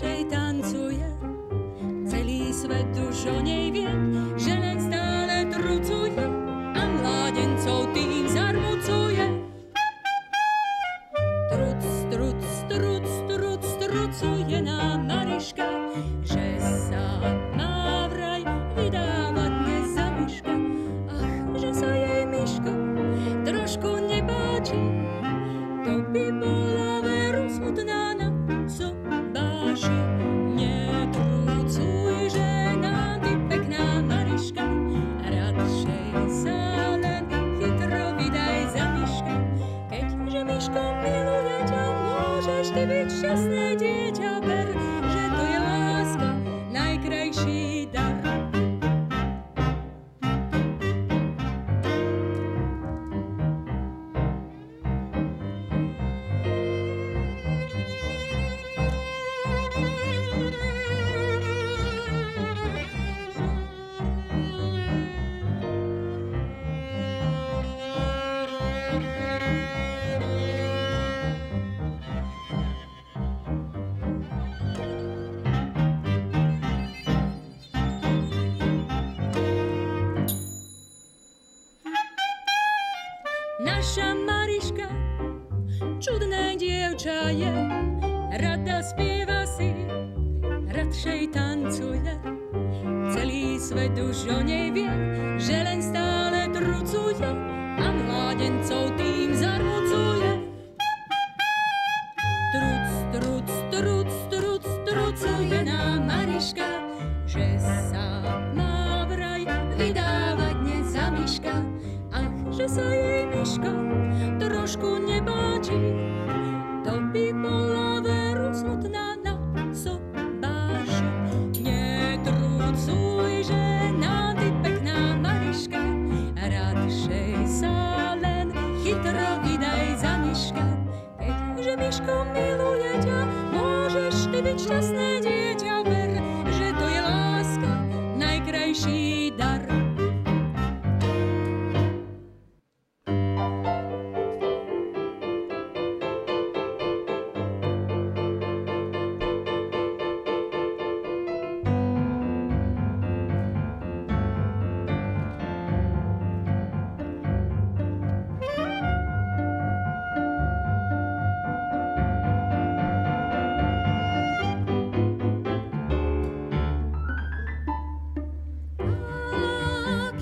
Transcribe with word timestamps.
našej 0.00 0.32
tancuje, 0.32 1.08
celý 2.08 2.48
svet 2.56 2.88
už 2.96 3.36
o 3.36 3.36
nej 3.44 3.68
ví. 3.68 3.79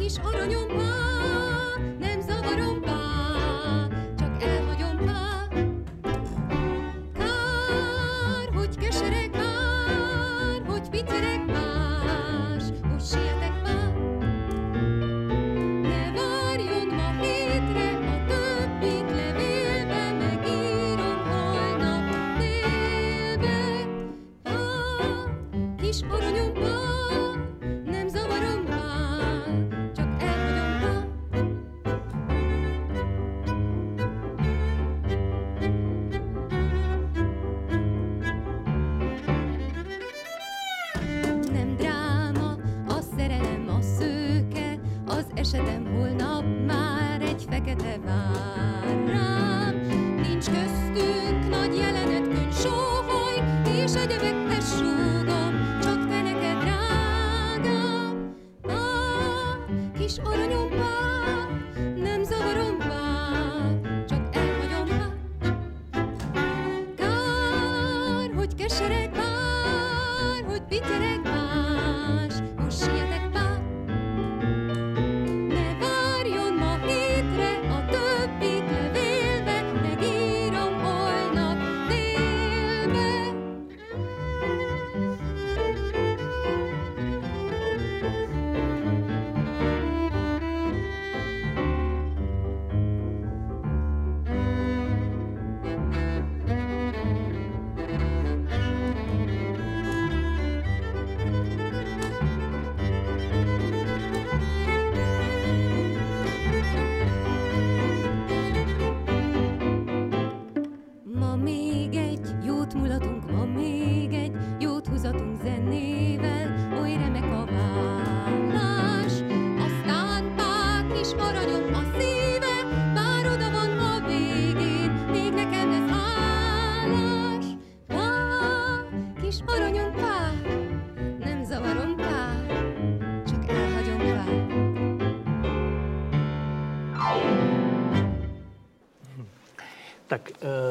kis 0.08 0.18
aranyom 0.24 0.68
már. 0.76 1.07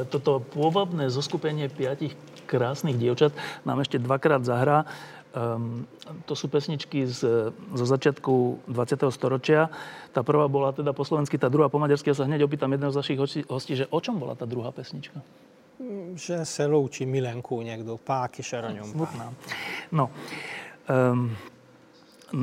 Toto 0.07 0.39
pôvabné 0.39 1.11
zoskupenie 1.11 1.67
piatich 1.67 2.15
krásnych 2.47 2.95
dievčat 2.95 3.35
nám 3.67 3.83
ešte 3.83 3.99
dvakrát 3.99 4.41
zahrá. 4.47 4.87
Um, 5.35 5.85
to 6.25 6.33
sú 6.33 6.47
pesničky 6.49 7.05
z, 7.05 7.51
zo 7.53 7.85
začiatku 7.85 8.65
20. 8.71 9.11
storočia. 9.13 9.69
Tá 10.15 10.23
prvá 10.23 10.47
bola 10.49 10.73
teda 10.73 10.95
po 10.95 11.05
slovensky, 11.05 11.37
tá 11.37 11.51
druhá 11.51 11.69
po 11.69 11.77
maďarsky. 11.77 12.09
Ja 12.09 12.17
sa 12.17 12.25
hneď 12.25 12.47
opýtam 12.47 12.71
jedného 12.73 12.89
z 12.89 12.97
vašich 12.97 13.19
hostí, 13.45 13.73
že 13.77 13.85
o 13.91 13.99
čom 14.01 14.17
bola 14.17 14.33
tá 14.33 14.49
druhá 14.49 14.73
pesnička? 14.73 15.21
Že 16.17 16.41
se 16.41 16.65
loučí 16.65 17.05
milenku 17.05 17.61
někdo, 17.61 18.01
páky 18.01 18.41
šaraňom. 18.41 18.89
Smutná. 18.89 19.29
No, 19.91 20.09
um, 20.89 21.29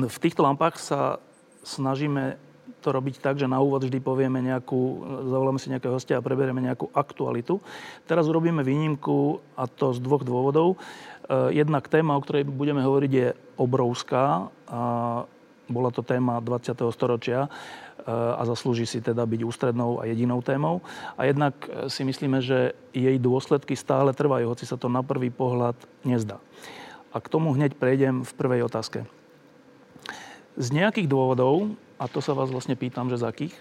v 0.07 0.17
týchto 0.21 0.45
lampách 0.45 0.79
sa 0.79 1.19
snažíme 1.65 2.37
to 2.85 2.93
robiť 2.93 3.17
tak, 3.17 3.41
že 3.41 3.49
na 3.49 3.57
úvod 3.57 3.81
vždy 3.81 3.97
povieme 3.97 4.45
nejakú, 4.45 5.01
zavoláme 5.25 5.57
si 5.57 5.73
nejakého 5.73 5.97
hostia 5.97 6.21
a 6.21 6.25
preberieme 6.25 6.61
nejakú 6.61 6.93
aktualitu. 6.93 7.57
Teraz 8.05 8.29
urobíme 8.29 8.61
výnimku 8.61 9.41
a 9.57 9.65
to 9.65 9.89
z 9.89 10.05
dvoch 10.05 10.21
dôvodov. 10.21 10.77
Eh, 11.25 11.57
jednak 11.65 11.89
téma, 11.89 12.13
o 12.13 12.21
ktorej 12.21 12.45
budeme 12.45 12.85
hovoriť, 12.85 13.11
je 13.11 13.27
obrovská. 13.57 14.53
A 14.69 14.81
bola 15.65 15.89
to 15.89 16.05
téma 16.05 16.37
20. 16.37 16.77
storočia 16.93 17.49
eh, 17.49 18.05
a 18.13 18.45
zaslúži 18.45 18.85
si 18.85 19.01
teda 19.01 19.25
byť 19.25 19.41
ústrednou 19.41 19.97
a 19.97 20.05
jedinou 20.05 20.45
témou. 20.45 20.85
A 21.17 21.25
jednak 21.25 21.57
eh, 21.65 21.89
si 21.89 22.05
myslíme, 22.05 22.37
že 22.45 22.77
jej 22.93 23.17
dôsledky 23.17 23.73
stále 23.73 24.13
trvajú, 24.13 24.53
hoci 24.53 24.69
sa 24.69 24.77
to 24.77 24.85
na 24.85 25.01
prvý 25.01 25.33
pohľad 25.33 25.73
nezdá. 26.05 26.37
A 27.09 27.17
k 27.17 27.31
tomu 27.33 27.57
hneď 27.57 27.73
prejdem 27.73 28.21
v 28.21 28.31
prvej 28.37 28.69
otázke. 28.69 29.09
Z 30.55 30.67
nejakých 30.69 31.09
dôvodov 31.09 31.73
a 31.99 32.05
to 32.11 32.19
sa 32.19 32.35
vás 32.35 32.51
vlastne 32.51 32.75
pýtam, 32.75 33.07
že 33.07 33.21
z 33.21 33.27
akých, 33.27 33.55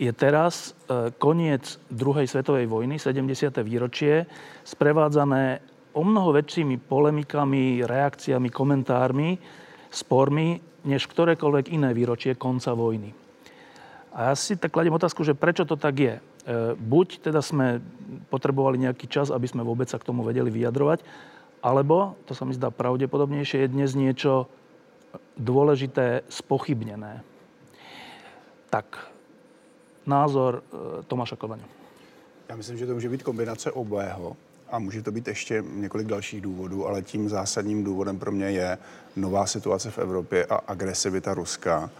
je 0.00 0.10
teraz 0.10 0.74
e, 0.88 1.14
koniec 1.14 1.78
druhej 1.86 2.26
svetovej 2.26 2.66
vojny, 2.66 2.98
70. 2.98 3.54
výročie, 3.62 4.26
sprevádzané 4.66 5.62
o 5.92 6.02
mnoho 6.02 6.32
väčšími 6.34 6.80
polemikami, 6.88 7.84
reakciami, 7.84 8.48
komentármi, 8.48 9.36
spormi, 9.92 10.58
než 10.88 11.06
ktorékoľvek 11.06 11.70
iné 11.70 11.94
výročie 11.94 12.34
konca 12.34 12.74
vojny. 12.74 13.14
A 14.12 14.32
ja 14.32 14.34
si 14.36 14.58
tak 14.58 14.74
kladiem 14.74 14.96
otázku, 14.96 15.24
že 15.24 15.38
prečo 15.38 15.64
to 15.68 15.78
tak 15.78 15.94
je. 15.96 16.14
E, 16.18 16.22
buď 16.74 17.30
teda 17.30 17.38
sme 17.44 17.78
potrebovali 18.32 18.82
nejaký 18.82 19.06
čas, 19.06 19.30
aby 19.30 19.46
sme 19.46 19.62
vôbec 19.62 19.86
sa 19.86 20.00
k 20.00 20.08
tomu 20.08 20.26
vedeli 20.26 20.50
vyjadrovať, 20.50 21.04
alebo, 21.62 22.18
to 22.26 22.34
sa 22.34 22.42
mi 22.42 22.58
zdá 22.58 22.74
pravdepodobnejšie, 22.74 23.62
je 23.62 23.70
dnes 23.70 23.94
niečo 23.94 24.50
dôležité 25.38 26.26
spochybnené. 26.26 27.22
Tak, 28.72 28.98
názor 30.06 30.62
eh, 30.72 31.02
Tomáša 31.02 31.36
Kovaně. 31.36 31.62
Já 32.48 32.56
myslím, 32.56 32.78
že 32.78 32.86
to 32.86 32.94
může 32.94 33.08
být 33.08 33.22
kombinace 33.22 33.72
obého 33.72 34.36
a 34.70 34.78
může 34.78 35.02
to 35.02 35.12
být 35.12 35.28
ještě 35.28 35.64
několik 35.74 36.06
dalších 36.06 36.40
důvodů, 36.40 36.86
ale 36.86 37.02
tím 37.02 37.28
zásadním 37.28 37.84
důvodem 37.84 38.18
pro 38.18 38.32
mě 38.32 38.50
je 38.50 38.78
nová 39.16 39.46
situace 39.46 39.90
v 39.90 39.98
Evropě 39.98 40.46
a 40.46 40.54
agresivita 40.54 41.34
Ruska, 41.34 41.90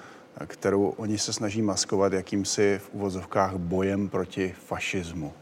kterou 0.46 0.88
oni 0.88 1.18
se 1.18 1.32
snaží 1.32 1.62
maskovat 1.62 2.12
jakýmsi 2.12 2.80
v 2.84 2.94
uvozovkách 2.94 3.56
bojem 3.56 4.08
proti 4.08 4.54
fašismu. 4.66 5.32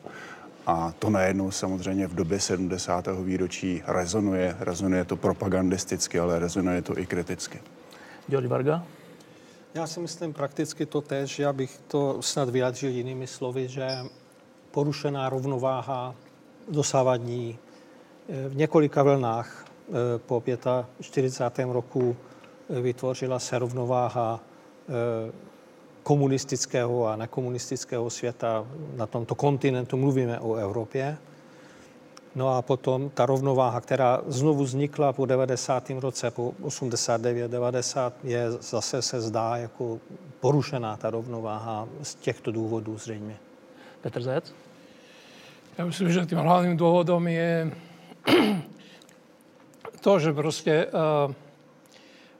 A 0.67 0.93
to 0.99 1.11
najednou 1.11 1.51
samozřejmě 1.51 2.07
v 2.07 2.15
době 2.15 2.41
70. 2.41 3.09
výročí 3.25 3.83
rezonuje. 3.87 4.57
Rezonuje 4.61 5.05
to 5.05 5.17
propagandisticky, 5.17 6.19
ale 6.19 6.39
rezonuje 6.39 6.83
to 6.83 6.99
i 6.99 7.07
kriticky. 7.07 7.61
George 8.29 8.47
Varga? 8.47 8.87
Já 9.75 9.87
si 9.87 10.01
myslím 10.01 10.33
prakticky 10.33 10.87
to 10.87 11.01
tež, 11.01 11.39
já 11.39 11.53
bych 11.53 11.81
to 11.89 12.23
snad 12.23 12.49
vyjádřil 12.49 12.91
jinými 12.91 13.27
slovy, 13.27 13.69
že 13.69 13.89
porušená 14.71 15.29
rovnováha 15.29 16.15
dosávadní 16.69 17.59
eh, 18.29 18.49
v 18.49 18.57
několika 18.57 19.03
vlnách 19.03 19.65
eh, 19.89 19.93
po 20.19 20.43
45. 21.01 21.69
roku 21.73 22.17
eh, 22.71 22.81
vytvořila 22.81 23.39
se 23.39 23.59
rovnováha 23.59 24.41
komunistického 26.03 27.07
a 27.07 27.17
nekomunistického 27.17 28.11
světa 28.11 28.67
na 28.97 29.07
tomto 29.07 29.35
kontinentu, 29.35 29.97
mluvíme 29.97 30.41
o 30.41 30.55
Evropě. 30.55 31.19
No 32.35 32.49
a 32.55 32.63
potom 32.63 33.11
ta 33.11 33.27
rovnováha, 33.27 33.81
která 33.81 34.23
znovu 34.27 34.65
vznikla 34.65 35.13
po 35.13 35.27
90. 35.27 35.91
roce, 35.91 36.31
po 36.31 36.55
89-90, 36.63 38.13
je 38.25 38.51
zase 38.51 39.03
se 39.03 39.21
zdá 39.21 39.57
jako 39.57 39.99
porušená 40.41 40.97
ta 40.97 41.11
rovnováha 41.11 41.89
z 42.03 42.15
těchto 42.15 42.53
důvodů 42.53 42.99
zřejmě. 42.99 43.37
Petr 44.01 44.23
Zajec? 44.23 44.55
Já 45.79 45.85
myslím, 45.85 46.13
že 46.13 46.27
tím 46.27 46.39
hlavním 46.39 46.77
důvodem 46.77 47.29
je 47.29 47.71
to, 50.01 50.19
že 50.19 50.33
prostě 50.33 50.87
uh, 50.87 51.35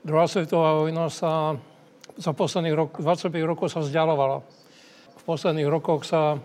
druhá 0.05 0.27
světová 0.27 0.73
vojna 0.73 1.09
sa 1.09 1.59
za 2.17 2.33
posledných 2.33 2.73
rok, 2.73 2.91
25 3.01 3.45
rokov 3.45 3.71
sa 3.71 3.79
vzdialovala. 3.79 4.41
V 5.17 5.23
posledných 5.23 5.69
rokoch 5.69 6.05
sa 6.05 6.37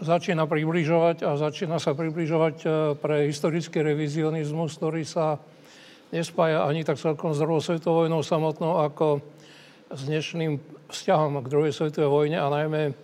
začína 0.00 0.48
približovať 0.48 1.28
a 1.28 1.36
začína 1.36 1.76
sa 1.76 1.92
približovať 1.92 2.56
e, 2.64 2.66
pre 2.96 3.28
historický 3.28 3.84
revizionizmus, 3.84 4.80
ktorý 4.80 5.04
sa 5.04 5.36
nespája 6.10 6.64
ani 6.64 6.82
tak 6.82 6.96
celkom 6.96 7.36
s 7.36 7.38
druhou 7.38 7.60
svetovou 7.60 8.04
vojnou 8.04 8.24
samotnou, 8.24 8.80
ako 8.80 9.20
s 9.92 10.02
dnešným 10.08 10.56
vzťahom 10.88 11.44
k 11.44 11.50
druhej 11.52 11.72
svetovej 11.76 12.10
vojne 12.10 12.38
a 12.40 12.48
najmä 12.48 12.96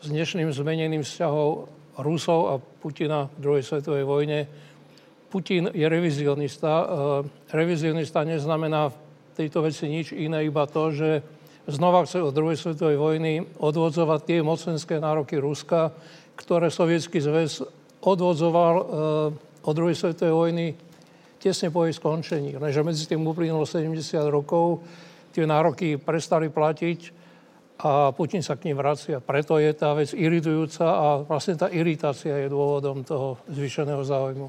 s 0.00 0.06
dnešným 0.06 0.48
zmeneným 0.54 1.02
vzťahom 1.02 1.66
Rusov 1.98 2.40
a 2.50 2.54
Putina 2.58 3.26
k 3.34 3.38
druhej 3.42 3.64
svetovej 3.66 4.06
vojne. 4.06 4.46
Putin 5.34 5.74
je 5.74 5.86
revizionista. 5.90 6.70
E, 6.70 6.86
revizionista 7.50 8.22
neznamená 8.22 8.94
v 8.94 8.96
tejto 9.34 9.66
veci 9.66 9.90
nič 9.90 10.14
iné, 10.14 10.46
iba 10.46 10.70
to, 10.70 10.94
že 10.94 11.10
znova 11.66 12.04
chce 12.06 12.22
od 12.22 12.36
druhej 12.36 12.60
svetovej 12.60 12.96
vojny 13.00 13.32
odvodzovať 13.58 14.20
tie 14.22 14.38
mocenské 14.44 15.00
nároky 15.00 15.40
Ruska, 15.40 15.90
ktoré 16.34 16.70
Sovietský 16.70 17.22
zväz 17.22 17.62
odvodzoval 18.04 18.74
eh, 18.74 18.84
od 19.64 19.74
druhej 19.74 19.96
svetovej 19.96 20.34
vojny 20.34 20.66
tesne 21.40 21.68
po 21.68 21.84
jej 21.84 21.92
skončení. 21.92 22.56
Že 22.56 22.80
medzi 22.84 23.04
tým 23.04 23.20
uplynulo 23.24 23.68
70 23.68 24.00
rokov, 24.32 24.80
tie 25.32 25.44
nároky 25.44 26.00
prestali 26.00 26.48
platiť 26.48 27.24
a 27.84 28.14
Putin 28.14 28.40
sa 28.40 28.54
k 28.54 28.70
ním 28.70 28.78
vracia. 28.78 29.18
Preto 29.18 29.58
je 29.58 29.74
tá 29.74 29.92
vec 29.92 30.14
iritujúca 30.14 30.86
a 30.88 31.06
vlastne 31.20 31.58
tá 31.58 31.68
iritácia 31.68 32.38
je 32.38 32.48
dôvodom 32.48 33.02
toho 33.02 33.36
zvýšeného 33.50 34.00
záujmu. 34.00 34.48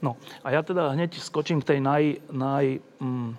No 0.00 0.16
a 0.42 0.52
ja 0.52 0.60
teda 0.64 0.92
hneď 0.96 1.16
skočím 1.20 1.60
k 1.60 1.76
tej 1.76 1.78
naj, 1.80 2.04
naj 2.32 2.80
mm, 3.00 3.30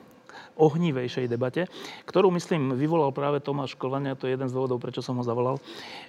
ohnívejšej 0.57 1.29
debate, 1.29 1.69
ktorú, 2.09 2.33
myslím, 2.33 2.73
vyvolal 2.73 3.13
práve 3.13 3.37
Tomáš 3.41 3.77
Kolvania, 3.77 4.17
to 4.17 4.25
je 4.25 4.33
jeden 4.33 4.49
z 4.49 4.55
dôvodov, 4.57 4.81
prečo 4.81 5.05
som 5.05 5.17
ho 5.21 5.23
zavolal, 5.23 5.61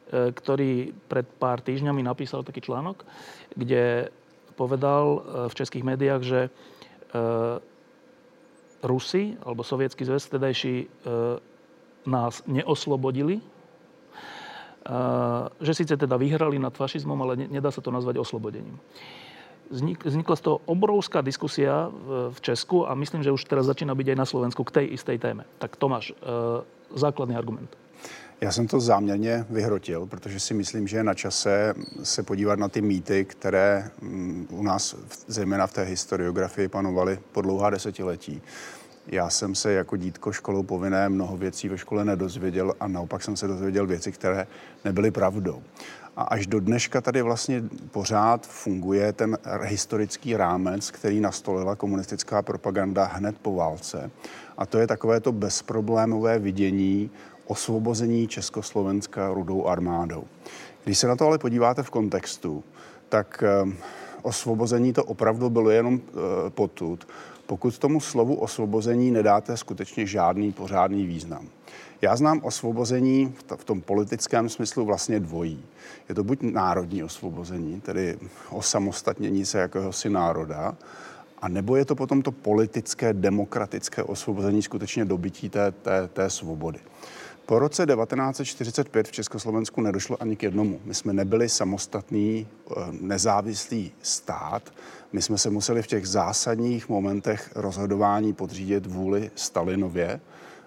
ktorý 0.09 0.97
pred 1.09 1.27
pár 1.37 1.61
týždňami 1.61 2.01
napísal 2.01 2.41
taký 2.41 2.65
článok, 2.65 3.05
kde 3.53 4.09
povedal 4.57 5.05
e, 5.07 5.21
v 5.53 5.55
českých 5.55 5.85
médiách, 5.85 6.23
že 6.25 6.41
e, 6.47 6.51
Rusi, 8.79 9.37
alebo 9.43 9.67
sovietský 9.67 10.07
zväz 10.07 10.31
tedajší, 10.31 10.87
nás 12.07 12.47
neoslobodili, 12.47 13.43
že 15.59 15.73
síce 15.75 15.99
teda 15.99 16.15
vyhrali 16.15 16.63
nad 16.63 16.71
fašizmom, 16.71 17.19
ale 17.27 17.51
nedá 17.51 17.75
sa 17.75 17.83
to 17.83 17.91
nazvať 17.91 18.23
oslobodením 18.23 18.79
vznikla 20.05 20.37
z 20.37 20.43
toho 20.49 20.65
obrovská 20.65 21.21
diskusia 21.21 21.93
v 22.33 22.39
Česku 22.41 22.89
a 22.89 22.97
myslím, 22.97 23.21
že 23.21 23.35
už 23.37 23.45
teraz 23.45 23.69
začína 23.69 23.93
byť 23.93 24.07
aj 24.09 24.19
na 24.19 24.25
Slovensku 24.25 24.65
k 24.65 24.81
tej 24.81 24.87
istej 24.97 25.21
téme. 25.21 25.45
Tak 25.61 25.77
Tomáš, 25.77 26.17
základný 26.97 27.37
argument. 27.37 27.69
Já 28.41 28.53
jsem 28.53 28.67
to 28.67 28.81
záměrně 28.81 29.47
vyhrotil, 29.51 30.07
protože 30.07 30.41
si 30.41 30.55
myslím, 30.55 30.89
že 30.89 30.97
je 30.97 31.05
na 31.05 31.15
čase 31.15 31.75
se 32.03 32.23
podívat 32.23 32.59
na 32.59 32.69
ty 32.69 32.81
mýty, 32.81 33.25
které 33.25 33.91
mm, 34.03 34.47
u 34.51 34.63
nás, 34.63 34.97
zejména 35.27 35.67
v 35.67 35.73
té 35.73 35.83
historiografii, 35.83 36.69
panovaly 36.69 37.19
po 37.33 37.43
dlouhá 37.43 37.71
desetiletí. 37.71 38.43
Já 39.07 39.31
jsem 39.31 39.55
se 39.55 39.73
jako 39.73 39.97
dítko 39.97 40.33
školou 40.33 40.63
povinné 40.63 41.09
mnoho 41.09 41.37
věcí 41.37 41.69
ve 41.69 41.79
škole 41.79 42.05
nedozvěděl 42.05 42.75
a 42.81 42.89
naopak 42.89 43.23
jsem 43.23 43.37
se 43.37 43.47
dozvěděl 43.47 43.87
věci, 43.87 44.13
které 44.13 44.47
nebyly 44.85 45.11
pravdou. 45.11 45.63
A 46.17 46.23
až 46.23 46.47
do 46.47 46.61
dneška 46.61 47.01
tady 47.01 47.23
vlastně 47.23 47.63
pořád 47.91 48.47
funguje 48.47 49.13
ten 49.13 49.39
historický 49.63 50.37
rámec, 50.37 50.91
který 50.91 51.21
nastolila 51.21 51.77
komunistická 51.77 52.43
propaganda 52.43 53.05
hned 53.05 53.39
po 53.43 53.55
válce. 53.55 54.11
A 54.59 54.67
to 54.67 54.79
je 54.79 54.87
takové 54.87 55.21
to 55.21 55.33
bezproblémové 55.33 56.39
vidění 56.39 57.11
osvobození 57.49 58.29
Československa 58.29 59.33
rudou 59.33 59.67
armádou. 59.67 60.25
Když 60.85 60.99
se 60.99 61.07
na 61.07 61.17
to 61.17 61.27
ale 61.27 61.39
podíváte 61.39 61.83
v 61.83 61.91
kontextu, 61.91 62.65
tak 63.09 63.45
osvobození 64.23 64.93
to 64.93 65.05
opravdu 65.05 65.51
bylo 65.51 65.71
jenom 65.71 66.01
potud, 66.49 67.09
pokud 67.47 67.79
tomu 67.79 68.01
slovu 68.01 68.35
osvobození 68.35 69.11
nedáte 69.11 69.57
skutečně 69.57 70.07
žádný 70.07 70.53
pořádný 70.53 71.07
význam. 71.07 71.49
Já 72.03 72.17
znám 72.17 72.41
osvobození 72.45 73.35
v 73.57 73.65
tom 73.65 73.81
politickém 73.81 74.49
smyslu 74.49 74.85
vlastně 74.85 75.21
dvojí. 75.21 75.65
Je 76.09 76.15
to 76.15 76.25
buď 76.25 76.43
národní 76.43 77.05
osvobození, 77.05 77.81
tedy 77.81 78.19
osamostatnění 78.51 79.47
se 79.47 79.59
jakéhosi 79.59 80.11
národa, 80.11 80.77
a 81.43 81.49
nebo 81.49 81.77
je 81.77 81.85
to 81.85 81.95
potom 81.95 82.23
to 82.23 82.33
politické, 82.33 83.13
demokratické 83.13 84.03
osvobození 84.03 84.63
skutečně 84.63 85.05
dobytí 85.05 85.51
té, 85.51 85.73
té, 85.73 86.09
té 86.13 86.31
svobody. 86.31 86.79
Po 87.49 87.59
roce 87.59 87.87
1945 87.87 89.09
v 89.09 89.13
Československu 89.13 89.81
nedošlo 89.81 90.23
ani 90.23 90.37
k 90.37 90.43
jednomu. 90.43 90.81
My 90.85 90.95
jsme 90.95 91.13
nebyli 91.13 91.49
samostatný, 91.49 92.47
eh, 92.71 92.75
nezávislý 93.01 93.93
stát. 94.03 94.73
My 95.13 95.23
jsme 95.23 95.39
se 95.39 95.51
museli 95.51 95.83
v 95.83 95.87
těch 95.87 96.07
zásadních 96.07 96.89
momentech 96.89 97.51
rozhodování 97.55 98.33
podřídit 98.33 98.87
vůli 98.87 99.31
Stalinově. 99.35 100.21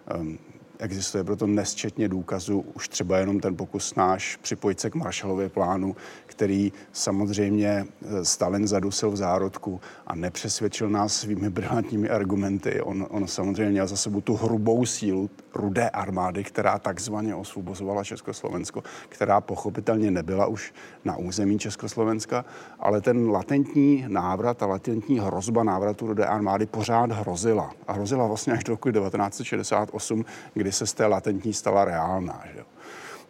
Ehm, 0.07 0.37
Existuje 0.81 1.23
proto 1.23 1.47
nesčetně 1.47 2.07
důkazů, 2.07 2.65
už 2.73 2.89
třeba 2.89 3.17
jenom 3.17 3.39
ten 3.39 3.55
pokus 3.55 3.95
náš 3.95 4.35
připojit 4.35 4.79
se 4.79 4.89
k 4.89 4.95
Marshallově 4.95 5.49
plánu, 5.49 5.95
který 6.25 6.73
samozřejmě 6.91 7.85
eh, 8.01 8.25
Stalin 8.25 8.67
zadusil 8.67 9.11
v 9.11 9.15
zárodku 9.15 9.81
a 10.07 10.15
nepřesvědčil 10.15 10.89
nás 10.89 11.15
svými 11.15 11.49
brilantními 11.59 12.09
argumenty. 12.09 12.81
On, 12.81 13.07
on 13.09 13.27
samozřejmě 13.27 13.71
měl 13.71 13.87
za 13.87 13.97
sebou 13.97 14.21
tu 14.21 14.35
hrubou 14.35 14.85
sílu 14.85 15.29
rudé 15.55 15.89
armády, 15.89 16.43
která 16.43 16.79
takzvaně 16.79 17.35
osvobozovala 17.35 18.03
Československo, 18.03 18.83
která 19.09 19.41
pochopitelně 19.41 20.11
nebyla 20.11 20.45
už 20.45 20.73
na 21.05 21.17
území 21.17 21.59
Československa, 21.59 22.45
ale 22.79 23.01
ten 23.01 23.29
latentní 23.29 24.05
návrat, 24.07 24.63
a 24.63 24.65
latentní 24.65 25.19
hrozba 25.19 25.63
návratu 25.63 26.07
rudé 26.07 26.25
armády 26.25 26.65
pořád 26.65 27.11
hrozila. 27.11 27.71
A 27.87 27.93
hrozila 27.93 28.27
vlastně 28.27 28.53
až 28.53 28.63
do 28.63 28.73
roku 28.73 28.91
1968, 28.91 30.25
kdy 30.53 30.71
se 30.71 30.87
z 30.87 30.93
té 30.93 31.05
latentní 31.05 31.53
stala 31.53 31.85
reálná. 31.85 32.43
Že? 32.53 32.63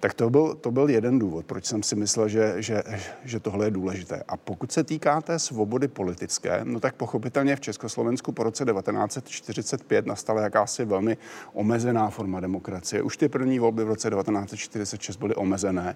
Tak 0.01 0.13
to 0.13 0.29
byl, 0.29 0.55
to 0.55 0.71
byl 0.71 0.89
jeden 0.89 1.19
důvod, 1.19 1.45
proč 1.45 1.65
jsem 1.65 1.83
si 1.83 1.95
myslel, 1.95 2.27
že, 2.29 2.55
že, 2.57 2.83
že 3.23 3.39
tohle 3.39 3.65
je 3.65 3.71
důležité. 3.71 4.23
A 4.27 4.37
pokud 4.37 4.71
se 4.71 4.83
týká 4.83 5.21
té 5.21 5.39
svobody 5.39 5.87
politické, 5.87 6.61
no 6.63 6.79
tak 6.79 6.95
pochopitelně 6.95 7.55
v 7.55 7.59
Československu 7.59 8.31
po 8.31 8.43
roce 8.43 8.65
1945 8.65 10.05
nastala 10.05 10.41
jakási 10.41 10.85
velmi 10.85 11.17
omezená 11.53 12.09
forma 12.09 12.39
demokracie. 12.39 13.01
Už 13.01 13.17
ty 13.17 13.29
první 13.29 13.59
volby 13.59 13.83
v 13.83 13.87
roce 13.87 14.09
1946 14.09 15.17
byly 15.17 15.35
omezené. 15.35 15.95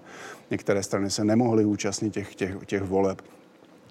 Některé 0.50 0.82
strany 0.82 1.10
se 1.10 1.24
nemohly 1.24 1.64
účastnit 1.64 2.12
těch, 2.12 2.34
těch, 2.34 2.56
těch 2.66 2.82
voleb. 2.82 3.22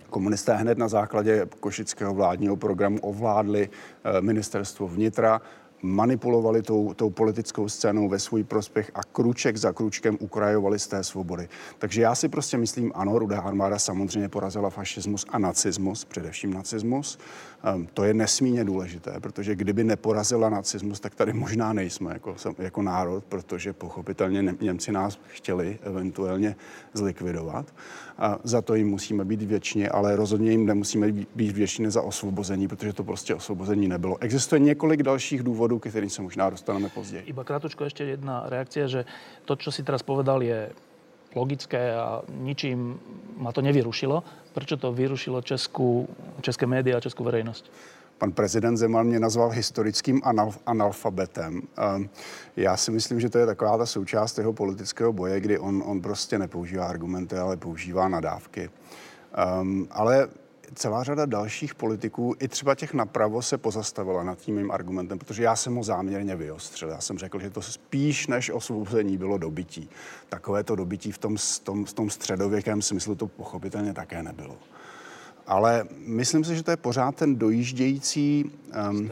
Komunisté 0.10 0.56
hned 0.56 0.78
na 0.78 0.88
základě 0.88 1.48
košického 1.60 2.14
vládního 2.14 2.56
programu 2.56 3.00
ovládli 3.02 3.70
eh, 3.70 4.22
ministerstvo 4.22 4.88
vnitra 4.88 5.42
manipulovali 5.82 6.62
tou, 6.62 6.94
tou 6.94 7.10
politickou 7.10 7.70
scénou 7.70 8.10
ve 8.10 8.20
svůj 8.20 8.44
prospěch 8.44 8.92
a 8.96 9.04
kruček 9.04 9.58
za 9.58 9.74
kručkem 9.74 10.18
ukrajovali 10.20 10.80
z 10.80 10.88
té 10.88 11.04
svobody. 11.04 11.50
Takže 11.78 12.02
já 12.02 12.16
si 12.16 12.30
prostě 12.30 12.58
myslím, 12.58 12.92
ano, 12.96 13.20
Rudá 13.20 13.42
armáda 13.42 13.80
samozřejmě 13.80 14.30
porazila 14.30 14.70
fašismus 14.70 15.26
a 15.30 15.40
nacismus, 15.40 16.06
především 16.06 16.54
nacismus. 16.54 17.18
Um, 17.76 17.88
to 17.94 18.04
je 18.04 18.14
nesmírně 18.14 18.64
důležité, 18.64 19.20
protože 19.20 19.56
kdyby 19.56 19.84
neporazila 19.84 20.50
nacismus, 20.50 21.00
tak 21.00 21.16
tady 21.16 21.34
možná 21.34 21.74
nejsme 21.74 22.14
jako, 22.14 22.36
jako 22.58 22.82
národ, 22.82 23.24
protože 23.24 23.74
pochopitelně 23.74 24.56
Němci 24.62 24.92
nás 24.92 25.20
chtěli 25.28 25.80
eventuálně 25.84 26.56
zlikvidovat. 26.94 27.74
A 28.18 28.40
za 28.44 28.62
to 28.62 28.76
jim 28.76 28.88
musíme 28.88 29.26
být 29.26 29.42
věční, 29.42 29.88
ale 29.88 30.16
rozhodně 30.16 30.52
jim 30.52 30.66
nemusíme 30.66 31.12
být 31.12 31.52
věční 31.52 31.92
za 31.92 32.02
osvobození, 32.02 32.68
protože 32.68 32.94
to 32.94 33.04
prostě 33.04 33.36
osvobození 33.36 33.88
nebylo. 33.88 34.18
Existuje 34.20 34.60
několik 34.60 35.04
dalších 35.04 35.44
důvodů, 35.44 35.80
k 35.80 35.90
kterým 35.90 36.10
se 36.10 36.22
možná 36.22 36.50
dostaneme 36.50 36.90
později. 36.90 37.24
Iba 37.24 37.44
krátko 37.44 37.84
ještě 37.84 38.04
jedna 38.04 38.44
reakce, 38.48 38.88
že 38.88 39.06
to, 39.46 39.56
co 39.56 39.72
si 39.72 39.84
teraz 39.84 40.04
povedal, 40.04 40.44
je 40.44 40.72
logické 41.36 41.96
a 41.96 42.22
ničím 42.30 43.00
ma 43.38 43.52
to 43.52 43.62
nevyrušilo. 43.62 44.24
Proč 44.56 44.74
to 44.78 44.94
vyrušilo 44.94 45.42
českou, 45.42 46.08
české 46.42 46.66
média 46.66 46.98
a 46.98 47.00
českou 47.00 47.24
verejnost? 47.24 47.72
Pan 48.18 48.32
prezident 48.32 48.78
Zeman 48.78 49.08
mě 49.08 49.20
nazval 49.20 49.50
historickým 49.50 50.22
analf- 50.22 50.60
analfabetem. 50.66 51.62
Ehm, 51.78 52.10
já 52.56 52.78
si 52.78 52.92
myslím, 52.92 53.20
že 53.20 53.30
to 53.30 53.38
je 53.38 53.46
taková 53.46 53.78
ta 53.78 53.86
součást 53.86 54.38
jeho 54.38 54.54
politického 54.54 55.14
boje, 55.14 55.40
kdy 55.40 55.60
on, 55.60 55.84
on 55.86 56.02
prostě 56.02 56.40
nepoužívá 56.40 56.86
argumenty, 56.86 57.36
ale 57.36 57.58
používá 57.58 58.08
nadávky. 58.08 58.70
Um, 59.62 59.88
ale 59.92 60.28
celá 60.76 61.04
řada 61.04 61.26
dalších 61.26 61.76
politiků, 61.76 62.36
i 62.40 62.48
třeba 62.48 62.76
těch 62.76 62.94
napravo, 62.94 63.42
se 63.42 63.58
pozastavila 63.58 64.24
nad 64.24 64.40
tím 64.40 64.56
mým 64.56 64.72
argumentem, 64.72 65.20
protože 65.20 65.44
já 65.44 65.56
jsem 65.56 65.76
ho 65.76 65.84
záměrně 65.84 66.36
vyostřil. 66.36 66.90
Já 66.90 67.02
jsem 67.02 67.18
řekl, 67.18 67.40
že 67.40 67.50
to 67.50 67.62
spíš 67.62 68.28
než 68.28 68.50
osvobození 68.50 69.18
bylo 69.18 69.38
dobytí. 69.38 69.90
Takové 70.30 70.64
to 70.64 70.76
dobytí 70.76 71.12
v 71.12 71.18
tom, 71.18 71.36
tom, 71.64 71.86
v 71.86 71.94
tom 71.94 72.10
středověkém 72.10 72.82
smyslu 72.82 73.16
to 73.16 73.28
pochopitelně 73.28 73.94
také 73.94 74.24
nebylo. 74.24 74.58
Ale 75.48 75.86
myslím 76.06 76.44
si, 76.44 76.56
že 76.56 76.64
to 76.64 76.72
je 76.72 76.78
pořád 76.78 77.16
ten 77.16 77.36
dojíždějící, 77.36 78.52
um, 78.90 79.12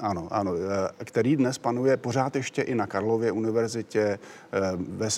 ano, 0.00 0.28
ano, 0.30 0.52
eh, 0.54 1.04
který 1.04 1.36
dnes 1.36 1.58
panuje 1.58 1.96
pořád 1.96 2.36
ještě 2.36 2.62
i 2.62 2.74
na 2.74 2.86
Karlově 2.86 3.32
univerzitě. 3.32 4.00
Eh, 4.00 4.18
ve, 4.76 5.06
eh, 5.06 5.10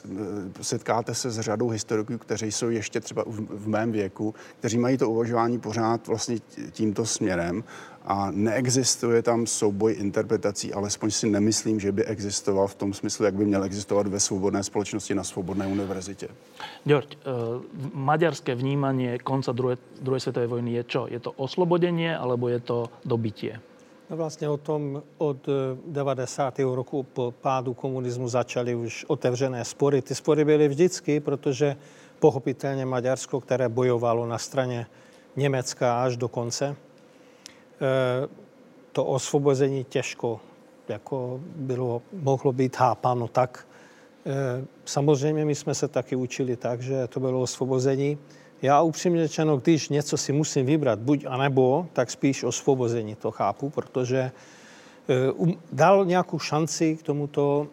setkáte 0.62 1.14
se 1.14 1.30
s 1.30 1.40
řadou 1.40 1.68
historiků, 1.68 2.18
kteří 2.18 2.52
jsou 2.52 2.68
ještě 2.68 3.00
třeba 3.00 3.24
v, 3.26 3.46
v 3.50 3.68
mém 3.68 3.92
věku, 3.92 4.34
kteří 4.58 4.78
mají 4.78 4.96
to 4.96 5.10
uvažování 5.10 5.58
pořád 5.58 6.06
vlastně 6.06 6.38
tímto 6.70 7.06
směrem 7.06 7.64
a 8.04 8.28
neexistuje 8.30 9.22
tam 9.24 9.46
souboj 9.48 9.96
interpretací, 9.96 10.72
alespoň 10.72 11.10
si 11.10 11.26
nemyslím, 11.30 11.80
že 11.80 11.92
by 11.92 12.04
existoval 12.04 12.68
v 12.68 12.74
tom 12.74 12.90
smyslu, 12.94 13.24
jak 13.24 13.34
by 13.34 13.44
měl 13.44 13.64
existovat 13.64 14.06
ve 14.06 14.20
svobodné 14.20 14.62
společnosti 14.62 15.14
na 15.14 15.24
svobodné 15.24 15.66
univerzitě. 15.66 16.28
Ďorď, 16.84 17.16
maďarské 17.94 18.54
vnímanie 18.54 19.18
konca 19.18 19.52
druhé, 19.52 19.76
druhé 20.00 20.20
světové 20.20 20.46
vojny 20.46 20.72
je 20.72 20.84
čo? 20.84 21.06
Je 21.08 21.20
to 21.20 21.32
oslobodenie 21.32 22.16
alebo 22.16 22.48
je 22.48 22.60
to 22.60 22.92
dobytie? 23.04 23.60
No 24.10 24.16
vlastně 24.16 24.48
o 24.48 24.56
tom 24.56 25.02
od 25.18 25.48
90. 25.86 26.60
E, 26.60 26.62
roku 26.62 27.02
po 27.02 27.32
pádu 27.40 27.74
komunismu 27.74 28.28
začaly 28.28 28.74
už 28.74 29.04
otevřené 29.08 29.64
spory. 29.64 30.02
Ty 30.02 30.14
spory 30.14 30.44
byly 30.44 30.68
vždycky, 30.68 31.20
protože 31.20 31.76
pochopitelně 32.20 32.86
Maďarsko, 32.86 33.40
které 33.40 33.68
bojovalo 33.68 34.26
na 34.26 34.38
straně 34.38 34.86
Německa 35.36 36.04
až 36.04 36.16
do 36.16 36.28
konce, 36.28 36.76
Eh, 36.76 36.83
to 38.92 39.04
osvobození 39.04 39.84
těžko 39.84 40.40
jako 40.88 41.40
bylo, 41.56 42.02
mohlo 42.12 42.52
být 42.52 42.76
hápáno 42.76 43.28
tak. 43.28 43.66
Eh, 44.26 44.64
samozřejmě 44.84 45.44
my 45.44 45.54
jsme 45.54 45.74
se 45.74 45.88
taky 45.88 46.16
učili 46.16 46.56
tak, 46.56 46.80
že 46.80 47.06
to 47.06 47.20
bylo 47.20 47.40
osvobození. 47.40 48.18
Já 48.62 48.82
upřímně 48.82 49.28
řečeno, 49.28 49.56
když 49.56 49.88
něco 49.88 50.16
si 50.16 50.32
musím 50.32 50.66
vybrat, 50.66 50.98
buď 50.98 51.24
a 51.28 51.36
nebo, 51.36 51.86
tak 51.92 52.10
spíš 52.10 52.44
osvobození 52.44 53.14
to 53.14 53.30
chápu, 53.30 53.70
protože 53.70 54.32
eh, 55.08 55.30
um, 55.30 55.58
dal 55.72 56.04
nějakou 56.04 56.38
šanci 56.38 56.96
k 56.96 57.02
tomuto, 57.02 57.66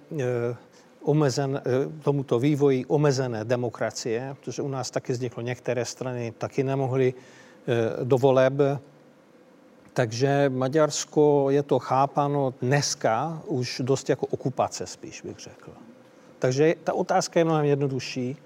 omezen, 1.04 1.62
tomuto 2.04 2.40
vývoji 2.40 2.86
omezené 2.86 3.46
demokracie, 3.46 4.36
protože 4.40 4.62
u 4.62 4.68
nás 4.68 4.92
taky 4.92 5.14
vzniklo 5.14 5.44
některé 5.44 5.86
strany, 5.86 6.34
taky 6.38 6.64
nemohly 6.64 7.14
do 8.04 8.18
voleb 8.18 8.54
takže 9.94 10.50
Maďarsko 10.50 11.48
je 11.50 11.64
to 11.64 11.80
chápáno 11.80 12.54
dneska 12.62 13.42
už 13.46 13.82
dost 13.86 14.10
jako 14.10 14.26
okupace 14.26 14.88
spíš, 14.88 15.22
bych 15.22 15.40
řekl. 15.40 15.72
Takže 16.40 16.76
ta 16.84 16.94
otázka 16.94 17.40
je 17.40 17.46
mnohem 17.46 17.66
jednodušší. 17.66 18.38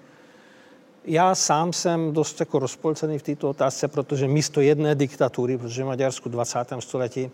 Já 1.04 1.34
sám 1.34 1.72
jsem 1.72 2.12
dost 2.12 2.40
jako 2.40 2.58
rozpolcený 2.58 3.18
v 3.18 3.22
této 3.22 3.50
otázce, 3.50 3.88
protože 3.88 4.28
místo 4.28 4.60
jedné 4.60 4.94
diktatury, 4.94 5.58
protože 5.58 5.84
v 5.84 5.86
Maďarsku 5.86 6.28
v 6.28 6.32
20. 6.32 6.58
století 6.78 7.30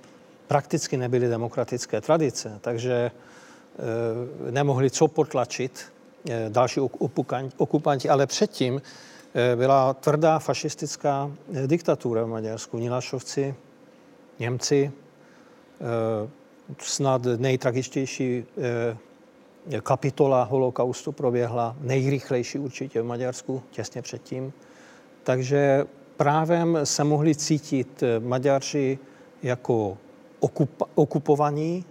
prakticky 0.47 0.97
nebyly 0.97 1.29
demokratické 1.29 2.01
tradice, 2.01 2.59
takže 2.61 2.93
e, 2.93 3.11
nemohli 4.51 4.91
co 4.91 5.09
potlačit 5.09 5.93
e, 6.29 6.51
další 6.51 6.81
okupanti, 7.57 8.09
ale 8.09 8.27
předtím 8.27 8.83
e, 9.35 9.57
byla 9.57 9.95
tvrdá 9.95 10.39
fašistická 10.39 11.31
diktatura 11.67 12.25
v 12.25 12.29
Maďarsku. 12.29 12.79
Nilašovci 12.79 13.55
Němci. 14.39 14.93
Eh, 15.81 16.29
snad 16.79 17.23
nejtragičtější 17.37 18.45
eh, 18.59 19.81
kapitola 19.81 20.43
holokaustu 20.43 21.13
proběhla 21.13 21.77
nejrychlejší 21.81 22.59
určitě 22.59 23.03
v 23.03 23.05
Maďarsku, 23.05 23.63
těsně 23.71 24.03
předtím. 24.03 24.53
Takže 25.23 25.85
právem 26.17 26.79
se 26.85 27.05
mohli 27.05 27.35
cítit 27.35 28.03
eh, 28.03 28.21
Maďaři 28.21 28.99
jako 29.43 29.99
okup, 30.41 30.83
okupovaní 30.95 31.85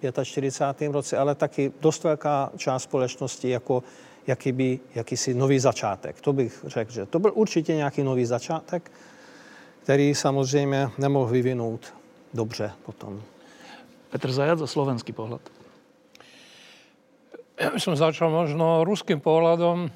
v 0.00 0.24
45. 0.24 0.92
roce, 0.92 1.16
ale 1.16 1.34
taky 1.34 1.72
dost 1.80 2.04
velká 2.04 2.52
část 2.56 2.82
společnosti 2.82 3.48
jako 3.48 3.82
jaký 4.28 4.52
by, 4.52 4.80
jakýsi 4.94 5.34
nový 5.34 5.58
začátek. 5.58 6.20
To 6.20 6.32
bych 6.32 6.64
řekl, 6.66 6.92
že 6.92 7.06
to 7.06 7.18
byl 7.18 7.32
určitě 7.34 7.74
nějaký 7.74 8.02
nový 8.02 8.26
začátek. 8.26 8.90
Který 9.88 10.14
samozřejmě 10.14 10.90
nemohl 10.98 11.26
vyvinout 11.26 11.94
dobře 12.34 12.72
potom. 12.84 13.22
Petr 14.12 14.32
Zajac 14.32 14.60
slovenský 14.68 15.16
pohľad. 15.16 15.40
Ja 17.56 17.72
by 17.72 17.80
som 17.80 17.96
začal 17.96 18.28
možno 18.28 18.84
ruským 18.84 19.16
pohľadom 19.16 19.88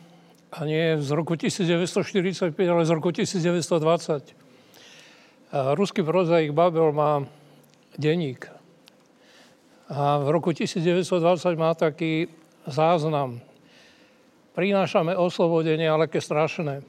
a 0.48 0.58
nie 0.64 0.96
z 0.96 1.10
roku 1.12 1.36
1945, 1.36 2.56
ale 2.56 2.88
z 2.88 2.92
roku 2.96 3.12
1920. 3.12 4.32
A 5.52 5.76
ruský 5.76 6.00
prozaik 6.00 6.56
Babel 6.56 6.88
má 6.96 7.28
denník. 8.00 8.48
A 9.92 10.24
v 10.24 10.28
roku 10.32 10.56
1920 10.56 11.12
má 11.60 11.76
taký 11.76 12.32
záznam. 12.64 13.44
Prinášame 14.56 15.12
oslobodenie, 15.12 15.84
ale 15.84 16.08
ke 16.08 16.24
strašné. 16.24 16.80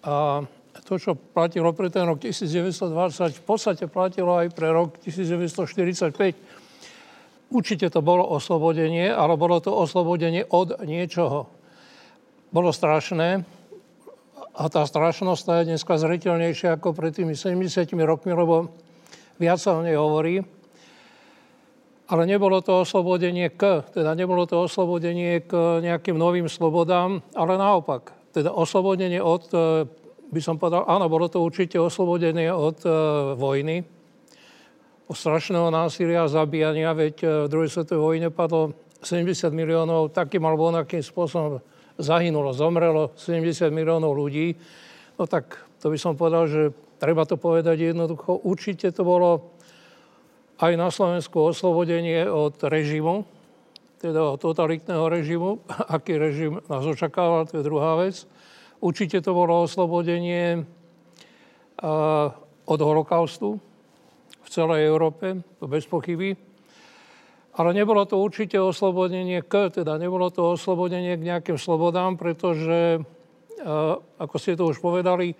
A 0.00 0.48
to, 0.80 0.96
čo 0.96 1.12
platilo 1.12 1.76
pre 1.76 1.92
ten 1.92 2.08
rok 2.08 2.24
1920, 2.24 3.36
v 3.36 3.44
podstate 3.44 3.84
platilo 3.92 4.40
aj 4.40 4.48
pre 4.56 4.72
rok 4.72 4.96
1945. 5.04 7.52
Určite 7.52 7.92
to 7.92 8.00
bolo 8.00 8.24
oslobodenie, 8.24 9.12
ale 9.12 9.36
bolo 9.36 9.60
to 9.60 9.68
oslobodenie 9.68 10.48
od 10.48 10.80
niečoho. 10.88 11.44
Bolo 12.48 12.72
strašné 12.72 13.44
a 14.52 14.68
tá 14.68 14.84
strašnosť 14.84 15.64
je 15.64 15.68
dneska 15.72 15.96
zretelnejšia 15.96 16.76
ako 16.76 16.92
pred 16.92 17.16
tými 17.16 17.32
70 17.32 17.88
rokmi, 18.04 18.36
lebo 18.36 18.68
viac 19.40 19.60
sa 19.60 19.76
o 19.76 19.84
nej 19.84 19.96
hovorí. 19.96 20.44
Ale 22.12 22.28
nebolo 22.28 22.60
to 22.60 22.84
oslobodenie 22.84 23.48
k, 23.48 23.80
teda 23.88 24.12
nebolo 24.12 24.44
to 24.44 24.60
oslobodenie 24.60 25.40
k 25.48 25.80
nejakým 25.80 26.20
novým 26.20 26.52
slobodám, 26.52 27.24
ale 27.32 27.56
naopak. 27.56 28.12
Teda 28.36 28.52
oslobodenie 28.52 29.24
od 29.24 29.48
by 30.32 30.40
som 30.40 30.56
povedal, 30.56 30.88
áno, 30.88 31.12
bolo 31.12 31.28
to 31.28 31.44
určite 31.44 31.76
oslobodenie 31.76 32.48
od 32.48 32.80
e, 32.82 32.90
vojny, 33.36 33.84
od 35.04 35.16
strašného 35.16 35.68
násilia 35.68 36.24
a 36.24 36.32
zabíjania, 36.32 36.96
veď 36.96 37.16
e, 37.20 37.26
v 37.44 37.50
druhej 37.52 37.68
svetovej 37.68 38.00
vojne 38.00 38.28
padlo 38.32 38.72
70 39.04 39.52
miliónov 39.52 40.16
takým 40.16 40.40
alebo 40.48 40.72
onakým 40.72 41.04
spôsobom 41.04 41.60
zahynulo, 42.00 42.56
zomrelo 42.56 43.12
70 43.12 43.68
miliónov 43.68 44.16
ľudí. 44.16 44.56
No 45.20 45.28
tak 45.28 45.60
to 45.84 45.92
by 45.92 46.00
som 46.00 46.16
povedal, 46.16 46.48
že 46.48 46.72
treba 46.96 47.28
to 47.28 47.36
povedať 47.36 47.92
jednoducho. 47.92 48.40
Určite 48.40 48.88
to 48.94 49.04
bolo 49.04 49.52
aj 50.62 50.72
na 50.78 50.88
Slovensku 50.88 51.42
oslobodenie 51.42 52.24
od 52.24 52.56
režimu, 52.62 53.26
teda 54.00 54.32
od 54.32 54.40
totalitného 54.40 55.04
režimu. 55.12 55.60
Aký 55.98 56.16
režim 56.16 56.62
nás 56.72 56.88
očakával, 56.88 57.44
to 57.44 57.60
je 57.60 57.66
druhá 57.68 58.00
vec. 58.00 58.24
Určite 58.82 59.22
to 59.22 59.30
bolo 59.30 59.62
oslobodenie 59.62 60.58
od 62.66 62.80
holokaustu 62.82 63.62
v 64.42 64.48
celej 64.50 64.90
Európe, 64.90 65.38
to 65.62 65.70
bez 65.70 65.86
pochyby. 65.86 66.34
Ale 67.52 67.70
nebolo 67.76 68.02
to 68.10 68.18
určite 68.18 68.58
oslobodenie 68.58 69.44
k, 69.46 69.70
teda 69.70 70.02
nebolo 70.02 70.34
to 70.34 70.58
oslobodenie 70.58 71.14
k 71.14 71.26
nejakým 71.30 71.62
slobodám, 71.62 72.18
pretože, 72.18 72.98
ako 74.18 74.36
ste 74.42 74.58
to 74.58 74.66
už 74.66 74.82
povedali, 74.82 75.30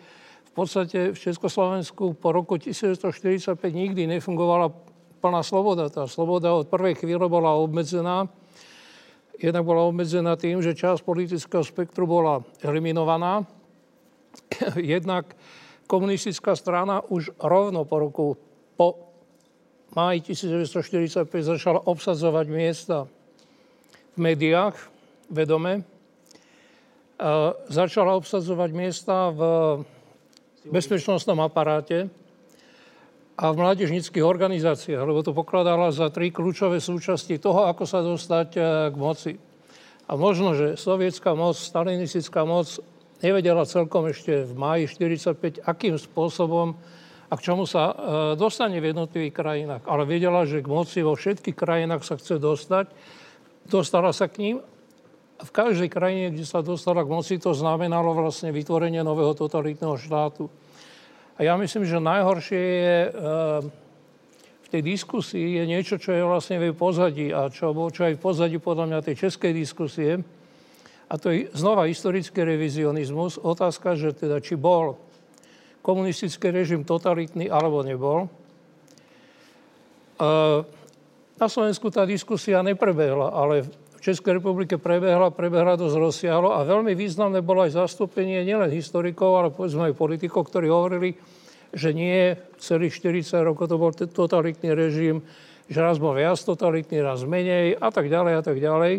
v 0.47 0.53
podstate 0.53 1.11
v 1.11 1.19
Československu 1.19 2.15
po 2.15 2.31
roku 2.31 2.61
1945 2.61 3.59
nikdy 3.73 4.07
nefungovala 4.07 4.71
plná 5.19 5.43
sloboda. 5.43 5.91
Tá 5.91 6.05
sloboda 6.07 6.53
od 6.55 6.71
prvej 6.71 7.01
chvíle 7.01 7.25
bola 7.27 7.59
obmedzená 7.59 8.29
jednak 9.43 9.67
bola 9.67 9.83
obmedzená 9.91 10.39
tým, 10.39 10.63
že 10.63 10.79
časť 10.79 11.03
politického 11.03 11.67
spektru 11.67 12.07
bola 12.07 12.47
eliminovaná. 12.63 13.43
jednak 14.79 15.35
komunistická 15.91 16.55
strana 16.57 17.03
už 17.11 17.35
rovno 17.43 17.85
po 17.85 17.97
roku, 17.99 18.27
po 18.79 19.13
máji 19.93 20.33
1945 20.33 21.29
začala 21.43 21.83
obsadzovať 21.85 22.47
miesta 22.49 23.11
v 24.15 24.19
médiách, 24.19 24.79
vedome. 25.29 25.85
Začala 27.69 28.17
obsadzovať 28.17 28.71
miesta 28.73 29.31
v 29.31 29.41
bezpečnostnom 30.71 31.39
aparáte, 31.43 32.09
a 33.43 33.51
v 33.51 33.59
mládežnických 33.59 34.23
organizáciách, 34.23 35.03
lebo 35.03 35.27
to 35.27 35.35
pokladala 35.35 35.91
za 35.91 36.15
tri 36.15 36.31
kľúčové 36.31 36.79
súčasti 36.79 37.43
toho, 37.43 37.67
ako 37.67 37.83
sa 37.83 37.99
dostať 37.99 38.49
e, 38.55 38.61
k 38.95 38.95
moci. 38.95 39.33
A 40.07 40.15
možno, 40.15 40.55
že 40.55 40.79
sovietská 40.79 41.35
moc, 41.35 41.59
stalinistická 41.59 42.47
moc 42.47 42.71
nevedela 43.19 43.67
celkom 43.67 44.07
ešte 44.07 44.47
v 44.47 44.53
máji 44.55 44.85
45, 44.95 45.59
akým 45.67 45.99
spôsobom 45.99 46.79
a 47.27 47.35
k 47.35 47.43
čomu 47.43 47.67
sa 47.67 47.91
e, 47.91 47.95
dostane 48.39 48.79
v 48.79 48.95
jednotlivých 48.95 49.35
krajinách. 49.35 49.83
Ale 49.91 50.07
vedela, 50.07 50.47
že 50.47 50.63
k 50.63 50.71
moci 50.71 51.03
vo 51.03 51.19
všetkých 51.19 51.59
krajinách 51.59 52.07
sa 52.07 52.15
chce 52.15 52.39
dostať. 52.39 52.95
Dostala 53.67 54.15
sa 54.15 54.31
k 54.31 54.39
ním. 54.39 54.57
V 55.43 55.51
každej 55.51 55.91
krajine, 55.91 56.31
kde 56.31 56.47
sa 56.47 56.63
dostala 56.63 57.03
k 57.03 57.11
moci, 57.11 57.43
to 57.43 57.51
znamenalo 57.51 58.15
vlastne 58.15 58.55
vytvorenie 58.55 59.03
nového 59.03 59.35
totalitného 59.35 59.99
štátu. 59.99 60.47
A 61.43 61.51
ja 61.51 61.59
myslím, 61.59 61.83
že 61.83 61.99
najhoršie 61.99 62.63
je 62.63 62.99
eh, 63.03 63.13
v 64.63 64.69
tej 64.71 64.83
diskusii 64.95 65.59
je 65.59 65.65
niečo, 65.67 65.99
čo 65.99 66.15
je 66.15 66.23
vlastne 66.23 66.63
v 66.63 66.71
pozadí 66.71 67.35
a 67.35 67.51
čo, 67.51 67.75
čo 67.91 68.07
aj 68.07 68.15
v 68.15 68.23
pozadí 68.23 68.63
podľa 68.63 68.87
mňa 68.87 68.99
tej 69.03 69.27
českej 69.27 69.51
diskusie. 69.51 70.23
A 71.11 71.19
to 71.19 71.35
je 71.35 71.51
znova 71.51 71.91
historický 71.91 72.47
revizionizmus. 72.47 73.43
Otázka, 73.43 73.99
že 73.99 74.15
teda 74.15 74.39
či 74.39 74.55
bol 74.55 75.03
komunistický 75.83 76.55
režim 76.55 76.87
totalitný 76.87 77.51
alebo 77.51 77.83
nebol. 77.83 78.31
Eh, 80.23 80.63
na 81.43 81.47
Slovensku 81.51 81.91
tá 81.91 82.07
diskusia 82.07 82.63
neprebehla, 82.63 83.35
ale 83.35 83.67
Českej 84.03 84.43
republike 84.43 84.83
prebehla, 84.83 85.31
prebehla 85.31 85.79
dosť 85.79 85.95
rozsiahlo 85.95 86.51
a 86.59 86.67
veľmi 86.67 86.99
významné 86.99 87.39
bolo 87.39 87.63
aj 87.63 87.79
zastúpenie 87.79 88.43
nielen 88.43 88.75
historikov, 88.75 89.39
ale 89.39 89.55
povedzme 89.55 89.95
aj 89.95 89.95
politikov, 89.95 90.51
ktorí 90.51 90.67
hovorili, 90.67 91.15
že 91.71 91.95
nie 91.95 92.35
celých 92.59 92.99
40 92.99 93.47
rokov 93.47 93.71
to 93.71 93.79
bol 93.79 93.95
totalitný 93.95 94.75
režim, 94.75 95.23
že 95.71 95.79
raz 95.79 96.03
bol 96.03 96.19
viac 96.19 96.35
totalitný, 96.43 96.99
raz 96.99 97.23
menej 97.23 97.79
a 97.79 97.95
tak 97.95 98.11
ďalej 98.11 98.33
a 98.35 98.43
tak 98.43 98.59
ďalej. 98.59 98.95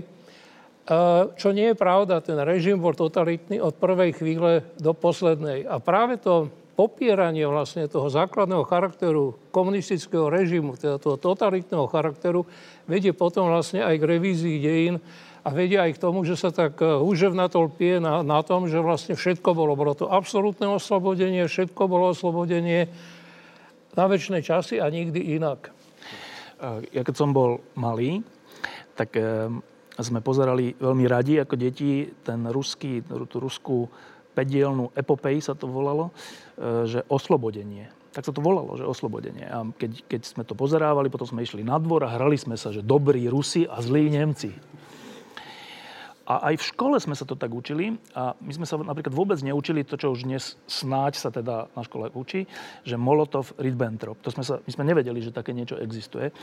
Čo 1.36 1.50
nie 1.52 1.76
je 1.76 1.76
pravda, 1.76 2.24
ten 2.24 2.40
režim 2.40 2.80
bol 2.80 2.96
totalitný 2.96 3.60
od 3.60 3.76
prvej 3.76 4.16
chvíle 4.16 4.64
do 4.80 4.96
poslednej. 4.96 5.68
A 5.68 5.84
práve 5.84 6.16
to 6.16 6.48
popieranie 6.74 7.46
vlastne 7.46 7.86
toho 7.86 8.10
základného 8.10 8.66
charakteru 8.66 9.38
komunistického 9.54 10.30
režimu, 10.30 10.74
teda 10.74 10.98
toho 10.98 11.22
totalitného 11.22 11.86
charakteru, 11.86 12.50
vedie 12.90 13.14
potom 13.14 13.50
vlastne 13.50 13.86
aj 13.86 13.96
k 14.02 14.10
revízii 14.10 14.58
dejín 14.58 14.98
a 15.44 15.50
vedia 15.54 15.86
aj 15.86 16.00
k 16.00 16.02
tomu, 16.02 16.26
že 16.26 16.40
sa 16.40 16.50
tak 16.50 16.82
húževnato 16.82 17.62
lpie 17.70 18.02
na, 18.02 18.26
na 18.26 18.42
tom, 18.42 18.66
že 18.66 18.82
vlastne 18.82 19.14
všetko 19.14 19.54
bolo. 19.54 19.78
Bolo 19.78 19.94
to 19.94 20.10
absolútne 20.10 20.66
oslobodenie, 20.72 21.46
všetko 21.46 21.86
bolo 21.86 22.16
oslobodenie 22.16 22.90
na 23.94 24.06
väčšie 24.10 24.42
časy 24.42 24.76
a 24.82 24.90
nikdy 24.90 25.38
inak. 25.38 25.70
Ja 26.96 27.04
keď 27.04 27.16
som 27.16 27.36
malý, 27.76 28.24
tak 28.96 29.14
sme 29.94 30.26
pozerali 30.26 30.74
veľmi 30.74 31.06
radi 31.06 31.38
ako 31.38 31.54
deti 31.54 32.08
ten 32.26 32.50
ruský, 32.50 33.06
tú 33.06 33.38
ruskú 33.38 33.86
pedielnú 34.34 34.90
epopej 34.98 35.40
sa 35.40 35.54
to 35.54 35.70
volalo, 35.70 36.10
že 36.90 37.06
oslobodenie. 37.08 37.90
Tak 38.14 38.30
sa 38.30 38.34
to 38.34 38.46
volalo, 38.46 38.78
že 38.78 38.86
oslobodenie. 38.86 39.46
A 39.50 39.66
keď, 39.74 40.06
keď 40.06 40.22
sme 40.22 40.44
to 40.46 40.54
pozerávali, 40.54 41.10
potom 41.10 41.26
sme 41.26 41.42
išli 41.42 41.66
na 41.66 41.82
dvor 41.82 42.06
a 42.06 42.14
hrali 42.14 42.38
sme 42.38 42.54
sa, 42.54 42.70
že 42.70 42.86
dobrí 42.86 43.26
Rusi 43.26 43.66
a 43.66 43.82
zlí 43.82 44.14
Nemci. 44.14 44.54
A 46.24 46.52
aj 46.52 46.56
v 46.56 46.68
škole 46.72 46.96
sme 47.04 47.20
sa 47.20 47.28
to 47.28 47.36
tak 47.36 47.52
učili 47.52 48.00
a 48.16 48.32
my 48.40 48.52
sme 48.56 48.64
sa 48.64 48.80
napríklad 48.80 49.12
vôbec 49.12 49.36
neučili 49.44 49.84
to, 49.84 50.00
čo 50.00 50.16
už 50.16 50.24
dnes 50.24 50.56
snáď 50.72 51.20
sa 51.20 51.30
teda 51.36 51.68
na 51.76 51.82
škole 51.84 52.08
učí, 52.16 52.48
že 52.88 52.96
Molotov, 52.96 53.52
Ribbentrop. 53.60 54.24
To 54.24 54.32
sme 54.32 54.48
sa, 54.48 54.64
my 54.64 54.72
sme 54.72 54.88
nevedeli, 54.88 55.20
že 55.20 55.36
také 55.36 55.52
niečo 55.52 55.76
existuje. 55.76 56.32
E, 56.32 56.34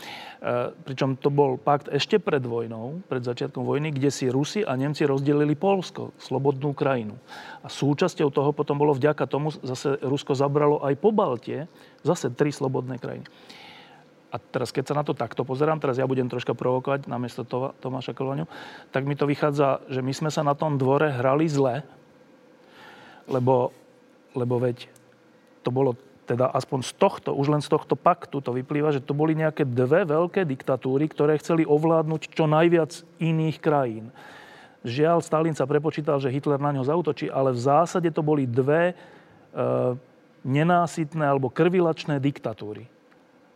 pričom 0.85 1.17
to 1.17 1.33
bol 1.33 1.57
pakt 1.57 1.89
ešte 1.89 2.21
pred 2.21 2.45
vojnou, 2.45 3.01
pred 3.09 3.25
začiatkom 3.25 3.65
vojny, 3.65 3.89
kde 3.89 4.13
si 4.13 4.29
Rusi 4.29 4.61
a 4.61 4.77
Nemci 4.77 5.01
rozdelili 5.09 5.57
Polsko, 5.57 6.13
slobodnú 6.21 6.77
krajinu. 6.77 7.17
A 7.65 7.67
súčasťou 7.67 8.29
toho 8.29 8.53
potom 8.53 8.77
bolo 8.77 8.93
vďaka 8.93 9.25
tomu, 9.25 9.49
zase 9.65 9.97
Rusko 10.05 10.37
zabralo 10.37 10.77
aj 10.85 10.93
po 11.01 11.09
Baltie, 11.09 11.65
zase 12.05 12.29
tri 12.29 12.53
slobodné 12.53 13.01
krajiny. 13.01 13.25
A 14.31 14.39
teraz, 14.39 14.71
keď 14.71 14.91
sa 14.91 14.95
na 14.95 15.03
to 15.03 15.11
takto 15.11 15.43
pozerám, 15.43 15.83
teraz 15.83 15.99
ja 15.99 16.07
budem 16.07 16.31
troška 16.31 16.55
provokovať 16.55 17.11
namiesto 17.11 17.43
Tomáša 17.83 18.15
Kolvaňu, 18.15 18.47
tak 18.95 19.03
mi 19.03 19.19
to 19.19 19.27
vychádza, 19.27 19.83
že 19.91 19.99
my 19.99 20.15
sme 20.15 20.31
sa 20.31 20.39
na 20.41 20.55
tom 20.55 20.79
dvore 20.79 21.11
hrali 21.11 21.51
zle, 21.51 21.83
lebo, 23.27 23.75
lebo 24.31 24.55
veď 24.55 24.87
to 25.61 25.69
bolo 25.69 25.99
teda 26.31 26.47
aspoň 26.47 26.79
z 26.87 26.91
tohto, 26.95 27.29
už 27.35 27.51
len 27.51 27.59
z 27.59 27.67
tohto 27.67 27.99
paktu 27.99 28.39
to 28.39 28.55
vyplýva, 28.55 28.95
že 28.95 29.03
to 29.03 29.11
boli 29.11 29.35
nejaké 29.35 29.67
dve 29.67 30.07
veľké 30.07 30.47
diktatúry, 30.47 31.11
ktoré 31.11 31.35
chceli 31.43 31.67
ovládnuť 31.67 32.31
čo 32.31 32.47
najviac 32.47 33.03
iných 33.19 33.57
krajín. 33.59 34.15
Žiaľ, 34.81 35.21
Stalin 35.21 35.53
sa 35.53 35.69
prepočítal, 35.69 36.17
že 36.23 36.31
Hitler 36.31 36.57
na 36.57 36.73
ňo 36.73 36.87
zautočí, 36.87 37.29
ale 37.29 37.53
v 37.53 37.59
zásade 37.59 38.09
to 38.09 38.25
boli 38.25 38.49
dve 38.49 38.91
e, 38.91 38.93
nenásytné 40.41 41.21
alebo 41.21 41.53
krvilačné 41.53 42.17
diktatúry. 42.17 42.89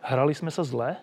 Hrali 0.06 0.38
sme 0.38 0.54
sa 0.54 0.62
zle? 0.62 1.02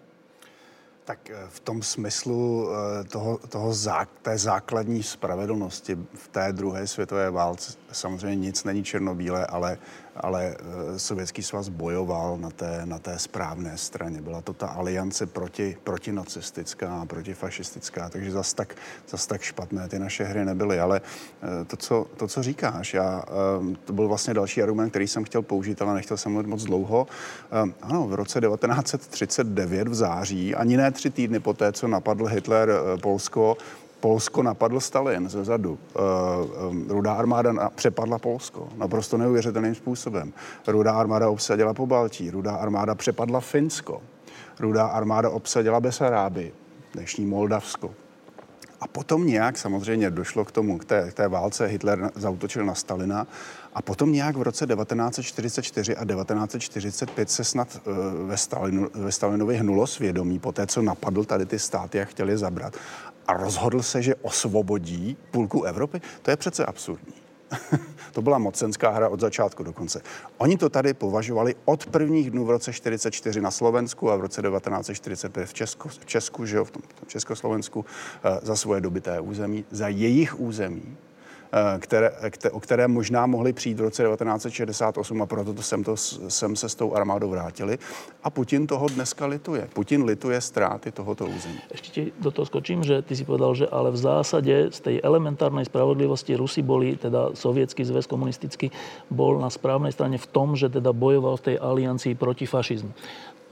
Tak 1.03 1.21
eh, 1.27 1.35
v 1.51 1.59
tom 1.67 1.83
smyslu 1.83 2.43
eh, 2.43 2.69
toho, 3.11 3.43
toho 3.51 3.75
zá, 3.75 4.07
té 4.23 4.39
základní 4.39 5.03
spravedlnosti 5.03 5.99
v 5.99 6.27
té 6.31 6.53
druhé 6.53 6.87
světové 6.87 7.31
válce 7.31 7.75
samozřejmě 7.93 8.47
nic 8.47 8.65
není 8.65 8.85
černobílé, 8.85 9.47
ale 9.47 9.79
ale 10.17 10.57
eh, 10.59 10.99
Sovětský 10.99 11.43
svaz 11.43 11.69
bojoval 11.69 12.39
na 12.39 12.51
té, 12.51 12.81
na 12.85 12.99
té 12.99 13.19
správné 13.19 13.79
straně. 13.79 14.23
Byla 14.23 14.41
to 14.41 14.53
ta 14.53 14.67
aliance 14.67 15.27
proti, 15.27 15.77
protinacistická 15.85 17.01
a 17.01 17.07
protifašistická, 17.07 18.09
takže 18.09 18.31
zas 18.31 18.55
tak, 18.55 18.75
zas 19.09 19.27
tak 19.27 19.43
špatné 19.43 19.89
ty 19.89 19.99
naše 19.99 20.25
hry 20.25 20.45
nebyly. 20.45 20.81
Ale 20.81 21.01
eh, 21.43 21.65
to, 21.65 21.77
co, 21.77 22.07
to, 22.17 22.29
co 22.29 22.43
říkáš, 22.43 22.95
já, 22.95 23.25
eh, 23.27 23.77
to 23.85 23.93
byl 23.93 24.09
vlastně 24.09 24.35
další 24.35 24.63
argument, 24.63 24.91
který 24.91 25.09
jsem 25.09 25.25
chtěl 25.25 25.43
použít, 25.43 25.83
ale 25.83 25.95
nechtěl 25.95 26.17
jsem 26.17 26.33
mluvit 26.33 26.49
moc 26.49 26.65
dlouho. 26.65 27.07
Ano, 27.83 28.09
v 28.09 28.15
roce 28.15 28.41
1939 28.41 29.89
v 29.89 29.95
září, 29.95 30.55
ani 30.55 30.77
ne 30.77 30.91
tři 30.91 31.11
týdny 31.11 31.41
poté, 31.41 31.73
co 31.73 31.89
napadl 31.89 32.27
Hitler 32.27 32.71
Polsko, 33.03 33.57
Polsko 34.03 34.43
napadl 34.43 34.81
Stalin 34.81 35.29
ze 35.29 35.45
zadu. 35.45 35.79
Eh, 35.79 35.99
eh, 35.99 36.93
Rudá 36.93 37.15
armáda 37.15 37.71
přepadla 37.75 38.19
Polsko 38.19 38.69
naprosto 38.77 39.19
neuvěřitelným 39.19 39.75
způsobem. 39.75 40.33
Rudá 40.67 40.93
armáda 40.93 41.31
obsadila 41.31 41.75
po 41.75 41.87
Baltí, 41.87 42.31
Rudá 42.31 42.57
armáda 42.57 42.95
přepadla 42.95 43.41
Finsko. 43.41 44.03
Rudá 44.61 44.87
armáda 44.87 45.31
obsadila 45.31 45.81
Besaráby, 45.81 46.53
dnešní 46.95 47.27
Moldavsko. 47.27 47.91
A 48.81 48.87
potom 48.87 49.27
nějak 49.27 49.59
samozřejmě 49.59 50.11
došlo 50.11 50.45
k 50.45 50.51
tomu, 50.51 50.79
k 50.79 50.85
té, 50.85 51.11
k 51.11 51.15
té 51.15 51.29
válce, 51.29 51.67
Hitler 51.67 52.11
zautočil 52.15 52.65
na 52.65 52.75
Stalina 52.75 53.27
a 53.75 53.83
potom 53.83 54.13
nějak 54.13 54.37
v 54.37 54.43
roce 54.43 54.67
1944 54.67 55.97
a 55.97 56.05
1945 56.05 57.31
se 57.31 57.45
snad 57.45 57.81
uh, 57.87 58.29
ve, 58.29 58.37
Stalinu, 58.37 58.89
ve 58.95 59.13
Stalinovi 59.13 59.57
hnulo 59.57 59.87
svědomí 59.87 60.39
po 60.39 60.53
té, 60.53 60.67
co 60.67 60.83
napadl 60.83 61.25
tady 61.25 61.47
ty 61.47 61.59
státy 61.59 62.01
a 62.01 62.05
chtěli 62.05 62.39
zabrat 62.39 62.77
a 63.27 63.33
rozhodl 63.33 63.83
se, 63.83 64.03
že 64.03 64.15
osvobodí 64.15 65.17
půlku 65.31 65.63
Evropy, 65.63 66.01
to 66.23 66.31
je 66.31 66.37
přece 66.37 66.67
absurdní. 66.67 67.15
to 68.13 68.23
byla 68.23 68.39
mocenská 68.39 68.91
hra 68.91 69.09
od 69.09 69.21
začátku 69.21 69.63
do 69.63 69.73
konce. 69.73 70.03
Oni 70.39 70.57
to 70.57 70.69
tady 70.69 70.95
považovali 70.95 71.55
od 71.65 71.87
prvních 71.87 72.31
dnů 72.31 72.45
v 72.45 72.51
roce 72.51 72.73
44 72.73 73.41
na 73.41 73.51
Slovensku 73.51 74.11
a 74.11 74.17
v 74.17 74.21
roce 74.21 74.43
1945 74.43 75.47
v 75.47 75.55
Česku, 75.55 75.89
v 75.89 76.07
Česku 76.07 76.47
že 76.47 76.57
jo, 76.57 76.65
v 76.65 76.71
tom 76.71 76.83
Československu 77.07 77.85
eh, 78.25 78.41
za 78.43 78.57
svoje 78.57 78.81
dobité 78.81 79.21
území, 79.21 79.65
za 79.71 79.89
jejich 79.89 80.41
území 80.41 80.97
Eh, 81.12 81.12
které, 81.79 82.13
které, 82.31 82.53
o 82.53 82.61
které 82.61 82.89
možná 82.89 83.27
mohli 83.27 83.53
přijít 83.53 83.79
v 83.79 83.81
roce 83.81 84.03
1968 84.03 85.23
a 85.23 85.27
proto 85.27 85.55
to 85.55 85.63
sem, 85.63 85.85
to, 85.85 85.97
sem 86.29 86.57
se 86.57 86.69
s 86.69 86.75
tou 86.75 86.95
armádou 86.95 87.31
vrátili. 87.31 87.79
A 88.25 88.31
Putin 88.31 88.67
toho 88.67 88.89
dneska 88.89 89.27
lituje. 89.27 89.69
Putin 89.73 90.05
lituje 90.05 90.41
ztráty 90.41 90.93
tohoto 90.93 91.27
území. 91.27 91.61
Ešte 91.71 92.17
do 92.21 92.31
toho 92.31 92.47
skočím, 92.47 92.81
že 92.81 93.03
ty 93.03 93.17
si 93.17 93.25
povedal, 93.25 93.55
že 93.55 93.67
ale 93.69 93.93
v 93.93 94.01
zásade 94.01 94.73
z 94.73 94.81
tej 94.81 94.97
elementárnej 95.05 95.69
spravodlivosti 95.69 96.37
Rusi 96.37 96.65
boli, 96.65 96.97
teda 96.97 97.37
sovietský 97.37 97.85
zväz 97.85 98.09
komunistický, 98.09 98.73
bol 99.13 99.37
na 99.37 99.53
správnej 99.53 99.93
strane 99.93 100.17
v 100.17 100.27
tom, 100.33 100.57
že 100.57 100.73
teda 100.73 100.97
bojoval 100.97 101.37
v 101.37 101.53
tej 101.53 101.57
aliancii 101.61 102.17
proti 102.17 102.49
fašizmu. 102.49 102.93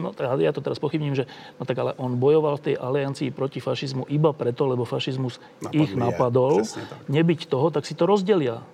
No 0.01 0.17
tak 0.17 0.41
ja 0.41 0.51
to 0.57 0.65
teraz 0.65 0.81
pochybním, 0.81 1.13
že 1.13 1.29
no 1.61 1.69
tak 1.69 1.77
ale 1.77 1.93
on 2.01 2.17
bojoval 2.17 2.57
v 2.57 2.73
tej 2.73 2.75
aliancii 2.81 3.31
proti 3.31 3.61
fašizmu 3.61 4.09
iba 4.09 4.33
preto, 4.33 4.65
lebo 4.65 4.89
fašizmus 4.89 5.37
Napadl 5.61 5.77
ich 5.77 5.93
napadol. 5.93 6.65
Nebyť 7.13 7.47
toho, 7.47 7.69
tak 7.69 7.85
si 7.85 7.93
to 7.93 8.09
rozdelia. 8.09 8.65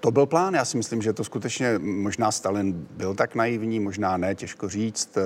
To 0.00 0.10
byl 0.10 0.26
plán, 0.26 0.54
já 0.54 0.64
si 0.64 0.76
myslím, 0.76 1.02
že 1.02 1.12
to 1.12 1.24
skutečně 1.24 1.78
možná 1.78 2.32
Stalin 2.32 2.86
byl 2.90 3.14
tak 3.14 3.34
naivní, 3.34 3.80
možná 3.80 4.16
ne, 4.16 4.34
těžko 4.34 4.68
říct, 4.68 5.18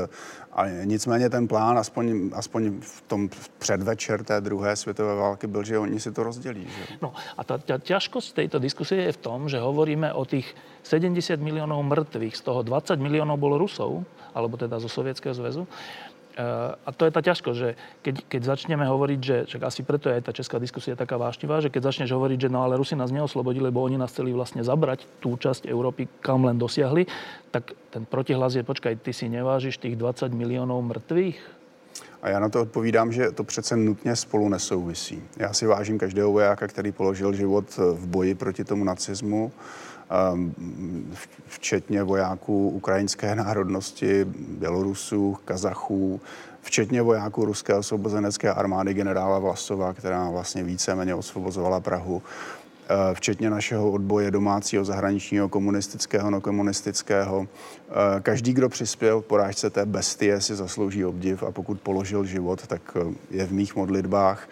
ale 0.53 0.81
nicméně 0.85 1.31
ten 1.31 1.49
plán, 1.49 1.79
aspoň, 1.79 2.31
aspoň 2.35 2.81
v 2.81 3.01
tom 3.01 3.29
předvečer 3.59 4.25
té 4.25 4.41
druhé 4.41 4.77
světové 4.77 5.15
války, 5.15 5.47
byl, 5.47 5.65
že 5.65 5.79
oni 5.79 6.01
si 6.01 6.13
to 6.13 6.23
rozdělí. 6.23 6.67
Že? 6.67 6.97
No 7.03 7.13
a 7.37 7.45
ta, 7.45 7.59
ta 7.59 7.79
ťažkosť 7.79 8.35
tejto 8.35 8.59
diskusie 8.59 9.03
je 9.03 9.13
v 9.13 9.17
tom, 9.21 9.49
že 9.49 9.59
hovoríme 9.59 10.13
o 10.13 10.25
tých 10.25 10.55
70 10.83 11.41
miliónov 11.41 11.83
mŕtvych, 11.85 12.37
z 12.37 12.41
toho 12.41 12.63
20 12.63 12.97
miliónov 12.97 13.37
bolo 13.37 13.59
Rusov, 13.59 14.07
alebo 14.35 14.57
teda 14.57 14.79
zo 14.81 14.89
Sovietskeho 14.89 15.35
zväzu. 15.35 15.67
Eh, 16.41 16.87
a 16.87 16.91
to 16.95 17.05
je 17.05 17.13
tá 17.13 17.21
ťažkosť, 17.21 17.59
že 17.59 17.71
keď, 18.07 18.15
keď 18.31 18.43
začneme 18.55 18.87
hovoriť, 18.87 19.21
že 19.21 19.37
však 19.51 19.63
asi 19.67 19.81
preto 19.83 20.09
je 20.09 20.23
tá 20.23 20.33
česká 20.33 20.63
diskusia 20.63 20.95
taká 20.95 21.19
vášnivá, 21.19 21.59
že 21.59 21.69
keď 21.69 21.91
začneš 21.91 22.15
hovoriť, 22.15 22.47
že 22.47 22.53
no 22.53 22.63
ale 22.63 22.79
Rusi 22.79 22.95
nás 22.95 23.11
neoslobodili, 23.11 23.67
lebo 23.67 23.83
oni 23.83 23.99
nás 23.99 24.15
chceli 24.15 24.31
vlastne 24.31 24.63
zabrať 24.63 25.05
tú 25.19 25.35
časť 25.35 25.67
Európy, 25.67 26.07
kam 26.23 26.47
len 26.47 26.55
dosiahli, 26.55 27.05
tak 27.51 27.75
ten 27.91 28.07
protihlas 28.07 28.55
je, 28.55 28.63
počkaj, 28.63 29.03
ty 29.03 29.11
si 29.11 29.27
nevážiš 29.27 29.83
tých 29.83 29.99
20 29.99 30.31
miliónov 30.31 30.81
mŕtvych? 30.87 31.39
A 32.23 32.29
já 32.29 32.41
na 32.41 32.49
to 32.49 32.63
odpovídám, 32.63 33.13
že 33.13 33.33
to 33.33 33.45
přece 33.45 33.77
nutně 33.77 34.17
spolu 34.17 34.49
nesouvisí. 34.49 35.23
Já 35.37 35.53
si 35.53 35.67
vážím 35.67 35.99
každého 35.99 36.33
vojáka, 36.33 36.69
který 36.69 36.93
položil 36.93 37.33
život 37.33 37.65
v 37.77 38.07
boji 38.07 38.35
proti 38.35 38.65
tomu 38.65 38.85
nacismu 38.85 39.53
včetně 41.47 42.03
vojáků 42.03 42.69
ukrajinské 42.69 43.35
národnosti, 43.45 44.25
Bělorusů, 44.49 45.39
Kazachů, 45.45 46.21
včetně 46.63 47.03
vojáků 47.03 47.45
ruské 47.45 47.75
osvobozenecké 47.75 48.53
armády 48.53 48.95
generála 48.95 49.39
Vlasova, 49.39 49.95
která 49.95 50.31
vlastně 50.31 50.63
víceméně 50.63 51.15
osvobozovala 51.15 51.81
Prahu, 51.81 52.23
ehm, 52.89 53.15
včetně 53.15 53.51
našeho 53.51 53.91
odboje 53.91 54.31
domácího, 54.31 54.85
zahraničního, 54.85 55.49
komunistického, 55.49 56.31
no 56.31 56.41
komunistického. 56.41 57.41
Ehm, 57.41 58.23
každý, 58.23 58.53
kdo 58.53 58.69
přispěl 58.69 59.23
k 59.23 59.27
porážce 59.27 59.71
té 59.71 59.87
bestie, 59.87 60.41
si 60.41 60.55
zaslouží 60.55 61.05
obdiv 61.05 61.43
a 61.43 61.51
pokud 61.51 61.81
položil 61.81 62.25
život, 62.25 62.67
tak 62.67 62.97
je 63.31 63.47
v 63.47 63.53
mých 63.53 63.77
modlitbách 63.77 64.49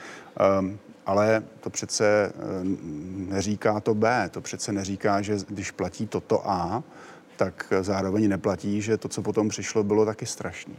ale 1.09 1.43
to 1.61 1.71
přece 1.71 2.05
eh, 2.07 2.33
neříká 3.33 3.81
to 3.81 3.95
B. 3.95 4.29
To 4.31 4.41
přece 4.41 4.73
neříká, 4.73 5.23
že 5.23 5.37
když 5.49 5.71
platí 5.71 6.07
toto 6.07 6.51
A, 6.51 6.83
tak 7.37 7.73
zároveň 7.81 8.29
neplatí, 8.29 8.83
že 8.83 8.97
to, 8.97 9.09
co 9.09 9.23
potom 9.23 9.49
přišlo, 9.49 9.83
bylo 9.83 10.05
taky 10.05 10.27
strašné. 10.27 10.75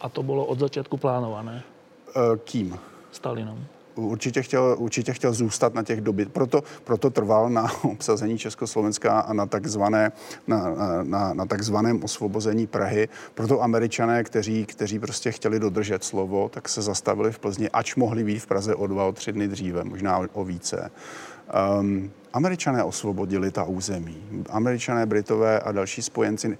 A 0.00 0.08
to 0.08 0.22
bylo 0.22 0.44
od 0.44 0.58
začátku 0.58 0.96
plánované? 0.96 1.62
Eh, 2.08 2.38
kým? 2.44 2.78
Stalinom 3.12 3.66
určitě 4.08 4.42
chtěl, 4.42 4.76
určitě 4.78 5.12
chtěl 5.12 5.32
zůstat 5.32 5.74
na 5.74 5.82
těch 5.82 6.00
doby. 6.00 6.26
Proto, 6.26 6.62
proto 6.84 7.10
trval 7.10 7.50
na 7.50 7.66
obsazení 7.84 8.38
Československa 8.38 9.20
a 9.20 9.32
na, 9.32 9.46
takzvané, 9.46 10.12
na, 10.46 10.74
na, 11.02 11.34
na 11.34 11.46
takzvaném 11.46 12.04
osvobození 12.04 12.66
Prahy. 12.66 13.08
Proto 13.34 13.62
američané, 13.62 14.24
kteří, 14.24 14.66
kteří 14.66 14.98
prostě 14.98 15.32
chtěli 15.32 15.60
dodržet 15.60 16.04
slovo, 16.04 16.48
tak 16.48 16.68
se 16.68 16.82
zastavili 16.82 17.32
v 17.32 17.38
Plzni, 17.38 17.70
ač 17.70 17.96
mohli 17.96 18.24
být 18.24 18.38
v 18.38 18.46
Praze 18.46 18.74
o 18.74 18.86
dva, 18.86 19.04
o 19.04 19.12
tři 19.12 19.32
dny 19.32 19.48
dříve, 19.48 19.84
možná 19.84 20.20
o 20.32 20.44
více. 20.44 20.90
Um, 21.50 22.10
Američané 22.32 22.84
osvobodili 22.84 23.50
ta 23.50 23.64
území. 23.64 24.46
Američané, 24.50 25.06
Britové 25.06 25.60
a 25.60 25.72
další 25.72 26.02
spojenci. 26.02 26.48
Uh, 26.48 26.54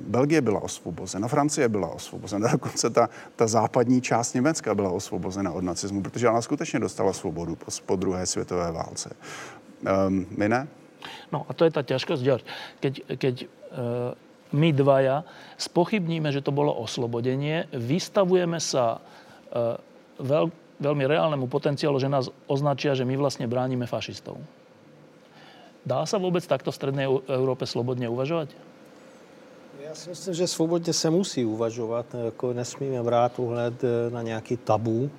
Belgie 0.00 0.40
byla 0.40 0.60
osvobozena, 0.60 1.28
Francie 1.28 1.68
byla 1.68 1.88
osvobozena, 1.88 2.48
dokonce 2.52 2.90
ta, 2.90 3.08
ta 3.36 3.46
západní 3.46 4.00
část 4.00 4.34
Německa 4.34 4.74
byla 4.74 4.90
osvobozena 4.90 5.52
od 5.52 5.64
nacismu, 5.64 6.02
protože 6.02 6.28
ona 6.28 6.42
skutečně 6.42 6.80
dostala 6.80 7.12
svobodu 7.12 7.56
po, 7.56 7.70
po 7.86 7.96
druhé 7.96 8.26
světové 8.26 8.72
válce. 8.72 9.10
Um, 10.06 10.26
my 10.36 10.48
ne? 10.48 10.68
No 11.32 11.46
a 11.48 11.52
to 11.52 11.68
je 11.68 11.70
ta 11.70 11.82
ťažkosť, 11.84 12.22
George. 12.24 12.44
Keď, 12.80 12.94
keď 13.20 13.34
uh, 13.44 14.16
my 14.56 14.72
dvaja 14.72 15.28
spochybníme, 15.60 16.32
že 16.32 16.40
to 16.40 16.54
bolo 16.54 16.72
oslobodenie, 16.72 17.68
vystavujeme 17.76 18.56
sa 18.56 18.96
uh, 18.96 19.76
veľ, 20.16 20.48
veľmi 20.80 21.04
reálnemu 21.06 21.46
potenciálu, 21.46 21.98
že 22.02 22.10
nás 22.10 22.30
označia, 22.50 22.98
že 22.98 23.06
my 23.06 23.14
vlastne 23.16 23.46
bránime 23.46 23.86
fašistov. 23.86 24.38
Dá 25.84 26.08
sa 26.08 26.16
vôbec 26.16 26.40
takto 26.48 26.72
v 26.72 26.78
Strednej 26.80 27.06
Európe 27.28 27.68
slobodne 27.68 28.08
uvažovať? 28.08 28.56
Já 29.84 29.94
si 29.94 30.10
myslím, 30.10 30.34
že 30.34 30.46
svobodně 30.46 30.92
se 30.92 31.10
musí 31.10 31.44
uvažovat, 31.44 32.06
jako 32.24 32.52
nesmíme 32.52 33.02
brát 33.02 33.38
uhled 33.38 33.84
eh, 33.84 34.10
na 34.10 34.22
nějaký 34.22 34.56
tabu. 34.56 35.10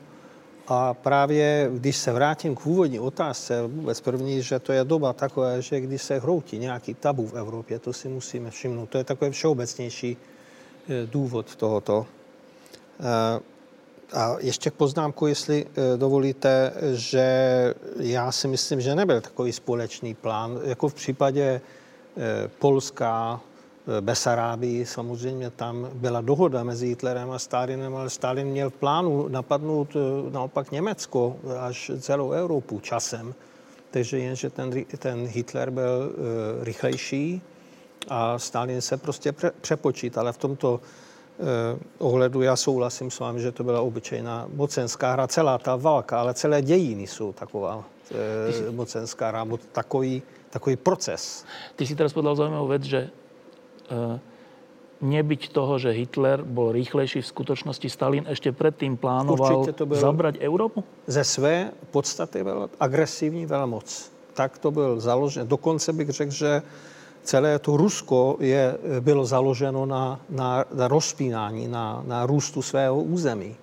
A 0.68 0.94
právě 0.94 1.70
když 1.74 1.98
se 1.98 2.14
vrátím 2.14 2.56
k 2.56 2.66
úvodní 2.66 3.00
otázce, 3.00 3.68
vůbec 3.68 4.02
první, 4.02 4.42
že 4.42 4.60
to 4.60 4.74
je 4.74 4.84
doba 4.84 5.14
taková, 5.14 5.60
že 5.60 5.80
když 5.80 6.02
se 6.02 6.20
hroutí 6.20 6.58
nějaký 6.58 6.94
tabu 6.94 7.28
v 7.28 7.34
Evropě, 7.34 7.80
to 7.80 7.94
si 7.94 8.10
musíme 8.10 8.52
všimnout. 8.52 8.90
To 8.90 8.98
je 8.98 9.04
takový 9.04 9.32
všeobecnější 9.32 10.18
eh, 10.18 11.08
důvod 11.08 11.56
tohoto. 11.56 12.06
A 14.14 14.36
ještě 14.40 14.70
k 14.70 14.74
poznámku, 14.74 15.28
jestli 15.28 15.66
eh, 15.66 15.98
dovolíte, 15.98 16.74
že 16.94 17.26
já 18.00 18.32
si 18.32 18.48
myslím, 18.48 18.82
že 18.82 18.96
nebyl 18.96 19.22
takový 19.22 19.52
společný 19.52 20.14
plán. 20.14 20.60
Jako 20.64 20.90
v 20.90 20.94
případě 20.94 21.62
eh, 22.18 22.50
Polska, 22.60 23.42
eh, 23.98 24.02
Besarábii, 24.02 24.86
samozřejmě 24.86 25.50
tam 25.50 25.90
byla 25.94 26.22
dohoda 26.22 26.64
mezi 26.64 26.88
Hitlerem 26.88 27.32
a 27.32 27.40
Stalinem, 27.40 27.96
ale 27.96 28.10
Stalin 28.10 28.48
měl 28.48 28.70
v 28.70 28.74
plánu 28.74 29.28
napadnout 29.28 29.90
naopak 30.32 30.72
Německo 30.72 31.38
až 31.60 31.92
celou 32.00 32.32
Evropu 32.32 32.80
časem. 32.80 33.34
Takže 33.92 34.20
jenže 34.20 34.50
ten, 34.50 34.86
ten 35.00 35.28
Hitler 35.28 35.70
byl 35.70 36.12
rychlejší 36.62 37.42
a 38.08 38.40
Stalin 38.40 38.82
se 38.82 38.98
prostě 38.98 39.32
pře, 39.32 39.52
přepočítal. 39.62 40.22
Ale 40.22 40.34
v 40.34 40.38
tomto 40.38 40.80
ohledu 41.98 42.42
já 42.42 42.56
souhlasím 42.56 43.12
s 43.12 43.20
vámi, 43.20 43.42
že 43.42 43.52
to 43.52 43.64
byla 43.64 43.82
obyčejná 43.82 44.48
mocenská 44.54 45.12
hra. 45.12 45.28
Celá 45.28 45.58
ta 45.58 45.76
válka, 45.76 46.20
ale 46.20 46.34
celé 46.34 46.62
dějiny 46.62 47.08
jsou 47.08 47.34
taková 47.34 47.84
eh, 48.12 48.72
mocenská 48.72 49.28
hra, 49.28 49.46
takový, 49.72 50.22
takový 50.50 50.76
proces. 50.76 51.46
Ty 51.76 51.88
si 51.88 51.96
teraz 51.96 52.14
povedal 52.14 52.36
zaujímavú 52.36 52.68
vec, 52.72 52.84
že 52.88 53.02
eh, 53.92 54.20
nebyť 55.02 55.52
toho, 55.52 55.76
že 55.76 55.92
Hitler 55.92 56.40
bol 56.42 56.72
rýchlejší, 56.72 57.20
v 57.22 57.28
skutočnosti 57.28 57.88
Stalin 57.92 58.24
ešte 58.32 58.56
predtým 58.56 58.96
plánoval 58.96 59.68
to 59.76 59.86
byl 59.86 60.00
zabrať 60.00 60.40
Európu? 60.40 60.84
Ze 61.08 61.24
své 61.24 61.72
podstaty 61.92 62.44
byl 62.44 62.70
agresivní 62.80 63.46
velmoc. 63.46 64.12
Tak 64.34 64.58
to 64.58 64.72
byl 64.72 65.00
založen. 65.00 65.48
Dokonce 65.48 65.94
bych 65.94 66.10
řekl, 66.10 66.32
že 66.32 66.62
celé 67.26 67.60
to 67.60 67.78
Rusko 67.78 68.38
je, 68.40 68.78
bylo 69.00 69.26
založeno 69.26 69.86
na, 69.86 70.20
na, 70.30 70.66
na 70.74 70.88
rozpínání, 70.88 71.68
na, 71.68 72.02
na 72.06 72.26
růstu 72.26 72.62
svého 72.62 73.02
území. 73.02 73.56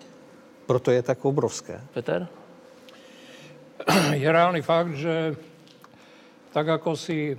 Proto 0.66 0.90
je 0.90 1.03
tak 1.03 1.25
obrovské. 1.25 1.81
Peter? 1.94 2.27
Je 4.12 4.33
reálny 4.33 4.62
fakt, 4.62 4.94
že 4.94 5.35
tak 6.53 6.68
ako 6.68 6.94
si 6.96 7.38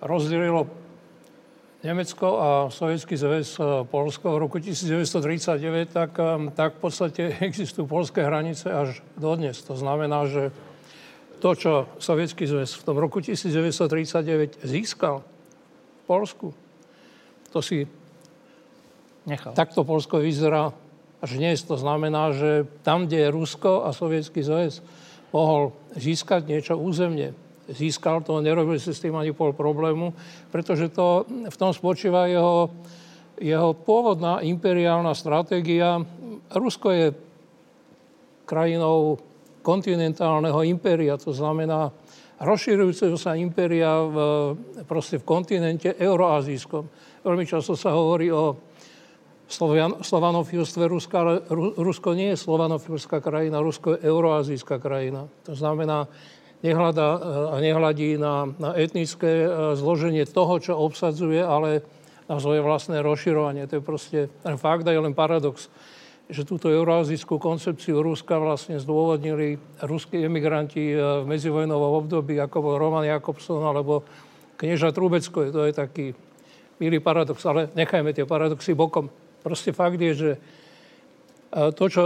rozdělilo 0.00 0.66
Německo 1.84 2.40
a 2.40 2.70
Sovětský 2.70 3.16
zväz 3.16 3.60
Polsko 3.82 4.32
v 4.32 4.38
roku 4.38 4.58
1939, 4.58 5.92
tak, 5.92 6.18
um, 6.18 6.50
tak 6.50 6.74
v 6.74 6.80
podstate 6.80 7.22
existujú 7.46 7.86
polské 7.86 8.24
hranice 8.24 8.72
až 8.72 9.02
dodnes. 9.18 9.62
To 9.62 9.76
znamená, 9.76 10.26
že 10.26 10.50
to, 11.38 11.54
čo 11.54 11.72
Sovětský 11.98 12.46
zväz 12.46 12.72
v 12.74 12.82
tom 12.82 12.96
roku 12.96 13.20
1939 13.20 14.58
získal 14.64 15.22
v 15.22 16.02
Polsku, 16.06 16.54
to 17.52 17.62
si 17.62 17.88
nechal. 19.26 19.52
Takto 19.52 19.84
Polsko 19.84 20.18
vyzerá 20.20 20.72
až 21.20 21.30
dnes. 21.40 21.62
To 21.66 21.76
znamená, 21.76 22.32
že 22.32 22.68
tam, 22.84 23.06
kde 23.06 23.26
je 23.26 23.34
Rusko 23.34 23.84
a 23.84 23.92
Sovětský 23.92 24.42
zväz, 24.42 24.82
mohol 25.32 25.72
získať 25.96 26.46
niečo 26.46 26.78
územne, 26.78 27.34
získal 27.68 28.22
to, 28.22 28.38
nerobil 28.38 28.78
si 28.78 28.94
s 28.94 29.02
tým 29.02 29.18
ani 29.18 29.34
pol 29.34 29.52
problému, 29.52 30.14
pretože 30.54 30.88
to, 30.88 31.26
v 31.50 31.56
tom 31.56 31.74
spočíva 31.74 32.30
jeho, 32.30 32.70
jeho 33.42 33.74
pôvodná 33.74 34.40
imperiálna 34.40 35.12
stratégia. 35.12 35.98
Rusko 36.54 36.88
je 36.94 37.06
krajinou 38.46 39.18
kontinentálneho 39.66 40.62
impéria, 40.62 41.18
to 41.18 41.34
znamená 41.34 41.90
rozširujúceho 42.38 43.18
sa 43.18 43.34
impéria 43.34 43.98
v, 44.06 44.16
proste 44.86 45.18
v 45.18 45.26
kontinente 45.26 45.90
euroazijskom. 45.98 46.86
Veľmi 47.26 47.42
často 47.42 47.74
sa 47.74 47.90
hovorí 47.90 48.30
o 48.30 48.54
slovanofilstve 50.02 50.84
Ruska, 50.86 51.16
ale 51.22 51.32
Rusko 51.78 52.14
nie 52.14 52.34
je 52.34 52.38
slovanofilská 52.38 53.18
krajina, 53.18 53.62
Rusko 53.62 53.98
je 53.98 54.06
euroazijská 54.06 54.78
krajina. 54.78 55.26
To 55.46 55.54
znamená, 55.54 56.06
nehľadá 56.66 57.08
eh, 57.14 57.20
a 57.52 57.56
nehľadí 57.62 58.08
na, 58.18 58.50
na 58.58 58.70
etnické 58.74 59.46
eh, 59.46 59.50
zloženie 59.78 60.26
toho, 60.28 60.58
čo 60.60 60.74
obsadzuje, 60.78 61.40
ale 61.42 61.82
na 62.26 62.42
svoje 62.42 62.58
vlastné 62.58 63.06
rozširovanie. 63.06 63.70
To 63.70 63.78
je 63.78 63.82
proste 63.86 64.18
fakt 64.58 64.82
a 64.86 64.90
je 64.90 64.98
len 64.98 65.14
paradox, 65.14 65.70
že 66.26 66.42
túto 66.42 66.66
euroazijskú 66.66 67.38
koncepciu 67.38 68.02
Ruska 68.02 68.38
vlastne 68.38 68.82
zdôvodnili 68.82 69.58
ruskí 69.86 70.22
emigranti 70.22 70.94
eh, 70.94 71.22
v 71.22 71.24
medzivojnovom 71.30 71.92
období, 72.06 72.38
ako 72.38 72.56
bol 72.62 72.74
Roman 72.78 73.06
Jakobson 73.06 73.62
alebo 73.62 74.02
knieža 74.56 74.90
Trubecko. 74.90 75.50
To 75.52 75.68
je 75.68 75.74
taký 75.74 76.06
milý 76.82 77.00
paradox, 77.00 77.40
ale 77.46 77.72
nechajme 77.72 78.12
tie 78.12 78.28
paradoxy 78.28 78.76
bokom. 78.76 79.08
Proste 79.40 79.70
fakt 79.70 80.00
je, 80.02 80.12
že 80.12 80.30
to, 81.54 81.84
čo 81.88 82.02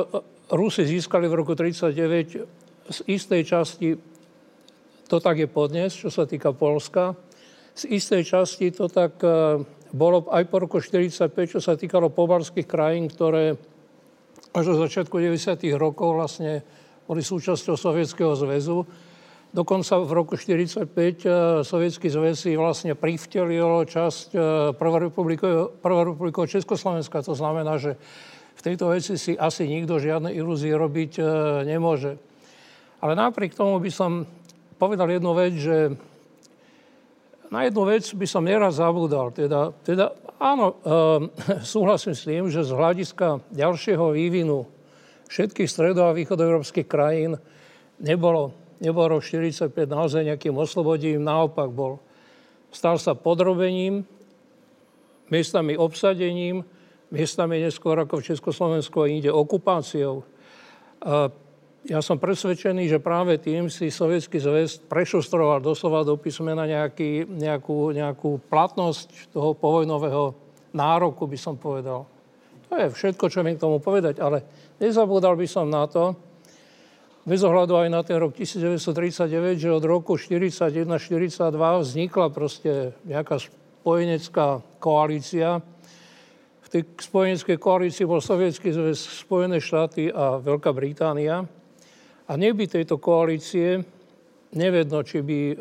Rusi 0.50 0.86
získali 0.86 1.26
v 1.26 1.34
roku 1.34 1.58
1939, 1.58 2.90
z 2.90 2.98
istej 3.06 3.42
časti 3.46 3.88
to 5.10 5.18
tak 5.18 5.42
je 5.42 5.50
podnes, 5.50 5.90
čo 5.90 6.06
sa 6.06 6.22
týka 6.22 6.54
Polska. 6.54 7.18
Z 7.74 7.90
istej 7.90 8.22
časti 8.22 8.70
to 8.70 8.86
tak 8.86 9.18
e, 9.26 9.58
bolo 9.90 10.22
aj 10.30 10.46
po 10.46 10.62
roku 10.62 10.78
1945, 10.78 11.54
čo 11.58 11.60
sa 11.62 11.74
týkalo 11.74 12.14
pobalských 12.14 12.66
krajín, 12.66 13.10
ktoré 13.10 13.58
až 14.50 14.64
do 14.74 14.76
začiatku 14.82 15.14
90. 15.14 15.62
rokov 15.78 16.18
vlastne 16.18 16.66
boli 17.06 17.22
súčasťou 17.22 17.74
Sovietskeho 17.78 18.34
zväzu. 18.34 18.86
Dokonca 19.50 19.98
v 19.98 20.10
roku 20.14 20.38
1945 20.38 20.86
e, 20.86 21.30
Sovietský 21.66 22.06
zväz 22.06 22.34
si 22.38 22.54
vlastne 22.54 22.94
privtelil 22.94 23.82
časť 23.86 24.28
e, 24.30 24.38
prvorepublikového 24.78 26.46
Československa. 26.46 27.26
To 27.26 27.34
znamená, 27.34 27.78
že 27.78 27.98
v 28.54 28.60
tejto 28.62 28.94
veci 28.94 29.18
si 29.18 29.34
asi 29.34 29.66
nikto 29.66 29.98
žiadne 29.98 30.30
ilúzie 30.30 30.70
robiť 30.76 31.18
nemôže. 31.64 32.20
Ale 33.00 33.16
napriek 33.16 33.56
tomu 33.56 33.80
by 33.80 33.88
som 33.88 34.28
povedal 34.76 35.08
jednu 35.08 35.32
vec, 35.32 35.56
že 35.56 35.96
na 37.50 37.66
jednu 37.66 37.82
vec 37.88 38.04
by 38.06 38.26
som 38.28 38.46
neraz 38.46 38.78
zabúdal. 38.78 39.32
Teda, 39.34 39.74
teda 39.82 40.12
áno, 40.40 40.66
e, 40.72 41.62
súhlasím 41.72 42.16
s 42.16 42.24
tým, 42.24 42.48
že 42.48 42.64
z 42.64 42.72
hľadiska 42.72 43.44
ďalšieho 43.52 44.16
vývinu 44.16 44.64
všetkých 45.30 45.68
stredo- 45.70 46.08
a 46.08 46.16
východoeurópskych 46.16 46.88
krajín 46.88 47.38
nebolo, 48.00 48.56
nebolo 48.82 49.20
rok 49.20 49.22
45 49.22 49.70
naozaj 49.86 50.26
nejakým 50.26 50.56
oslobodím, 50.56 51.22
naopak 51.22 51.70
bol. 51.70 52.02
Stal 52.72 52.98
sa 52.98 53.14
podrobením, 53.14 54.02
miestami 55.30 55.78
obsadením, 55.78 56.66
miestami 57.12 57.62
neskôr 57.62 57.94
ako 58.00 58.18
v 58.18 58.34
Československu 58.34 59.06
ide 59.06 59.30
okupáciou. 59.30 60.22
E, 60.22 60.24
ja 61.88 62.04
som 62.04 62.20
presvedčený, 62.20 62.92
že 62.92 63.00
práve 63.00 63.40
tým 63.40 63.72
si 63.72 63.88
Sovietský 63.88 64.36
zväz 64.36 64.84
prešustroval 64.84 65.64
doslova 65.64 66.04
do 66.04 66.20
písmena 66.20 66.68
nejaký, 66.68 67.24
nejakú 67.96 68.30
platnosť 68.52 69.32
toho 69.32 69.56
povojnového 69.56 70.36
nároku, 70.76 71.24
by 71.24 71.38
som 71.40 71.56
povedal. 71.56 72.04
To 72.68 72.76
je 72.76 72.92
všetko, 72.92 73.32
čo 73.32 73.40
viem 73.40 73.56
k 73.56 73.64
tomu 73.64 73.80
povedať, 73.80 74.20
ale 74.20 74.44
nezabúdal 74.76 75.34
by 75.40 75.48
som 75.48 75.72
na 75.72 75.88
to, 75.88 76.12
bez 77.24 77.44
ohľadu 77.44 77.76
aj 77.76 77.88
na 77.92 78.00
ten 78.04 78.16
rok 78.16 78.32
1939, 78.32 79.60
že 79.60 79.68
od 79.68 79.84
roku 79.84 80.16
1941-1942 80.16 81.84
vznikla 81.84 82.26
proste 82.32 82.96
nejaká 83.04 83.40
spojenecká 83.40 84.64
koalícia. 84.80 85.60
V 86.60 86.68
tej 86.70 86.82
spojeneckej 86.96 87.56
koalícii 87.60 88.08
bol 88.08 88.24
Sovietský 88.24 88.72
zväz, 88.72 89.26
Spojené 89.26 89.60
štáty 89.60 90.08
a 90.08 90.40
Veľká 90.40 90.72
Británia. 90.72 91.44
A 92.30 92.38
neby 92.38 92.70
tejto 92.70 93.02
koalície, 93.02 93.82
nevedno, 94.54 95.02
či 95.02 95.18
by 95.18 95.38
e, 95.50 95.54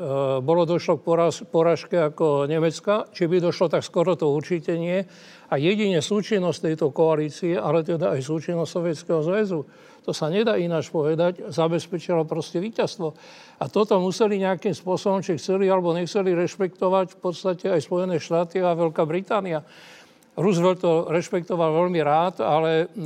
bolo 0.46 0.70
došlo 0.70 1.02
k 1.02 1.06
poraz, 1.06 1.42
poražke 1.42 1.98
ako 1.98 2.46
Nemecka, 2.46 3.10
či 3.10 3.26
by 3.26 3.42
došlo, 3.42 3.74
tak 3.74 3.82
skoro 3.82 4.14
to 4.14 4.30
určite 4.30 4.78
nie. 4.78 5.02
A 5.50 5.58
jedine 5.58 5.98
súčinnosť 5.98 6.70
tejto 6.70 6.94
koalície, 6.94 7.58
ale 7.58 7.82
teda 7.82 8.14
aj 8.14 8.22
súčinnosť 8.22 8.70
Sovietskeho 8.70 9.22
zväzu, 9.26 9.66
to 10.06 10.14
sa 10.14 10.32
nedá 10.32 10.58
ináč 10.58 10.90
povedať, 10.90 11.54
zabezpečilo 11.54 12.26
proste 12.26 12.58
víťazstvo. 12.58 13.14
A 13.62 13.66
toto 13.70 13.98
museli 14.02 14.42
nejakým 14.42 14.74
spôsobom, 14.74 15.22
či 15.22 15.38
chceli 15.38 15.70
alebo 15.70 15.94
nechceli 15.94 16.34
rešpektovať 16.34 17.14
v 17.14 17.20
podstate 17.22 17.66
aj 17.70 17.86
Spojené 17.86 18.18
štáty 18.18 18.58
a 18.64 18.74
Veľká 18.74 19.06
Británia. 19.06 19.62
Roosevelt 20.40 20.80
to 20.80 21.12
rešpektoval 21.12 21.84
veľmi 21.84 22.00
rád, 22.00 22.40
ale 22.40 22.88
e, 22.88 23.06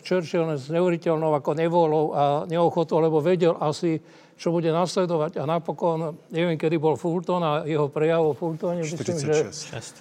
Churchill 0.00 0.48
s 0.56 0.72
neuveriteľnou 0.72 1.36
ako 1.36 1.52
nevolou 1.52 2.16
a 2.16 2.22
neochotou, 2.48 3.04
lebo 3.04 3.20
vedel 3.20 3.52
asi, 3.60 4.00
čo 4.40 4.48
bude 4.48 4.72
nasledovať. 4.72 5.36
A 5.38 5.44
napokon, 5.44 6.16
neviem, 6.32 6.56
kedy 6.56 6.80
bol 6.80 6.96
Fulton 6.96 7.44
a 7.44 7.52
jeho 7.68 7.92
prejav 7.92 8.24
o 8.24 8.32
Fultone. 8.32 8.80
46. 8.80 8.96
Myslím, 8.96 9.28
že 9.28 10.00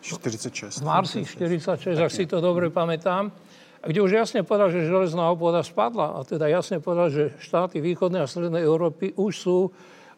46. 0.00 0.80
V 0.80 0.86
marsi 0.86 1.26
46, 1.26 1.98
ak 1.98 2.12
si 2.14 2.24
to 2.30 2.38
dobre 2.38 2.70
pamätám. 2.70 3.34
Kde 3.80 3.98
už 4.04 4.12
jasne 4.12 4.44
povedal, 4.44 4.70
že 4.70 4.86
železná 4.86 5.32
opoda 5.32 5.64
spadla. 5.64 6.20
A 6.20 6.24
teda 6.24 6.46
jasne 6.52 6.78
povedal, 6.84 7.08
že 7.08 7.24
štáty 7.40 7.80
východnej 7.80 8.22
a 8.22 8.28
strednej 8.28 8.60
Európy 8.62 9.16
už 9.16 9.32
sú 9.34 9.58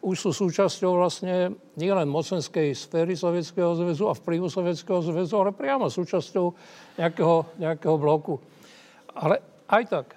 už 0.03 0.15
sú 0.19 0.29
súčasťou 0.35 0.99
vlastne 0.99 1.55
nielen 1.79 2.11
mocenskej 2.11 2.75
sféry 2.75 3.15
Sovietskeho 3.15 3.71
zväzu 3.71 4.11
a 4.11 4.13
vplyvu 4.13 4.51
Sovietskeho 4.51 4.99
zväzu, 4.99 5.33
ale 5.39 5.55
priamo 5.55 5.87
súčasťou 5.87 6.45
nejakého, 6.99 7.55
nejakého 7.55 7.95
bloku. 7.95 8.35
Ale 9.15 9.39
aj 9.71 9.83
tak, 9.87 10.07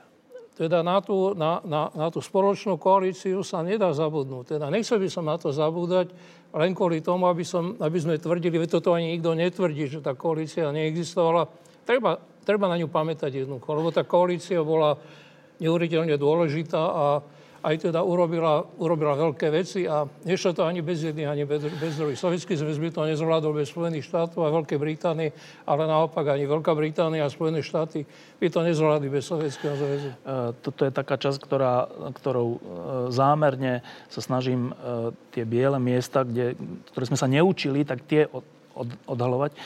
teda 0.58 0.82
na 0.82 0.98
tú, 0.98 1.38
na, 1.38 1.62
na, 1.62 1.86
na 1.94 2.10
tú 2.10 2.18
spoločnú 2.18 2.82
koalíciu 2.82 3.46
sa 3.46 3.62
nedá 3.62 3.94
zabudnúť. 3.94 4.58
Teda 4.58 4.66
nechcel 4.74 4.98
by 4.98 5.08
som 5.08 5.24
na 5.28 5.38
to 5.38 5.54
zabúdať 5.54 6.10
len 6.50 6.74
kvôli 6.74 6.98
tomu, 6.98 7.30
aby, 7.30 7.46
som, 7.46 7.78
aby 7.78 7.98
sme 8.00 8.18
tvrdili, 8.18 8.58
že 8.66 8.80
toto 8.80 8.96
ani 8.96 9.14
nikto 9.14 9.38
netvrdí, 9.38 9.86
že 9.86 10.02
tá 10.02 10.18
koalícia 10.18 10.72
neexistovala. 10.74 11.46
Treba, 11.86 12.18
treba 12.42 12.66
na 12.66 12.80
ňu 12.80 12.90
pamätať 12.90 13.46
jednoducho, 13.46 13.70
lebo 13.70 13.94
tá 13.94 14.02
koalícia 14.02 14.58
bola 14.66 14.98
neuveriteľne 15.62 16.18
dôležitá 16.18 16.82
a 16.82 17.06
a 17.16 17.35
aj 17.66 17.90
teda 17.90 17.98
urobila, 18.06 18.62
urobila 18.78 19.18
veľké 19.18 19.50
veci 19.50 19.90
a 19.90 20.06
nešlo 20.22 20.54
to 20.54 20.62
ani 20.62 20.86
bez 20.86 21.02
jedných, 21.02 21.26
ani 21.26 21.42
bez, 21.42 21.66
bez 21.66 21.98
druhých. 21.98 22.14
Sovietský 22.14 22.54
zväz 22.54 22.78
by 22.78 22.94
to 22.94 23.02
nezvládol 23.02 23.58
bez 23.58 23.74
Spojených 23.74 24.06
štátov 24.06 24.46
a 24.46 24.54
Veľkej 24.54 24.78
Británie, 24.78 25.34
ale 25.66 25.90
naopak 25.90 26.30
ani 26.30 26.46
Veľká 26.46 26.70
Británia 26.78 27.26
a 27.26 27.32
Spojené 27.32 27.66
štáty 27.66 28.06
by 28.38 28.46
to 28.54 28.62
nezvládli 28.62 29.10
bez 29.10 29.26
Sovietskeho 29.26 29.74
zväzu. 29.74 30.10
E, 30.14 30.16
toto 30.62 30.86
je 30.86 30.94
taká 30.94 31.18
časť, 31.18 31.42
ktorá, 31.42 31.90
ktorou 32.14 32.48
e, 32.54 32.58
zámerne 33.10 33.82
sa 34.06 34.22
snažím 34.22 34.70
e, 34.70 35.10
tie 35.34 35.42
biele 35.42 35.82
miesta, 35.82 36.22
kde, 36.22 36.54
ktoré 36.94 37.04
sme 37.10 37.18
sa 37.18 37.26
neučili, 37.26 37.82
tak 37.82 38.06
tie 38.06 38.30
od, 38.30 38.46
od, 38.78 38.88
odhalovať. 39.10 39.58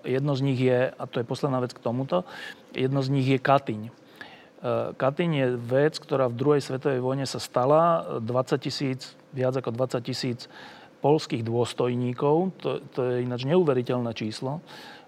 Jedno 0.00 0.32
z 0.32 0.40
nich 0.48 0.56
je, 0.64 0.88
a 0.88 1.04
to 1.04 1.20
je 1.20 1.28
posledná 1.28 1.60
vec 1.60 1.76
k 1.76 1.84
tomuto, 1.84 2.24
jedno 2.72 3.04
z 3.04 3.12
nich 3.12 3.28
je 3.28 3.36
Katyň. 3.36 3.92
Eh, 4.58 4.90
Katyň 4.98 5.30
je 5.38 5.48
vec, 5.54 5.94
ktorá 6.02 6.26
v 6.26 6.34
druhej 6.34 6.62
svetovej 6.66 6.98
vojne 6.98 7.30
sa 7.30 7.38
stala. 7.38 8.02
20 8.18 8.58
tisíc, 8.58 9.14
viac 9.30 9.54
ako 9.54 9.70
20 9.70 10.02
tisíc 10.02 10.50
polských 10.98 11.46
dôstojníkov, 11.46 12.58
to, 12.58 12.82
to 12.90 13.00
je 13.06 13.22
ináč 13.22 13.46
neuveriteľné 13.46 14.10
číslo, 14.18 14.58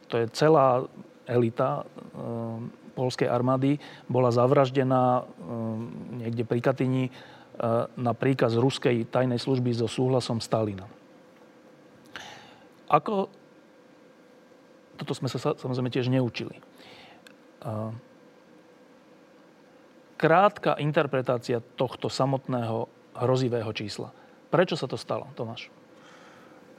to 0.06 0.22
je 0.22 0.30
celá 0.30 0.86
elita 1.26 1.82
e, 1.82 1.84
polskej 2.94 3.26
armády, 3.26 3.82
bola 4.06 4.30
zavraždená 4.30 5.18
e, 5.18 5.22
niekde 6.22 6.46
pri 6.46 6.62
Katyni 6.62 7.04
e, 7.06 7.12
na 7.98 8.12
príkaz 8.14 8.54
ruskej 8.54 9.02
tajnej 9.10 9.42
služby 9.42 9.74
so 9.74 9.90
súhlasom 9.90 10.38
Stalina. 10.38 10.86
Ako... 12.86 13.26
Toto 14.94 15.16
sme 15.16 15.26
sa 15.26 15.58
samozrejme 15.58 15.90
tiež 15.90 16.06
neučili 16.06 16.60
krátka 20.20 20.76
interpretácia 20.76 21.64
tohto 21.80 22.12
samotného 22.12 22.88
hrozivého 23.16 23.72
čísla. 23.72 24.12
Prečo 24.52 24.76
sa 24.76 24.84
to 24.84 25.00
stalo, 25.00 25.32
Tomáš? 25.32 25.72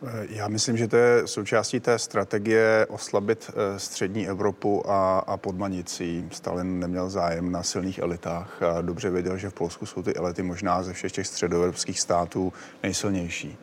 Eh, 0.05 0.27
já 0.29 0.47
myslím, 0.47 0.77
že 0.77 0.87
to 0.87 0.95
je 0.95 1.27
součástí 1.27 1.79
té 1.79 1.99
strategie 1.99 2.85
oslabit 2.89 3.51
eh, 3.53 3.79
střední 3.79 4.27
Evropu 4.27 4.89
a, 4.89 5.19
a 5.19 5.37
podmanit 5.37 5.89
si. 5.89 6.25
Stalin 6.31 6.79
neměl 6.79 7.09
zájem 7.09 7.51
na 7.51 7.63
silných 7.63 7.99
elitách 7.99 8.61
a 8.63 8.81
dobře 8.81 9.09
věděl, 9.09 9.37
že 9.37 9.49
v 9.49 9.53
Polsku 9.53 9.85
jsou 9.85 10.01
ty 10.01 10.13
elity 10.13 10.43
možná 10.43 10.83
ze 10.83 10.93
všech 10.93 11.11
těch 11.11 11.27
středoevropských 11.27 11.99
států 11.99 12.53
nejsilnější. 12.83 13.57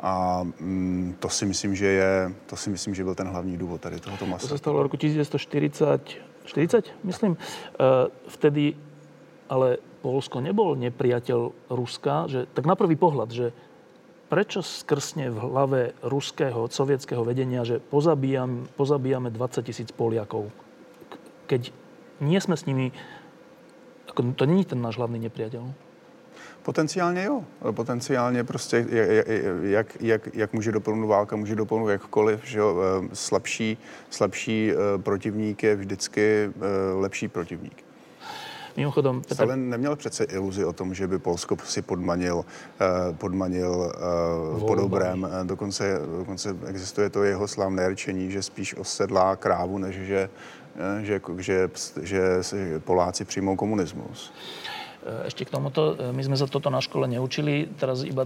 A 0.00 0.42
mm, 0.60 1.16
to 1.18 1.28
si 1.28 1.46
myslím, 1.46 1.74
že 1.74 1.86
je, 1.86 2.34
to 2.46 2.56
si 2.56 2.70
myslím, 2.70 2.94
že 2.94 3.04
byl 3.04 3.14
ten 3.14 3.28
hlavní 3.28 3.56
důvod 3.56 3.80
tady 3.80 4.00
tohoto 4.00 4.26
masu. 4.26 4.48
To 4.48 4.54
se 4.54 4.58
stalo 4.58 4.78
v 4.78 4.82
roku 4.82 4.96
1940, 4.96 6.08
40, 6.44 6.84
myslím. 7.04 7.30
Uh, 7.30 7.36
vtedy 8.28 8.74
ale 9.48 9.80
Polsko 10.04 10.44
nebol 10.44 10.76
nepriateľ 10.76 11.72
Ruska, 11.72 12.28
že, 12.28 12.44
tak 12.52 12.68
na 12.68 12.76
prvý 12.76 12.96
pohľad, 12.96 13.28
že 13.32 13.46
prečo 14.28 14.60
skrsne 14.60 15.30
v 15.30 15.38
hlave 15.38 15.80
ruského, 16.04 16.68
sovietského 16.68 17.24
vedenia, 17.24 17.64
že 17.64 17.80
pozabíjam, 17.80 18.68
pozabíjame 18.76 19.30
20 19.30 19.64
tisíc 19.64 19.88
Poliakov, 19.92 20.48
keď 21.48 21.72
nie 22.20 22.40
sme 22.40 22.56
s 22.56 22.66
nimi, 22.66 22.90
ako, 24.10 24.36
to 24.36 24.44
není 24.44 24.64
ten 24.64 24.80
náš 24.80 25.00
hlavný 25.00 25.18
nepriateľ. 25.28 25.84
Potenciálně 26.64 27.24
jo. 27.24 27.44
Potenciálně 27.72 28.44
prostě, 28.44 28.86
jak, 29.62 30.02
jak, 30.02 30.28
jak 30.34 30.52
může 30.52 30.72
doplnout 30.72 31.08
válka, 31.08 31.36
může 31.36 31.54
doplnout 31.54 31.88
jakkoliv, 31.88 32.44
že 32.44 32.58
jo, 32.58 32.76
eh, 32.80 33.08
slabší, 33.12 33.78
slabší 34.10 34.72
eh, 34.72 34.98
protivník 34.98 35.62
je 35.62 35.76
vždycky 35.76 36.22
eh, 36.48 36.94
lepší 36.94 37.28
protivník. 37.28 37.83
Mimochodom, 38.76 39.20
Petr... 39.20 39.34
Stalin 39.34 39.70
neměl 39.70 39.96
přece 39.96 40.24
iluzi 40.24 40.64
o 40.64 40.72
tom, 40.72 40.94
že 40.94 41.06
by 41.06 41.18
Polsko 41.18 41.56
si 41.64 41.82
podmanil, 41.82 42.44
eh, 42.80 43.12
podmanil 43.12 43.92
uh, 44.54 44.66
podobrem. 44.66 45.28
Dokonce, 45.42 46.00
dokonce 46.18 46.56
existuje 46.66 47.10
to 47.10 47.24
jeho 47.24 47.48
slavné 47.48 47.88
rčení, 47.88 48.30
že 48.30 48.42
spíš 48.42 48.74
osedlá 48.76 49.36
krávu, 49.36 49.78
než 49.78 49.94
že, 49.94 50.28
eh, 50.76 51.04
že, 51.04 51.20
že, 51.38 51.68
že, 52.02 52.22
že 52.42 52.80
Poláci 52.80 53.24
přijmou 53.24 53.56
komunismus. 53.56 54.32
Ešte 55.04 55.44
k 55.44 55.52
tomuto, 55.52 56.00
my 56.16 56.22
sme 56.24 56.32
sa 56.32 56.48
toto 56.48 56.72
na 56.72 56.80
škole 56.80 57.04
neučili, 57.04 57.68
teraz 57.76 58.08
iba 58.08 58.24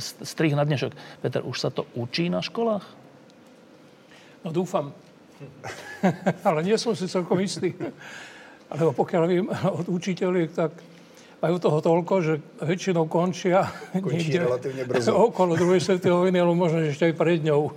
strih 0.00 0.56
na 0.56 0.64
dnešok. 0.64 0.96
Peter, 1.20 1.44
už 1.44 1.60
sa 1.60 1.68
to 1.68 1.84
učí 1.92 2.32
na 2.32 2.40
školách? 2.40 2.88
No 4.40 4.48
dúfam. 4.48 4.96
Ale 6.48 6.64
nie 6.64 6.80
som 6.80 6.96
si 6.96 7.04
celkom 7.04 7.36
istý. 7.44 7.76
Lebo 8.70 8.94
pokiaľ 8.94 9.22
vím 9.26 9.46
od 9.80 9.86
učiteľiek, 9.90 10.50
tak 10.54 10.72
majú 11.40 11.56
toho 11.56 11.80
toľko, 11.80 12.14
že 12.20 12.34
väčšinou 12.60 13.08
končia 13.08 13.64
Končí 13.96 14.36
niekde 14.36 14.84
brzo. 14.84 15.16
okolo 15.32 15.56
druhej 15.56 15.80
svetovej 15.80 16.28
vojny, 16.28 16.38
ale 16.38 16.52
možno 16.52 16.78
ešte 16.84 17.08
aj 17.08 17.14
pred 17.16 17.40
ňou. 17.40 17.72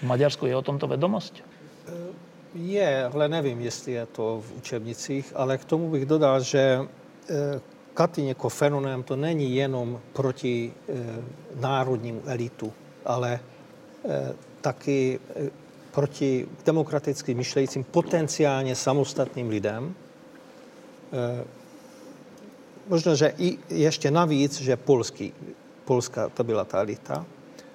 V 0.00 0.04
Maďarsku 0.06 0.46
je 0.46 0.54
o 0.54 0.62
tomto 0.62 0.86
vedomosť? 0.86 1.60
Je, 2.54 3.04
ale 3.04 3.28
nevím, 3.28 3.60
jestli 3.60 3.92
je 3.92 4.06
to 4.06 4.42
v 4.42 4.48
učebnicích, 4.58 5.32
ale 5.34 5.58
k 5.58 5.64
tomu 5.64 5.90
bych 5.90 6.06
dodal, 6.06 6.42
že 6.42 6.58
e, 6.58 6.82
Katyň 7.94 8.26
jako 8.26 8.48
fenomén 8.48 9.02
to 9.02 9.16
není 9.16 9.56
jenom 9.56 10.00
proti 10.12 10.70
e, 10.70 10.92
národnímu 11.60 12.22
elitu, 12.26 12.72
ale 13.04 13.34
e, 13.34 13.40
taky 14.60 15.20
proti 15.90 16.46
demokraticky 16.66 17.34
myšlejícím 17.34 17.84
potenciálně 17.84 18.76
samostatným 18.76 19.48
lidem, 19.48 19.94
možno, 22.88 23.14
že 23.14 23.32
i 23.38 23.58
ještě 23.68 24.10
navíc, 24.10 24.60
že 24.60 24.76
polský, 24.76 25.32
Polska 25.84 26.28
to 26.28 26.44
byla 26.44 26.64
ta 26.64 26.78
elita, 26.78 27.26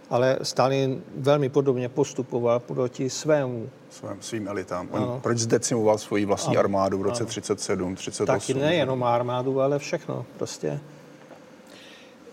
ale 0.09 0.39
Stalin 0.41 1.03
velmi 1.17 1.49
podobně 1.49 1.89
postupoval 1.89 2.59
proti 2.59 3.09
svému. 3.09 3.69
Svém, 3.89 4.17
svým 4.21 4.47
elitám. 4.47 4.87
On 4.91 5.03
ano. 5.03 5.19
proč 5.23 5.37
zdecimoval 5.37 5.97
svoji 5.97 6.25
vlastní 6.25 6.55
ano. 6.55 6.59
armádu 6.59 6.99
v 6.99 7.01
roce 7.01 7.23
ano. 7.23 7.29
37, 7.29 7.95
38? 7.95 8.25
Taky 8.27 8.53
nejenom 8.53 9.03
armádu, 9.03 9.61
ale 9.61 9.79
všechno 9.79 10.25
prostě. 10.37 10.79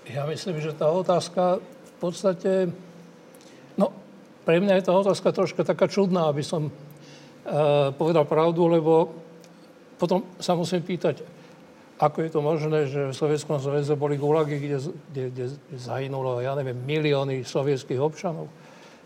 Já 0.07 0.27
myslím, 0.27 0.61
že 0.61 0.73
ta 0.73 0.89
otázka 0.89 1.59
v 1.85 1.93
podstatě, 2.01 2.73
no, 3.79 3.93
pre 4.45 4.61
mňa 4.61 4.75
je 4.75 4.83
ta 4.83 4.93
otázka 4.93 5.33
troška 5.33 5.65
taká 5.65 5.87
čudná, 5.87 6.27
aby 6.27 6.43
som 6.43 6.67
uh, 6.67 6.71
povedal 7.95 8.27
pravdu, 8.27 8.67
lebo 8.67 9.22
potom 10.03 10.27
sa 10.43 10.59
musím 10.59 10.83
pýtať, 10.83 11.23
ako 12.03 12.27
je 12.27 12.31
to 12.35 12.41
možné, 12.43 12.91
že 12.91 13.15
v 13.15 13.15
Sovietskom 13.15 13.63
zväze 13.63 13.95
boli 13.95 14.19
gulagy, 14.19 14.59
kde, 14.59 14.79
kde, 15.15 15.25
kde 15.31 15.45
zahynulo, 15.79 16.43
ja 16.43 16.59
neviem, 16.59 16.75
milióny 16.75 17.47
sovietských 17.47 18.03
občanov. 18.03 18.51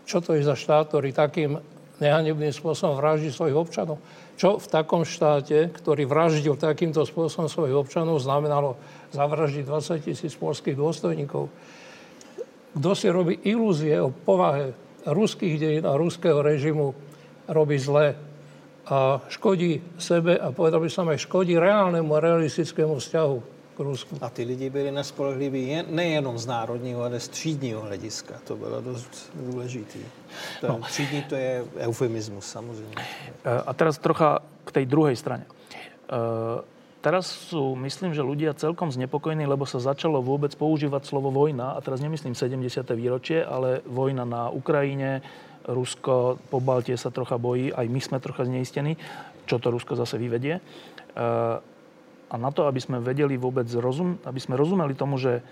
Čo 0.09 0.25
to 0.25 0.33
je 0.33 0.41
za 0.41 0.57
štát, 0.57 0.89
ktorý 0.89 1.13
takým 1.13 1.61
nehanebným 2.01 2.49
spôsobom 2.49 2.97
vraždí 2.97 3.29
svojich 3.29 3.53
občanov? 3.53 4.01
Čo 4.41 4.57
v 4.57 4.65
takom 4.73 5.05
štáte, 5.05 5.69
ktorý 5.69 6.09
vraždil 6.09 6.57
takýmto 6.57 7.05
spôsobom 7.05 7.45
svojich 7.45 7.77
občanov, 7.77 8.17
znamenalo 8.17 8.81
zavraždiť 9.13 9.69
20 9.69 10.01
tisíc 10.01 10.33
polských 10.33 10.73
dôstojníkov? 10.73 11.53
Kto 12.73 12.91
si 12.97 13.05
robí 13.13 13.37
ilúzie 13.45 14.01
o 14.01 14.09
povahe 14.09 14.73
ruských 15.05 15.61
dejín 15.61 15.85
a 15.85 15.93
ruského 15.93 16.41
režimu, 16.41 16.97
robí 17.45 17.77
zle 17.77 18.26
a 18.87 19.19
škodí 19.27 19.83
sebe 19.99 20.39
a 20.39 20.51
povedal 20.55 20.79
by 20.79 20.87
aj 20.87 21.27
škodí 21.27 21.59
reálnemu 21.59 22.07
a 22.15 22.23
realistickému 22.23 22.95
vzťahu 23.03 23.35
k 23.75 23.79
Rusku. 23.79 24.15
A 24.21 24.29
ty 24.29 24.43
lidi 24.43 24.69
byli 24.69 24.91
nespolehlivý 24.91 25.83
nejenom 25.91 26.37
z 26.37 26.45
národního, 26.47 27.03
ale 27.03 27.19
z 27.19 27.27
třídního 27.27 27.81
hlediska. 27.81 28.33
To 28.47 28.55
bylo 28.55 28.81
dost 28.81 29.31
důležité. 29.35 29.99
To, 30.61 30.67
no. 30.67 30.79
Třídní 30.79 31.21
to 31.21 31.35
je 31.35 31.65
eufemismus, 31.77 32.45
samozřejmě. 32.45 32.95
A 33.65 33.73
teraz 33.73 33.97
trocha 33.97 34.39
k 34.65 34.71
tej 34.71 34.85
druhej 34.85 35.15
strane. 35.15 35.45
Uh, 36.07 36.63
teraz 37.03 37.27
sú, 37.27 37.75
myslím, 37.75 38.15
že 38.15 38.23
ľudia 38.23 38.55
celkom 38.55 38.91
znepokojení, 38.91 39.47
lebo 39.47 39.67
sa 39.67 39.79
začalo 39.79 40.23
vôbec 40.23 40.55
používať 40.55 41.03
slovo 41.03 41.31
vojna. 41.31 41.75
A 41.75 41.79
teraz 41.83 41.99
nemyslím 41.99 42.35
70. 42.35 42.83
výročie, 42.95 43.43
ale 43.43 43.83
vojna 43.83 44.23
na 44.23 44.49
Ukrajine, 44.51 45.21
Rusko 45.67 46.39
po 46.47 46.57
Baltie 46.63 46.95
sa 46.95 47.11
trocha 47.11 47.35
bojí, 47.35 47.75
aj 47.75 47.85
my 47.91 47.99
sme 47.99 48.17
trocha 48.23 48.47
zneistení, 48.47 48.95
čo 49.43 49.59
to 49.59 49.67
Rusko 49.67 49.99
zase 49.99 50.15
vyvedie. 50.15 50.57
E, 50.57 50.61
a 52.27 52.35
na 52.35 52.49
to, 52.55 52.67
aby 52.71 52.79
sme 52.79 53.03
vedeli 53.03 53.35
vôbec 53.35 53.67
rozum, 53.75 54.15
aby 54.23 54.39
sme 54.39 54.55
rozumeli 54.55 54.95
tomu, 54.95 55.19
že 55.19 55.43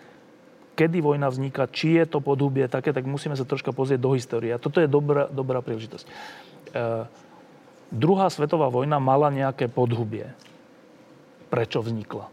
kedy 0.80 1.04
vojna 1.04 1.28
vzniká, 1.32 1.68
či 1.68 2.00
je 2.00 2.08
to 2.08 2.24
podhubie 2.24 2.68
také, 2.72 2.96
tak 2.96 3.08
musíme 3.08 3.36
sa 3.36 3.48
troška 3.48 3.76
pozrieť 3.76 4.00
do 4.00 4.12
histórie. 4.16 4.52
A 4.56 4.60
toto 4.60 4.80
je 4.80 4.88
dobrá, 4.88 5.28
dobrá 5.28 5.60
príležitosť. 5.60 6.08
E, 6.08 6.12
druhá 7.92 8.32
svetová 8.32 8.72
vojna 8.72 9.04
mala 9.04 9.28
nejaké 9.36 9.68
podhubie. 9.68 10.32
Prečo 11.52 11.84
vznikla? 11.84 12.28
E, 12.28 12.32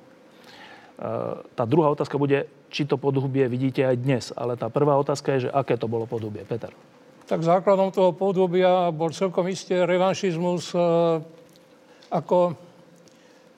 tá 1.58 1.66
druhá 1.66 1.90
otázka 1.90 2.14
bude, 2.14 2.46
či 2.70 2.86
to 2.86 2.94
podhubie 2.94 3.50
vidíte 3.50 3.82
aj 3.82 3.96
dnes. 3.98 4.24
Ale 4.38 4.54
tá 4.54 4.70
prvá 4.70 4.94
otázka 4.98 5.34
je, 5.34 5.46
že 5.46 5.54
aké 5.54 5.74
to 5.74 5.90
bolo 5.90 6.06
podhubie. 6.06 6.46
Peter 6.46 6.70
tak 7.26 7.40
základom 7.40 7.94
toho 7.94 8.10
podobia 8.12 8.90
bol 8.90 9.14
celkom 9.14 9.46
isté 9.48 9.82
revanšizmus 9.86 10.74
e, 10.74 10.78
ako 12.12 12.52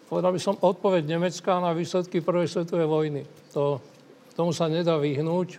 povedal 0.08 0.30
by 0.30 0.40
som, 0.40 0.54
odpoveď 0.54 1.10
Nemecka 1.10 1.58
na 1.58 1.74
výsledky 1.74 2.22
prvej 2.22 2.46
svetovej 2.46 2.86
vojny. 2.86 3.22
To, 3.50 3.82
tomu 4.38 4.54
sa 4.54 4.70
nedá 4.70 4.94
vyhnúť. 4.94 5.58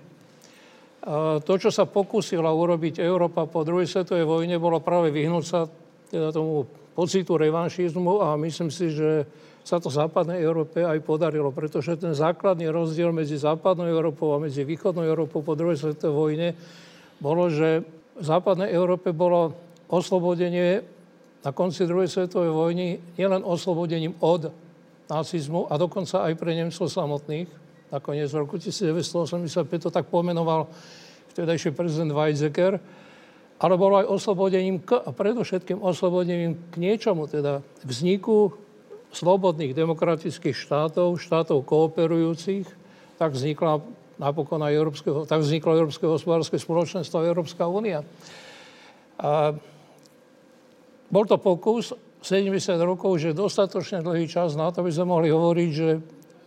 To, 1.43 1.53
čo 1.59 1.69
sa 1.69 1.85
pokúsila 1.85 2.49
urobiť 2.49 2.97
Európa 3.03 3.45
po 3.45 3.61
druhej 3.61 3.85
svetovej 3.85 4.25
vojne, 4.25 4.55
bolo 4.57 4.81
práve 4.81 5.13
vyhnúť 5.13 5.43
sa 5.45 5.69
teda 6.09 6.31
tomu 6.31 6.65
pocitu 6.95 7.35
revanšizmu 7.35 8.23
a 8.23 8.39
myslím 8.39 8.71
si, 8.71 8.89
že 8.89 9.27
sa 9.65 9.81
to 9.81 9.89
západnej 9.91 10.39
Európe 10.39 10.85
aj 10.85 11.01
podarilo, 11.03 11.51
pretože 11.51 11.97
ten 11.97 12.13
základný 12.13 12.69
rozdiel 12.69 13.11
medzi 13.11 13.35
západnou 13.35 13.85
Európou 13.89 14.33
a 14.33 14.41
medzi 14.41 14.63
východnou 14.63 15.03
Európou 15.03 15.41
po 15.43 15.57
druhej 15.57 15.77
svetovej 15.77 16.15
vojne 16.15 16.47
bolo, 17.19 17.47
že 17.51 17.83
v 18.15 18.23
západnej 18.23 18.71
Európe 18.71 19.11
bolo 19.11 19.55
oslobodenie 19.91 20.81
na 21.45 21.51
konci 21.53 21.85
druhej 21.85 22.09
svetovej 22.09 22.51
vojny 22.51 22.87
nielen 23.19 23.45
oslobodením 23.45 24.17
od 24.23 24.49
nacizmu 25.05 25.69
a 25.69 25.77
dokonca 25.77 26.25
aj 26.25 26.33
pre 26.33 26.57
Nemcov 26.57 26.89
samotných, 26.89 27.49
nakoniec 27.93 28.29
v 28.33 28.41
roku 28.41 28.57
1985 28.57 29.85
to 29.85 29.89
tak 29.93 30.09
pomenoval 30.09 30.65
vtedajší 31.35 31.77
prezident 31.77 32.15
Weizsäcker, 32.15 32.81
ale 33.61 33.73
bolo 33.77 34.01
aj 34.01 34.09
oslobodením 34.09 34.81
k, 34.81 34.97
a 34.97 35.09
predovšetkým 35.13 35.79
oslobodením 35.79 36.57
k 36.73 36.75
niečomu, 36.81 37.29
teda 37.29 37.61
vzniku 37.85 38.57
slobodných 39.15 39.71
demokratických 39.71 40.55
štátov, 40.57 41.21
štátov 41.21 41.63
kooperujúcich, 41.63 42.67
tak 43.15 43.31
vznikla 43.31 43.79
napokon 44.15 44.63
aj 44.63 44.73
Európskeho, 44.73 45.27
tak 45.27 45.43
vzniklo 45.43 45.75
Európske 45.75 46.07
hospodárske 46.07 46.57
spoločenstvo 46.59 47.19
a 47.19 47.27
Európska 47.27 47.67
únia. 47.67 48.03
A 49.19 49.55
bol 51.11 51.23
to 51.27 51.37
pokus 51.37 51.93
70 52.25 52.49
rokov, 52.81 53.21
že 53.21 53.37
dostatočne 53.37 54.01
dlhý 54.01 54.25
čas 54.25 54.57
na 54.57 54.73
to, 54.73 54.81
aby 54.81 54.89
sme 54.89 55.13
mohli 55.13 55.29
hovoriť, 55.29 55.69
že 55.69 55.89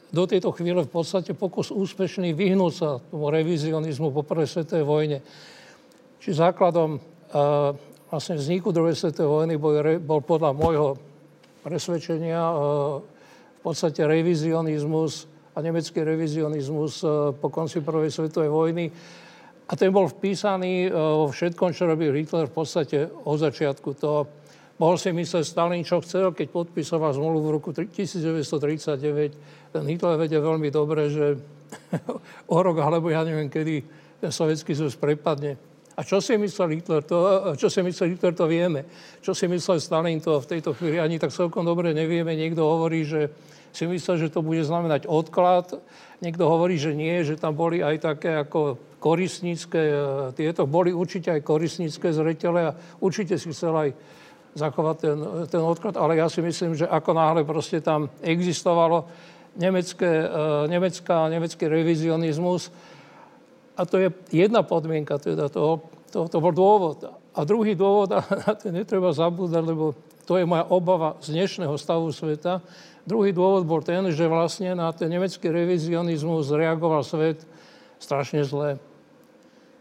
do 0.08 0.24
tejto 0.24 0.50
chvíle 0.56 0.82
v 0.82 0.90
podstate 0.90 1.36
pokus 1.36 1.68
úspešný 1.68 2.32
vyhnúť 2.32 2.72
sa 2.72 2.98
tomu 2.98 3.28
revizionizmu 3.28 4.10
po 4.10 4.24
prvej 4.24 4.48
svetovej 4.48 4.84
vojne. 4.88 5.18
Či 6.18 6.34
základom 6.34 6.98
uh, 6.98 7.76
vlastne 8.08 8.40
vzniku 8.40 8.72
druhej 8.72 8.96
svetovej 8.96 9.30
vojny 9.30 9.54
bol, 9.60 9.76
bol 10.00 10.20
podľa 10.24 10.56
môjho 10.56 10.88
presvedčenia 11.60 12.40
uh, 12.40 12.98
v 13.58 13.60
podstate 13.60 14.00
revizionizmus 14.08 15.28
a 15.59 15.61
nemecký 15.61 16.06
revizionizmus 16.06 17.02
uh, 17.02 17.34
po 17.34 17.50
konci 17.50 17.82
prvej 17.82 18.14
svetovej 18.14 18.46
vojny. 18.46 18.86
A 19.68 19.76
ten 19.76 19.92
bol 19.92 20.09
vpísaný 20.09 20.88
vo 20.88 21.28
všetkom, 21.28 21.76
čo 21.76 21.84
robil 21.84 22.16
Hitler 22.16 22.48
v 22.48 22.56
podstate 22.56 23.04
od 23.04 23.36
začiatku. 23.36 24.00
To, 24.00 24.24
Mohol 24.78 24.96
si 25.02 25.11
myslieť 25.11 25.42
Stalin, 25.42 25.82
čo 25.82 25.98
chcel, 26.06 26.30
keď 26.30 26.54
podpisoval 26.54 27.11
zmluvu 27.11 27.50
v 27.50 27.52
roku 27.59 27.74
1939. 27.74 29.74
Ten 29.74 29.84
Hitler 29.90 30.14
vedel 30.14 30.38
veľmi 30.38 30.70
dobre, 30.70 31.11
že 31.11 31.34
o 32.54 32.59
rok, 32.62 32.78
alebo 32.78 33.11
ja 33.11 33.26
neviem, 33.26 33.50
kedy 33.50 33.82
ten 34.22 34.30
sovietský 34.30 34.78
zväz 34.78 34.94
prepadne. 34.94 35.59
A 35.98 36.06
čo 36.06 36.22
si 36.22 36.38
myslel 36.38 36.78
Hitler, 36.78 37.02
to, 37.02 37.18
čo 37.59 37.66
si 37.66 37.82
myslel 37.82 38.14
Hitler, 38.14 38.38
to 38.38 38.46
vieme. 38.46 38.86
Čo 39.18 39.34
si 39.34 39.50
myslel 39.50 39.82
Stalin, 39.82 40.22
to 40.22 40.38
v 40.38 40.46
tejto 40.46 40.70
chvíli 40.78 41.02
ani 41.02 41.18
tak 41.18 41.34
celkom 41.34 41.66
dobre 41.66 41.90
nevieme. 41.90 42.38
Niekto 42.38 42.62
hovorí, 42.62 43.02
že 43.02 43.34
si 43.72 43.84
myslel, 43.86 44.26
že 44.26 44.32
to 44.32 44.40
bude 44.40 44.62
znamenať 44.64 45.06
odklad. 45.06 45.78
Niekto 46.18 46.44
hovorí, 46.44 46.76
že 46.80 46.96
nie, 46.96 47.22
že 47.22 47.38
tam 47.38 47.54
boli 47.54 47.84
aj 47.84 47.96
také 48.02 48.42
ako 48.42 48.78
korisnícke, 48.98 49.78
e, 49.78 49.94
tieto 50.34 50.66
boli 50.66 50.90
určite 50.90 51.30
aj 51.30 51.46
korisnícke 51.46 52.10
zretele 52.10 52.74
a 52.74 52.76
určite 52.98 53.38
si 53.38 53.54
chcel 53.54 53.74
aj 53.74 53.90
zachovať 54.58 54.96
ten, 54.98 55.18
ten 55.46 55.62
odklad, 55.62 55.94
ale 55.94 56.18
ja 56.18 56.26
si 56.26 56.42
myslím, 56.42 56.74
že 56.74 56.90
ako 56.90 57.14
náhle 57.14 57.46
proste 57.46 57.78
tam 57.78 58.10
existovalo 58.18 59.06
nemecké, 59.54 60.26
uh, 60.26 60.66
nemecká, 60.66 61.30
nemecký 61.30 61.66
revizionizmus, 61.66 62.70
a 63.78 63.86
to 63.86 64.02
je 64.02 64.10
jedna 64.34 64.66
podmienka, 64.66 65.22
teda 65.22 65.46
to, 65.46 65.78
to, 66.10 66.26
to 66.26 66.38
bol 66.42 66.50
dôvod. 66.50 67.06
A 67.30 67.46
druhý 67.46 67.78
dôvod, 67.78 68.10
a 68.10 68.26
na 68.50 68.52
to 68.58 68.74
netreba 68.74 69.14
zabúdať, 69.14 69.62
lebo 69.62 69.94
to 70.26 70.34
je 70.34 70.44
moja 70.44 70.66
obava 70.66 71.14
z 71.22 71.38
dnešného 71.38 71.78
stavu 71.78 72.10
sveta, 72.10 72.58
druhý 73.09 73.32
dôvod 73.32 73.64
bol 73.64 73.80
ten, 73.80 74.04
že 74.12 74.28
vlastne 74.28 74.76
na 74.76 74.92
ten 74.92 75.09
nemecký 75.09 75.48
revizionizmus 75.48 76.52
reagoval 76.52 77.00
svet 77.00 77.48
strašne 77.96 78.44
zle 78.44 78.76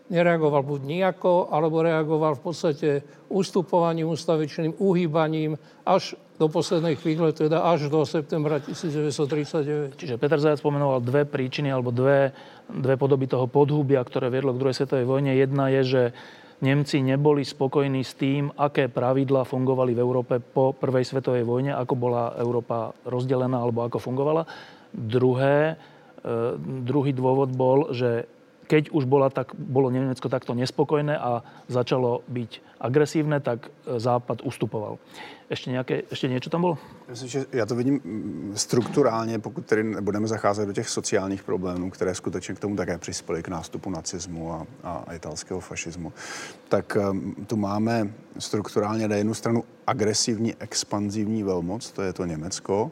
nereagoval 0.08 0.64
buď 0.64 0.82
nejako, 0.88 1.52
alebo 1.52 1.84
reagoval 1.84 2.40
v 2.40 2.44
podstate 2.44 2.90
ustupovaním 3.28 4.08
ustavičným, 4.08 4.80
uhýbaním 4.80 5.60
až 5.84 6.16
do 6.40 6.48
poslednej 6.48 6.96
chvíle, 6.96 7.34
teda 7.34 7.66
až 7.66 7.92
do 7.92 8.06
septembra 8.06 8.62
1939. 8.64 10.00
Čiže 10.00 10.16
Peter 10.16 10.40
Zajac 10.40 10.64
spomenoval 10.64 11.04
dve 11.04 11.28
príčiny 11.28 11.74
alebo 11.74 11.92
dve 11.92 12.96
podoby 12.96 13.28
toho 13.28 13.50
podhubia, 13.50 14.00
ktoré 14.06 14.32
viedlo 14.32 14.56
k 14.56 14.62
druhej 14.62 14.78
svetovej 14.78 15.06
vojne. 15.10 15.36
Jedna 15.36 15.68
je, 15.74 15.82
že 15.84 16.04
Nemci 16.58 17.06
neboli 17.06 17.46
spokojní 17.46 18.02
s 18.02 18.18
tým, 18.18 18.50
aké 18.58 18.90
pravidlá 18.90 19.46
fungovali 19.46 19.94
v 19.94 20.02
Európe 20.02 20.42
po 20.42 20.74
prvej 20.74 21.06
svetovej 21.06 21.46
vojne, 21.46 21.78
ako 21.78 21.94
bola 21.94 22.34
Európa 22.34 22.98
rozdelená 23.06 23.62
alebo 23.62 23.86
ako 23.86 24.02
fungovala. 24.02 24.50
Druhé, 24.90 25.78
e, 25.78 26.58
druhý 26.82 27.14
dôvod 27.14 27.54
bol, 27.54 27.94
že 27.94 28.26
keď 28.66 28.90
už 28.90 29.06
bola 29.06 29.30
tak, 29.30 29.54
bolo 29.54 29.94
Nemecko 29.94 30.28
takto 30.34 30.58
nespokojné 30.58 31.14
a 31.14 31.46
začalo 31.70 32.26
byť 32.26 32.82
agresívne, 32.82 33.38
tak 33.38 33.70
e, 33.86 34.02
Západ 34.02 34.42
ustupoval. 34.42 34.98
Ještě, 35.50 35.72
nějaké, 35.72 36.02
ještě 36.10 36.28
něco 36.28 36.50
tam 36.50 36.62
bylo? 36.62 36.78
Myslím, 37.10 37.30
že 37.30 37.46
já 37.52 37.66
to 37.66 37.76
vidím 37.76 38.02
mm, 38.04 38.54
strukturálně, 38.56 39.40
pokud 39.40 39.66
tedy 39.66 39.84
nebudeme 39.84 40.28
zacházet 40.28 40.68
do 40.68 40.74
těch 40.74 40.90
sociálních 40.90 41.44
problémů, 41.44 41.90
které 41.90 42.16
skutečně 42.16 42.56
k 42.56 42.60
tomu 42.60 42.76
také 42.76 42.98
přispěly 42.98 43.44
k 43.44 43.48
nástupu 43.48 43.90
nacismu 43.90 44.54
a, 44.54 44.68
a 44.84 45.14
italského 45.14 45.60
fašismu, 45.60 46.14
tak 46.70 46.98
um, 47.10 47.36
tu 47.48 47.56
máme 47.56 48.14
strukturálně 48.40 49.08
na 49.08 49.16
jednu 49.16 49.34
stranu 49.34 49.64
agresivní, 49.88 50.56
expanzivní 50.60 51.44
velmoc, 51.44 51.92
to 51.92 52.02
je 52.02 52.14
to 52.14 52.26
Německo, 52.26 52.92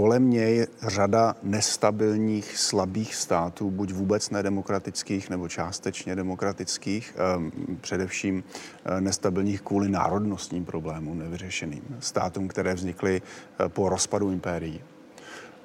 kolem 0.00 0.30
něj 0.30 0.66
řada 0.82 1.36
nestabilních, 1.42 2.58
slabých 2.58 3.14
států, 3.14 3.70
buď 3.70 3.92
vůbec 3.92 4.30
nedemokratických 4.30 5.30
nebo 5.30 5.48
částečně 5.48 6.16
demokratických, 6.16 7.16
ehm, 7.16 7.52
především 7.80 8.44
eh, 8.44 9.00
nestabilních 9.00 9.60
kvůli 9.60 9.88
národnostním 9.88 10.64
problémům 10.64 11.18
nevyřešeným, 11.18 11.82
státům, 11.98 12.48
které 12.48 12.74
vznikly 12.74 13.22
eh, 13.22 13.68
po 13.68 13.88
rozpadu 13.88 14.30
impérií. 14.30 14.80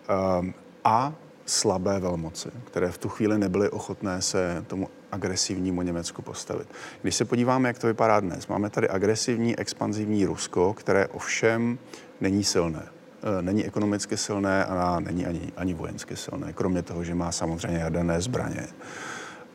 Ehm, 0.08 0.54
a 0.84 1.14
slabé 1.46 2.00
velmoci, 2.00 2.50
které 2.64 2.92
v 2.92 2.98
tu 2.98 3.10
chvíli 3.10 3.38
nebyly 3.38 3.70
ochotné 3.70 4.22
se 4.22 4.66
tomu 4.68 4.90
agresivnímu 5.12 5.82
Německu 5.82 6.22
postavit. 6.22 6.68
Když 7.02 7.16
se 7.16 7.26
podíváme, 7.26 7.70
jak 7.70 7.80
to 7.80 7.88
vypadá 7.88 8.20
dnes, 8.20 8.48
máme 8.48 8.70
tady 8.70 8.90
agresivní, 8.90 9.60
expanzivní 9.60 10.26
Rusko, 10.26 10.74
které 10.74 11.08
ovšem 11.08 11.80
není 12.22 12.44
silné. 12.44 12.95
Eh, 13.26 13.42
není 13.42 13.66
ekonomicky 13.66 14.18
silné 14.18 14.66
a 14.66 15.00
není 15.00 15.26
ani, 15.26 15.52
ani 15.58 15.74
vojensky 15.74 16.16
silné, 16.16 16.54
kromě 16.54 16.82
toho, 16.82 17.04
že 17.04 17.16
má 17.16 17.32
samozřejmě 17.32 17.80
jaderné 17.80 18.22
zbraně. 18.22 18.68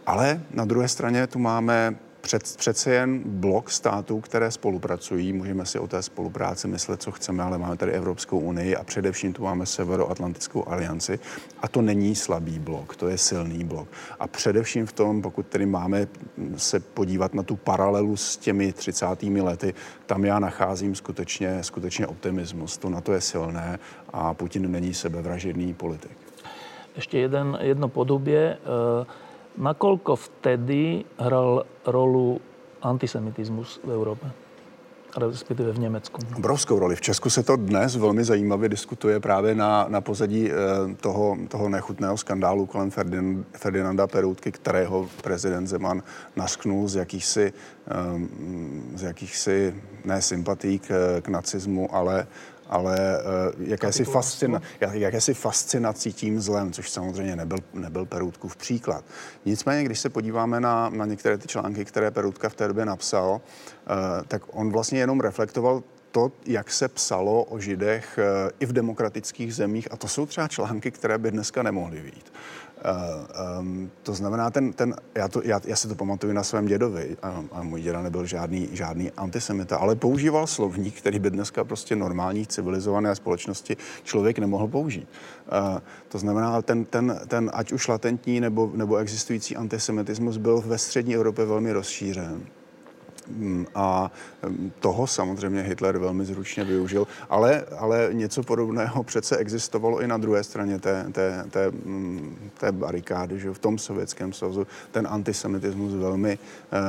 Ale 0.06 0.40
na 0.54 0.64
druhé 0.64 0.88
straně 0.88 1.26
tu 1.26 1.38
máme 1.38 1.94
před, 2.30 2.56
přece 2.56 2.94
jen 2.94 3.22
blok 3.24 3.70
států, 3.70 4.20
které 4.20 4.50
spolupracují. 4.50 5.32
Můžeme 5.32 5.66
si 5.66 5.78
o 5.78 5.86
té 5.86 6.02
spolupráci 6.02 6.68
myslet, 6.68 7.02
co 7.02 7.12
chceme, 7.12 7.42
ale 7.42 7.58
máme 7.58 7.76
tady 7.76 7.92
Evropskou 7.92 8.38
unii 8.38 8.76
a 8.76 8.84
především 8.84 9.32
tu 9.32 9.42
máme 9.42 9.66
Severoatlantickou 9.66 10.68
alianci. 10.68 11.18
A 11.62 11.68
to 11.68 11.82
není 11.82 12.14
slabý 12.14 12.58
blok, 12.58 12.96
to 12.96 13.08
je 13.08 13.18
silný 13.18 13.64
blok. 13.64 13.88
A 14.20 14.26
především 14.26 14.86
v 14.86 14.92
tom, 14.92 15.22
pokud 15.22 15.46
tedy 15.46 15.66
máme 15.66 16.06
se 16.56 16.80
podívat 16.80 17.34
na 17.34 17.42
tu 17.42 17.56
paralelu 17.56 18.16
s 18.16 18.36
těmi 18.36 18.72
30. 18.72 19.22
lety, 19.22 19.74
tam 20.06 20.24
já 20.24 20.38
nacházím 20.38 20.94
skutečně, 20.94 21.64
skutečně 21.64 22.06
optimismus. 22.06 22.78
To 22.78 22.90
na 22.90 23.00
to 23.00 23.12
je 23.12 23.20
silné 23.20 23.78
a 24.12 24.34
Putin 24.34 24.72
není 24.72 24.94
sebevražedný 24.94 25.74
politik. 25.74 26.16
Ještě 26.96 27.18
jeden, 27.18 27.58
jedno 27.60 27.88
podobě. 27.88 28.58
Uh 29.00 29.06
Nakoľko 29.60 30.16
vtedy 30.16 31.04
hral 31.20 31.68
rolu 31.84 32.40
antisemitizmus 32.80 33.84
v 33.84 33.92
Európe? 33.92 34.26
respektive 35.16 35.72
v 35.72 35.78
Německu. 35.78 36.20
Obrovskou 36.36 36.78
roli. 36.78 36.96
V 36.96 37.00
Česku 37.00 37.30
se 37.30 37.42
to 37.42 37.56
dnes 37.56 37.96
velmi 37.96 38.24
zajímavě 38.24 38.68
diskutuje 38.68 39.20
právě 39.20 39.54
na, 39.54 39.86
na 39.88 40.00
pozadí 40.00 40.50
eh, 40.50 40.54
toho, 41.00 41.36
toho 41.48 41.68
nechutného 41.68 42.16
skandálu 42.16 42.66
kolem 42.66 42.90
Ferdinand, 42.90 43.46
Ferdinanda 43.56 44.06
Perutky, 44.06 44.52
kterého 44.52 45.08
prezident 45.22 45.66
Zeman 45.66 46.02
nasknul 46.36 46.88
z 46.88 46.94
jakýchsi, 46.94 47.52
eh, 47.88 47.94
z 48.94 49.02
jakýchsi 49.02 49.74
ne 50.04 50.22
sympatí 50.22 50.78
k, 50.78 51.20
k 51.22 51.28
nacismu, 51.28 51.94
ale 51.94 52.26
ale 52.70 53.18
uh, 53.58 53.68
jakési, 53.68 54.04
fascina, 54.04 54.62
jakési 54.80 55.34
fascinací 55.34 56.12
tím 56.12 56.40
zlem, 56.40 56.72
což 56.72 56.90
samozřejmě 56.90 57.36
nebyl, 57.36 57.58
nebyl 57.74 58.06
Peroutkův 58.06 58.56
příklad. 58.56 59.04
Nicméně, 59.44 59.84
když 59.84 60.00
se 60.00 60.08
podíváme 60.08 60.60
na, 60.60 60.88
na 60.88 61.06
některé 61.06 61.38
ty 61.38 61.48
články, 61.48 61.84
které 61.84 62.10
Peroutka 62.10 62.48
v 62.48 62.54
té 62.54 62.68
době 62.68 62.84
napsal, 62.84 63.30
uh, 63.30 63.40
tak 64.28 64.42
on 64.52 64.72
vlastně 64.72 65.00
jenom 65.00 65.20
reflektoval 65.20 65.82
to, 66.10 66.32
jak 66.46 66.70
se 66.70 66.88
psalo 66.88 67.44
o 67.44 67.58
židech 67.58 68.18
eh, 68.18 68.50
i 68.60 68.66
v 68.66 68.72
demokratických 68.72 69.54
zemích, 69.54 69.88
a 69.90 69.96
to 69.96 70.08
jsou 70.08 70.26
třeba 70.26 70.48
články, 70.48 70.90
které 70.90 71.18
by 71.18 71.30
dneska 71.30 71.62
nemohly 71.62 72.00
být. 72.00 72.32
Um, 73.60 73.90
to 74.02 74.14
znamená, 74.14 74.50
ten, 74.50 74.72
ten, 74.72 74.94
já, 75.14 75.28
to, 75.28 75.42
já, 75.44 75.60
já 75.64 75.76
si 75.76 75.88
to 75.88 75.94
pamatuju 75.94 76.32
na 76.32 76.42
svém 76.42 76.66
dědovi, 76.66 77.16
a, 77.22 77.44
a 77.52 77.62
můj 77.62 77.82
děda 77.82 78.02
nebyl 78.02 78.26
žádný, 78.26 78.68
žádný 78.72 79.10
antisemita, 79.10 79.76
ale 79.76 79.96
používal 79.96 80.46
slovník, 80.46 80.94
který 80.94 81.18
by 81.18 81.30
dneska 81.30 81.64
prostě 81.64 81.96
normální 81.96 82.46
civilizované 82.46 83.14
společnosti 83.14 83.76
člověk 84.04 84.38
nemohl 84.38 84.68
použít. 84.68 85.08
Uh, 85.52 85.78
to 86.08 86.18
znamená, 86.18 86.62
ten, 86.62 86.84
ten, 86.84 87.20
ten 87.28 87.50
ať 87.54 87.72
už 87.72 87.88
latentní 87.88 88.40
nebo, 88.40 88.70
nebo 88.74 88.96
existující 88.96 89.56
antisemitismus 89.56 90.36
byl 90.36 90.62
ve 90.66 90.78
střední 90.78 91.14
Evropě 91.14 91.44
velmi 91.44 91.72
rozšířen. 91.72 92.40
Mm, 93.30 93.66
a 93.74 94.10
mm, 94.48 94.72
toho 94.80 95.06
samozřejmě 95.06 95.62
Hitler 95.62 95.98
velmi 95.98 96.24
zručně 96.24 96.64
využil, 96.64 97.06
ale, 97.30 97.64
ale 97.78 98.08
něco 98.12 98.42
podobného 98.42 99.02
přece 99.02 99.36
existovalo 99.36 100.00
i 100.00 100.06
na 100.06 100.16
druhé 100.16 100.44
straně 100.44 100.78
té, 100.78 101.06
té, 101.12 101.44
té, 101.50 101.70
mm, 101.70 102.50
té 102.58 102.72
barikády, 102.72 103.38
že 103.38 103.50
v 103.50 103.58
tom 103.58 103.78
sovětském 103.78 104.32
svazu 104.32 104.66
ten 104.90 105.06
antisemitismus 105.10 105.94
velmi, 105.94 106.32
eh, 106.32 106.76
eh, 106.76 106.80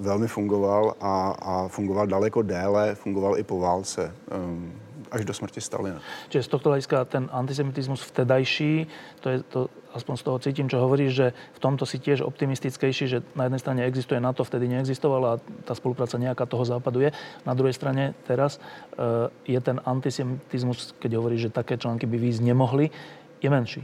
velmi 0.00 0.28
fungoval 0.28 0.94
a, 1.00 1.34
a 1.42 1.68
fungoval 1.68 2.06
daleko 2.06 2.42
déle, 2.42 2.94
fungoval 2.94 3.38
i 3.38 3.42
po 3.42 3.60
válce 3.60 4.14
eh, 4.30 4.84
až 5.10 5.24
do 5.24 5.34
smrti 5.34 5.60
Stalina. 5.60 6.02
Čiže 6.28 6.42
z 6.42 6.48
tohto 6.50 6.74
hľadiska 6.74 7.06
ten 7.06 7.30
antisemitismus 7.30 8.02
vtedajší, 8.02 8.86
to 9.22 9.26
je 9.30 9.38
to 9.46 9.60
aspoň 9.94 10.14
z 10.18 10.22
toho 10.26 10.38
cítim, 10.42 10.66
čo 10.66 10.82
hovoríš, 10.82 11.12
že 11.14 11.26
v 11.54 11.62
tomto 11.62 11.86
si 11.86 12.02
tiež 12.02 12.26
optimistickejší, 12.26 13.04
že 13.06 13.18
na 13.38 13.46
jednej 13.46 13.62
strane 13.62 13.80
existuje 13.86 14.18
NATO, 14.18 14.42
vtedy 14.42 14.66
neexistovala 14.66 15.38
a 15.38 15.40
tá 15.62 15.72
spolupráca 15.78 16.18
nejaká 16.18 16.44
toho 16.50 16.66
západu 16.66 17.06
je. 17.06 17.14
Na 17.46 17.54
druhej 17.54 17.78
strane 17.78 18.18
teraz 18.26 18.58
uh, 18.58 19.30
je 19.46 19.58
ten 19.62 19.78
antisemitizmus, 19.86 20.98
keď 20.98 21.22
hovoríš, 21.22 21.48
že 21.48 21.54
také 21.54 21.78
články 21.78 22.10
by 22.10 22.18
výjsť 22.18 22.42
nemohli, 22.42 22.90
je 23.38 23.48
menší. 23.48 23.82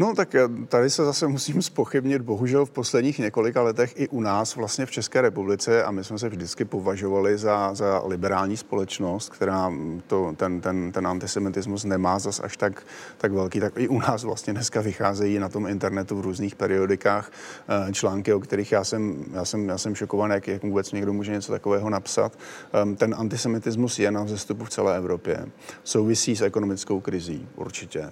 No 0.00 0.14
tak 0.14 0.36
tady 0.68 0.90
se 0.90 1.04
zase 1.04 1.28
musím 1.28 1.62
spochybnit, 1.62 2.22
bohužel 2.22 2.66
v 2.66 2.70
posledních 2.70 3.18
několika 3.18 3.62
letech 3.62 3.92
i 3.96 4.08
u 4.08 4.20
nás 4.20 4.56
vlastně 4.56 4.86
v 4.86 4.90
České 4.90 5.20
republice 5.20 5.84
a 5.84 5.90
my 5.90 6.04
jsme 6.04 6.18
se 6.18 6.28
vždycky 6.28 6.64
považovali 6.64 7.38
za, 7.38 7.74
za 7.74 8.02
liberální 8.06 8.56
společnost, 8.56 9.28
která 9.28 9.72
to, 10.06 10.34
ten, 10.36 10.60
ten, 10.60 10.92
ten 10.92 11.06
antisemitismus 11.06 11.84
nemá 11.84 12.18
zas 12.18 12.40
až 12.40 12.56
tak, 12.56 12.82
tak 13.18 13.32
velký, 13.32 13.60
tak 13.60 13.72
i 13.76 13.88
u 13.88 13.98
nás 13.98 14.24
vlastně 14.24 14.52
dneska 14.52 14.80
vycházejí 14.80 15.38
na 15.38 15.48
tom 15.48 15.66
internetu 15.66 16.16
v 16.16 16.20
různých 16.20 16.54
periodikách 16.54 17.30
eh, 17.68 17.92
články, 17.92 18.32
o 18.32 18.40
kterých 18.40 18.72
já 18.72 18.84
jsem, 18.84 19.24
já 19.32 19.44
jsem, 19.44 19.68
já 19.68 19.78
jsem 19.78 19.94
šokovaný, 19.94 20.34
jak, 20.34 20.48
jak 20.48 20.62
vůbec 20.62 20.92
někdo 20.92 21.12
může 21.12 21.32
něco 21.32 21.52
takového 21.52 21.90
napsat. 21.90 22.38
Ehm, 22.72 22.96
ten 22.96 23.14
antisemitismus 23.18 23.98
je 23.98 24.10
na 24.10 24.22
vzestupu 24.22 24.64
v 24.64 24.70
celé 24.70 24.96
Evropě. 24.96 25.46
Souvisí 25.84 26.36
s 26.36 26.42
ekonomickou 26.42 27.00
krizí, 27.00 27.48
určitě. 27.56 28.10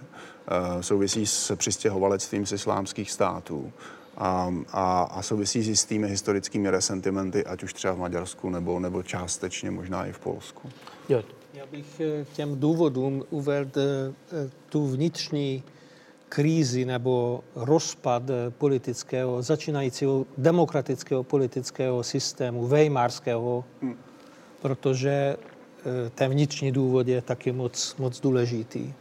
Eh, 0.49 0.83
souvisí 0.83 1.27
s 1.27 1.57
přistěhovalectvím 1.57 2.47
z 2.47 2.53
islámských 2.53 3.11
států 3.11 3.73
a, 4.17 4.55
a, 4.73 5.03
a 5.03 5.23
souvisí 5.23 5.63
s 5.63 5.69
jistými 5.69 6.09
historickými 6.09 6.71
resentimenty, 6.71 7.45
ať 7.45 7.63
už 7.63 7.73
třeba 7.73 7.95
v 7.95 7.99
Maďarsku 7.99 8.51
nebo, 8.51 8.81
nebo 8.81 9.03
částečně 9.03 9.71
možná 9.71 10.07
i 10.07 10.13
v 10.13 10.19
Polsku. 10.19 10.69
Jo. 11.09 11.23
Já 11.55 11.67
bych 11.67 12.01
eh, 12.01 12.25
k 12.25 12.29
těm 12.29 12.61
důvodům 12.61 13.25
uvedl 13.31 13.81
eh, 13.81 14.51
tu 14.69 14.87
vnitřní 14.87 15.63
krízi 16.29 16.85
nebo 16.85 17.45
rozpad 17.55 18.23
politického, 18.51 19.43
začínajícího 19.43 20.27
demokratického 20.39 21.25
politického 21.25 22.03
systému, 22.03 22.67
vejmarského, 22.67 23.65
hmm. 23.83 23.97
protože 24.63 25.37
ten 26.15 26.31
vnitřní 26.31 26.73
důvod 26.73 27.09
je 27.09 27.23
taky 27.23 27.53
moc, 27.53 27.97
moc 27.99 28.21
důležitý 28.21 28.95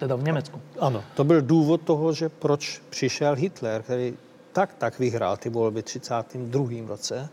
teda 0.00 0.16
v 0.16 0.22
Německu. 0.22 0.60
Ano, 0.78 1.04
to 1.14 1.24
byl 1.24 1.42
důvod 1.42 1.80
toho, 1.80 2.12
že 2.12 2.28
proč 2.28 2.82
přišel 2.90 3.34
Hitler, 3.34 3.82
který 3.82 4.14
tak 4.52 4.74
tak 4.74 4.98
vyhrál 4.98 5.36
ty 5.36 5.48
volby 5.48 5.82
32. 5.82 6.88
roce. 6.88 7.28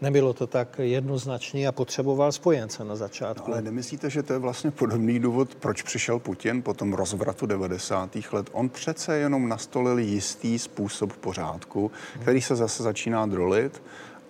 Nebylo 0.00 0.32
to 0.32 0.46
tak 0.46 0.78
jednoznačné 0.82 1.66
a 1.66 1.72
potřeboval 1.72 2.32
spojence 2.32 2.84
na 2.84 2.96
začátku. 2.96 3.50
No, 3.50 3.54
ale 3.54 3.62
nemyslíte, 3.62 4.10
že 4.10 4.22
to 4.22 4.32
je 4.32 4.38
vlastně 4.38 4.70
podobný 4.70 5.18
důvod, 5.18 5.54
proč 5.54 5.82
přišel 5.82 6.18
Putin 6.18 6.62
po 6.62 6.74
tom 6.74 6.92
rozvratu 6.92 7.46
90. 7.46 8.16
let? 8.32 8.50
On 8.52 8.68
přece 8.68 9.16
jenom 9.16 9.48
nastolil 9.48 9.98
jistý 9.98 10.58
způsob 10.58 11.12
pořádku, 11.12 11.90
který 12.22 12.42
se 12.42 12.56
zase 12.56 12.82
začíná 12.82 13.26
drolit 13.26 13.82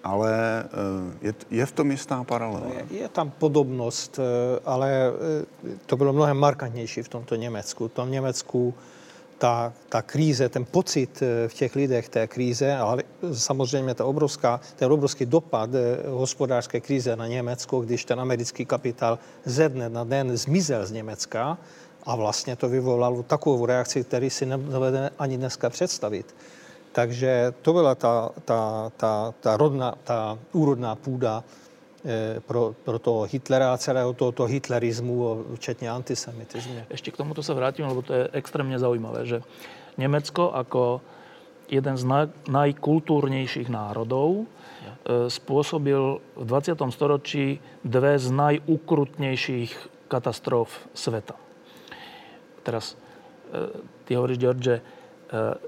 ale 0.05 0.65
eh, 0.65 1.27
je, 1.27 1.35
je 1.51 1.67
v 1.67 1.73
tom 1.73 1.91
jistá 1.91 2.25
paralela. 2.25 2.67
Je, 2.91 2.99
je 2.99 3.09
tam 3.09 3.31
podobnost, 3.31 4.19
eh, 4.19 4.61
ale 4.65 4.91
eh, 4.91 5.77
to 5.87 5.97
bylo 5.97 6.13
mnohem 6.13 6.37
markantnější 6.37 7.03
v 7.03 7.09
tomto 7.09 7.35
Německu. 7.35 7.89
V 7.89 7.93
tom 7.93 8.11
Německu 8.11 8.75
ta, 9.39 9.73
ta 9.89 10.03
kríze, 10.03 10.49
ten 10.49 10.65
pocit 10.65 11.23
v 11.47 11.55
těch 11.55 11.77
lidech 11.77 12.09
té 12.09 12.27
kríze, 12.27 12.77
ale 12.77 13.03
samozřejmě 13.33 13.95
ta 13.95 14.05
obrovská, 14.05 14.61
ten 14.77 14.93
obrovský 14.93 15.27
dopad 15.27 15.71
hospodářské 16.07 16.81
kríze 16.81 17.17
na 17.17 17.27
Německo, 17.27 17.81
když 17.81 18.05
ten 18.05 18.21
americký 18.21 18.65
kapitál 18.65 19.19
ze 19.45 19.69
dne 19.69 19.89
na 19.89 20.05
den 20.05 20.37
zmizel 20.37 20.87
z 20.87 20.93
Německa 20.93 21.59
a 22.03 22.17
vlastně 22.17 22.57
to 22.57 22.69
vyvolalo 22.69 23.23
takovou 23.23 23.67
reakci, 23.67 24.05
který 24.05 24.31
si 24.31 24.47
nedovedeme 24.47 25.11
ani 25.19 25.37
dneska 25.37 25.71
představit. 25.71 26.35
Takže 26.93 27.53
to 27.63 27.73
byla 27.73 27.95
ta, 27.95 28.31
ta, 28.45 28.91
ta, 28.97 29.35
ta, 29.41 29.57
rodná, 29.57 29.95
ta 30.05 30.39
úrodná 30.53 30.95
půda 30.95 31.45
eh, 32.05 32.41
pro, 32.47 32.75
pro 32.85 32.99
toho 32.99 33.23
Hitlera 33.33 33.73
a 33.73 33.79
celého 33.79 34.13
tohoto 34.13 34.45
hitlerizmu, 34.45 35.45
včetně 35.55 35.91
antisemitismu. 35.91 36.85
Ešte 36.93 37.11
k 37.11 37.17
tomuto 37.17 37.41
sa 37.41 37.57
vrátim, 37.57 37.89
lebo 37.89 38.05
to 38.05 38.13
je 38.13 38.29
extrémne 38.37 38.77
zaujímavé, 38.77 39.25
že 39.25 39.39
Nemecko 39.97 40.53
ako 40.53 41.01
jeden 41.73 41.97
z 41.97 42.05
naj, 42.05 42.29
najkultúrnejších 42.53 43.73
národov 43.73 44.45
e, 44.45 45.33
spôsobil 45.33 46.21
v 46.37 46.45
20. 46.45 46.77
storočí 46.93 47.65
dve 47.81 48.21
z 48.21 48.29
najukrutnejších 48.29 49.73
katastrof 50.13 50.69
sveta. 50.93 51.41
Teraz 52.61 52.93
e, 52.93 53.81
ty 54.05 54.13
hovoríš, 54.13 54.37
George, 54.37 54.65
že 54.65 54.77
Eh, 54.77 55.02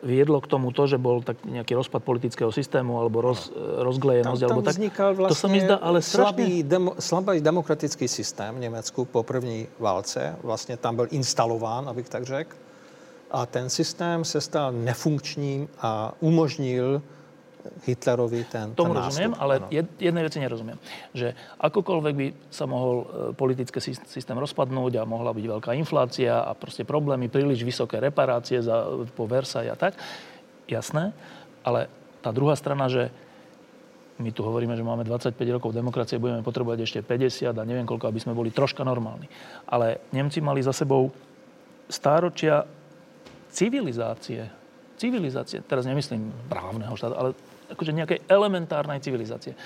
viedlo 0.04 0.44
k 0.44 0.46
tomu 0.46 0.76
to, 0.76 0.84
že 0.84 1.00
bol 1.00 1.24
tak 1.24 1.40
nejaký 1.48 1.72
rozpad 1.72 2.04
politického 2.04 2.52
systému 2.52 3.00
alebo 3.00 3.24
roz, 3.24 3.48
eh, 3.48 3.80
rozglejenosť. 3.80 4.40
Tam, 4.40 4.48
tam 4.48 4.56
alebo 4.56 4.68
tak. 4.68 4.74
vznikal 4.76 5.14
vlastně 5.14 5.34
to 5.34 5.40
sa 5.40 5.48
mi 5.48 5.60
zdá, 5.60 5.76
ale 5.80 5.98
slabý, 6.02 6.62
demo, 6.62 6.92
slabý 7.00 7.40
demokratický 7.40 8.08
systém 8.08 8.54
v 8.54 8.60
Německu 8.68 9.04
po 9.04 9.22
první 9.22 9.66
válce. 9.78 10.36
Vlastně 10.42 10.76
tam 10.76 10.96
byl 10.96 11.08
instalován, 11.10 11.88
abych 11.88 12.08
tak 12.08 12.24
řekl. 12.24 12.56
A 13.30 13.46
ten 13.46 13.70
systém 13.70 14.24
se 14.24 14.40
stal 14.40 14.72
nefunkčním 14.72 15.68
a 15.80 16.14
umožnil 16.20 17.02
Hitlerovi 17.84 18.44
ten, 18.46 18.76
Tomu 18.76 18.92
ten 18.94 19.00
rozumiem, 19.00 19.32
nástup, 19.32 19.44
ale 19.44 19.54
ano. 19.60 19.68
jednej 19.98 20.22
veci 20.24 20.38
nerozumiem. 20.40 20.78
Že 21.16 21.28
akokoľvek 21.60 22.14
by 22.14 22.26
sa 22.52 22.64
mohol 22.68 22.96
e, 23.02 23.06
politický 23.32 23.80
systém 23.80 24.36
rozpadnúť 24.36 25.00
a 25.00 25.08
mohla 25.08 25.32
byť 25.32 25.44
veľká 25.58 25.70
inflácia 25.76 26.44
a 26.44 26.52
proste 26.52 26.84
problémy, 26.84 27.32
príliš 27.32 27.64
vysoké 27.64 28.00
reparácie 28.00 28.60
za, 28.60 28.88
po 29.16 29.24
Versailles 29.24 29.72
a 29.72 29.78
tak, 29.78 29.96
jasné, 30.68 31.12
ale 31.64 31.88
tá 32.24 32.32
druhá 32.32 32.56
strana, 32.56 32.88
že 32.88 33.12
my 34.14 34.30
tu 34.30 34.46
hovoríme, 34.46 34.78
že 34.78 34.86
máme 34.86 35.02
25 35.02 35.34
rokov 35.58 35.74
demokracie, 35.74 36.22
budeme 36.22 36.46
potrebovať 36.46 36.86
ešte 36.86 37.00
50 37.02 37.50
a 37.50 37.62
neviem 37.66 37.82
koľko, 37.82 38.06
aby 38.06 38.20
sme 38.22 38.36
boli 38.36 38.54
troška 38.54 38.86
normálni. 38.86 39.26
Ale 39.66 40.06
Nemci 40.14 40.38
mali 40.38 40.62
za 40.62 40.70
sebou 40.70 41.10
stáročia 41.90 42.62
civilizácie. 43.50 44.46
Civilizácie, 44.94 45.66
teraz 45.66 45.82
nemyslím 45.82 46.30
právneho 46.46 46.94
štátu, 46.94 47.14
ale 47.18 47.30
akože 47.75 47.93
nejakej 47.93 48.25
elementárnej 48.31 49.03
civilizácie. 49.03 49.59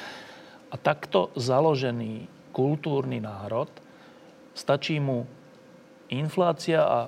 A 0.68 0.76
takto 0.80 1.32
založený 1.36 2.28
kultúrny 2.50 3.20
národ, 3.20 3.68
stačí 4.56 4.98
mu 4.98 5.28
inflácia 6.10 6.82
a 6.82 6.98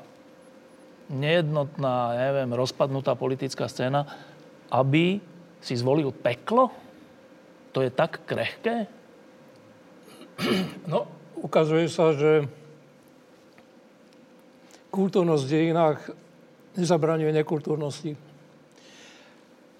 nejednotná, 1.11 2.15
neviem, 2.15 2.55
rozpadnutá 2.55 3.19
politická 3.19 3.67
scéna, 3.67 4.07
aby 4.71 5.19
si 5.59 5.75
zvolil 5.75 6.15
peklo? 6.15 6.71
To 7.75 7.83
je 7.83 7.91
tak 7.91 8.23
krehké? 8.23 8.87
No, 10.87 11.11
ukazuje 11.37 11.91
sa, 11.91 12.15
že 12.15 12.47
kultúrnosť 14.89 15.43
v 15.45 15.53
dejinách 15.53 15.99
nezabraňuje 16.79 17.35
nekultúrnosti. 17.35 18.15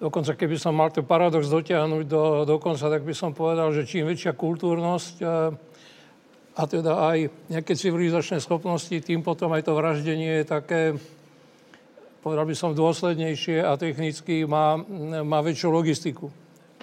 Dokonca 0.01 0.33
keby 0.33 0.57
som 0.57 0.73
mal 0.73 0.89
ten 0.89 1.05
paradox 1.05 1.45
dotiahnuť 1.45 2.03
do, 2.09 2.23
do 2.41 2.57
konca, 2.57 2.89
tak 2.89 3.05
by 3.05 3.13
som 3.13 3.37
povedal, 3.37 3.69
že 3.69 3.85
čím 3.85 4.09
väčšia 4.09 4.33
kultúrnosť 4.33 5.15
a, 5.21 5.53
a 6.57 6.61
teda 6.65 7.05
aj 7.05 7.17
nejaké 7.53 7.77
civilizačné 7.77 8.41
schopnosti, 8.41 8.97
tým 8.97 9.21
potom 9.21 9.53
aj 9.53 9.61
to 9.61 9.77
vraždenie 9.77 10.41
je 10.41 10.45
také, 10.49 10.81
povedal 12.25 12.49
by 12.49 12.57
som, 12.57 12.73
dôslednejšie 12.73 13.61
a 13.61 13.77
technicky 13.77 14.41
má, 14.49 14.81
má 15.21 15.37
väčšiu 15.45 15.69
logistiku. 15.69 16.33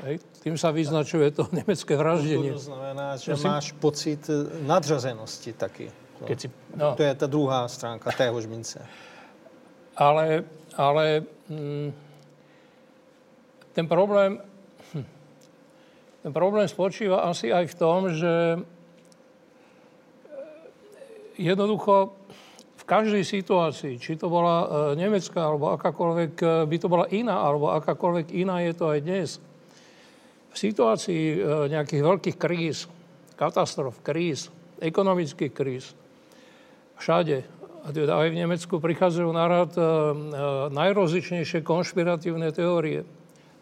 Hej? 0.07 0.23
Tým 0.47 0.55
sa 0.55 0.71
vyznačuje 0.71 1.35
to 1.35 1.51
nemecké 1.59 1.99
vraždenie. 1.99 2.55
To 2.55 2.71
znamená, 2.71 3.19
že 3.19 3.35
máš 3.35 3.75
pocit 3.83 4.23
nadřazenosti 4.63 5.59
taky. 5.59 5.91
No. 6.23 6.27
Si, 6.39 6.51
No. 6.79 6.95
To 6.95 7.03
je 7.03 7.15
ta 7.15 7.27
druhá 7.27 7.67
stránka 7.67 8.11
téhož 8.15 8.47
mince. 8.47 8.79
Ale, 9.99 10.47
ale 10.79 11.27
mm, 11.51 11.91
ten 13.79 13.87
problém, 13.87 14.43
hm, 14.91 15.07
ten 16.27 16.33
problém 16.35 16.67
spočíva 16.67 17.31
asi 17.31 17.55
aj 17.55 17.71
v 17.71 17.79
tom, 17.79 18.11
že 18.11 18.35
e, 18.35 18.61
jednoducho 21.39 22.11
v 22.75 22.83
každej 22.83 23.23
situácii, 23.23 24.03
či 24.03 24.19
to 24.19 24.27
bola 24.27 24.67
e, 24.67 24.99
nemecká, 24.99 25.47
alebo 25.47 25.71
akákoľvek, 25.79 26.33
e, 26.43 26.47
by 26.67 26.77
to 26.83 26.91
bola 26.91 27.07
iná, 27.15 27.39
alebo 27.39 27.71
akákoľvek 27.71 28.35
iná 28.35 28.59
je 28.67 28.75
to 28.75 28.91
aj 28.91 28.99
dnes, 28.99 29.39
v 30.51 30.57
situácii 30.59 31.39
nejakých 31.71 32.03
veľkých 32.03 32.35
kríz, 32.35 32.91
katastrof, 33.39 34.03
kríz, 34.03 34.51
ekonomických 34.83 35.55
kríz, 35.55 35.95
všade, 36.99 37.47
a 37.87 37.95
teda 37.95 38.27
aj 38.27 38.35
v 38.35 38.39
Nemecku, 38.43 38.83
prichádzajú 38.83 39.31
na 39.31 39.45
rad 39.47 39.71
najrozličnejšie 40.75 41.63
konšpiratívne 41.63 42.51
teórie. 42.51 43.07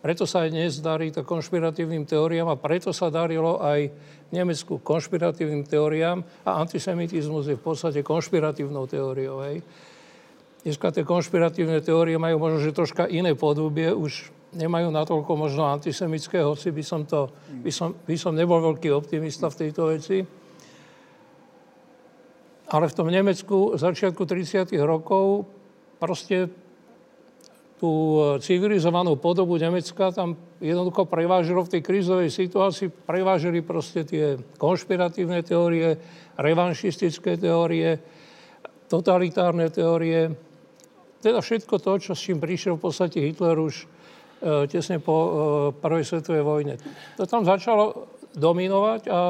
Preto 0.07 0.23
sa 0.23 0.47
aj 0.47 0.55
dnes 0.55 0.79
darí 0.79 1.11
to 1.11 1.27
konšpiratívnym 1.27 2.07
teóriám 2.07 2.47
a 2.47 2.55
preto 2.55 2.95
sa 2.95 3.11
darilo 3.11 3.59
aj 3.59 3.91
v 3.91 4.31
Nemecku 4.31 4.79
konšpiratívnym 4.79 5.67
teóriám 5.67 6.23
a 6.47 6.63
antisemitizmus 6.63 7.51
je 7.51 7.59
v 7.59 7.65
podstate 7.67 8.07
konšpiratívnou 8.07 8.87
teóriou. 8.87 9.43
Hej. 9.43 9.67
Dneska 10.63 10.95
tie 10.95 11.03
konšpiratívne 11.03 11.83
teórie 11.83 12.23
majú 12.23 12.39
možno, 12.39 12.63
že 12.63 12.71
troška 12.71 13.11
iné 13.11 13.35
podobie, 13.35 13.91
už 13.91 14.31
nemajú 14.55 14.95
natoľko 14.95 15.33
možno 15.35 15.67
antisemické, 15.67 16.39
hoci 16.39 16.71
by 16.71 16.87
som, 16.87 17.03
to, 17.03 17.27
by 17.67 17.75
som, 17.75 17.99
by 18.07 18.15
som 18.15 18.39
nebol 18.39 18.63
veľký 18.63 18.95
optimista 18.95 19.51
v 19.51 19.59
tejto 19.59 19.91
veci. 19.91 20.23
Ale 22.71 22.87
v 22.87 22.95
tom 22.95 23.11
Nemecku 23.11 23.75
začiatku 23.75 24.23
30. 24.23 24.71
rokov 24.87 25.51
proste 25.99 26.47
tú 27.77 27.93
e, 27.93 28.21
civilizovanú 28.41 29.21
podobu 29.21 29.61
Nemecka 29.61 30.09
tam 30.13 30.37
jednoducho 30.61 31.05
prevážilo 31.05 31.61
v 31.65 31.73
tej 31.77 31.83
krízovej 31.85 32.33
situácii, 32.33 32.89
prevážili 32.89 33.61
proste 33.61 34.05
tie 34.09 34.41
konšpiratívne 34.57 35.45
teórie, 35.45 36.01
revanšistické 36.41 37.37
teórie, 37.37 38.01
totalitárne 38.89 39.69
teórie, 39.69 40.33
teda 41.21 41.41
všetko 41.45 41.75
to, 41.81 41.93
čo 42.01 42.13
s 42.17 42.25
čím 42.25 42.41
prišiel 42.41 42.81
v 42.81 42.85
podstate 42.89 43.21
Hitler 43.21 43.57
už 43.61 43.85
e, 43.85 43.87
tesne 44.73 44.97
po 44.97 45.17
e, 45.17 45.29
prvej 45.77 46.05
svetovej 46.09 46.45
vojne. 46.45 46.75
To 47.21 47.29
tam 47.29 47.45
začalo 47.45 48.09
dominovať 48.37 49.03
a 49.09 49.21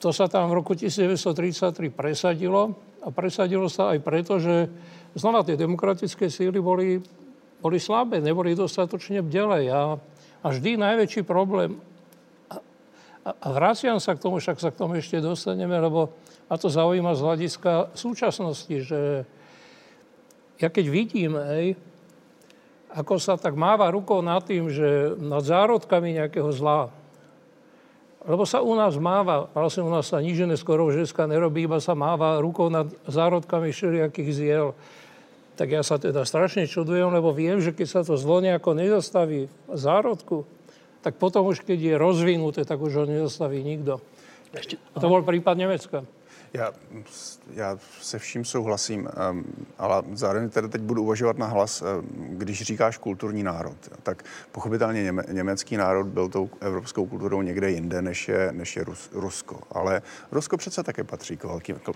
to 0.00 0.16
sa 0.16 0.32
tam 0.32 0.48
v 0.48 0.64
roku 0.64 0.72
1933 0.72 1.92
presadilo 1.92 2.72
a 3.04 3.12
presadilo 3.12 3.68
sa 3.68 3.92
aj 3.92 3.98
preto, 4.00 4.40
že 4.40 4.70
znova 5.14 5.44
tie 5.44 5.56
demokratické 5.56 6.32
síly 6.32 6.58
boli, 6.60 7.00
boli 7.60 7.78
slabé, 7.80 8.20
neboli 8.20 8.56
dostatočne 8.56 9.20
bdelé 9.20 9.68
a, 9.68 9.96
a 10.42 10.46
vždy 10.48 10.80
najväčší 10.80 11.22
problém 11.22 11.76
a, 12.48 12.56
a, 13.26 13.30
a 13.30 13.48
vraciam 13.52 14.00
k 14.00 14.22
tomu, 14.22 14.40
však 14.40 14.58
sa 14.58 14.72
k 14.72 14.78
tomu 14.80 14.96
ešte 14.96 15.20
dostaneme, 15.20 15.76
lebo 15.76 16.12
ma 16.48 16.56
to 16.56 16.68
zaujíma 16.68 17.16
z 17.16 17.24
hľadiska 17.24 17.72
súčasnosti, 17.96 18.76
že 18.84 19.00
ja 20.60 20.68
keď 20.70 20.84
vidím, 20.88 21.34
hej, 21.36 21.74
ako 22.92 23.16
sa 23.16 23.40
tak 23.40 23.56
máva 23.56 23.88
rukou 23.88 24.20
nad 24.20 24.44
tým, 24.44 24.68
že 24.68 25.16
nad 25.16 25.40
zárodkami 25.40 26.20
nejakého 26.20 26.52
zla, 26.52 26.92
lebo 28.22 28.46
sa 28.46 28.62
u 28.62 28.78
nás 28.78 28.94
máva, 29.02 29.50
vlastne 29.50 29.82
u 29.82 29.90
nás 29.90 30.06
sa 30.06 30.22
nič 30.22 30.38
iné 30.38 30.54
skoro 30.54 30.86
už 30.86 31.02
dneska 31.02 31.26
nerobí, 31.26 31.66
iba 31.66 31.82
sa 31.82 31.98
máva 31.98 32.38
rukou 32.38 32.70
nad 32.70 32.86
zárodkami 33.10 33.74
všelijakých 33.74 34.30
ziel. 34.30 34.66
Tak 35.62 35.70
ja 35.70 35.86
sa 35.86 35.94
teda 35.94 36.26
strašne 36.26 36.66
čudujem, 36.66 37.14
lebo 37.14 37.30
viem, 37.30 37.62
že 37.62 37.70
keď 37.70 37.86
sa 37.86 38.00
to 38.02 38.18
zlo 38.18 38.42
nejako 38.42 38.74
nezastaví 38.74 39.46
v 39.46 39.78
zárodku, 39.78 40.42
tak 41.06 41.22
potom 41.22 41.46
už 41.46 41.62
keď 41.62 41.78
je 41.78 41.94
rozvinuté, 41.94 42.66
tak 42.66 42.82
už 42.82 42.90
ho 42.98 43.04
nezastaví 43.06 43.62
nikto. 43.62 44.02
ešte, 44.50 44.74
To 44.98 45.06
bol 45.06 45.22
prípad 45.22 45.54
Nemecka. 45.54 46.02
Já, 46.54 46.72
já 47.54 47.78
se 48.00 48.18
vším 48.18 48.44
souhlasím, 48.44 49.08
um, 49.30 49.44
ale 49.78 50.02
zároveň 50.12 50.50
tedy 50.50 50.68
teď 50.68 50.82
budu 50.82 51.02
uvažovat 51.02 51.38
na 51.38 51.46
hlas, 51.46 51.82
um, 51.82 51.88
když 52.38 52.62
říkáš 52.62 52.98
kulturní 52.98 53.42
národ, 53.42 53.76
tak 54.02 54.22
pochopitelně 54.52 55.02
něme, 55.02 55.22
německý 55.32 55.76
národ 55.76 56.06
byl 56.06 56.28
tou 56.28 56.50
evropskou 56.60 57.06
kulturou 57.06 57.42
někde 57.42 57.70
jinde, 57.70 58.02
než 58.02 58.28
je, 58.28 58.52
než 58.52 58.76
je 58.76 58.84
Rus, 58.84 59.10
Rusko. 59.12 59.60
Ale 59.70 60.02
Rusko 60.32 60.56
přece 60.56 60.82
také 60.82 61.04
patří 61.04 61.36
k, 61.36 61.44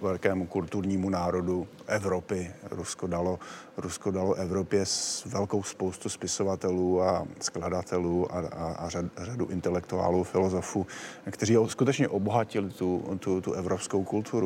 velkému 0.01 0.47
kulturnímu 0.47 1.11
národu 1.11 1.69
Evropy. 1.87 2.55
Rusko 2.71 3.07
dalo, 3.07 3.39
Rusko 3.77 4.11
dalo 4.11 4.35
Evropě 4.35 4.87
s 4.87 5.25
velkou 5.25 5.63
spoustu 5.63 6.09
spisovatelů 6.09 7.03
a 7.03 7.27
skladatelů 7.41 8.35
a, 8.35 8.39
a, 8.39 8.73
a 8.73 8.89
řad, 8.89 9.05
řadu 9.19 9.47
intelektuálů, 9.47 10.25
filozofů, 10.25 10.87
kteří 11.31 11.57
skutečně 11.67 12.09
obohatili 12.09 12.71
tu, 12.71 13.19
tu, 13.21 13.41
tu 13.41 13.53
evropskou 13.53 14.05
kulturu. 14.05 14.46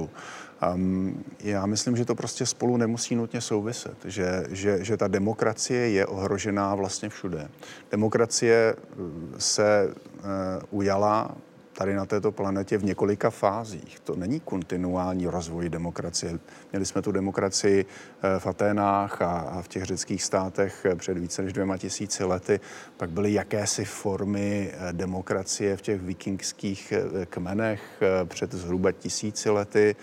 Um, 0.74 1.24
já 1.40 1.66
myslím, 1.66 1.96
že 1.96 2.05
to 2.05 2.14
prostě 2.14 2.46
spolu 2.46 2.76
nemusí 2.76 3.16
nutně 3.16 3.40
souviset, 3.40 3.96
že, 4.05 4.44
že, 4.51 4.84
že 4.84 4.96
ta 4.96 5.09
demokracie 5.09 5.90
je 5.90 6.07
ohrožená 6.07 6.74
vlastně 6.74 7.09
všude. 7.09 7.48
Demokracie 7.90 8.74
uh, 8.96 9.07
se 9.38 9.94
uh, 9.94 10.24
ujala 10.70 11.36
tady 11.81 11.95
na 11.95 12.07
této 12.07 12.33
planetě 12.33 12.78
v 12.78 12.85
několika 12.85 13.31
fázích. 13.31 14.01
To 14.01 14.16
není 14.16 14.41
kontinuální 14.41 15.26
rozvoj 15.26 15.68
demokracie. 15.68 16.39
Měli 16.72 16.87
jsme 16.87 17.03
tu 17.03 17.12
demokracii 17.12 17.85
eh, 17.85 18.39
v 18.39 18.47
Aténách 18.47 19.22
a 19.22 19.62
v 19.62 19.68
těch 19.68 19.85
řeckých 19.85 20.22
státech 20.22 20.87
eh, 20.91 20.97
před 20.97 21.18
více 21.18 21.43
než 21.43 21.53
dvěma 21.53 21.76
tisíci 21.76 22.24
lety. 22.24 22.61
Pak 22.97 23.11
byly 23.11 23.33
jakési 23.33 23.85
formy 23.85 24.70
eh, 24.72 24.93
demokracie 24.93 25.76
v 25.76 25.83
těch 25.83 26.01
vikingských 26.01 26.93
kmenech 27.31 28.03
před 28.24 28.53
zhruba 28.55 28.93
tisíci 28.93 29.51
lety. 29.51 29.97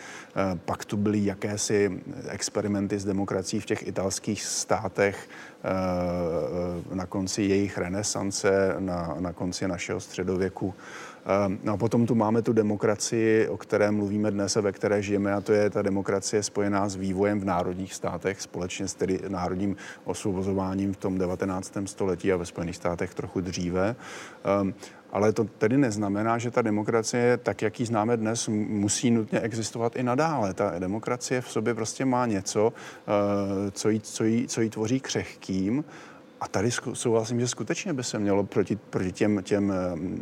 Pak 0.66 0.86
tu 0.86 0.98
byly 0.98 1.26
jakési 1.26 2.02
experimenty 2.30 3.00
s 3.00 3.06
demokracií 3.06 3.60
v 3.60 3.66
těch 3.66 3.88
italských 3.88 4.44
státech 4.44 5.30
na 6.94 7.06
konci 7.06 7.42
jejich 7.42 7.78
renesance, 7.78 8.76
na, 8.80 9.16
na 9.20 9.34
konci 9.34 9.68
našeho 9.68 10.00
středověku. 10.00 10.74
No 11.64 11.74
a 11.74 11.78
potom 11.78 12.06
tu 12.06 12.16
máme 12.16 12.42
tu 12.42 12.54
demokracii, 12.54 13.48
o 13.48 13.58
které 13.58 13.92
mluvíme 13.92 14.32
dnes 14.32 14.58
a 14.58 14.62
ve 14.62 14.72
které 14.72 15.02
žijeme, 15.02 15.34
a 15.34 15.42
to 15.42 15.54
je 15.54 15.70
ta 15.70 15.82
demokracie 15.82 16.44
spojená 16.44 16.90
s 16.90 16.96
vývojem 16.96 17.40
v 17.40 17.46
národních 17.46 17.94
státech, 17.94 18.42
společně 18.42 18.88
s 18.88 18.94
tedy 18.94 19.20
národním 19.28 19.76
osvobozováním 20.04 20.94
v 20.94 20.98
tom 20.98 21.18
19. 21.18 21.78
století 21.86 22.34
a 22.34 22.38
ve 22.38 22.46
Spojených 22.46 22.76
státech 22.76 23.14
trochu 23.14 23.42
dříve. 23.42 23.96
Um, 24.62 24.74
ale 25.12 25.34
to 25.34 25.44
tedy 25.44 25.78
neznamená, 25.78 26.38
že 26.38 26.52
ta 26.52 26.62
demokracie, 26.62 27.38
tak 27.38 27.62
jak 27.62 27.80
ji 27.80 27.86
známe 27.86 28.18
dnes, 28.18 28.48
musí 28.48 29.12
nutně 29.12 29.40
existovat 29.40 29.96
i 29.96 30.04
nadále. 30.04 30.54
Ta 30.54 30.80
demokracie 30.80 31.42
v 31.42 31.52
sobě 31.52 31.74
prostě 31.74 32.06
má 32.06 32.26
něco, 32.26 32.74
co 33.72 33.90
jí, 33.90 34.00
co 34.00 34.24
jí, 34.24 34.48
co 34.48 34.62
jí 34.62 34.70
tvoří 34.70 35.00
křehkým 35.00 35.84
a 36.42 36.48
tady 36.48 36.72
souhlasím, 36.94 37.40
že 37.40 37.48
skutečně 37.48 37.94
by 37.94 38.04
se 38.04 38.20
mělo 38.20 38.44
proti, 38.44 38.76
proti 38.76 39.12
těm, 39.12 39.44
těm, 39.44 39.74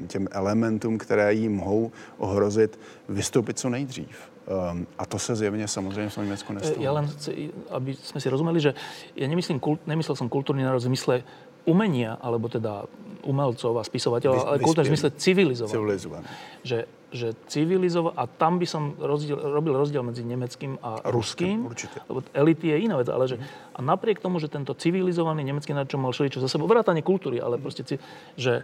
těm 0.08 0.28
elementům, 0.32 0.98
které 0.98 1.34
jí 1.34 1.50
mohou 1.50 1.92
ohrozit, 2.18 2.80
vystoupit 3.10 3.60
co 3.60 3.70
nejdřív. 3.70 4.36
Um, 4.72 4.88
a 4.98 5.06
to 5.06 5.20
se 5.20 5.36
zjevně 5.36 5.68
samozřejmě 5.68 6.10
v 6.10 6.18
Německu 6.18 6.54
nestalo. 6.54 6.86
Ja 6.86 6.94
len, 6.94 7.10
chci, 7.10 7.50
aby 7.74 7.98
sme 7.98 8.22
si 8.22 8.30
rozumeli, 8.30 8.62
že 8.62 8.78
ja 9.18 9.26
nemyslím, 9.26 9.58
kult, 9.58 9.82
nemyslel 9.90 10.14
som 10.14 10.30
kultúrny 10.30 10.62
národ 10.62 10.86
v 10.86 10.94
zmysle 10.94 11.26
umenia, 11.66 12.18
alebo 12.22 12.48
teda 12.48 12.86
umelcov 13.26 13.74
a 13.82 13.84
spisovateľov, 13.84 14.42
ale 14.46 14.58
kultúrny 14.62 14.86
v 14.86 14.92
zmysle 14.94 15.10
civilizovaný. 15.18 15.74
Civilizovaný. 15.74 16.26
Že, 16.62 16.80
že 17.10 17.28
civilizovaný, 17.50 18.14
a 18.22 18.24
tam 18.30 18.62
by 18.62 18.68
som 18.70 18.94
rozdiel, 19.02 19.34
robil 19.34 19.74
rozdiel 19.74 20.06
medzi 20.06 20.22
nemeckým 20.22 20.78
a, 20.78 21.02
A 21.02 21.10
ruským, 21.10 21.66
určite. 21.66 22.06
Lebo 22.06 22.22
elity 22.38 22.70
je 22.70 22.78
iná 22.86 23.02
vec, 23.02 23.10
ale 23.10 23.26
že, 23.26 23.42
a 23.74 23.80
napriek 23.82 24.22
tomu, 24.22 24.38
že 24.38 24.46
tento 24.46 24.78
civilizovaný 24.78 25.42
nemecký 25.42 25.74
národ, 25.74 25.90
čo 25.90 25.98
mal 25.98 26.14
všeličo 26.14 26.38
za 26.38 26.50
sebou, 26.50 26.70
vrátanie 26.70 27.02
kultúry, 27.02 27.42
ale 27.42 27.58
proste, 27.58 27.82
ci- 27.82 28.02
že, 28.38 28.62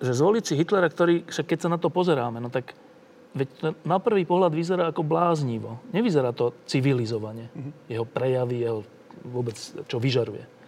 že 0.00 0.12
zvoliť 0.16 0.42
si 0.42 0.56
Hitlera, 0.56 0.88
ktorý, 0.88 1.28
však 1.28 1.44
keď 1.44 1.58
sa 1.60 1.68
na 1.68 1.76
to 1.76 1.92
pozeráme, 1.92 2.40
no 2.40 2.48
tak 2.48 2.72
veď 3.36 3.48
to 3.60 3.66
na 3.84 4.00
prvý 4.00 4.24
pohľad 4.24 4.56
vyzerá 4.56 4.88
ako 4.88 5.04
bláznivo. 5.04 5.78
Nevyzerá 5.92 6.32
to 6.32 6.56
civilizovane. 6.64 7.52
Jeho 7.86 8.02
prejavy, 8.02 8.64
jeho 8.64 8.82
vôbec, 9.22 9.54
čo 9.84 10.00
vyžaruje. 10.00 10.59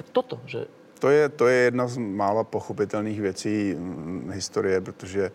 Tak 0.00 0.10
toto, 0.16 0.40
že 0.46 0.64
To 0.98 1.08
je, 1.08 1.28
to 1.28 1.48
je 1.48 1.56
jedna 1.56 1.88
z 1.88 1.96
mála 1.96 2.44
pochopitelných 2.44 3.20
věcí 3.20 3.74
hm, 3.76 4.30
historie, 4.32 4.80
protože 4.80 5.30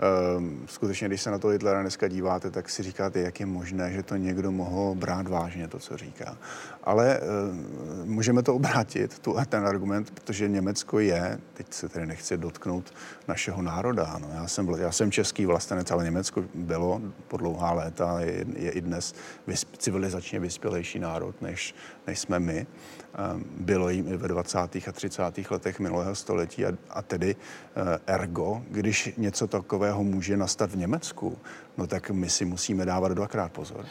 Ehm, 0.00 0.66
skutečně, 0.66 1.08
když 1.08 1.22
se 1.22 1.30
na 1.30 1.38
to 1.38 1.48
Hitlera 1.48 1.80
dneska 1.80 2.08
díváte, 2.08 2.50
tak 2.50 2.68
si 2.68 2.82
říkáte, 2.82 3.20
jak 3.20 3.40
je 3.40 3.46
možné, 3.46 3.92
že 3.92 4.02
to 4.02 4.16
někdo 4.16 4.52
mohl 4.52 4.94
brát 4.94 5.28
vážně, 5.28 5.68
to, 5.68 5.78
co 5.78 5.96
říká. 5.96 6.38
Ale 6.84 7.20
ehm, 7.20 7.66
můžeme 8.04 8.42
to 8.42 8.54
obrátit, 8.54 9.18
tu, 9.18 9.36
ten 9.48 9.66
argument, 9.66 10.10
protože 10.10 10.48
Německo 10.48 10.98
je, 10.98 11.38
teď 11.54 11.72
se 11.72 11.88
tedy 11.88 12.06
nechci 12.06 12.36
dotknout 12.36 12.94
našeho 13.28 13.62
národa. 13.62 14.18
No, 14.18 14.28
já, 14.34 14.48
jsem, 14.48 14.68
já 14.68 14.92
jsem 14.92 15.10
český 15.10 15.46
vlastenec, 15.46 15.90
ale 15.90 16.04
Německo 16.04 16.44
bylo 16.54 17.00
po 17.28 17.36
dlouhá 17.36 17.72
léta, 17.72 18.20
je, 18.20 18.44
je 18.56 18.70
i 18.70 18.80
dnes 18.80 19.14
vysp, 19.46 19.76
civilizačně 19.76 20.40
vyspělejší 20.40 20.98
národ, 20.98 21.42
než, 21.42 21.74
než 22.06 22.18
jsme 22.18 22.40
my. 22.40 22.66
Ehm, 23.14 23.44
bylo 23.60 23.88
jim 23.88 24.08
i 24.08 24.16
ve 24.16 24.28
20. 24.28 24.58
a 24.58 24.92
30. 24.92 25.50
letech 25.50 25.80
minulého 25.80 26.14
století 26.14 26.66
a, 26.66 26.72
a 26.90 27.02
tedy 27.02 27.36
eh, 27.36 27.98
ergo, 28.06 28.62
když 28.70 29.12
něco 29.16 29.46
takového 29.46 30.04
může 30.04 30.36
nastat 30.36 30.70
v 30.70 30.76
Německu, 30.76 31.38
no 31.76 31.86
tak 31.86 32.10
my 32.10 32.30
si 32.30 32.44
musíme 32.44 32.84
dávat 32.84 33.12
dvakrát 33.12 33.52
pozor. 33.52 33.84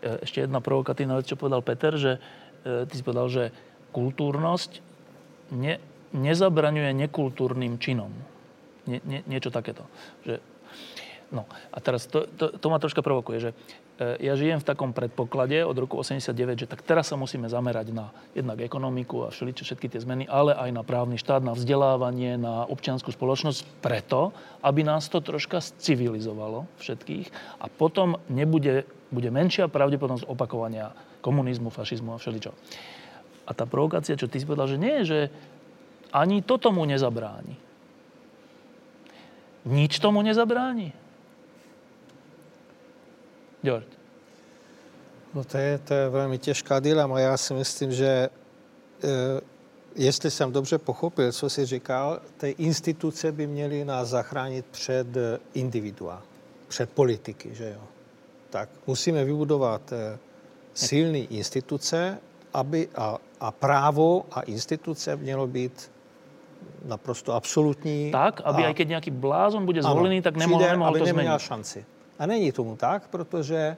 Ešte 0.00 0.40
jedna 0.40 0.64
provokatívna 0.64 1.20
vec, 1.20 1.28
čo 1.28 1.36
povedal 1.36 1.60
Peter, 1.60 1.92
že 1.92 2.16
ty 2.64 2.94
si 2.96 3.04
povedal, 3.04 3.28
že 3.28 3.44
kultúrnosť 3.92 4.80
ne, 5.52 5.76
nezabraňuje 6.16 6.96
nekultúrnym 6.96 7.76
činom. 7.76 8.08
Nie, 8.88 9.04
nie, 9.04 9.20
niečo 9.28 9.52
takéto. 9.52 9.84
Že, 10.24 10.40
no 11.36 11.44
a 11.68 11.78
teraz 11.84 12.08
to, 12.08 12.24
to, 12.32 12.56
to 12.56 12.66
ma 12.72 12.80
troška 12.80 13.04
provokuje, 13.04 13.38
že 13.44 13.50
ja 14.00 14.32
žijem 14.32 14.56
v 14.56 14.64
takom 14.64 14.96
predpoklade 14.96 15.60
od 15.60 15.76
roku 15.76 16.00
89, 16.00 16.64
že 16.64 16.70
tak 16.70 16.80
teraz 16.80 17.12
sa 17.12 17.20
musíme 17.20 17.52
zamerať 17.52 17.92
na 17.92 18.08
jednak 18.32 18.56
ekonomiku 18.64 19.28
a 19.28 19.32
všeličo, 19.32 19.68
všetky 19.68 19.92
tie 19.92 20.00
zmeny, 20.00 20.24
ale 20.24 20.56
aj 20.56 20.72
na 20.72 20.80
právny 20.80 21.20
štát, 21.20 21.44
na 21.44 21.52
vzdelávanie, 21.52 22.40
na 22.40 22.64
občianskú 22.64 23.12
spoločnosť 23.12 23.84
preto, 23.84 24.32
aby 24.64 24.88
nás 24.88 25.12
to 25.12 25.20
troška 25.20 25.60
civilizovalo 25.60 26.64
všetkých 26.80 27.60
a 27.60 27.68
potom 27.68 28.16
nebude, 28.32 28.88
bude 29.12 29.28
menšia 29.28 29.68
pravdepodobnosť 29.68 30.24
opakovania 30.32 30.96
komunizmu, 31.20 31.68
fašizmu 31.68 32.16
a 32.16 32.20
všeličo. 32.20 32.56
A 33.44 33.50
tá 33.52 33.68
provokácia, 33.68 34.16
čo 34.16 34.32
ty 34.32 34.40
si 34.40 34.48
povedal, 34.48 34.72
že 34.72 34.80
nie, 34.80 34.96
že 35.04 35.28
ani 36.08 36.40
to 36.40 36.56
tomu 36.56 36.88
nezabráni. 36.88 37.58
Nič 39.68 40.00
tomu 40.00 40.24
nezabráni. 40.24 40.96
George. 43.62 43.86
No 45.34 45.44
to 45.44 45.58
je, 45.58 45.78
to 45.78 45.94
je 45.94 46.08
velmi 46.08 46.38
těžká 46.38 46.80
dilema. 46.80 47.20
Já 47.20 47.36
si 47.36 47.54
myslím, 47.54 47.92
že 47.92 48.06
e, 48.06 48.28
jestli 49.96 50.30
jsem 50.30 50.52
dobře 50.52 50.78
pochopil, 50.78 51.32
co 51.32 51.50
jsi 51.50 51.66
říkal, 51.66 52.20
ty 52.36 52.54
instituce 52.58 53.32
by 53.32 53.46
měly 53.46 53.84
nás 53.84 54.08
zachránit 54.08 54.66
před 54.70 55.06
individua, 55.54 56.22
před 56.68 56.90
politiky, 56.90 57.54
že 57.54 57.70
jo. 57.70 57.80
Tak 58.50 58.68
musíme 58.86 59.24
vybudovat 59.24 59.92
e, 59.92 60.18
silné 60.74 61.18
instituce, 61.18 62.18
aby 62.54 62.88
a, 62.94 63.18
a 63.40 63.50
právo 63.50 64.24
a 64.32 64.40
instituce 64.40 65.16
mělo 65.16 65.46
být 65.46 65.90
naprosto 66.84 67.32
absolutní. 67.32 68.10
Tak, 68.10 68.40
aby 68.44 68.62
a, 68.62 68.66
aj 68.66 68.74
keď 68.74 68.88
nějaký 68.88 69.10
blázon 69.10 69.66
bude 69.66 69.82
zvolený, 69.82 70.16
ano, 70.16 70.22
tak 70.22 70.36
nemohl, 70.36 70.58
přijde, 70.58 70.72
nemohl 70.72 70.90
aby 70.90 70.98
to 70.98 71.04
neměl 71.16 71.38
šanci. 71.38 71.84
A 72.20 72.26
není 72.26 72.52
tomu 72.52 72.76
tak, 72.76 73.08
protože 73.08 73.76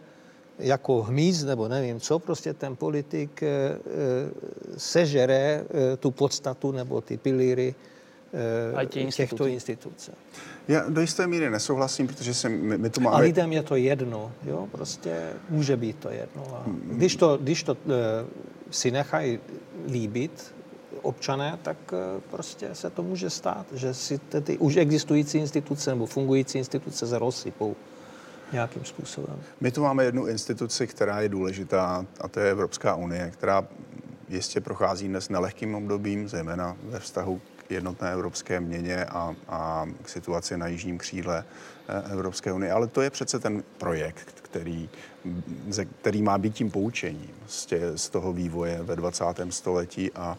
jako 0.58 1.02
hmyz 1.02 1.44
nebo 1.44 1.68
nevím 1.68 2.00
co, 2.00 2.18
prostě 2.18 2.54
ten 2.54 2.76
politik 2.76 3.42
e, 3.42 3.78
sežere 4.76 5.64
e, 5.64 5.96
tu 5.96 6.10
podstatu 6.10 6.72
nebo 6.72 7.00
ty 7.00 7.16
pilíry 7.16 7.74
těchto 9.10 9.46
institucí. 9.46 10.12
Já 10.68 10.88
do 10.88 11.00
jisté 11.00 11.26
míry 11.26 11.50
nesouhlasím, 11.50 12.06
protože 12.06 12.34
se 12.34 12.48
my, 12.48 12.78
my 12.78 12.90
to 12.90 13.00
máme... 13.00 13.16
A 13.16 13.20
lidem 13.20 13.52
je 13.52 13.62
to 13.62 13.76
jedno, 13.76 14.32
jo, 14.44 14.68
prostě 14.72 15.32
může 15.50 15.76
být 15.76 15.96
to 15.96 16.10
jedno. 16.10 16.44
A 16.54 16.64
když 16.66 17.16
to, 17.16 17.38
když 17.42 17.62
to 17.62 17.76
si 18.70 18.90
nechají 18.90 19.38
líbit 19.88 20.54
občané, 21.02 21.58
tak 21.62 21.76
prostě 22.30 22.68
se 22.72 22.90
to 22.90 23.02
může 23.02 23.30
stát, 23.30 23.66
že 23.72 23.94
si 23.94 24.20
ty 24.42 24.58
už 24.58 24.76
existující 24.76 25.38
instituce 25.38 25.90
nebo 25.90 26.06
fungující 26.06 26.58
instituce 26.58 27.06
se 27.06 27.18
rozsypou 27.18 27.76
nějakým 28.52 28.84
způsobem. 28.84 29.40
My 29.60 29.70
tu 29.70 29.82
máme 29.82 30.04
jednu 30.04 30.26
instituci, 30.26 30.86
která 30.86 31.20
je 31.20 31.28
důležitá, 31.28 32.06
a 32.20 32.28
to 32.28 32.40
je 32.40 32.50
Evropská 32.50 32.94
unie, 32.94 33.30
která 33.30 33.64
jistě 34.28 34.60
prochází 34.60 35.08
dnes 35.08 35.28
nelehkým 35.28 35.74
obdobím, 35.74 36.28
zejména 36.28 36.76
ve 36.82 36.98
vztahu 36.98 37.40
k 37.56 37.70
jednotné 37.70 38.12
evropské 38.12 38.60
měně 38.60 39.04
a, 39.04 39.34
a 39.48 39.86
k 40.02 40.08
situaci 40.08 40.56
na 40.56 40.66
jižním 40.66 40.98
křídle 40.98 41.44
eh, 41.88 42.12
Evropské 42.12 42.52
unie. 42.52 42.72
Ale 42.72 42.86
to 42.86 43.02
je 43.02 43.10
přece 43.10 43.38
ten 43.38 43.64
projekt, 43.78 44.40
který, 44.42 44.88
který 46.00 46.22
má 46.22 46.38
být 46.38 46.54
tím 46.54 46.70
poučením 46.70 47.30
z, 47.96 48.08
toho 48.08 48.32
vývoje 48.32 48.82
ve 48.82 48.96
20. 48.96 49.24
století 49.50 50.12
a 50.12 50.38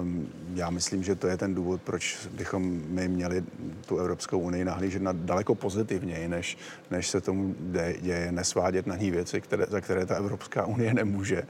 um, 0.00 0.28
já 0.54 0.70
myslím, 0.70 1.02
že 1.02 1.14
to 1.14 1.26
je 1.26 1.36
ten 1.36 1.54
důvod, 1.54 1.82
proč 1.82 2.26
bychom 2.32 2.82
my 2.88 3.08
měli 3.08 3.44
tu 3.86 3.98
Evropskou 3.98 4.38
unii 4.38 4.64
nahlížet 4.64 5.02
na 5.02 5.12
daleko 5.12 5.54
pozitivněji, 5.54 6.28
než, 6.28 6.58
než 6.90 7.08
se 7.08 7.20
tomu 7.20 7.54
děje, 8.00 8.32
nesvádět 8.32 8.86
na 8.86 8.96
ní 8.96 9.10
věci, 9.10 9.40
které, 9.40 9.66
za 9.68 9.80
které 9.80 10.06
ta 10.06 10.14
Evropská 10.14 10.66
unie 10.66 10.94
nemůže. 10.94 11.42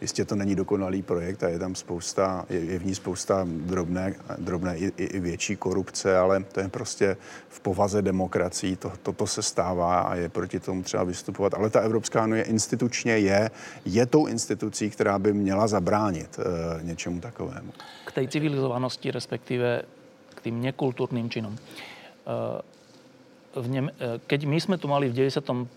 Jistě 0.00 0.24
to 0.24 0.36
není 0.36 0.54
dokonalý 0.54 1.02
projekt 1.02 1.42
a 1.42 1.48
je 1.48 1.58
tam 1.58 1.74
spousta, 1.74 2.46
je, 2.50 2.60
je 2.60 2.78
v 2.78 2.86
ní 2.86 2.94
spousta 2.94 3.46
drobné, 3.48 4.14
drobné 4.38 4.78
i, 4.78 4.92
i, 4.96 5.04
i 5.04 5.20
větší 5.20 5.56
korupce, 5.56 6.18
ale 6.18 6.44
to 6.52 6.60
je 6.60 6.68
prostě 6.68 7.16
v 7.48 7.60
povaze 7.60 8.02
demokracií, 8.02 8.76
to, 8.76 8.92
toto 9.02 9.26
se 9.26 9.42
stává 9.42 10.00
a 10.00 10.14
je 10.14 10.28
proti 10.28 10.60
tomu 10.60 10.82
třeba 10.82 11.04
vystupovat. 11.04 11.54
Ale 11.54 11.70
ta 11.70 11.80
Evropská 11.80 12.21
unie 12.24 12.42
institučně 12.42 13.18
je, 13.18 13.50
je 13.84 14.06
tou 14.06 14.26
institucí, 14.26 14.90
která 14.90 15.18
by 15.18 15.32
měla 15.32 15.66
zabránit 15.66 16.38
e, 16.38 16.42
něčemu 16.84 17.20
takovému. 17.20 17.72
K 18.04 18.12
té 18.12 18.28
civilizovanosti, 18.28 19.10
respektive 19.10 19.82
k 20.34 20.40
tým 20.40 20.60
nekultúrnym 20.62 21.30
činom. 21.30 21.54
E, 21.54 21.60
v 23.52 23.66
e, 23.76 23.82
keď 24.26 24.40
my 24.48 24.58
sme 24.60 24.76
tu 24.78 24.88
mali 24.88 25.08
v 25.08 25.14
94. 25.14 25.68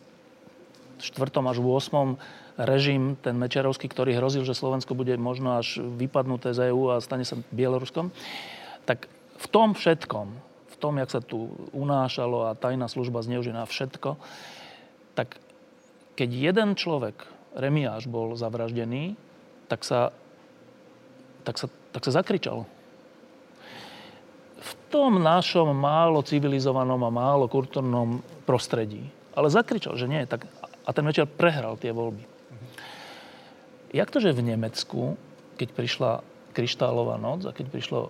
až 1.22 1.58
8 1.60 2.18
režim, 2.56 3.20
ten 3.20 3.36
Mečerovský, 3.36 3.91
ktorý 3.91 4.16
hrozil, 4.16 4.48
že 4.48 4.56
Slovensko 4.56 4.96
bude 4.96 5.12
možno 5.20 5.60
až 5.60 5.84
vypadnuté 5.84 6.56
z 6.56 6.72
EU 6.72 6.96
a 6.96 7.04
stane 7.04 7.28
sa 7.28 7.36
Bieloruskom, 7.52 8.16
tak 8.88 9.12
v 9.36 9.48
tom 9.52 9.76
všetkom, 9.76 10.28
v 10.72 10.76
tom, 10.80 10.96
jak 11.00 11.12
sa 11.12 11.20
tu 11.20 11.52
unášalo 11.76 12.48
a 12.48 12.56
tajná 12.56 12.88
služba 12.88 13.24
zneužíva 13.24 13.68
všetko, 13.68 14.16
tak 15.16 15.36
keď 16.16 16.30
jeden 16.32 16.70
človek, 16.80 17.16
Remiáš, 17.55 18.07
bol 18.07 18.36
zavraždený, 18.36 19.16
tak 19.68 19.84
sa, 19.84 20.11
tak 21.43 21.59
sa, 21.59 21.68
tak 21.91 22.01
sa 22.03 22.11
zakričalo. 22.16 22.68
V 24.59 24.72
tom 24.89 25.22
našom 25.22 25.76
málo 25.76 26.24
civilizovanom 26.24 26.99
a 27.05 27.11
málo 27.11 27.51
kultúrnom 27.51 28.24
prostredí. 28.47 29.03
Ale 29.36 29.51
zakričal, 29.51 29.99
že 29.99 30.07
nie. 30.07 30.24
Tak, 30.24 30.47
a 30.88 30.89
ten 30.95 31.03
večer 31.03 31.28
prehral 31.28 31.76
tie 31.76 31.91
voľby. 31.91 32.24
Jak 33.91 34.11
to, 34.11 34.20
že 34.24 34.36
v 34.36 34.55
Nemecku, 34.55 35.20
keď 35.59 35.70
prišla 35.72 36.11
kryštálová 36.55 37.20
noc 37.20 37.47
a 37.47 37.55
keď 37.55 37.68
prišlo 37.72 38.01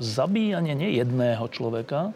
zabíjanie 0.00 0.76
nie 0.76 0.96
jedného 0.96 1.44
človeka, 1.48 2.12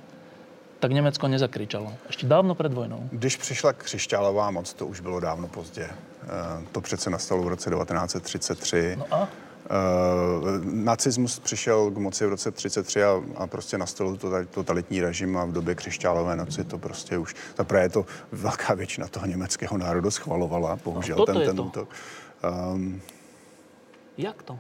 tak 0.83 0.93
Německo 0.93 1.29
nezakričalo. 1.29 1.93
Ještě 2.07 2.27
dávno 2.27 2.55
před 2.55 2.73
vojnou. 2.73 3.09
Když 3.13 3.37
přišla 3.37 3.73
křišťálová 3.73 4.51
moc, 4.51 4.73
to 4.73 4.87
už 4.87 5.01
bylo 5.01 5.21
dávno 5.21 5.49
pozdě. 5.49 5.83
Eh, 5.85 6.29
to 6.73 6.81
přece 6.81 7.11
nastalo 7.11 7.43
v 7.43 7.49
roce 7.49 7.71
1933. 7.71 8.97
No 8.99 9.07
a? 9.11 9.29
Uh, 9.63 10.65
nacismus 10.65 11.39
přišel 11.39 11.91
k 11.91 11.97
moci 11.97 12.27
v 12.27 12.29
roce 12.29 12.51
33 12.51 13.03
a, 13.03 13.23
a 13.37 13.47
prostě 13.47 13.79
nastal 13.79 14.17
to 14.17 14.31
totalitní 14.51 15.01
režim 15.01 15.37
a 15.37 15.45
v 15.45 15.53
době 15.53 15.75
křišťálové 15.75 16.37
noci 16.37 16.65
to 16.65 16.79
prostě 16.79 17.19
už, 17.19 17.35
zaprvé 17.57 17.89
to 17.89 18.07
velká 18.33 18.75
většina 18.75 19.09
toho 19.09 19.27
německého 19.27 19.79
národa 19.79 20.11
schvalovala, 20.11 20.79
bohužel 20.85 21.17
no, 21.19 21.27
ten, 21.27 21.37
ten 21.37 21.57
to. 21.57 21.65
útok. 21.65 21.89
Um, 22.73 23.01
Jak 24.19 24.43
to? 24.43 24.59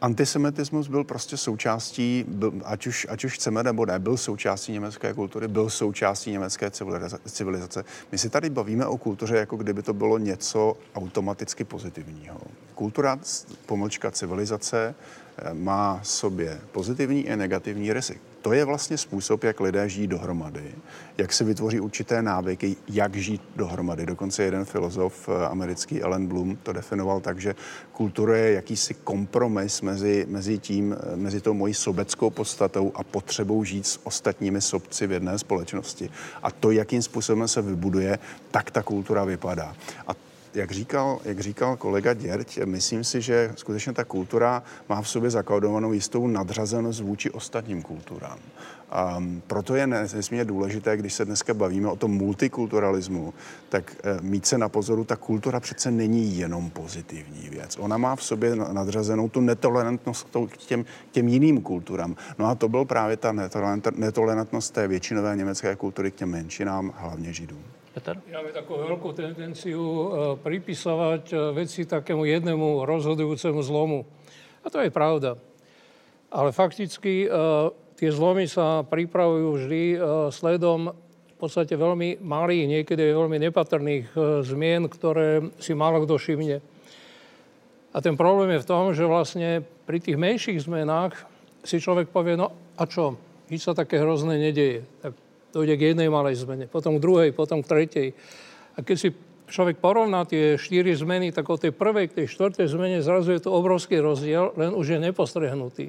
Antisemitismus 0.00 0.88
byl 0.88 1.04
prostě 1.04 1.36
součástí, 1.36 2.24
byl, 2.28 2.52
ať, 2.64 2.86
už, 2.86 3.06
ať 3.10 3.24
už 3.24 3.34
chceme 3.34 3.62
nebo 3.62 3.86
ne, 3.86 3.98
byl 3.98 4.16
součástí 4.16 4.72
německé 4.72 5.14
kultury, 5.14 5.48
byl 5.48 5.70
součástí 5.70 6.30
německé 6.30 6.70
civilizace. 7.26 7.84
My 8.12 8.18
si 8.18 8.30
tady 8.30 8.50
bavíme 8.50 8.86
o 8.86 8.98
kultuře, 8.98 9.36
jako 9.36 9.56
kdyby 9.56 9.82
to 9.82 9.94
bylo 9.94 10.18
něco 10.18 10.76
automaticky 10.94 11.64
pozitivního. 11.64 12.40
Kultura, 12.74 13.18
pomlčka 13.66 14.10
civilizace, 14.10 14.94
eh, 15.38 15.54
má 15.54 16.00
sobě 16.02 16.60
pozitivní 16.72 17.26
i 17.26 17.36
negativní 17.36 17.92
rysy. 17.92 18.20
To 18.46 18.52
je 18.52 18.64
vlastně 18.64 18.98
způsob, 18.98 19.44
jak 19.44 19.60
lidé 19.60 19.88
žijí 19.88 20.06
dohromady, 20.06 20.74
jak 21.18 21.32
si 21.32 21.44
vytvoří 21.44 21.80
určité 21.80 22.22
návyky, 22.22 22.76
jak 22.88 23.16
žít 23.16 23.42
dohromady. 23.56 24.06
Dokonce 24.06 24.42
jeden 24.42 24.64
filozof 24.64 25.28
eh, 25.28 25.46
americký, 25.46 26.02
Ellen 26.02 26.26
Bloom, 26.26 26.56
to 26.56 26.72
definoval 26.72 27.20
tak, 27.20 27.40
že 27.40 27.54
kultura 27.92 28.36
je 28.36 28.52
jakýsi 28.52 28.94
kompromis 28.94 29.80
mezi, 29.80 30.26
mezi 30.28 30.58
tím, 30.58 30.96
eh, 31.12 31.16
mezi 31.16 31.40
tou 31.40 31.54
mojí 31.54 31.74
sobeckou 31.74 32.30
podstatou 32.30 32.92
a 32.94 33.02
potřebou 33.02 33.64
žít 33.64 33.86
s 33.86 34.00
ostatními 34.04 34.60
sobci 34.60 35.06
v 35.06 35.12
jedné 35.12 35.38
společnosti. 35.38 36.10
A 36.42 36.50
to, 36.50 36.70
jakým 36.70 37.02
způsobem 37.02 37.48
se 37.48 37.62
vybuduje, 37.62 38.18
tak 38.50 38.70
ta 38.70 38.82
kultura 38.82 39.24
vypadá. 39.24 39.74
A 40.06 40.14
jak 40.56 40.70
říkal, 40.70 41.20
jak 41.24 41.40
říkal 41.40 41.76
kolega 41.76 42.14
Děrť, 42.14 42.58
myslím 42.64 43.04
si, 43.04 43.20
že 43.20 43.52
skutečně 43.56 43.92
ta 43.92 44.04
kultura 44.04 44.62
má 44.88 45.02
v 45.02 45.08
sobě 45.08 45.30
zakladovanou 45.30 45.92
jistou 45.92 46.26
nadřazenost 46.26 47.00
vůči 47.00 47.30
ostatním 47.30 47.82
kulturám. 47.82 48.38
A 48.90 49.22
proto 49.46 49.74
je 49.74 49.86
nesmírně 49.86 50.44
důležité, 50.44 50.96
když 50.96 51.14
se 51.14 51.24
dneska 51.24 51.54
bavíme 51.54 51.88
o 51.88 51.96
tom 51.96 52.10
multikulturalismu, 52.10 53.34
tak 53.68 53.96
eh, 54.04 54.18
mít 54.20 54.46
se 54.46 54.58
na 54.58 54.68
pozoru, 54.68 55.04
ta 55.04 55.16
kultura 55.16 55.60
přece 55.60 55.90
není 55.90 56.38
jenom 56.38 56.70
pozitivní 56.70 57.48
věc. 57.48 57.76
Ona 57.80 57.98
má 57.98 58.16
v 58.16 58.22
sobě 58.22 58.56
nadřazenou 58.56 59.28
tu 59.28 59.40
netolerantnost 59.40 60.28
k 60.48 60.56
těm, 60.56 60.84
těm 61.10 61.28
jiným 61.28 61.62
kulturám. 61.62 62.16
No 62.38 62.46
a 62.46 62.54
to 62.54 62.68
byl 62.68 62.84
právě 62.84 63.16
ta 63.16 63.32
netolerantnost 63.96 64.74
té 64.74 64.88
většinové 64.88 65.36
německé 65.36 65.76
kultury 65.76 66.10
k 66.10 66.14
těm 66.14 66.30
menšinám, 66.30 66.92
hlavně 66.96 67.32
židům. 67.32 67.62
Peter? 67.96 68.20
Máme 68.28 68.52
takú 68.52 68.76
veľkú 68.76 69.16
tendenciu 69.16 69.80
e, 69.80 70.06
pripisovať 70.44 71.32
e, 71.32 71.36
veci 71.56 71.88
takému 71.88 72.28
jednému 72.28 72.84
rozhodujúcemu 72.84 73.60
zlomu. 73.64 74.04
A 74.60 74.68
to 74.68 74.84
je 74.84 74.92
pravda. 74.92 75.40
Ale 76.28 76.52
fakticky 76.52 77.24
e, 77.24 77.28
tie 77.96 78.10
zlomy 78.12 78.44
sa 78.52 78.84
pripravujú 78.84 79.48
vždy 79.56 79.82
sledom 80.28 80.92
v 80.92 81.36
podstate 81.40 81.72
veľmi 81.72 82.20
malých, 82.20 82.64
niekedy 82.68 83.16
veľmi 83.16 83.40
nepatrných 83.48 84.12
zmien, 84.44 84.92
ktoré 84.92 85.48
si 85.56 85.72
málo 85.72 86.04
kto 86.04 86.20
všimne. 86.20 86.60
A 87.96 87.98
ten 88.04 88.12
problém 88.20 88.52
je 88.52 88.64
v 88.64 88.68
tom, 88.68 88.92
že 88.92 89.08
vlastne 89.08 89.64
pri 89.88 90.04
tých 90.04 90.20
menších 90.20 90.68
zmenách 90.68 91.16
si 91.64 91.80
človek 91.80 92.12
povie, 92.12 92.36
no 92.36 92.52
a 92.76 92.84
čo, 92.84 93.16
nič 93.48 93.64
sa 93.64 93.72
také 93.72 93.96
hrozné 93.96 94.36
nedeje. 94.36 94.84
Tak 95.00 95.25
dojde 95.56 95.74
k 95.80 95.96
jednej 95.96 96.12
malej 96.12 96.44
zmene, 96.44 96.68
potom 96.68 97.00
k 97.00 97.02
druhej, 97.02 97.30
potom 97.32 97.64
k 97.64 97.70
tretej. 97.72 98.08
A 98.76 98.84
keď 98.84 98.96
si 99.00 99.08
človek 99.48 99.80
porovná 99.80 100.28
tie 100.28 100.60
štyri 100.60 100.92
zmeny, 100.92 101.32
tak 101.32 101.48
od 101.48 101.64
tej 101.64 101.72
prvej 101.72 102.12
k 102.12 102.16
tej 102.22 102.26
štvrtej 102.28 102.66
zmene 102.68 102.98
zrazu 103.00 103.32
je 103.32 103.40
to 103.40 103.54
obrovský 103.54 104.02
rozdiel, 104.02 104.52
len 104.58 104.76
už 104.76 104.96
je 104.96 104.98
nepostrehnutý. 105.00 105.86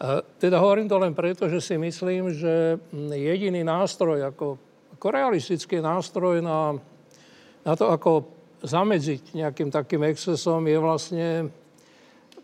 A 0.00 0.24
teda 0.40 0.56
hovorím 0.56 0.88
to 0.88 0.96
len 0.96 1.12
preto, 1.12 1.44
že 1.52 1.60
si 1.60 1.76
myslím, 1.76 2.32
že 2.32 2.80
jediný 3.12 3.60
nástroj, 3.60 4.32
ako, 4.32 4.56
ako 4.96 5.06
realistický 5.12 5.84
nástroj 5.84 6.40
na, 6.40 6.80
na 7.68 7.72
to, 7.76 7.92
ako 7.92 8.24
zamedziť 8.64 9.36
nejakým 9.36 9.68
takým 9.68 10.08
excesom, 10.08 10.64
je 10.64 10.78
vlastne 10.80 11.28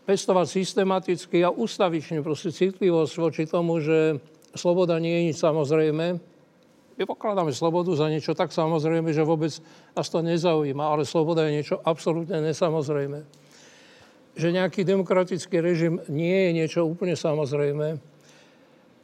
pestovať 0.05 0.47
systematicky 0.47 1.41
a 1.41 1.49
ustavične 1.49 2.21
proste 2.21 2.53
citlivosť 2.53 3.13
voči 3.17 3.43
tomu, 3.49 3.81
že 3.81 4.21
sloboda 4.53 5.01
nie 5.01 5.13
je 5.17 5.25
nič 5.33 5.37
samozrejme. 5.41 6.05
My 6.97 7.05
pokladáme 7.05 7.53
slobodu 7.53 7.93
za 7.93 8.09
niečo 8.09 8.33
tak 8.33 8.49
samozrejme, 8.49 9.13
že 9.13 9.21
vôbec 9.21 9.53
nás 9.93 10.09
to 10.09 10.25
nezaujíma, 10.25 10.81
ale 10.81 11.05
sloboda 11.05 11.45
je 11.45 11.61
niečo 11.61 11.77
absolútne 11.85 12.41
nesamozrejme. 12.41 13.21
Že 14.33 14.47
nejaký 14.57 14.81
demokratický 14.81 15.61
režim 15.61 16.01
nie 16.09 16.49
je 16.49 16.51
niečo 16.57 16.81
úplne 16.89 17.13
samozrejme. 17.13 18.01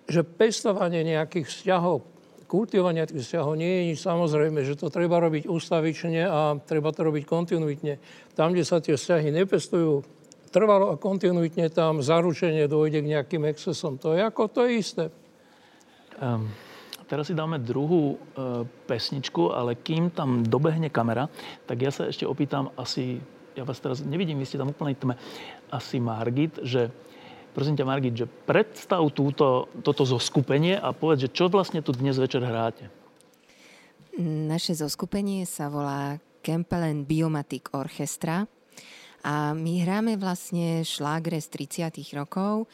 Že 0.10 0.22
pestovanie 0.26 1.06
nejakých 1.06 1.46
vzťahov, 1.46 2.02
kultivovanie 2.50 3.06
tých 3.06 3.30
vzťahov 3.30 3.62
nie 3.62 3.70
je 3.70 3.84
nič 3.94 4.00
samozrejme, 4.02 4.66
že 4.66 4.74
to 4.74 4.89
treba 4.89 5.22
robiť 5.22 5.46
ústavične 5.46 6.22
a 6.26 6.58
treba 6.66 6.89
to 6.94 7.06
robiť 7.06 7.30
kontinuitne. 7.30 8.02
Tam, 8.34 8.58
kde 8.58 8.66
sa 8.66 8.82
tie 8.82 8.98
vzťahy 8.98 9.30
nepestujú 9.30 10.02
trvalo 10.54 10.94
a 10.94 11.02
kontinuitne, 11.02 11.70
tam 11.74 12.02
zaručenie 12.06 12.70
dojde 12.70 13.02
k 13.02 13.12
nejakým 13.18 13.50
excesom. 13.50 13.98
To 14.02 14.14
je 14.14 14.22
ako, 14.22 14.50
to 14.54 14.70
je 14.70 14.72
isté. 14.78 15.06
Um, 16.22 16.54
teraz 17.08 17.30
si 17.30 17.36
dáme 17.36 17.60
druhú 17.60 18.16
uh, 18.16 18.64
pesničku, 18.88 19.51
ale 19.51 19.80
kým 19.80 20.10
tam 20.12 20.43
dobehne 20.43 20.88
kamera, 20.88 21.28
tak 21.68 21.84
ja 21.84 21.91
sa 21.91 22.10
ešte 22.10 22.28
opýtam 22.28 22.72
asi, 22.80 23.20
ja 23.54 23.64
vás 23.68 23.80
teraz 23.80 24.01
nevidím, 24.01 24.39
vy 24.39 24.47
ste 24.47 24.60
tam 24.60 24.72
úplne 24.72 24.95
tme, 24.95 25.16
asi 25.74 25.97
Margit, 25.99 26.62
že 26.62 26.93
prosím 27.54 27.78
ťa 27.78 27.89
Margit, 27.89 28.16
že 28.16 28.28
predstav 28.28 29.01
túto, 29.14 29.70
toto 29.82 30.04
zoskupenie 30.06 30.78
a 30.78 30.93
povedz, 30.93 31.30
že 31.30 31.34
čo 31.34 31.49
vlastne 31.49 31.82
tu 31.82 31.93
dnes 31.93 32.18
večer 32.18 32.41
hráte. 32.41 32.89
Naše 34.22 34.78
zoskupenie 34.78 35.41
sa 35.49 35.74
volá 35.74 36.22
Kempelen 36.45 37.08
Biomatic 37.08 37.74
Orchestra 37.74 38.45
a 39.24 39.56
my 39.56 39.74
hráme 39.82 40.20
vlastne 40.20 40.84
šlágre 40.86 41.39
z 41.39 41.47
30 41.89 42.14
rokov. 42.14 42.70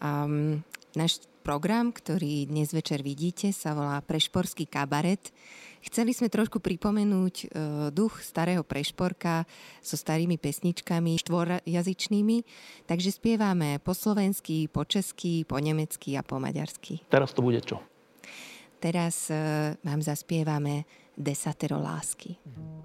Um, 0.00 0.64
náš 0.96 1.29
program, 1.40 1.90
ktorý 1.90 2.46
dnes 2.46 2.70
večer 2.70 3.00
vidíte, 3.00 3.50
sa 3.50 3.72
volá 3.72 3.98
Prešporský 4.04 4.68
kabaret. 4.68 5.32
Chceli 5.80 6.12
sme 6.12 6.28
trošku 6.28 6.60
pripomenúť 6.60 7.34
e, 7.40 7.44
duch 7.88 8.20
starého 8.20 8.60
Prešporka 8.60 9.48
so 9.80 9.96
starými 9.96 10.36
pesničkami 10.36 11.16
štvorjazyčnými, 11.24 12.36
takže 12.84 13.16
spievame 13.16 13.80
po 13.80 13.96
slovensky, 13.96 14.68
po 14.68 14.84
česky, 14.84 15.48
po 15.48 15.56
nemecky 15.56 16.20
a 16.20 16.22
po 16.22 16.36
maďarsky. 16.36 17.00
Teraz 17.08 17.32
to 17.32 17.40
bude 17.40 17.64
čo? 17.64 17.80
Teraz 18.76 19.32
e, 19.32 19.76
vám 19.80 20.00
zaspievame 20.04 20.84
Desatero 21.16 21.80
lásky. 21.80 22.36
Mm. 22.44 22.79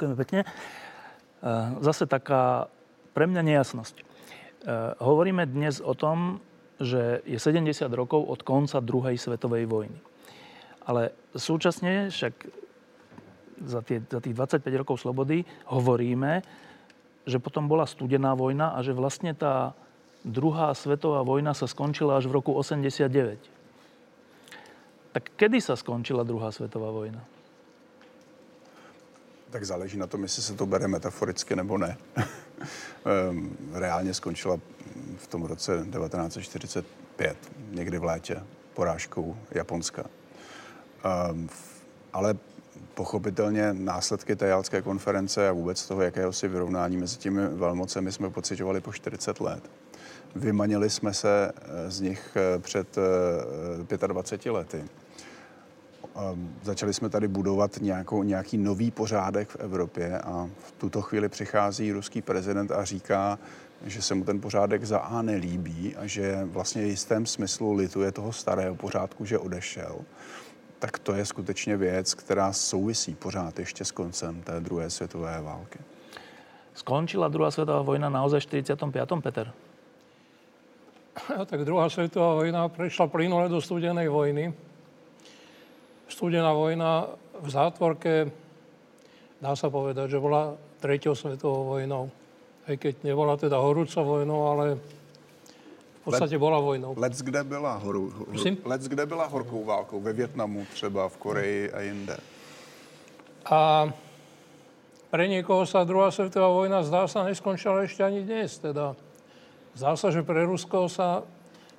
Ďakujeme 0.00 0.16
pekne. 0.16 0.40
Eh, 0.48 1.68
Zase 1.84 2.08
taká 2.08 2.72
pre 3.12 3.28
mňa 3.28 3.44
nejasnosť. 3.44 4.00
Eh, 4.00 4.04
Hovoríme 4.96 5.44
dnes 5.44 5.76
o 5.84 5.92
tom, 5.92 6.40
že 6.80 7.20
je 7.28 7.36
70 7.36 7.92
rokov 7.92 8.24
od 8.24 8.40
konca 8.40 8.80
druhej 8.80 9.20
svetovej 9.20 9.68
vojny. 9.68 10.00
Ale 10.88 11.12
súčasne 11.36 12.08
však 12.08 12.32
za, 13.60 13.84
tie, 13.84 14.00
za 14.00 14.24
tých 14.24 14.32
25 14.32 14.72
rokov 14.80 15.04
slobody 15.04 15.44
hovoríme, 15.68 16.40
že 17.28 17.36
potom 17.36 17.68
bola 17.68 17.84
studená 17.84 18.32
vojna 18.32 18.72
a 18.72 18.80
že 18.80 18.96
vlastne 18.96 19.36
tá 19.36 19.76
druhá 20.24 20.72
svetová 20.72 21.20
vojna 21.28 21.52
sa 21.52 21.68
skončila 21.68 22.16
až 22.16 22.24
v 22.24 22.40
roku 22.40 22.56
89. 22.56 23.36
Tak 25.12 25.36
kedy 25.36 25.60
sa 25.60 25.76
skončila 25.76 26.24
druhá 26.24 26.48
svetová 26.48 26.88
vojna? 26.88 27.20
Tak 29.50 29.64
záleží 29.64 29.98
na 29.98 30.06
tom, 30.06 30.22
jestli 30.22 30.42
se 30.42 30.54
to 30.54 30.66
bere 30.66 30.88
metaforicky 30.88 31.56
nebo 31.56 31.78
ne. 31.78 31.96
Ehm, 33.04 33.56
Reálně 33.72 34.14
skončila 34.14 34.58
v 35.16 35.26
tom 35.26 35.44
roce 35.44 35.86
1945, 35.92 37.36
někdy 37.70 37.98
v 37.98 38.04
létě, 38.04 38.42
porážkou 38.74 39.36
Japonska. 39.50 40.04
Ehm, 41.04 41.48
Ale 42.12 42.34
pochopitelně 42.94 43.72
následky 43.72 44.36
té 44.36 44.46
jalské 44.46 44.82
konference 44.82 45.48
a 45.48 45.52
vůbec 45.52 45.86
toho 45.86 46.02
jakéhosi 46.02 46.48
vyrovnání 46.48 46.96
mezi 46.96 47.16
těmi 47.16 47.46
velmocemi 47.48 48.12
jsme 48.12 48.30
pocitovali 48.30 48.80
po 48.80 48.92
40 48.92 49.40
let. 49.40 49.70
Vymanili 50.34 50.90
jsme 50.90 51.14
se 51.14 51.52
eh, 51.54 51.90
z 51.90 52.00
nich 52.00 52.36
eh, 52.36 52.58
před 52.58 52.98
eh, 53.98 54.06
25 54.06 54.52
lety. 54.52 54.84
Um, 56.14 56.54
Začali 56.62 56.94
jsme 56.94 57.08
tady 57.08 57.28
budovat 57.28 57.76
nějakou, 57.80 58.22
nějaký 58.22 58.58
nový 58.58 58.90
pořádek 58.90 59.48
v 59.48 59.56
Evropě 59.56 60.18
a 60.18 60.48
v 60.58 60.72
tuto 60.72 61.02
chvíli 61.02 61.28
přichází 61.28 61.92
ruský 61.92 62.22
prezident 62.22 62.70
a 62.70 62.84
říká, 62.84 63.38
že 63.86 64.02
se 64.02 64.14
mu 64.14 64.24
ten 64.24 64.40
pořádek 64.40 64.84
za 64.84 64.98
A 64.98 65.22
nelíbí 65.22 65.96
a 65.96 66.06
že 66.06 66.40
vlastně 66.44 66.82
v 66.82 66.86
jistém 66.86 67.26
smyslu 67.26 67.72
lituje 67.72 68.12
toho 68.12 68.32
starého 68.32 68.74
pořádku, 68.74 69.24
že 69.24 69.38
odešel. 69.38 70.00
Tak 70.78 70.98
to 70.98 71.12
je 71.12 71.24
skutečně 71.24 71.76
věc, 71.76 72.14
která 72.14 72.52
souvisí 72.52 73.14
pořád 73.14 73.58
ještě 73.58 73.84
s 73.84 73.90
koncem 73.90 74.42
té 74.42 74.60
druhé 74.60 74.90
světové 74.90 75.40
války. 75.40 75.78
Skončila 76.74 77.28
druhá 77.28 77.50
svetová 77.50 77.82
vojna 77.82 78.08
naozaj 78.08 78.40
v 78.40 78.42
45. 78.42 79.08
Peter? 79.22 79.52
Tak 81.46 81.64
druhá 81.64 81.88
svetová 81.88 82.34
vojna 82.34 82.68
prešla 82.68 83.06
plynule 83.06 83.48
do 83.48 83.60
studenej 83.60 84.08
vojny. 84.08 84.54
Studená 86.10 86.50
vojna 86.50 87.06
v 87.38 87.48
zátvorke, 87.48 88.28
dá 89.38 89.54
sa 89.54 89.70
povedať, 89.70 90.10
že 90.10 90.18
bola 90.18 90.58
treťou 90.82 91.14
svetovou 91.14 91.78
vojnou. 91.78 92.10
Aj 92.66 92.74
keď 92.74 93.06
nebola 93.06 93.38
teda 93.38 93.56
horúcou 93.62 94.04
vojnou, 94.04 94.40
ale 94.50 94.66
v 94.76 96.02
podstate 96.02 96.34
bola 96.34 96.58
vojnou. 96.58 96.98
Let's 96.98 97.22
kde 97.22 97.44
byla, 97.44 97.78
horu, 97.78 98.10
horu, 98.10 98.32
let's 98.66 98.88
kde 98.90 99.06
byla 99.06 99.26
horkou 99.26 99.64
válkou? 99.64 100.00
Ve 100.00 100.12
Větnamu 100.12 100.66
třeba, 100.74 101.08
v 101.08 101.16
Koreji 101.16 101.72
a 101.72 101.80
jinde. 101.80 102.16
A 103.46 103.88
pre 105.10 105.24
niekoho 105.26 105.64
sa 105.64 105.88
druhá 105.88 106.12
svetová 106.12 106.52
vojna 106.52 106.84
zdá 106.84 107.08
sa 107.08 107.24
neskončila 107.24 107.82
ešte 107.88 108.04
ani 108.04 108.22
dnes. 108.22 108.60
Teda 108.60 108.92
zdá 109.74 109.96
sa, 109.96 110.12
že 110.12 110.26
pre 110.26 110.44
Rusko 110.44 110.86
sa 110.90 111.24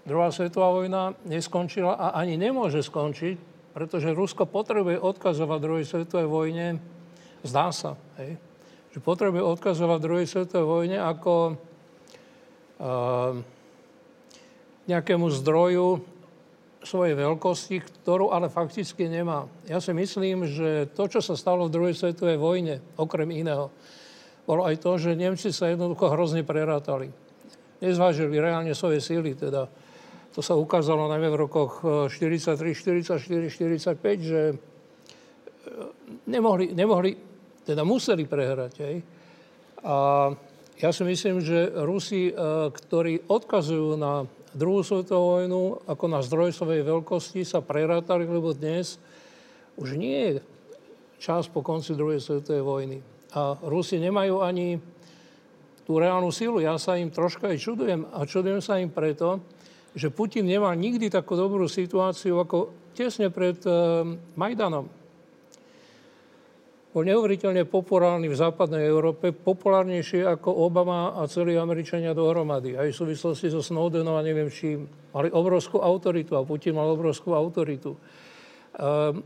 druhá 0.03 0.33
svetová 0.33 0.73
vojna 0.73 1.13
neskončila 1.29 1.93
a 1.95 2.17
ani 2.17 2.35
nemôže 2.35 2.81
skončiť, 2.81 3.50
pretože 3.71 4.15
Rusko 4.15 4.47
potrebuje 4.47 4.99
odkazovať 4.99 5.59
druhej 5.63 5.85
svetovej 5.87 6.27
vojne, 6.27 6.67
zdá 7.43 7.71
sa, 7.71 7.95
hej, 8.19 8.35
že 8.91 8.99
potrebuje 8.99 9.43
odkazovať 9.43 9.99
druhej 10.03 10.27
svetovej 10.27 10.67
vojne 10.67 10.97
ako 10.99 11.33
uh, 12.81 13.39
nejakému 14.91 15.27
zdroju 15.39 16.03
svojej 16.81 17.13
veľkosti, 17.13 17.77
ktorú 18.03 18.33
ale 18.33 18.49
fakticky 18.49 19.05
nemá. 19.05 19.45
Ja 19.69 19.77
si 19.77 19.93
myslím, 19.93 20.49
že 20.49 20.89
to, 20.91 21.05
čo 21.07 21.21
sa 21.21 21.37
stalo 21.37 21.69
v 21.69 21.73
druhej 21.73 21.95
svetovej 21.95 22.41
vojne, 22.41 22.81
okrem 22.97 23.29
iného, 23.31 23.69
bolo 24.49 24.65
aj 24.65 24.81
to, 24.81 24.97
že 24.97 25.15
Nemci 25.15 25.53
sa 25.53 25.69
jednoducho 25.69 26.09
hrozne 26.09 26.41
prerátali. 26.41 27.13
Nezvážili 27.79 28.41
reálne 28.41 28.73
svoje 28.73 28.99
síly, 28.99 29.37
teda 29.37 29.69
to 30.31 30.39
sa 30.39 30.55
ukázalo 30.55 31.11
najmä 31.11 31.27
v 31.27 31.41
rokoch 31.47 31.83
eh, 31.83 32.07
43, 32.07 32.55
44, 32.71 33.51
45, 33.51 33.99
že 34.23 34.41
eh, 34.51 34.57
nemohli, 36.27 36.71
nemohli 36.71 37.11
teda 37.67 37.83
museli 37.83 38.23
prehrať. 38.23 38.73
Hej. 38.79 38.95
A 39.83 39.95
ja 40.81 40.89
si 40.89 41.03
myslím, 41.03 41.43
že 41.43 41.69
Rusi, 41.83 42.31
eh, 42.31 42.35
ktorí 42.71 43.27
odkazujú 43.27 43.99
na 43.99 44.23
druhú 44.51 44.83
svetovú 44.83 45.39
vojnu 45.39 45.61
ako 45.87 46.05
na 46.11 46.19
zdroj 46.23 46.51
svojej 46.51 46.83
veľkosti, 46.83 47.43
sa 47.47 47.63
prerátali, 47.63 48.27
lebo 48.27 48.51
dnes 48.51 48.99
už 49.79 49.95
nie 49.95 50.19
je 50.19 50.33
čas 51.21 51.47
po 51.47 51.63
konci 51.63 51.95
druhej 51.95 52.19
svetovej 52.19 52.63
vojny. 52.63 52.97
A 53.31 53.55
Rusi 53.63 53.95
nemajú 53.99 54.43
ani 54.43 54.75
tú 55.87 55.99
reálnu 55.99 56.31
silu. 56.35 56.59
Ja 56.59 56.75
sa 56.75 56.99
im 56.99 57.11
troška 57.11 57.51
aj 57.51 57.57
čudujem. 57.63 58.07
A 58.11 58.27
čudujem 58.27 58.59
sa 58.59 58.79
im 58.79 58.91
preto, 58.91 59.39
že 59.91 60.07
Putin 60.07 60.47
nemal 60.47 60.71
nikdy 60.79 61.11
takú 61.11 61.35
dobrú 61.35 61.67
situáciu 61.67 62.39
ako 62.39 62.71
tesne 62.95 63.27
pred 63.27 63.59
e, 63.63 63.71
Majdanom. 64.39 64.87
bol 66.91 67.03
neuveriteľne 67.07 67.63
populárny 67.67 68.27
v 68.27 68.35
západnej 68.35 68.83
Európe, 68.83 69.31
populárnejší 69.31 70.27
ako 70.27 70.67
Obama 70.67 71.15
a 71.15 71.27
celí 71.27 71.55
Američania 71.55 72.11
dohromady. 72.11 72.75
Aj 72.75 72.87
v 72.87 72.95
súvislosti 72.95 73.47
so 73.47 73.63
Snowdenom 73.63 74.19
a 74.19 74.23
neviem 74.23 74.51
čím. 74.51 74.91
Mali 75.15 75.31
obrovskú 75.31 75.79
autoritu 75.79 76.35
a 76.35 76.43
Putin 76.43 76.75
mal 76.75 76.91
obrovskú 76.91 77.31
autoritu. 77.31 77.95
Ehm, 78.75 79.23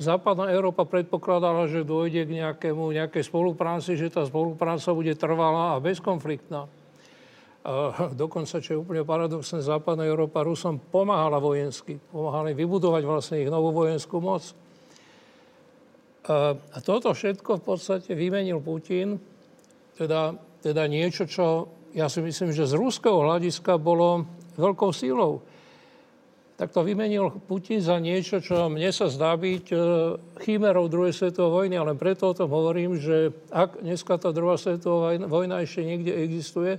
západná 0.00 0.48
Európa 0.48 0.88
predpokladala, 0.88 1.68
že 1.68 1.84
dôjde 1.84 2.24
k 2.24 2.36
nejakému, 2.40 2.92
nejakej 2.92 3.24
spolupráci, 3.28 3.96
že 3.96 4.08
tá 4.08 4.24
spolupráca 4.24 4.96
bude 4.96 5.12
trvalá 5.16 5.76
a 5.76 5.82
bezkonfliktná. 5.84 6.68
Dokonca, 8.18 8.58
čo 8.58 8.74
je 8.74 8.82
úplne 8.82 9.06
paradoxné, 9.06 9.62
západná 9.62 10.02
Európa 10.02 10.42
Rusom 10.42 10.82
pomáhala 10.82 11.38
vojensky. 11.38 11.94
Pomáhali 12.10 12.58
vybudovať 12.58 13.02
vlastne 13.06 13.38
ich 13.38 13.50
novú 13.50 13.70
vojenskú 13.70 14.18
moc. 14.18 14.42
A 16.26 16.78
toto 16.82 17.14
všetko 17.14 17.62
v 17.62 17.62
podstate 17.62 18.18
vymenil 18.18 18.58
Putin, 18.62 19.18
teda, 19.94 20.34
teda 20.58 20.90
niečo, 20.90 21.26
čo 21.26 21.70
ja 21.94 22.10
si 22.10 22.18
myslím, 22.18 22.50
že 22.50 22.66
z 22.66 22.74
ruského 22.74 23.22
hľadiska 23.22 23.78
bolo 23.78 24.26
veľkou 24.58 24.90
sílou. 24.90 25.42
Tak 26.58 26.70
to 26.70 26.86
vymenil 26.86 27.42
Putin 27.46 27.82
za 27.82 27.98
niečo, 27.98 28.38
čo 28.38 28.70
mne 28.70 28.90
sa 28.94 29.10
zdá 29.10 29.34
byť 29.34 29.66
e, 29.72 29.76
chimerou 30.46 30.86
druhej 30.86 31.10
svetovej 31.10 31.50
vojny, 31.50 31.74
ale 31.74 31.98
preto 31.98 32.30
o 32.30 32.36
tom 32.36 32.54
hovorím, 32.54 33.02
že 33.02 33.34
ak 33.50 33.82
dneska 33.82 34.14
tá 34.20 34.30
druhá 34.30 34.54
svetová 34.54 35.16
vojna 35.26 35.64
ešte 35.64 35.82
niekde 35.82 36.12
existuje, 36.22 36.78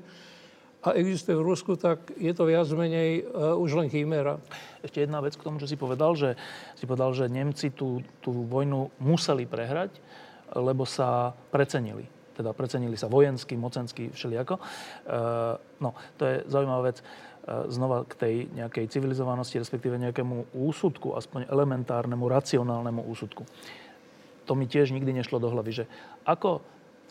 a 0.84 1.00
existuje 1.00 1.40
v 1.40 1.48
Rusku, 1.48 1.80
tak 1.80 2.12
je 2.20 2.36
to 2.36 2.44
viac 2.44 2.68
menej 2.76 3.24
uh, 3.24 3.56
už 3.56 3.80
len 3.80 3.88
chimera. 3.88 4.36
Ešte 4.84 5.00
jedna 5.00 5.24
vec 5.24 5.40
k 5.40 5.46
tomu, 5.48 5.56
čo 5.56 5.68
si 5.68 5.80
povedal, 5.80 6.12
že 6.20 6.36
si 6.76 6.84
povedal, 6.84 7.16
že 7.16 7.32
Nemci 7.32 7.72
tú, 7.72 8.04
tú 8.20 8.44
vojnu 8.52 8.92
museli 9.00 9.48
prehrať, 9.48 9.96
lebo 10.52 10.84
sa 10.84 11.32
precenili. 11.56 12.04
Teda 12.36 12.52
precenili 12.52 13.00
sa 13.00 13.08
vojensky, 13.08 13.56
mocensky, 13.56 14.12
všelijako. 14.12 14.60
Uh, 14.60 15.56
no, 15.80 15.96
to 16.20 16.28
je 16.28 16.36
zaujímavá 16.52 16.92
vec. 16.92 17.00
Uh, 17.00 17.72
znova 17.72 18.04
k 18.04 18.14
tej 18.20 18.36
nejakej 18.52 18.92
civilizovanosti, 18.92 19.64
respektíve 19.64 19.96
nejakému 19.96 20.52
úsudku, 20.52 21.16
aspoň 21.16 21.48
elementárnemu, 21.48 22.28
racionálnemu 22.28 23.08
úsudku. 23.08 23.48
To 24.44 24.60
mi 24.60 24.68
tiež 24.68 24.92
nikdy 24.92 25.16
nešlo 25.16 25.40
do 25.40 25.48
hlavy, 25.48 25.84
že 25.84 25.86
ako 26.28 26.60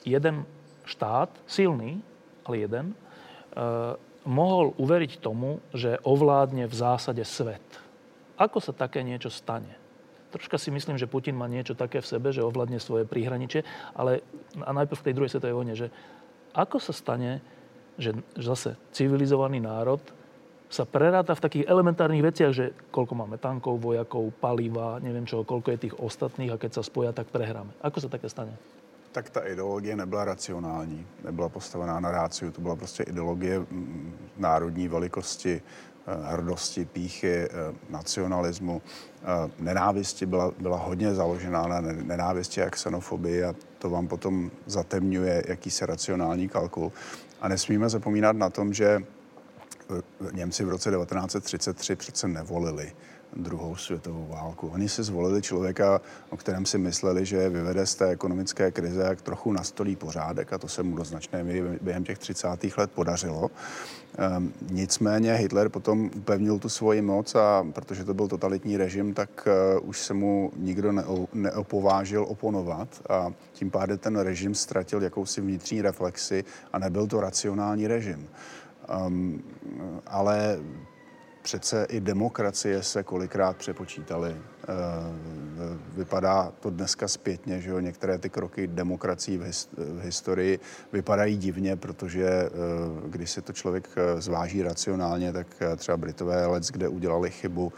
jeden 0.05 0.45
štát, 0.85 1.33
silný, 1.49 2.05
ale 2.45 2.69
jeden, 2.69 2.87
mohol 4.23 4.73
uveriť 4.79 5.19
tomu, 5.19 5.59
že 5.75 5.99
ovládne 6.07 6.71
v 6.71 6.75
zásade 6.75 7.25
svet. 7.27 7.65
Ako 8.39 8.63
sa 8.63 8.73
také 8.73 9.03
niečo 9.03 9.29
stane? 9.29 9.79
Troška 10.33 10.57
si 10.57 10.73
myslím, 10.73 10.97
že 10.97 11.11
Putin 11.11 11.37
má 11.37 11.45
niečo 11.45 11.77
také 11.77 12.01
v 12.01 12.09
sebe, 12.09 12.33
že 12.33 12.41
ovládne 12.41 12.81
svoje 12.81 13.05
príhraničie, 13.05 13.69
ale 13.93 14.25
a 14.65 14.73
najprv 14.73 14.97
v 14.97 15.07
tej 15.11 15.15
druhej 15.15 15.33
svetovej 15.37 15.59
vojne, 15.59 15.75
že 15.77 15.93
ako 16.57 16.81
sa 16.81 16.97
stane, 16.97 17.45
že 18.01 18.17
zase 18.41 18.81
civilizovaný 18.97 19.61
národ 19.61 20.01
sa 20.73 20.89
preráta 20.89 21.37
v 21.37 21.45
takých 21.45 21.69
elementárnych 21.69 22.25
veciach, 22.25 22.53
že 22.57 22.73
koľko 22.89 23.13
máme 23.13 23.37
tankov, 23.37 23.77
vojakov, 23.77 24.33
paliva, 24.41 24.97
neviem 25.05 25.29
čo, 25.29 25.45
koľko 25.45 25.69
je 25.77 25.83
tých 25.85 25.99
ostatných 26.01 26.49
a 26.49 26.57
keď 26.57 26.81
sa 26.81 26.83
spoja, 26.83 27.13
tak 27.13 27.29
prehráme. 27.29 27.77
Ako 27.85 28.01
sa 28.01 28.09
také 28.09 28.33
stane? 28.33 28.57
Tak 29.13 29.31
ta 29.31 29.41
ideologie 29.41 29.97
nebyla 29.97 30.25
racionální, 30.25 31.07
nebyla 31.25 31.49
postavená 31.49 32.01
na 32.01 32.11
ráciu, 32.11 32.51
to 32.51 32.61
byla 32.61 32.77
prostě 32.77 33.03
ideologie 33.03 33.59
mm, 33.59 34.13
národní 34.37 34.89
velikosti, 34.89 35.63
eh, 36.07 36.33
hrdosti, 36.33 36.85
píchy, 36.85 37.33
eh, 37.33 37.49
nacionalismu. 37.91 38.83
Eh, 39.23 39.51
nenávisti 39.59 40.27
byla, 40.27 40.53
byla 40.59 40.77
hodně 40.77 41.15
založená 41.15 41.67
na 41.67 41.81
nenávisti 41.81 42.63
a 42.63 42.71
xenofobii 42.71 43.45
a 43.45 43.55
to 43.79 43.91
vám 43.91 44.09
potom 44.09 44.51
zatemňuje 44.67 45.45
jakýsi 45.49 45.87
racionální 45.87 46.49
kalkul. 46.49 46.93
A 47.41 47.49
nesmíme 47.49 47.89
zapomínat 47.89 48.37
na 48.37 48.51
tom, 48.51 48.73
že 48.73 48.99
Němci 50.33 50.65
v 50.65 50.69
roce 50.69 50.91
1933 50.91 51.97
přece 51.97 52.29
nevolili 52.29 52.93
druhou 53.37 53.77
světovou 53.77 54.27
válku. 54.27 54.69
Oni 54.69 54.89
si 54.89 55.03
zvolili 55.03 55.43
člověka, 55.43 56.01
o 56.31 56.37
kterém 56.37 56.67
si 56.67 56.79
mysleli, 56.79 57.27
že 57.27 57.49
vyvede 57.49 57.87
z 57.87 57.95
té 57.95 58.09
ekonomické 58.09 58.71
krize, 58.71 59.03
jak 59.03 59.23
trochu 59.23 59.53
nastolí 59.53 59.97
pořádek 59.97 60.53
a 60.53 60.59
to 60.59 60.69
se 60.69 60.83
mu 60.83 60.97
do 60.97 61.05
značné 61.05 61.45
během 61.81 62.05
těch 62.05 62.19
30. 62.19 62.49
let 62.79 62.91
podařilo. 62.95 63.51
Ehm, 64.19 64.53
nicméně 64.71 65.35
Hitler 65.35 65.69
potom 65.69 66.11
upevnil 66.17 66.59
tu 66.59 66.69
svoji 66.69 67.03
moc 67.03 67.35
a 67.35 67.67
protože 67.73 68.05
to 68.05 68.15
byl 68.15 68.29
totalitní 68.29 68.77
režim, 68.77 69.15
tak 69.15 69.49
uh, 69.81 69.89
už 69.89 70.01
se 70.01 70.15
mu 70.15 70.53
nikdo 70.57 70.93
neo, 70.93 71.29
neopovážil 71.33 72.25
oponovat 72.29 72.89
a 73.09 73.33
tím 73.53 73.71
pádem 73.71 73.99
ten 73.99 74.17
režim 74.17 74.55
ztratil 74.55 75.03
jakousi 75.03 75.41
vnitřní 75.41 75.83
reflexi 75.83 76.45
a 76.73 76.79
nebyl 76.79 77.07
to 77.07 77.21
racionální 77.21 77.87
režim. 77.87 78.29
Um, 79.07 79.43
ale 80.07 80.59
přece 81.43 81.87
i 81.91 82.01
demokracie 82.01 82.83
se 82.83 83.03
kolikrát 83.03 83.57
přepočítaly. 83.57 84.37
Eh, 84.63 84.67
vypadá 85.97 86.53
to 86.61 86.71
dneska 86.71 87.09
zpětně, 87.09 87.61
že 87.61 87.71
jo, 87.71 87.81
některé 87.81 88.19
ty 88.19 88.31
kroky 88.31 88.67
demokracií 88.67 89.39
v, 89.39 89.51
historii 90.01 90.61
vypadají 90.93 91.37
divně, 91.37 91.77
protože 91.77 92.29
eh, 92.29 92.51
když 93.07 93.31
si 93.31 93.43
to 93.43 93.53
člověk 93.53 93.89
eh, 93.97 94.21
zváží 94.21 94.63
racionálně, 94.63 95.33
tak 95.33 95.47
třeba 95.77 95.97
Britové 95.97 96.47
let, 96.47 96.63
kde 96.73 96.89
udělali 96.89 97.31
chybu, 97.31 97.73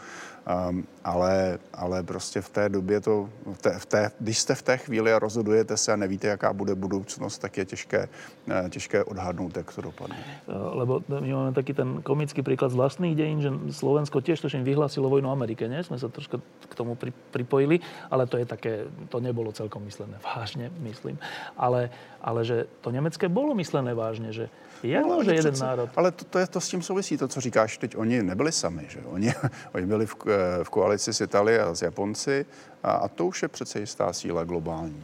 Um, 0.45 0.85
ale, 1.03 1.57
ale 1.73 2.03
prostě 2.03 2.41
v 2.41 2.49
té 2.49 2.69
době 2.69 3.01
to, 3.01 3.29
v 3.53 3.61
té, 3.61 3.79
v 3.79 3.85
té, 3.85 4.11
když 4.19 4.39
jste 4.39 4.55
v 4.55 4.61
té 4.61 4.77
chvíli 4.77 5.13
a 5.13 5.19
rozhodujete 5.19 5.77
se 5.77 5.93
a 5.93 5.95
nevíte, 5.95 6.27
jaká 6.27 6.53
bude 6.53 6.75
budoucnost, 6.75 7.37
tak 7.37 7.57
je 7.57 7.65
těžké, 7.65 8.09
eh, 8.49 8.69
těžké 8.69 9.03
odhadnout, 9.03 9.57
jak 9.57 9.73
to 9.73 9.81
dopadne. 9.81 10.17
Eh, 10.21 10.53
lebo 10.53 11.01
my 11.09 11.33
máme 11.33 11.53
taký 11.53 11.73
ten 11.73 12.01
komický 12.01 12.45
príklad 12.45 12.69
z 12.69 12.77
vlastných 12.77 13.17
dejín, 13.17 13.41
že 13.41 13.49
Slovensko 13.73 14.21
tiež 14.21 14.37
točne 14.37 14.61
vyhlásilo 14.61 15.09
vojnu 15.09 15.33
Amerike, 15.33 15.65
nie? 15.65 15.81
Sme 15.81 15.97
sa 15.97 16.13
troška 16.13 16.37
k 16.69 16.73
tomu 16.77 16.93
pri, 16.93 17.09
pripojili, 17.33 17.81
ale 18.13 18.29
to 18.29 18.37
je 18.37 18.45
také, 18.45 18.85
to 19.09 19.17
nebolo 19.17 19.49
celkom 19.49 19.81
myslené 19.89 20.21
vážne, 20.21 20.69
myslím. 20.85 21.17
Ale, 21.57 21.89
ale 22.21 22.45
že 22.45 22.69
to 22.85 22.93
nemecké 22.93 23.25
bolo 23.25 23.57
myslené 23.57 23.97
vážne, 23.97 24.29
že 24.29 24.53
jak 24.89 25.05
no, 25.05 25.15
může 25.15 25.31
jeden 25.31 25.53
přece, 25.53 25.65
národ? 25.65 25.89
Ale 25.95 26.11
to, 26.11 26.25
to, 26.25 26.39
je, 26.39 26.47
to 26.47 26.61
s 26.61 26.69
tím 26.69 26.81
souvisí, 26.81 27.17
to, 27.17 27.27
co 27.27 27.41
říkáš 27.41 27.77
teď. 27.77 27.97
Oni 27.97 28.23
nebyli 28.23 28.51
sami, 28.51 28.85
že? 28.89 28.99
Oni, 29.05 29.33
oni 29.73 29.85
byli 29.85 30.05
v, 30.05 30.15
eh, 30.27 30.63
v 30.63 30.69
koalici 30.69 31.13
s 31.13 31.21
Itálií 31.21 31.57
a 31.57 31.75
s 31.75 31.81
Japonci 31.81 32.45
a, 32.83 32.91
a 32.91 33.07
to 33.07 33.25
už 33.25 33.41
je 33.41 33.47
přece 33.47 33.79
jistá 33.79 34.13
síla 34.13 34.43
globální. 34.43 35.03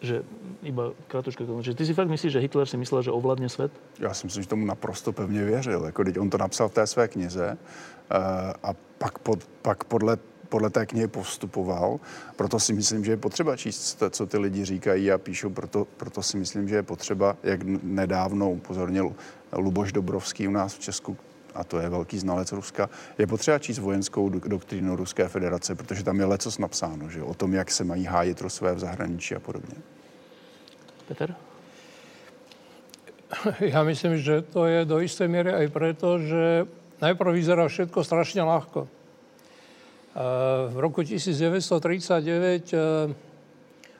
Že 0.00 0.22
iba 0.62 0.82
kratučka, 1.08 1.44
že 1.60 1.74
ty 1.74 1.86
si 1.86 1.94
fakt 1.94 2.08
myslíš, 2.08 2.32
že 2.32 2.38
Hitler 2.38 2.66
si 2.66 2.76
myslel, 2.76 3.02
že 3.02 3.10
ovládne 3.10 3.48
svět? 3.48 3.72
Já 3.98 4.14
si 4.14 4.26
myslím, 4.26 4.42
že 4.42 4.48
tomu 4.48 4.66
naprosto 4.66 5.12
pevně 5.12 5.44
věřil. 5.44 5.84
Jako, 5.84 6.04
on 6.20 6.30
to 6.30 6.38
napsal 6.38 6.68
v 6.68 6.74
té 6.74 6.86
své 6.86 7.08
knize 7.08 7.58
uh, 7.58 8.18
a 8.62 8.74
pak, 8.98 9.18
pod, 9.18 9.44
pak 9.62 9.84
podle 9.84 10.16
podle 10.52 10.70
té 10.70 10.86
knihy 10.86 11.08
postupoval. 11.08 11.96
Proto 12.36 12.60
si 12.60 12.76
myslím, 12.76 13.04
že 13.04 13.12
je 13.12 13.16
potřeba 13.16 13.56
číst, 13.56 14.02
co 14.10 14.26
ty 14.26 14.38
lidi 14.38 14.64
říkají 14.64 15.12
a 15.12 15.18
píšou. 15.18 15.50
Proto, 15.50 15.88
proto 15.96 16.20
si 16.22 16.36
myslím, 16.36 16.68
že 16.68 16.74
je 16.74 16.82
potřeba, 16.84 17.36
jak 17.42 17.62
nedávno 17.82 18.50
upozornil 18.50 19.16
Luboš 19.56 19.92
Dobrovský 19.92 20.48
u 20.48 20.52
nás 20.52 20.76
v 20.76 20.92
Česku, 20.92 21.16
a 21.54 21.64
to 21.64 21.80
je 21.80 21.88
velký 21.88 22.18
znalec 22.18 22.52
Ruska, 22.52 22.88
je 23.18 23.26
potřeba 23.26 23.58
číst 23.58 23.78
vojenskou 23.78 24.28
doktrínu 24.28 24.96
Ruské 24.96 25.28
federace, 25.28 25.74
protože 25.74 26.04
tam 26.04 26.20
je 26.20 26.24
lecos 26.24 26.58
napsáno, 26.58 27.08
že 27.08 27.22
o 27.22 27.34
tom, 27.34 27.52
jak 27.52 27.70
se 27.70 27.84
mají 27.84 28.04
hájit 28.04 28.40
Rusové 28.40 28.74
v 28.74 28.78
zahraničí 28.78 29.34
a 29.34 29.40
podobně. 29.40 29.76
Peter? 31.08 31.34
Ja 33.72 33.80
myslím, 33.84 34.20
že 34.20 34.44
to 34.44 34.68
je 34.68 34.84
do 34.84 35.00
istej 35.00 35.24
miery 35.24 35.56
aj 35.56 35.66
preto, 35.72 36.20
že 36.20 36.68
najprv 37.00 37.32
vyzerá 37.32 37.64
všetko 37.64 38.04
strašne 38.04 38.44
ľahko. 38.44 39.01
V 40.12 40.76
roku 40.76 41.00
1939 41.00 41.72
eh, 41.72 43.08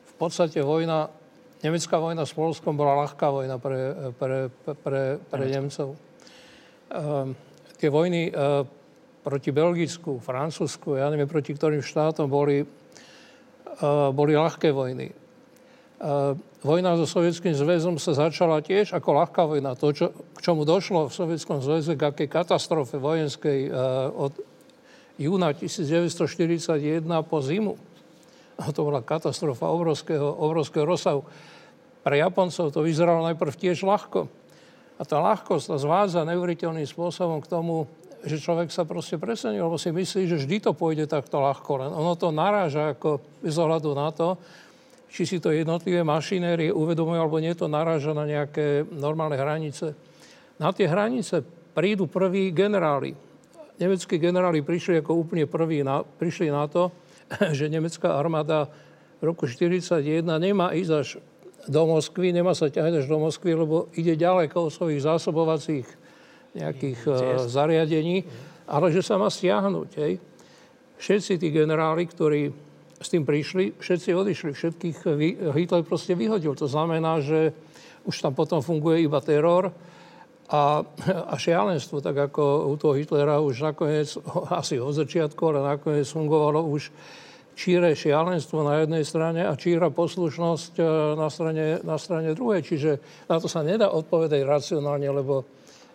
v 0.04 0.14
podstate 0.20 0.60
vojna, 0.60 1.08
nemecká 1.64 1.96
vojna 1.96 2.28
s 2.28 2.36
Polskom 2.36 2.76
bola 2.76 3.08
ľahká 3.08 3.32
vojna 3.32 3.56
pre, 3.56 4.12
pre, 4.20 4.52
pre, 4.52 5.16
pre 5.16 5.44
Nemcov. 5.48 5.96
Eh, 5.96 7.32
tie 7.80 7.88
vojny 7.88 8.28
eh, 8.28 8.60
proti 9.24 9.50
Belgicku, 9.56 10.20
Francúzsku, 10.20 11.00
ja 11.00 11.08
neviem 11.08 11.30
proti 11.30 11.56
ktorým 11.56 11.80
štátom, 11.80 12.26
boli, 12.26 12.66
boli 14.10 14.34
ľahké 14.34 14.74
vojny. 14.74 15.14
Vojna 16.66 16.98
so 16.98 17.06
Sovietským 17.06 17.54
zväzom 17.54 18.02
sa 18.02 18.18
začala 18.18 18.58
tiež 18.58 18.98
ako 18.98 19.22
ľahká 19.22 19.46
vojna. 19.46 19.78
To, 19.78 19.94
čo, 19.94 20.10
k 20.10 20.38
čomu 20.42 20.66
došlo 20.66 21.06
v 21.06 21.14
Sovietskom 21.14 21.62
zväze, 21.62 21.94
k 21.94 22.02
akej 22.02 22.26
katastrofe 22.26 22.98
vojenskej 22.98 23.70
od 24.10 24.34
júna 25.20 25.52
1941 25.52 27.04
po 27.26 27.38
zimu. 27.40 27.74
A 28.60 28.70
to 28.70 28.84
bola 28.84 29.02
katastrofa 29.02 29.68
obrovského, 29.68 30.24
obrovského 30.24 30.84
rozsahu. 30.84 31.24
Pre 32.02 32.16
Japoncov 32.18 32.70
to 32.74 32.80
vyzeralo 32.84 33.24
najprv 33.26 33.52
tiež 33.54 33.82
ľahko. 33.86 34.28
A 34.98 35.02
tá 35.02 35.18
ľahkosť 35.18 35.72
tá 35.72 35.76
zvádza 35.80 36.22
neuveriteľným 36.28 36.86
spôsobom 36.86 37.42
k 37.42 37.50
tomu, 37.50 37.90
že 38.22 38.38
človek 38.38 38.70
sa 38.70 38.86
proste 38.86 39.18
presenil, 39.18 39.66
lebo 39.66 39.74
si 39.80 39.90
myslí, 39.90 40.30
že 40.30 40.38
vždy 40.38 40.56
to 40.62 40.70
pôjde 40.78 41.10
takto 41.10 41.42
ľahko. 41.42 41.70
Len 41.82 41.90
ono 41.90 42.14
to 42.14 42.30
naráža 42.30 42.94
ako 42.94 43.18
bez 43.42 43.58
ohľadu 43.58 43.90
na 43.98 44.14
to, 44.14 44.38
či 45.10 45.26
si 45.26 45.36
to 45.42 45.50
jednotlivé 45.50 46.06
mašinérie 46.06 46.70
uvedomujú, 46.70 47.18
alebo 47.18 47.42
nie, 47.42 47.52
to 47.52 47.66
naráža 47.66 48.14
na 48.14 48.24
nejaké 48.24 48.86
normálne 48.94 49.36
hranice. 49.36 49.92
Na 50.56 50.70
tie 50.70 50.86
hranice 50.86 51.42
prídu 51.74 52.06
prví 52.06 52.54
generáli. 52.54 53.12
Nemeckí 53.80 54.20
generáli 54.20 54.60
prišli 54.60 55.00
ako 55.00 55.24
úplne 55.24 55.48
prví 55.48 55.80
na, 55.80 56.04
prišli 56.04 56.52
na 56.52 56.68
to, 56.68 56.92
že 57.56 57.72
nemecká 57.72 58.16
armáda 58.16 58.68
v 59.22 59.30
roku 59.30 59.46
1941 59.46 60.26
nemá 60.42 60.74
ísť 60.74 60.92
až 60.92 61.08
do 61.70 61.82
Moskvy, 61.86 62.34
nemá 62.34 62.58
sa 62.58 62.66
ťahať 62.66 63.02
až 63.02 63.06
do 63.06 63.22
Moskvy, 63.22 63.54
lebo 63.54 63.86
ide 63.94 64.18
ďaleko 64.18 64.66
od 64.66 64.74
svojich 64.74 64.98
zásobovacích 65.06 65.86
nejakých 66.58 67.00
uh, 67.06 67.38
zariadení, 67.46 68.26
ale 68.66 68.90
že 68.90 69.00
sa 69.00 69.14
má 69.14 69.30
stiahnuť. 69.30 69.88
Hej. 69.94 70.18
Všetci 70.98 71.38
tí 71.38 71.48
generáli, 71.54 72.02
ktorí 72.10 72.50
s 73.02 73.08
tým 73.10 73.26
prišli, 73.26 73.78
všetci 73.78 74.10
odišli, 74.14 74.50
všetkých 74.54 74.98
Hitler 75.54 75.82
proste 75.82 76.14
vyhodil. 76.14 76.54
To 76.54 76.70
znamená, 76.70 77.18
že 77.18 77.50
už 78.06 78.14
tam 78.22 78.34
potom 78.34 78.62
funguje 78.62 79.06
iba 79.06 79.18
teror 79.22 79.74
a, 80.52 80.84
a 81.32 81.34
šialenstvo, 81.40 82.04
tak 82.04 82.28
ako 82.28 82.68
u 82.68 82.76
toho 82.76 82.94
Hitlera 83.00 83.40
už 83.40 83.72
nakoniec, 83.72 84.12
asi 84.52 84.76
od 84.76 84.92
začiatku, 84.92 85.40
ale 85.48 85.64
nakoniec 85.64 86.04
fungovalo 86.04 86.68
už 86.68 86.92
číre 87.56 87.96
šialenstvo 87.96 88.60
na 88.60 88.84
jednej 88.84 89.04
strane 89.04 89.48
a 89.48 89.56
číra 89.56 89.88
poslušnosť 89.88 90.72
e, 90.76 90.82
na 91.16 91.28
strane, 91.32 91.80
na 91.80 91.96
strane 91.96 92.36
druhej. 92.36 92.64
Čiže 92.64 92.90
na 93.28 93.36
to 93.40 93.48
sa 93.48 93.64
nedá 93.64 93.88
odpovedať 93.92 94.44
racionálne, 94.44 95.08
lebo 95.08 95.48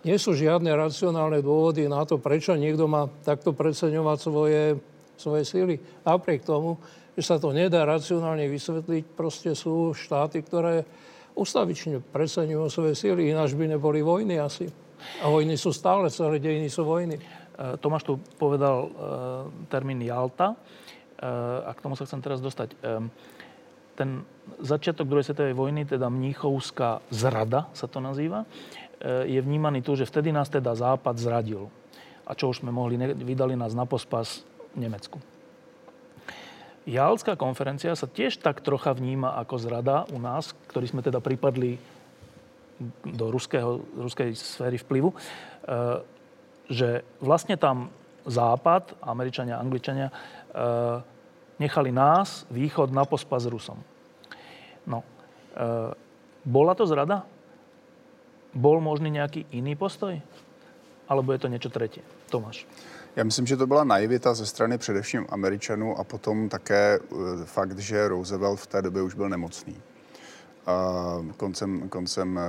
nie 0.05 0.17
sú 0.17 0.34
žiadne 0.38 0.69
racionálne 0.73 1.41
dôvody 1.41 1.89
na 1.89 2.05
to, 2.05 2.21
prečo 2.21 2.57
niekto 2.57 2.85
má 2.85 3.09
takto 3.25 3.53
preceňovať 3.53 4.17
svoje, 4.17 4.63
svoje 5.17 5.43
síly. 5.45 5.75
Napriek 6.05 6.45
tomu, 6.45 6.77
že 7.17 7.25
sa 7.25 7.41
to 7.41 7.49
nedá 7.49 7.85
racionálne 7.85 8.45
vysvetliť, 8.45 9.03
proste 9.17 9.57
sú 9.57 9.97
štáty, 9.97 10.45
ktoré 10.45 10.85
ustavične 11.38 12.01
preceňujú 12.01 12.65
svoje 12.68 12.93
síly, 12.97 13.30
ináč 13.30 13.53
by 13.53 13.77
neboli 13.77 14.01
vojny 14.01 14.41
asi. 14.41 14.65
A 15.22 15.30
vojny 15.30 15.53
sú 15.55 15.69
stále, 15.69 16.09
celé 16.09 16.41
dejiny 16.41 16.73
sú 16.73 16.81
vojny. 16.81 17.15
E, 17.15 17.22
Tomáš 17.77 18.03
tu 18.09 18.18
povedal 18.41 18.77
e, 18.81 18.89
termín 19.69 20.01
Jalta 20.01 20.57
a 21.18 21.73
k 21.73 21.81
tomu 21.81 21.97
sa 21.97 22.05
chcem 22.05 22.22
teraz 22.22 22.38
dostať. 22.38 22.77
Ten 23.97 24.22
začiatok 24.61 25.09
druhej 25.09 25.26
svetovej 25.26 25.57
vojny, 25.57 25.89
teda 25.89 26.14
Mníchovská 26.14 27.01
zrada 27.09 27.73
sa 27.73 27.89
to 27.89 27.97
nazýva, 27.97 28.45
je 29.26 29.41
vnímaný 29.41 29.81
tu, 29.81 29.97
že 29.97 30.05
vtedy 30.05 30.30
nás 30.30 30.45
teda 30.45 30.77
Západ 30.77 31.18
zradil. 31.18 31.73
A 32.22 32.38
čo 32.38 32.53
už 32.53 32.61
sme 32.61 32.69
mohli, 32.69 33.01
vydali 33.18 33.57
nás 33.57 33.73
na 33.73 33.89
pospas 33.89 34.45
Nemecku. 34.77 35.18
Jalská 36.88 37.35
konferencia 37.35 37.91
sa 37.99 38.07
tiež 38.07 38.39
tak 38.39 38.64
trocha 38.64 38.95
vníma 38.95 39.35
ako 39.43 39.55
zrada 39.59 40.07
u 40.15 40.23
nás, 40.23 40.55
ktorí 40.72 40.88
sme 40.88 41.03
teda 41.03 41.19
pripadli 41.19 41.76
do 43.03 43.27
ruského, 43.27 43.84
ruskej 43.99 44.31
sféry 44.31 44.80
vplyvu, 44.80 45.11
že 46.72 47.03
vlastne 47.19 47.59
tam 47.59 47.91
Západ, 48.27 49.03
Američania, 49.03 49.59
Angličania, 49.59 50.11
Eh, 50.57 50.97
nechali 51.59 51.91
nás, 51.91 52.49
východ, 52.49 52.89
na 52.89 53.05
pospa 53.05 53.38
s 53.38 53.45
Rusom. 53.45 53.77
No, 54.89 55.03
eh, 55.53 55.93
bola 56.41 56.73
to 56.73 56.88
zrada? 56.89 57.22
Bol 58.57 58.81
možný 58.81 59.09
nějaký 59.09 59.45
jiný 59.51 59.76
postoj? 59.76 60.22
Alebo 61.07 61.31
je 61.34 61.39
to 61.39 61.47
něco 61.47 61.69
tretie? 61.69 62.03
Tomáš. 62.30 62.65
Já 63.18 63.23
myslím, 63.23 63.45
že 63.45 63.57
to 63.57 63.68
byla 63.68 63.84
naivita 63.84 64.34
ze 64.34 64.45
strany 64.45 64.77
především 64.77 65.26
Američanů 65.30 65.99
a 65.99 66.03
potom 66.03 66.49
také 66.49 66.99
eh, 66.99 67.45
fakt, 67.45 67.80
že 67.80 68.07
Roosevelt 68.07 68.60
v 68.60 68.68
té 68.68 68.81
době 68.81 69.02
už 69.02 69.14
byl 69.14 69.30
nemocný. 69.30 69.81
koncem, 71.38 71.89
koncem 71.89 72.39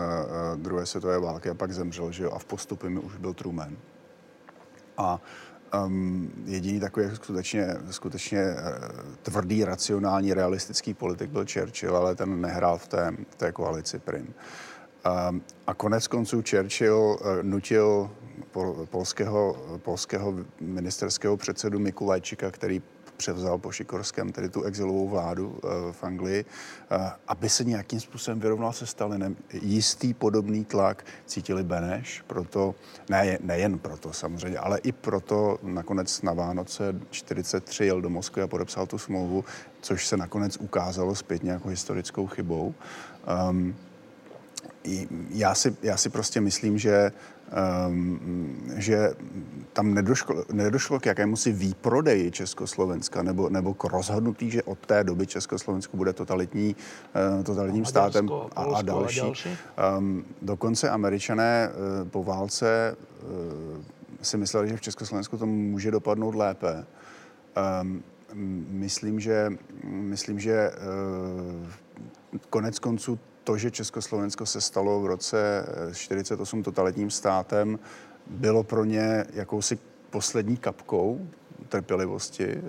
druhé 0.57 0.87
světové 0.87 1.19
války 1.19 1.51
a 1.51 1.55
pak 1.55 1.73
zemřel, 1.73 2.13
že 2.13 2.25
jo, 2.25 2.31
a 2.31 2.39
v 2.39 2.45
postupy 2.45 2.91
mi 2.91 3.01
už 3.01 3.17
byl 3.17 3.35
Truman. 3.35 3.77
A 4.97 5.21
Um, 5.87 6.33
jediný 6.45 6.81
takový 6.81 7.07
skutečně, 7.15 7.77
skutečně 7.91 8.45
uh, 8.45 9.15
tvrdý, 9.23 9.65
racionální, 9.65 10.35
realistický 10.35 10.95
politik 10.95 11.31
byl 11.31 11.45
Churchill, 11.53 11.97
ale 11.97 12.15
ten 12.15 12.41
nehrál 12.41 12.79
v 12.79 12.89
té, 12.89 13.13
té 13.37 13.53
koalici 13.53 13.99
prim. 13.99 14.35
Um, 15.31 15.43
a 15.67 15.75
konec 15.75 16.07
konců 16.07 16.43
Churchill 16.51 16.97
uh, 16.97 17.17
nutil 17.43 18.11
pol, 18.59 18.87
polského, 18.91 19.57
polského 19.83 20.35
ministerského 20.61 21.37
předsedu 21.37 21.79
Mikulajčika, 21.79 22.51
který 22.51 22.83
převzal 23.17 23.59
po 23.59 23.73
Šikorském 23.73 24.33
tedy 24.33 24.49
tu 24.49 24.63
exilovou 24.63 25.09
vládu 25.09 25.49
uh, 25.49 25.93
v 25.93 26.05
Anglii, 26.05 26.45
uh, 26.45 27.07
aby 27.29 27.49
se 27.49 27.65
nějakým 27.65 28.01
způsobem 28.01 28.41
vyrovnal 28.41 28.73
se 28.73 28.87
Stalinem. 28.87 29.37
Jistý 29.53 30.15
podobný 30.15 30.65
tlak 30.65 31.05
cítili 31.27 31.63
Beneš, 31.63 32.23
proto, 32.27 32.75
ne, 33.11 33.39
nejen 33.41 33.79
proto 33.79 34.13
samozřejmě, 34.13 34.59
ale 34.59 34.79
i 34.79 34.93
proto 34.93 35.59
nakonec 35.63 36.23
na 36.23 36.33
Vánoce 36.33 36.95
43 37.11 37.85
jel 37.85 38.01
do 38.01 38.11
Moskvy 38.11 38.43
a 38.43 38.47
podepsal 38.47 38.87
tu 38.87 38.99
smlouvu, 38.99 39.45
což 39.81 40.07
se 40.07 40.17
nakonec 40.17 40.57
ukázalo 40.57 41.15
zpětně 41.15 41.51
jako 41.51 41.69
historickou 41.69 42.27
chybou. 42.27 42.75
Um, 43.51 43.75
já 45.31 45.55
si, 45.55 45.77
já 45.83 45.97
si 45.97 46.11
prostě 46.11 46.41
myslím, 46.41 46.79
že 46.79 47.13
um, 47.89 48.57
že 48.77 49.15
tam 49.73 49.95
nedošlo, 49.95 50.45
nedošlo 50.53 51.01
k 51.01 51.07
jakému 51.07 51.37
si 51.37 51.53
výprodeji 51.53 52.31
Československa 52.31 53.23
nebo, 53.23 53.49
nebo 53.49 53.75
k 53.75 53.85
rozhodnutí, 53.85 54.51
že 54.51 54.63
od 54.63 54.79
té 54.79 55.05
doby 55.05 55.27
Československo 55.27 55.97
bude 55.97 56.13
totalitní, 56.13 56.77
uh, 57.37 57.45
totalitním 57.45 57.83
a 57.83 57.87
státem 57.87 58.29
Polsko, 58.29 58.61
a, 58.61 58.63
a 58.63 58.83
další. 58.83 59.21
A 59.21 59.25
další. 59.25 59.49
Um, 59.99 60.25
dokonce 60.43 60.91
američané 60.91 61.69
uh, 61.69 62.09
po 62.09 62.25
válce 62.25 62.97
uh, 63.23 63.29
si 64.23 64.37
mysleli, 64.37 64.69
že 64.69 64.77
v 64.77 64.81
Československu 64.81 65.37
to 65.37 65.47
může 65.47 65.91
dopadnout 65.91 66.35
lépe. 66.35 66.87
Um, 67.83 68.03
myslím, 68.69 69.21
že, 69.21 69.53
myslím, 69.85 70.41
že 70.41 70.71
uh, 70.71 71.69
konec 72.51 72.79
konců 72.79 73.19
to, 73.49 73.59
že 73.59 73.71
Československo 73.71 74.47
se 74.47 74.61
stalo 74.61 75.01
v 75.01 75.07
roce 75.07 75.67
48 75.93 76.63
totalitním 76.63 77.11
státem, 77.11 77.79
bylo 78.27 78.63
pro 78.65 78.85
ně 78.85 79.25
jakousi 79.33 79.79
poslední 80.11 80.57
kapkou 80.57 81.29
trpělivosti, 81.69 82.45
eh, 82.45 82.61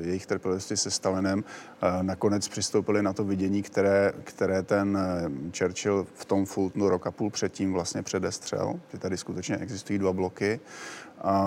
jejich 0.00 0.26
trpělivosti 0.26 0.76
se 0.76 0.90
Stalinem. 0.90 1.44
Eh, 1.44 2.02
nakonec 2.02 2.48
přistoupili 2.48 3.02
na 3.02 3.12
to 3.12 3.24
vidění, 3.24 3.62
které, 3.62 4.12
které 4.24 4.62
ten 4.62 4.98
eh, 5.00 5.30
Churchill 5.58 6.06
v 6.14 6.24
tom 6.24 6.46
Fultonu 6.46 6.88
rok 6.88 7.06
a 7.06 7.10
půl 7.10 7.30
předtím 7.30 7.72
vlastně 7.72 8.02
předestřel, 8.02 8.80
že 8.92 8.98
tady 8.98 9.16
skutečně 9.16 9.56
existují 9.56 9.98
dva 9.98 10.12
bloky. 10.12 10.60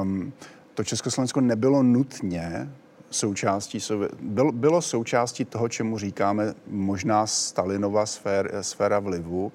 Um, 0.01 0.33
to 0.73 0.83
Československo 0.83 1.41
nebylo 1.41 1.83
nutně 1.83 2.69
součástí, 3.11 3.79
byl, 4.21 4.51
bylo 4.51 4.81
součástí 4.81 5.45
toho, 5.45 5.69
čemu 5.69 5.97
říkáme 5.97 6.53
možná 6.67 7.27
Stalinova 7.27 8.05
sfér, 8.05 8.51
sféra 8.61 8.99
vlivu, 8.99 9.51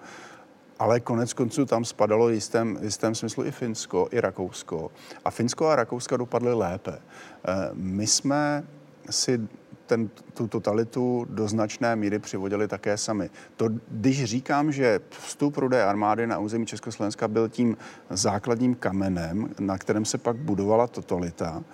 ale 0.78 1.00
konec 1.00 1.32
konců 1.32 1.66
tam 1.66 1.84
spadalo 1.84 2.26
v 2.26 2.32
jistém, 2.32 2.78
jistém 2.82 3.14
smyslu 3.14 3.44
i 3.44 3.50
Finsko, 3.50 4.08
i 4.10 4.20
Rakousko. 4.20 4.90
A 5.24 5.30
Finsko 5.30 5.66
a 5.66 5.76
Rakouska 5.76 6.16
dopadly 6.16 6.54
lépe. 6.54 6.92
Eh, 6.92 7.70
my 7.72 8.06
jsme 8.06 8.64
si 9.10 9.48
ten, 9.86 10.10
tu 10.34 10.48
totalitu 10.48 11.26
do 11.30 11.48
značné 11.48 11.96
míry 11.96 12.18
přivodili 12.18 12.68
také 12.68 12.96
sami. 12.96 13.30
To, 13.56 13.68
když 13.88 14.24
říkám, 14.24 14.72
že 14.72 15.00
vstup 15.10 15.56
rudé 15.56 15.84
armády 15.84 16.26
na 16.26 16.38
území 16.38 16.66
Československa 16.66 17.28
byl 17.28 17.48
tím 17.48 17.76
základním 18.10 18.74
kamenem, 18.74 19.54
na 19.58 19.78
kterém 19.78 20.04
se 20.04 20.18
pak 20.18 20.36
budovala 20.36 20.86
totalita, 20.86 21.64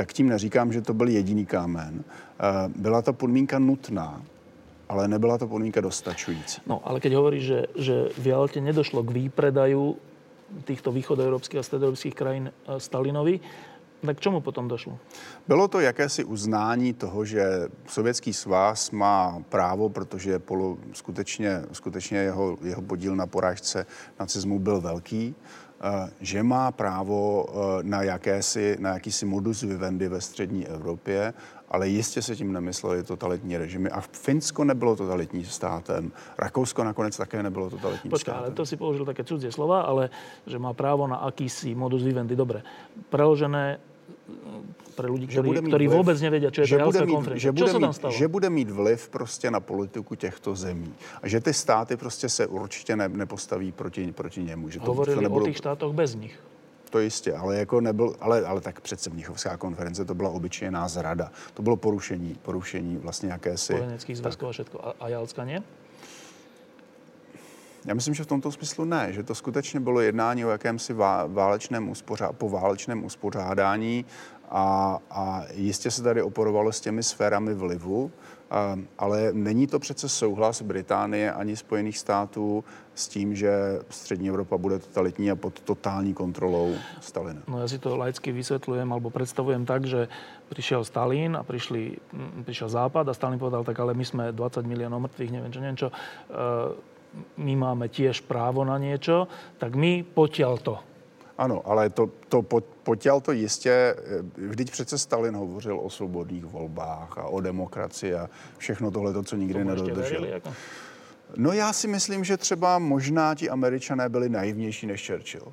tak 0.00 0.12
tím 0.12 0.28
neříkám, 0.28 0.72
že 0.72 0.80
to 0.80 0.94
byl 0.94 1.08
jediný 1.08 1.46
kámen. 1.46 2.04
Eh, 2.04 2.72
byla 2.76 3.02
to 3.02 3.12
podmínka 3.12 3.58
nutná, 3.58 4.22
ale 4.88 5.08
nebyla 5.08 5.38
to 5.38 5.46
podmínka 5.46 5.80
dostačující. 5.80 6.60
No, 6.66 6.80
ale 6.84 7.00
keď 7.00 7.12
hovoríš, 7.20 7.44
že, 7.44 7.60
že 7.76 7.94
v 8.16 8.26
Jalte 8.26 8.64
nedošlo 8.64 9.04
k 9.04 9.10
výpredaju 9.10 9.96
týchto 10.64 10.88
východoeurópskych 10.88 11.60
a 11.60 11.62
stredoeurópskych 11.62 12.16
krajín 12.16 12.48
eh, 12.48 12.80
Stalinovi, 12.80 13.40
tak 14.00 14.20
čemu 14.20 14.40
potom 14.40 14.68
došlo? 14.68 14.96
Bylo 15.48 15.68
to 15.68 15.80
jakési 15.80 16.24
uznání 16.24 16.92
toho, 16.96 17.24
že 17.24 17.68
Sovětský 17.86 18.32
svaz 18.32 18.90
má 18.90 19.44
právo, 19.48 19.88
protože 19.88 20.38
polo, 20.38 20.78
skutečně, 20.92 21.62
skutečně 21.72 22.18
jeho, 22.18 22.56
jeho 22.64 22.82
podíl 22.82 23.16
na 23.16 23.26
porážce 23.26 23.86
nacismu 24.20 24.58
byl 24.58 24.80
velký, 24.80 25.34
že 26.20 26.42
má 26.42 26.72
právo 26.72 27.46
eh, 27.48 27.82
na, 27.82 28.02
jakési, 28.02 28.76
na 28.80 28.90
jakýsi 28.90 29.26
modus 29.26 29.62
vivendi 29.62 30.08
ve 30.08 30.20
střední 30.20 30.66
Evropě 30.66 31.34
ale 31.70 31.88
jistě 31.88 32.22
se 32.22 32.36
tím 32.36 32.52
nemysleli 32.52 33.02
totalitní 33.02 33.56
režimy. 33.56 33.90
A 33.90 34.00
Finsko 34.00 34.64
nebylo 34.64 34.96
totalitní 34.96 35.44
státem, 35.44 36.12
Rakousko 36.38 36.84
nakonec 36.84 37.16
také 37.16 37.42
nebylo 37.42 37.70
totalitním 37.70 38.10
Počkaj, 38.10 38.32
státem. 38.32 38.44
ale 38.44 38.54
to 38.54 38.66
si 38.66 38.76
použil 38.76 39.04
také 39.04 39.24
cudzie 39.24 39.52
slova, 39.52 39.80
ale 39.80 40.10
že 40.46 40.58
má 40.58 40.74
právo 40.74 41.06
na 41.06 41.16
akýsi 41.16 41.74
modus 41.74 42.02
vivendi. 42.02 42.36
Dobre, 42.36 42.62
preložené 43.08 43.78
pre 44.96 45.08
ľudí, 45.08 45.26
ktorí, 45.30 45.48
ktorí 45.62 45.86
vliv. 45.86 45.96
vôbec 45.96 46.16
nevedia, 46.20 46.50
čo 46.50 46.60
je 46.62 46.74
že 46.74 46.78
to 46.78 46.90
bude, 46.90 47.06
mít, 47.06 47.14
konferencia. 47.14 47.42
že, 47.42 47.48
Čo 47.48 47.56
bude 47.56 47.70
sa 47.70 47.78
tam 47.78 47.90
mít, 47.90 47.96
stalo? 47.96 48.12
že 48.12 48.26
bude 48.28 48.50
mít 48.50 48.70
vliv 48.70 49.08
prostě 49.08 49.50
na 49.50 49.60
politiku 49.60 50.14
těchto 50.14 50.54
zemí. 50.54 50.94
A 51.22 51.28
že 51.28 51.40
ty 51.40 51.52
státy 51.54 51.96
prostě 51.96 52.28
se 52.28 52.46
určitě 52.46 52.96
ne, 52.96 53.08
nepostaví 53.08 53.72
proti, 53.72 54.12
proti 54.12 54.42
němu. 54.44 54.68
Že 54.68 54.80
to, 54.80 54.86
Hovorili 54.86 55.14
to 55.14 55.20
o 55.20 55.22
nebudou, 55.22 55.44
tých 55.44 55.56
štátoch 55.56 55.94
bez 55.94 56.14
nich. 56.14 56.38
To 56.90 56.98
jistě, 56.98 57.32
ale 57.32 57.56
jako 57.56 57.80
nebyl, 57.80 58.14
ale, 58.20 58.42
ale 58.46 58.60
tak 58.60 58.80
přece 58.80 59.10
Mnichovská 59.10 59.56
konference 59.56 60.04
to 60.04 60.14
byla 60.14 60.30
obyčejná 60.30 60.88
zrada. 60.88 61.30
To 61.54 61.62
bylo 61.62 61.76
porušení, 61.76 62.34
porušení 62.42 62.96
vlastně 62.96 63.28
jakési... 63.32 63.72
Spojeneckých 63.72 64.16
zväzkov 64.18 64.48
a 64.48 64.52
všetko. 64.52 64.76
A, 64.86 64.94
a 65.00 65.08
Jalska 65.08 65.44
nie? 65.44 65.62
Já 67.86 67.94
myslím, 67.94 68.14
že 68.14 68.24
v 68.24 68.26
tomto 68.26 68.52
smyslu 68.52 68.84
ne, 68.84 69.12
že 69.12 69.22
to 69.22 69.34
skutečně 69.34 69.80
bylo 69.80 70.00
jednání 70.00 70.44
o 70.44 70.50
jakémsi 70.50 70.92
vá, 70.92 71.26
válečném 71.26 71.88
uspořá, 71.88 72.32
po 72.32 72.48
válečném 72.48 73.04
uspořádání 73.04 74.04
a, 74.50 74.98
a 75.10 75.42
jistě 75.54 75.90
se 75.90 76.02
tady 76.02 76.22
oporovalo 76.22 76.72
s 76.72 76.80
těmi 76.80 77.02
sférami 77.02 77.54
vlivu, 77.54 78.10
a, 78.50 78.76
ale 78.98 79.30
není 79.32 79.66
to 79.66 79.78
přece 79.78 80.08
souhlas 80.08 80.62
Británie 80.62 81.32
ani 81.32 81.56
Spojených 81.56 81.98
států 81.98 82.64
s 82.94 83.08
tím, 83.08 83.34
že 83.36 83.50
střední 83.90 84.28
Evropa 84.28 84.58
bude 84.58 84.78
totalitní 84.78 85.30
a 85.30 85.36
pod 85.36 85.60
totální 85.60 86.14
kontrolou 86.14 86.74
Stalina. 87.00 87.40
No 87.48 87.62
ja 87.62 87.68
si 87.70 87.78
to 87.78 87.96
laicky 87.96 88.34
vysvetľujem 88.34 88.90
alebo 88.90 89.08
predstavujem 89.14 89.62
tak, 89.64 89.86
že 89.86 90.10
prišiel 90.50 90.84
Stalin 90.84 91.38
a 91.38 91.46
prišli, 91.46 91.96
mm, 92.12 92.44
prišiel 92.44 92.68
Západ 92.68 93.08
a 93.08 93.14
Stalin 93.14 93.38
povedal, 93.38 93.64
tak 93.64 93.78
ale 93.78 93.94
my 93.94 94.04
sme 94.04 94.24
20 94.34 94.66
miliónov 94.66 95.06
mŕtvych, 95.06 95.30
neviem 95.32 95.52
čo, 95.54 95.60
neviem 95.62 95.78
čo, 95.78 95.88
my 97.36 97.54
máme 97.56 97.90
tiež 97.90 98.22
právo 98.26 98.62
na 98.62 98.78
niečo, 98.78 99.26
tak 99.58 99.74
my 99.74 100.02
potiaľ 100.06 100.54
to. 100.62 100.76
Ano, 101.40 101.64
ale 101.64 101.90
to, 101.90 102.10
to 102.28 102.42
po- 102.42 102.60
potěl 102.60 103.20
to 103.20 103.32
jistě, 103.32 103.72
eh, 103.72 103.96
vždyť 104.36 104.70
přece 104.70 104.98
Stalin 104.98 105.36
hovořil 105.36 105.80
o 105.80 105.90
svobodných 105.90 106.44
volbách 106.44 107.18
a 107.18 107.24
o 107.24 107.40
demokracii 107.40 108.14
a 108.14 108.28
všechno 108.58 108.90
tohle, 108.90 109.12
to, 109.12 109.22
co 109.22 109.36
nikdy 109.36 109.64
nedodržel. 109.64 110.20
verili? 110.20 110.34
Ako? 110.34 110.52
No 111.36 111.52
já 111.52 111.72
si 111.72 111.88
myslím, 111.88 112.24
že 112.24 112.36
třeba 112.36 112.78
možná 112.78 113.34
ti 113.34 113.50
američané 113.50 114.08
byli 114.08 114.28
naivnější 114.28 114.86
než 114.86 115.06
Churchill. 115.06 115.52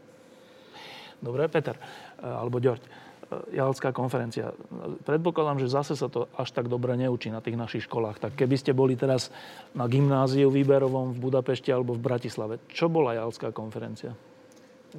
Dobre, 1.21 1.47
Peter, 1.47 1.79
e, 1.79 2.27
alebo 2.27 2.59
Ďorď, 2.59 2.81
e, 2.83 2.89
Jalská 3.55 3.91
konferencia. 3.91 4.51
Predpokladám, 5.03 5.59
že 5.59 5.71
zase 5.71 5.95
sa 5.95 6.11
to 6.11 6.27
až 6.35 6.51
tak 6.51 6.67
dobre 6.67 6.97
neučí 6.97 7.31
na 7.31 7.39
tých 7.39 7.55
našich 7.55 7.83
školách. 7.87 8.19
Tak 8.19 8.35
keby 8.35 8.57
ste 8.57 8.75
boli 8.75 8.99
teraz 8.99 9.31
na 9.71 9.87
gymnáziu 9.87 10.51
výberovom 10.51 11.15
v 11.15 11.19
Budapešti 11.31 11.71
alebo 11.71 11.95
v 11.95 12.03
Bratislave, 12.03 12.59
čo 12.67 12.91
bola 12.91 13.15
Jalská 13.15 13.55
konferencia? 13.55 14.11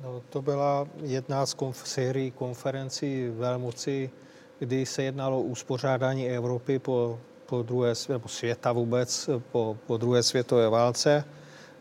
No, 0.02 0.22
to 0.30 0.42
byla 0.42 0.88
jedna 1.02 1.46
z 1.46 1.56
konf- 1.56 1.84
sérií 1.84 2.30
konferencí 2.30 3.28
velmoci, 3.28 4.10
kdy 4.58 4.86
se 4.86 5.02
jednalo 5.02 5.38
o 5.38 5.42
uspořádání 5.42 6.28
Evropy 6.28 6.78
po, 6.78 7.18
po 7.46 7.62
druhé, 7.62 7.92
nebo 8.08 8.28
světa 8.28 8.72
vůbec, 8.72 9.30
po, 9.52 9.76
po 9.86 9.96
druhé 9.96 10.22
světové 10.22 10.68
válce. 10.68 11.24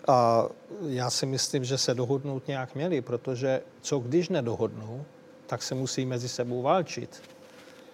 A 0.07 0.45
já 0.87 1.09
si 1.09 1.25
myslím, 1.25 1.65
že 1.65 1.77
se 1.77 1.93
dohodnout 1.93 2.47
nějak 2.47 2.75
měli, 2.75 3.01
protože 3.01 3.61
co 3.81 3.99
když 3.99 4.29
nedohodnou, 4.29 5.05
tak 5.47 5.63
se 5.63 5.75
musí 5.75 6.05
mezi 6.05 6.29
sebou 6.29 6.61
válčit. 6.61 7.21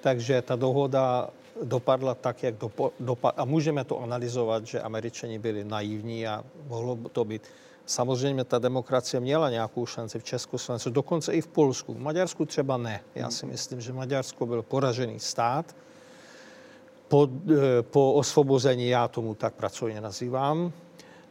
Takže 0.02 0.42
ta 0.42 0.56
dohoda 0.56 1.30
dopadla 1.64 2.16
tak, 2.16 2.44
jak 2.44 2.56
dopo, 2.56 2.94
dopad, 3.00 3.34
a 3.38 3.46
můžeme 3.46 3.84
to 3.84 4.00
analyzovat, 4.00 4.66
že 4.68 4.82
američani 4.82 5.40
byli 5.40 5.64
naivní 5.64 6.28
a 6.28 6.44
mohlo 6.68 6.98
to 7.12 7.26
být. 7.26 7.42
Samozřejmě 7.86 8.44
ta 8.44 8.60
demokracie 8.60 9.20
měla 9.20 9.50
nějakou 9.50 9.86
šanci 9.86 10.20
v 10.20 10.24
Československu, 10.24 10.90
dokonce 10.90 11.34
i 11.34 11.42
v 11.42 11.48
Polsku. 11.48 11.94
V 11.94 12.00
Maďarsku 12.00 12.46
třeba 12.46 12.78
ne. 12.78 13.02
Já 13.16 13.32
si 13.32 13.46
myslím, 13.46 13.82
že 13.82 13.94
Maďarsko 13.94 14.46
byl 14.46 14.62
poražený 14.62 15.20
stát. 15.20 15.76
Po, 17.08 17.28
eh, 17.52 17.82
po 17.82 18.14
osvobození, 18.14 18.88
já 18.88 19.08
tomu 19.08 19.36
tak 19.36 19.54
pracovně 19.54 20.02
nazývám, 20.02 20.72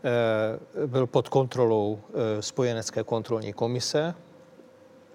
eh, 0.05 0.87
byl 0.87 1.07
pod 1.07 1.29
kontrolou 1.29 1.99
eh, 1.99 2.43
spojenecké 2.43 3.05
kontrolní 3.05 3.53
komise 3.53 4.15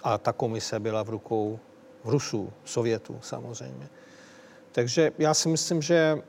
a 0.04 0.18
ta 0.18 0.34
komise 0.34 0.80
byla 0.80 1.04
v 1.04 1.10
rukou 1.10 1.60
Rusů, 2.04 2.54
Sovětů 2.66 3.20
samozřejmě. 3.22 3.90
Takže 4.72 5.12
já 5.18 5.34
si 5.34 5.50
myslím, 5.50 5.82
že 5.82 6.22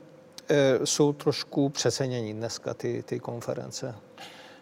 jsou 0.83 1.13
trošku 1.13 1.69
přecenění 1.69 2.33
dneska 2.33 2.73
ty, 2.73 3.03
ty 3.03 3.19
konference. 3.19 3.95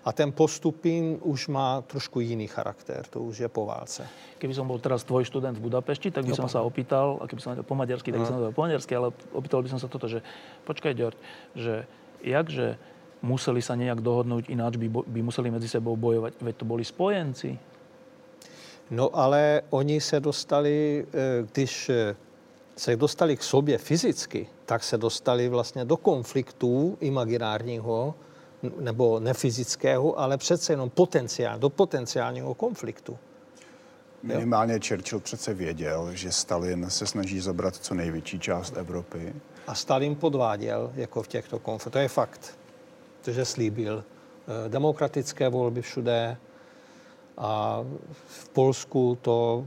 A 0.07 0.15
ten 0.15 0.31
postupín 0.31 1.19
už 1.19 1.51
má 1.51 1.83
trošku 1.83 2.23
jiný 2.23 2.47
charakter, 2.47 3.03
to 3.11 3.27
už 3.27 3.43
je 3.43 3.49
po 3.51 3.67
válce. 3.67 4.07
Keby 4.39 4.55
som 4.55 4.63
bol 4.63 4.79
teraz 4.79 5.03
tvoj 5.03 5.27
študent 5.27 5.59
v 5.59 5.67
Budapešti, 5.67 6.15
tak 6.15 6.23
by 6.23 6.31
som 6.31 6.47
sa 6.47 6.63
opýtal, 6.63 7.19
a 7.19 7.27
keby 7.27 7.41
som 7.43 7.51
po 7.59 7.75
maďarsky, 7.75 8.15
tak 8.15 8.23
by 8.23 8.27
som 8.27 8.39
vedel 8.39 8.55
po 8.55 8.63
maďarsky, 8.63 8.95
ale 8.95 9.11
opýtal 9.35 9.59
by 9.59 9.69
som 9.75 9.83
sa 9.83 9.91
toto, 9.91 10.07
že 10.07 10.23
počkaj, 10.63 10.95
Ďorď, 10.95 11.17
že 11.59 11.83
jakže 12.23 12.79
museli 13.19 13.59
sa 13.59 13.75
nejak 13.75 13.99
dohodnúť, 13.99 14.47
ináč 14.47 14.79
by, 14.79 14.87
by 14.87 15.19
museli 15.19 15.51
medzi 15.51 15.67
sebou 15.67 15.99
bojovať. 15.99 16.39
Veď 16.39 16.55
to 16.55 16.65
boli 16.65 16.87
spojenci. 16.87 17.59
No 18.87 19.11
ale 19.11 19.67
oni 19.75 19.99
se 19.99 20.19
dostali, 20.23 21.03
eh, 21.03 21.43
když 21.51 21.89
eh, 21.89 22.15
se 22.77 22.95
dostali 22.95 23.37
k 23.37 23.43
sobě 23.43 23.77
fyzicky, 23.77 24.47
tak 24.65 24.83
se 24.83 24.97
dostali 24.97 25.49
vlastně 25.49 25.85
do 25.85 25.97
konfliktů 25.97 26.97
imaginárního 27.01 28.15
nebo 28.79 29.19
nefyzického, 29.19 30.19
ale 30.19 30.37
přece 30.37 30.73
jenom 30.73 30.89
potenciál, 30.89 31.59
do 31.59 31.69
potenciálního 31.69 32.53
konfliktu. 32.53 33.17
Minimálně 34.23 34.79
Churchill 34.87 35.19
přece 35.19 35.53
věděl, 35.53 36.09
že 36.13 36.31
Stalin 36.31 36.89
se 36.89 37.07
snaží 37.07 37.39
zabrat 37.39 37.75
co 37.75 37.93
největší 37.93 38.39
část 38.39 38.77
Evropy. 38.77 39.33
A 39.67 39.75
Stalin 39.75 40.15
podváděl 40.15 40.91
jako 40.95 41.23
v 41.23 41.27
těchto 41.27 41.59
konfliktech. 41.59 41.93
To 41.93 41.99
je 41.99 42.07
fakt. 42.07 42.57
Protože 43.21 43.45
slíbil 43.45 44.03
eh, 44.03 44.69
demokratické 44.69 45.49
volby 45.49 45.81
všude 45.81 46.37
a 47.37 47.83
v 48.27 48.49
Polsku 48.49 49.17
to 49.21 49.65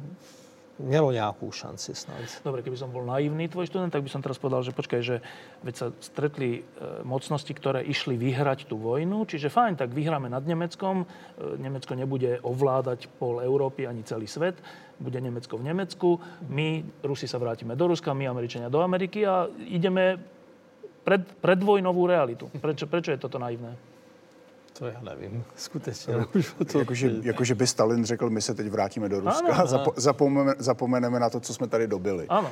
mělo 0.81 1.13
nějakou 1.13 1.53
šanci 1.53 1.95
snad. 1.95 2.17
Dobre, 2.45 2.65
keby 2.65 2.77
som 2.77 2.91
bol 2.91 3.05
naivný 3.05 3.49
tvoj 3.49 3.69
študent, 3.69 3.93
tak 3.93 4.03
by 4.03 4.11
som 4.11 4.25
teraz 4.25 4.41
povedal, 4.41 4.65
že 4.65 4.73
počkaj, 4.73 5.01
že 5.05 5.17
veď 5.63 5.75
sa 5.77 5.87
stretli 6.01 6.61
e, 6.61 6.61
mocnosti, 7.05 7.53
ktoré 7.53 7.85
išli 7.85 8.17
vyhrať 8.17 8.65
tú 8.65 8.81
vojnu, 8.81 9.29
čiže 9.29 9.53
fajn, 9.53 9.77
tak 9.77 9.93
vyhráme 9.93 10.33
nad 10.33 10.43
Nemeckom, 10.43 11.05
e, 11.05 11.07
Nemecko 11.61 11.93
nebude 11.93 12.41
ovládať 12.41 13.13
pol 13.21 13.45
Európy 13.45 13.85
ani 13.85 14.03
celý 14.03 14.25
svet, 14.25 14.57
bude 15.01 15.21
Nemecko 15.21 15.61
v 15.61 15.67
Nemecku, 15.69 16.09
my, 16.49 16.85
Rusi 17.05 17.29
sa 17.29 17.37
vrátime 17.37 17.77
do 17.77 17.93
Ruska, 17.93 18.17
my, 18.17 18.29
Američania 18.29 18.73
do 18.73 18.81
Ameriky 18.81 19.25
a 19.25 19.49
ideme 19.69 20.21
pred, 21.05 21.25
predvojnovú 21.41 22.03
realitu. 22.09 22.47
Prečo, 22.61 22.85
prečo 22.89 23.13
je 23.13 23.21
toto 23.21 23.41
naivné? 23.41 23.90
To 24.81 24.87
já 24.87 25.01
nevím, 25.01 25.45
skutečně. 25.57 26.15
To, 26.73 26.79
Jakože, 26.79 27.11
jakože 27.23 27.55
by 27.55 27.67
Stalin 27.67 28.05
řekl, 28.05 28.31
my 28.31 28.43
se 28.43 28.55
teď 28.55 28.67
vrátíme 28.69 29.09
do 29.09 29.21
Ruska 29.21 29.53
Ano, 29.53 29.63
a 29.63 29.67
zapo- 29.67 29.93
zapomeneme, 29.97 30.55
zapomeneme 30.59 31.21
na 31.21 31.31
to, 31.31 31.41
co 31.41 31.55
jsme 31.55 31.69
tady 31.69 31.87
dobili. 31.87 32.25
Áno, 32.33 32.49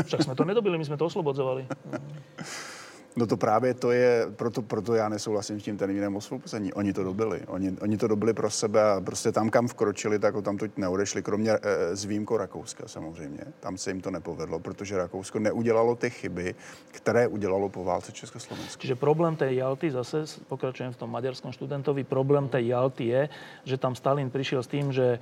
však 0.00 0.24
sme 0.24 0.32
to 0.32 0.48
nedobili, 0.48 0.80
my 0.80 0.84
sme 0.88 0.96
to 0.96 1.04
oslobodzovali. 1.04 1.68
No 3.18 3.26
to 3.26 3.36
právě 3.36 3.74
to 3.74 3.90
je, 3.92 4.26
proto, 4.36 4.62
proto 4.62 4.94
já 4.94 5.08
nesouhlasím 5.08 5.60
s 5.60 5.62
tím 5.62 5.76
termínem 5.76 6.16
osvobození. 6.16 6.72
Oni 6.72 6.92
to 6.92 7.04
dobili. 7.04 7.40
Oni, 7.46 7.76
oni 7.82 7.96
to 7.96 8.08
dobili 8.08 8.32
pro 8.32 8.50
sebe 8.50 8.82
a 8.82 9.00
prostě 9.00 9.32
tam, 9.32 9.50
kam 9.50 9.68
vkročili, 9.68 10.18
tak 10.18 10.34
tam 10.42 10.58
to 10.58 10.66
neodešli, 10.76 11.22
kromě 11.22 11.50
e, 11.52 11.96
s 11.96 12.04
výjimkou 12.04 12.36
Rakouska 12.36 12.88
samozřejmě. 12.88 13.40
Tam 13.60 13.78
se 13.78 13.90
jim 13.90 14.00
to 14.00 14.10
nepovedlo, 14.10 14.58
protože 14.58 14.96
Rakousko 14.96 15.38
neudělalo 15.38 15.94
ty 15.94 16.10
chyby, 16.10 16.54
které 16.90 17.26
udělalo 17.26 17.68
po 17.68 17.84
válce 17.84 18.12
Československo. 18.12 18.80
Čiže 18.82 18.94
problém 18.94 19.36
tej 19.36 19.56
Jalty, 19.56 19.90
zase 19.90 20.26
s- 20.26 20.38
pokračujem 20.38 20.92
v 20.92 20.96
tom 20.96 21.10
maďarskom 21.10 21.52
študentovi, 21.52 22.04
problém 22.04 22.48
tej 22.48 22.66
Jalty 22.68 23.04
je, 23.06 23.28
že 23.64 23.76
tam 23.78 23.94
Stalin 23.98 24.30
prišiel 24.30 24.62
s 24.62 24.66
tým, 24.70 24.92
že 24.92 25.18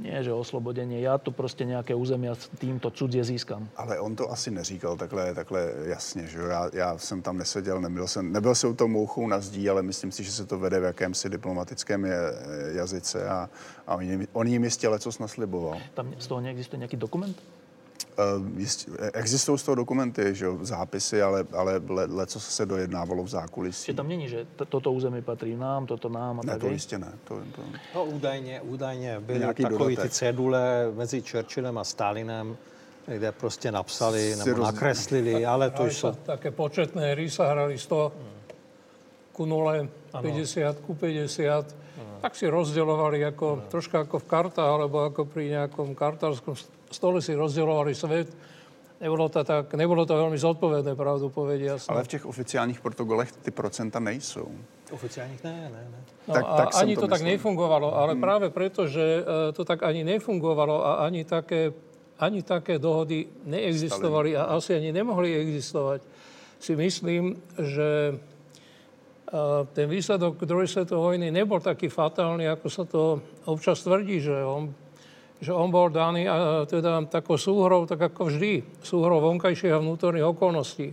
nie, 0.00 0.16
že 0.24 0.32
oslobodenie, 0.32 1.04
ja 1.04 1.20
tu 1.20 1.28
proste 1.30 1.68
nejaké 1.68 1.92
územia 1.92 2.32
s 2.32 2.48
týmto 2.56 2.88
cudzie 2.88 3.20
získam. 3.20 3.68
Ale 3.76 4.00
on 4.00 4.16
to 4.16 4.32
asi 4.32 4.50
neříkal 4.50 4.96
takhle, 4.96 5.34
takhle 5.34 5.72
jasně, 5.84 6.26
že? 6.26 6.38
Já, 6.38 6.70
já 6.72 6.98
jsem 6.98 7.22
tam 7.22 7.38
neseděl, 7.38 7.80
nebyl 7.80 8.08
jsem, 8.08 8.32
nebyl 8.32 8.54
jsem 8.54 8.76
tou 8.76 8.88
mouchou 8.88 9.26
na 9.26 9.40
zdí, 9.40 9.70
ale 9.70 9.82
myslím 9.82 10.12
si, 10.12 10.24
že 10.24 10.32
se 10.32 10.46
to 10.46 10.58
vede 10.58 10.80
v 10.80 10.84
jakémsi 10.84 11.28
diplomatickém 11.28 12.04
je, 12.04 12.18
jazyce 12.72 13.28
a, 13.28 13.50
a 13.86 13.94
on, 13.94 14.02
jim, 14.02 14.28
on 14.32 14.46
jim 14.46 14.64
jistě 14.64 14.88
lecos 14.88 15.18
nasliboval. 15.18 15.78
Tam 15.94 16.14
z 16.18 16.26
toho 16.26 16.40
neexistuje 16.40 16.80
nejaký 16.80 16.96
dokument? 16.96 17.36
Uh, 18.18 18.58
jistě, 18.58 18.90
existují 19.14 19.58
z 19.58 19.62
toho 19.62 19.74
dokumenty, 19.74 20.34
že 20.34 20.44
jo, 20.44 20.58
zápisy, 20.62 21.22
ale, 21.22 21.44
ale 21.52 21.80
le, 21.88 22.04
leco 22.04 22.40
se 22.40 22.66
dojednávalo 22.66 23.22
v 23.24 23.28
zákulisí. 23.28 23.84
Čiže 23.86 23.96
tam 23.96 24.08
není, 24.08 24.28
že 24.28 24.46
toto 24.68 24.92
územie 24.92 25.22
patrí 25.22 25.56
nám, 25.56 25.86
toto 25.86 26.08
nám 26.08 26.40
a 26.40 26.42
Ne, 26.44 26.52
tak. 26.52 26.60
to 26.60 26.68
jistě 26.68 26.98
ne. 26.98 27.12
To, 27.24 27.34
to... 27.56 27.62
No 27.94 28.04
údajně, 28.04 28.60
údajně 28.60 29.20
byly 29.20 29.38
Nějaký 29.38 29.62
takové 29.62 29.84
ty 29.88 29.94
dodatek. 29.96 30.12
cedule 30.12 30.92
mezi 30.96 31.22
Churchillem 31.22 31.78
a 31.78 31.84
Stalinem, 31.84 32.56
kde 33.06 33.32
prostě 33.32 33.72
napsali 33.72 34.36
nebo 34.36 34.50
roz- 34.50 34.62
nakreslili, 34.62 35.46
ale 35.46 35.70
to 35.70 35.86
jsou... 35.86 36.12
také 36.12 36.50
početné 36.50 37.12
hry 37.12 37.30
sa 37.30 37.50
hrali 37.50 37.78
100 37.78 38.12
ku 39.40 39.48
0, 39.48 39.88
50 40.12 40.84
ku 40.84 40.92
50. 40.92 42.20
Tak 42.20 42.36
si 42.36 42.44
rozdeľovali 42.44 43.24
ako, 43.32 43.72
troška 43.72 44.04
ako 44.04 44.20
v 44.20 44.26
kartách, 44.28 44.68
alebo 44.68 45.08
ako 45.08 45.24
pri 45.24 45.56
nejakom 45.56 45.96
kartárskom 45.96 46.52
stole 46.92 47.24
si 47.24 47.32
rozdeľovali 47.32 47.96
svet. 47.96 48.28
Nebolo 49.00 49.32
to, 49.32 49.40
tak, 49.40 49.72
nebolo 49.72 50.04
to 50.04 50.12
veľmi 50.12 50.36
zodpovedné, 50.36 50.92
pravdu 50.92 51.32
povediac. 51.32 51.80
Ale 51.88 52.04
v 52.04 52.12
těch 52.20 52.28
oficiálních 52.28 52.84
protokolech 52.84 53.32
ty 53.32 53.48
procenta 53.48 53.96
nejsou. 53.96 54.52
Oficiálních 54.92 55.40
ne, 55.40 55.52
ne, 55.72 55.80
ne. 55.88 56.00
No 56.28 56.34
Tak- 56.34 56.44
a 56.44 56.56
tak 56.56 56.68
ani 56.76 56.94
to 56.94 57.00
to, 57.00 57.08
tak 57.08 57.24
nefungovalo, 57.24 57.96
ale 57.96 58.20
práve 58.20 58.52
preto, 58.52 58.84
že 58.84 59.24
e, 59.24 59.52
to 59.56 59.64
tak 59.64 59.80
ani 59.80 60.04
nefungovalo 60.04 60.84
a 60.84 61.08
ani 61.08 61.24
také, 61.24 61.72
ani 62.20 62.44
také 62.44 62.76
dohody 62.76 63.24
neexistovali 63.48 64.36
a 64.36 64.52
asi 64.52 64.76
ani 64.76 64.92
nemohli 64.92 65.32
existovať, 65.32 66.04
si 66.60 66.76
myslím, 66.76 67.40
že 67.56 68.20
ten 69.70 69.86
výsledok 69.86 70.42
druhej 70.42 70.66
svetovej 70.66 71.14
vojny 71.14 71.30
nebol 71.30 71.62
taký 71.62 71.86
fatálny, 71.86 72.50
ako 72.50 72.66
sa 72.66 72.82
to 72.82 73.22
občas 73.46 73.78
tvrdí, 73.86 74.18
že 74.18 74.34
on, 74.42 74.74
že 75.38 75.54
on 75.54 75.70
bol 75.70 75.86
daný 75.86 76.26
teda 76.66 77.06
takou 77.06 77.38
súhrou, 77.38 77.86
tak 77.86 78.10
ako 78.10 78.26
vždy, 78.26 78.82
súhrou 78.82 79.22
vonkajších 79.22 79.70
a 79.70 79.78
vnútorných 79.78 80.26
okolností. 80.26 80.90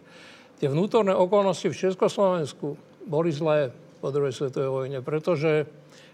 Tie 0.62 0.70
vnútorné 0.70 1.18
okolnosti 1.18 1.66
v 1.66 1.80
Československu 1.90 2.78
boli 3.10 3.34
zlé 3.34 3.74
po 3.98 4.14
druhej 4.14 4.34
svetovej 4.34 4.70
vojne, 4.70 5.00
pretože 5.02 5.66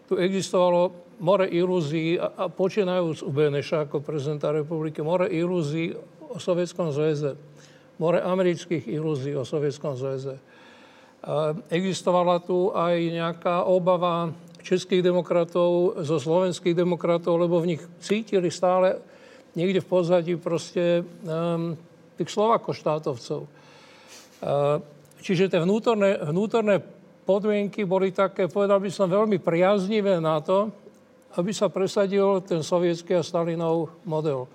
tu 0.08 0.16
existovalo 0.16 0.96
more 1.20 1.48
ilúzií 1.48 2.16
a, 2.20 2.32
a 2.32 2.46
počínajúc 2.48 3.24
u 3.24 3.32
Beneša 3.32 3.88
ako 3.88 4.00
prezidenta 4.00 4.52
republiky, 4.56 5.04
more 5.04 5.28
ilúzií 5.28 5.96
o 6.32 6.40
Sovietskom 6.40 6.92
zväze, 6.96 7.36
more 8.00 8.24
amerických 8.24 8.88
ilúzií 8.88 9.36
o 9.36 9.44
Sovietskom 9.44 9.96
zväze. 10.00 10.40
A 11.24 11.56
Existovala 11.72 12.44
tu 12.44 12.76
aj 12.76 13.00
nejaká 13.00 13.64
obava 13.64 14.36
českých 14.64 15.04
demokratov 15.04 16.00
zo 16.04 16.20
slovenských 16.20 16.76
demokratov, 16.76 17.40
lebo 17.40 17.64
v 17.64 17.76
nich 17.76 17.84
cítili 18.04 18.52
stále 18.52 19.00
niekde 19.56 19.80
v 19.84 19.88
pozadí 19.88 20.34
proste 20.36 21.04
um, 21.04 21.76
tých 22.20 22.28
Slovakoštátovcov. 22.32 23.40
Uh, 23.44 24.80
čiže 25.24 25.52
tie 25.52 25.64
vnútorné, 25.64 26.20
vnútorné 26.28 26.84
podmienky 27.24 27.88
boli 27.88 28.12
také, 28.12 28.52
povedal 28.52 28.84
by 28.84 28.92
som, 28.92 29.08
veľmi 29.08 29.40
priaznivé 29.40 30.20
na 30.20 30.44
to, 30.44 30.72
aby 31.40 31.56
sa 31.56 31.72
presadil 31.72 32.44
ten 32.44 32.60
sovietský 32.60 33.16
a 33.16 33.24
Stalinov 33.24 34.04
model. 34.04 34.48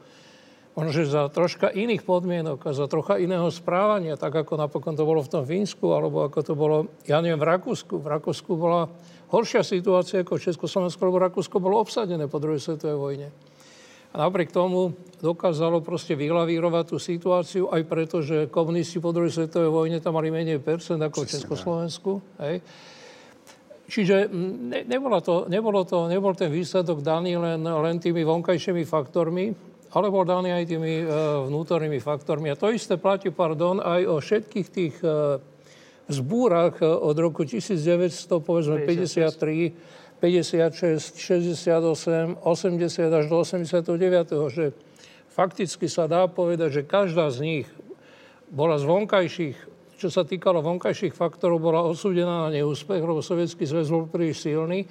Možno, 0.79 0.95
že 0.95 1.11
za 1.11 1.27
troška 1.27 1.75
iných 1.75 2.07
podmienok 2.07 2.63
a 2.63 2.71
za 2.71 2.87
trocha 2.87 3.19
iného 3.19 3.51
správania, 3.51 4.15
tak 4.15 4.31
ako 4.31 4.55
napokon 4.55 4.95
to 4.95 5.03
bolo 5.03 5.27
v 5.27 5.33
tom 5.35 5.43
Fínsku, 5.43 5.91
alebo 5.91 6.23
ako 6.23 6.39
to 6.47 6.55
bolo, 6.55 6.87
ja 7.03 7.19
neviem, 7.19 7.35
v 7.35 7.51
Rakúsku. 7.51 7.99
V 7.99 8.07
Rakúsku 8.07 8.55
bola 8.55 8.87
horšia 9.35 9.67
situácia 9.67 10.23
ako 10.23 10.39
v 10.39 10.45
Československu, 10.47 11.03
lebo 11.03 11.19
Rakúsko 11.19 11.59
bolo 11.59 11.83
obsadené 11.83 12.31
po 12.31 12.39
druhej 12.39 12.63
svetovej 12.63 12.95
vojne. 12.95 13.29
A 14.15 14.23
napriek 14.23 14.55
tomu 14.55 14.95
dokázalo 15.19 15.83
proste 15.83 16.15
vylavírovať 16.15 16.95
tú 16.95 17.03
situáciu, 17.03 17.75
aj 17.75 17.83
preto, 17.83 18.23
že 18.23 18.47
komunisti 18.47 19.03
po 19.03 19.11
druhej 19.11 19.35
svetovej 19.35 19.75
vojne 19.75 19.99
tam 19.99 20.15
mali 20.15 20.31
menej 20.31 20.63
percent 20.63 21.03
ako 21.03 21.27
v 21.27 21.31
Československu. 21.35 22.23
Hej. 22.39 22.63
Čiže 23.91 24.31
mm, 24.31 24.55
ne, 24.71 24.81
nebolo 24.87 25.19
to, 25.19 25.51
nebolo 25.51 25.83
to, 25.83 26.07
nebol 26.07 26.39
ten 26.39 26.55
výsledok 26.55 27.03
daný 27.03 27.35
len, 27.35 27.67
len 27.67 27.99
tými 27.99 28.23
vonkajšími 28.23 28.87
faktormi, 28.87 29.68
ale 29.89 30.13
bol 30.13 30.25
daný 30.29 30.53
aj 30.53 30.65
tými 30.69 30.95
e, 31.01 31.07
vnútornými 31.49 31.97
faktormi. 32.01 32.53
A 32.53 32.59
to 32.59 32.69
isté 32.69 33.01
platí, 33.01 33.33
pardon, 33.33 33.81
aj 33.81 34.01
o 34.05 34.17
všetkých 34.21 34.69
tých 34.69 34.95
e, 35.01 35.41
zbúrach 36.13 36.77
e, 36.81 36.89
od 36.89 37.17
roku 37.17 37.49
1900, 37.49 38.29
povedzme 38.45 38.85
53, 38.85 40.21
56, 40.21 41.17
68, 41.17 42.43
80 42.45 43.19
až 43.19 43.25
do 43.31 43.37
89, 43.41 44.53
že 44.53 44.65
fakticky 45.33 45.87
sa 45.89 46.05
dá 46.11 46.29
povedať, 46.29 46.83
že 46.83 46.83
každá 46.85 47.33
z 47.33 47.39
nich 47.41 47.69
bola 48.53 48.77
z 48.77 48.85
vonkajších, 48.85 49.57
čo 49.97 50.09
sa 50.13 50.27
týkalo 50.27 50.61
vonkajších 50.61 51.17
faktorov, 51.17 51.65
bola 51.65 51.81
odsúdená 51.87 52.49
na 52.49 52.51
neúspech, 52.51 53.01
lebo 53.01 53.25
Sovietský 53.25 53.65
zväz 53.65 53.89
bol 53.89 54.11
príliš 54.11 54.45
silný, 54.45 54.85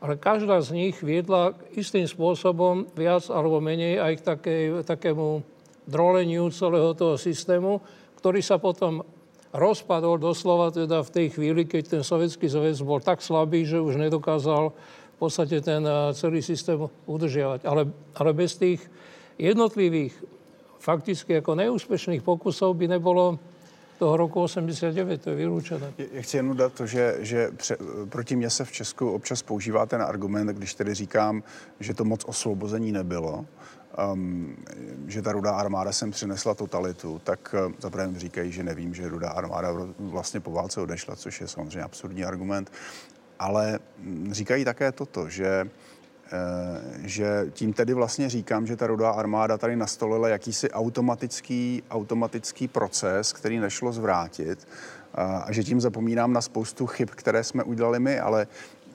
ale 0.00 0.16
každá 0.16 0.56
z 0.64 0.72
nich 0.72 0.96
viedla 1.04 1.52
istým 1.76 2.08
spôsobom 2.08 2.88
viac 2.96 3.28
alebo 3.28 3.60
menej 3.60 4.00
aj 4.00 4.12
k 4.16 4.22
takej, 4.24 4.62
takému 4.88 5.44
droleniu 5.84 6.48
celého 6.48 6.96
toho 6.96 7.20
systému, 7.20 7.84
ktorý 8.16 8.40
sa 8.40 8.56
potom 8.56 9.04
rozpadol 9.50 10.16
doslova 10.16 10.72
teda 10.72 11.02
v 11.04 11.10
tej 11.12 11.26
chvíli, 11.36 11.68
keď 11.68 12.00
ten 12.00 12.02
sovietský 12.06 12.46
zväz 12.46 12.80
bol 12.80 13.02
tak 13.02 13.20
slabý, 13.20 13.66
že 13.66 13.82
už 13.82 13.98
nedokázal 13.98 14.72
v 14.72 15.16
podstate 15.18 15.60
ten 15.60 15.84
eh, 15.84 16.16
celý 16.16 16.40
systém 16.40 16.80
udržiavať. 17.04 17.66
Ale, 17.68 17.90
ale 18.16 18.30
bez 18.32 18.56
tých 18.56 18.80
jednotlivých 19.36 20.16
fakticky 20.80 21.44
ako 21.44 21.60
neúspešných 21.60 22.24
pokusov 22.24 22.72
by 22.72 22.96
nebolo 22.96 23.36
toho 24.00 24.16
roku 24.16 24.40
89, 24.42 25.22
to 25.22 25.30
je 25.30 25.36
vylúčené. 25.36 25.92
Já 26.12 26.22
chci 26.22 26.36
jenom 26.36 26.56
dát 26.56 26.72
to, 26.72 26.86
že, 26.86 27.16
že 27.20 27.50
pře, 27.56 27.76
proti 28.08 28.36
mně 28.36 28.50
se 28.50 28.64
v 28.64 28.72
Česku 28.72 29.10
občas 29.10 29.42
používá 29.42 29.86
ten 29.86 30.02
argument, 30.02 30.46
když 30.46 30.74
tedy 30.74 30.94
říkám, 30.94 31.42
že 31.80 31.94
to 31.94 32.04
moc 32.04 32.24
osvobození 32.24 32.92
nebylo, 32.92 33.46
um, 34.12 34.56
že 35.06 35.22
ta 35.22 35.32
rudá 35.32 35.50
armáda 35.50 35.92
sem 35.92 36.10
přinesla 36.10 36.54
totalitu, 36.54 37.20
tak 37.24 37.54
uh, 37.66 37.72
zaprvé 37.78 38.08
říkají, 38.16 38.52
že 38.52 38.62
nevím, 38.62 38.94
že 38.94 39.08
rudá 39.08 39.30
armáda 39.30 39.68
vlastně 39.98 40.40
po 40.40 40.52
válce 40.52 40.80
odešla, 40.80 41.16
což 41.16 41.40
je 41.40 41.48
samozřejmě 41.48 41.82
absurdní 41.82 42.24
argument. 42.24 42.72
Ale 43.38 43.78
mm, 43.98 44.32
říkají 44.32 44.64
také 44.64 44.92
toto, 44.92 45.28
že 45.28 45.70
že 47.02 47.46
tím 47.52 47.72
tedy 47.72 47.94
vlastně 47.94 48.28
říkám, 48.28 48.66
že 48.66 48.76
ta 48.76 48.86
rudá 48.86 49.10
armáda 49.10 49.58
tady 49.58 49.76
nastolila 49.76 50.28
jakýsi 50.28 50.70
automatický, 50.70 51.82
automatický 51.90 52.68
proces, 52.68 53.32
který 53.32 53.58
nešlo 53.58 53.92
zvrátit 53.92 54.68
a 55.14 55.46
že 55.52 55.64
tím 55.64 55.80
zapomínám 55.80 56.32
na 56.32 56.40
spoustu 56.40 56.86
chyb, 56.86 57.08
které 57.14 57.44
jsme 57.44 57.64
udělali 57.64 58.00
my, 58.00 58.20
ale 58.20 58.46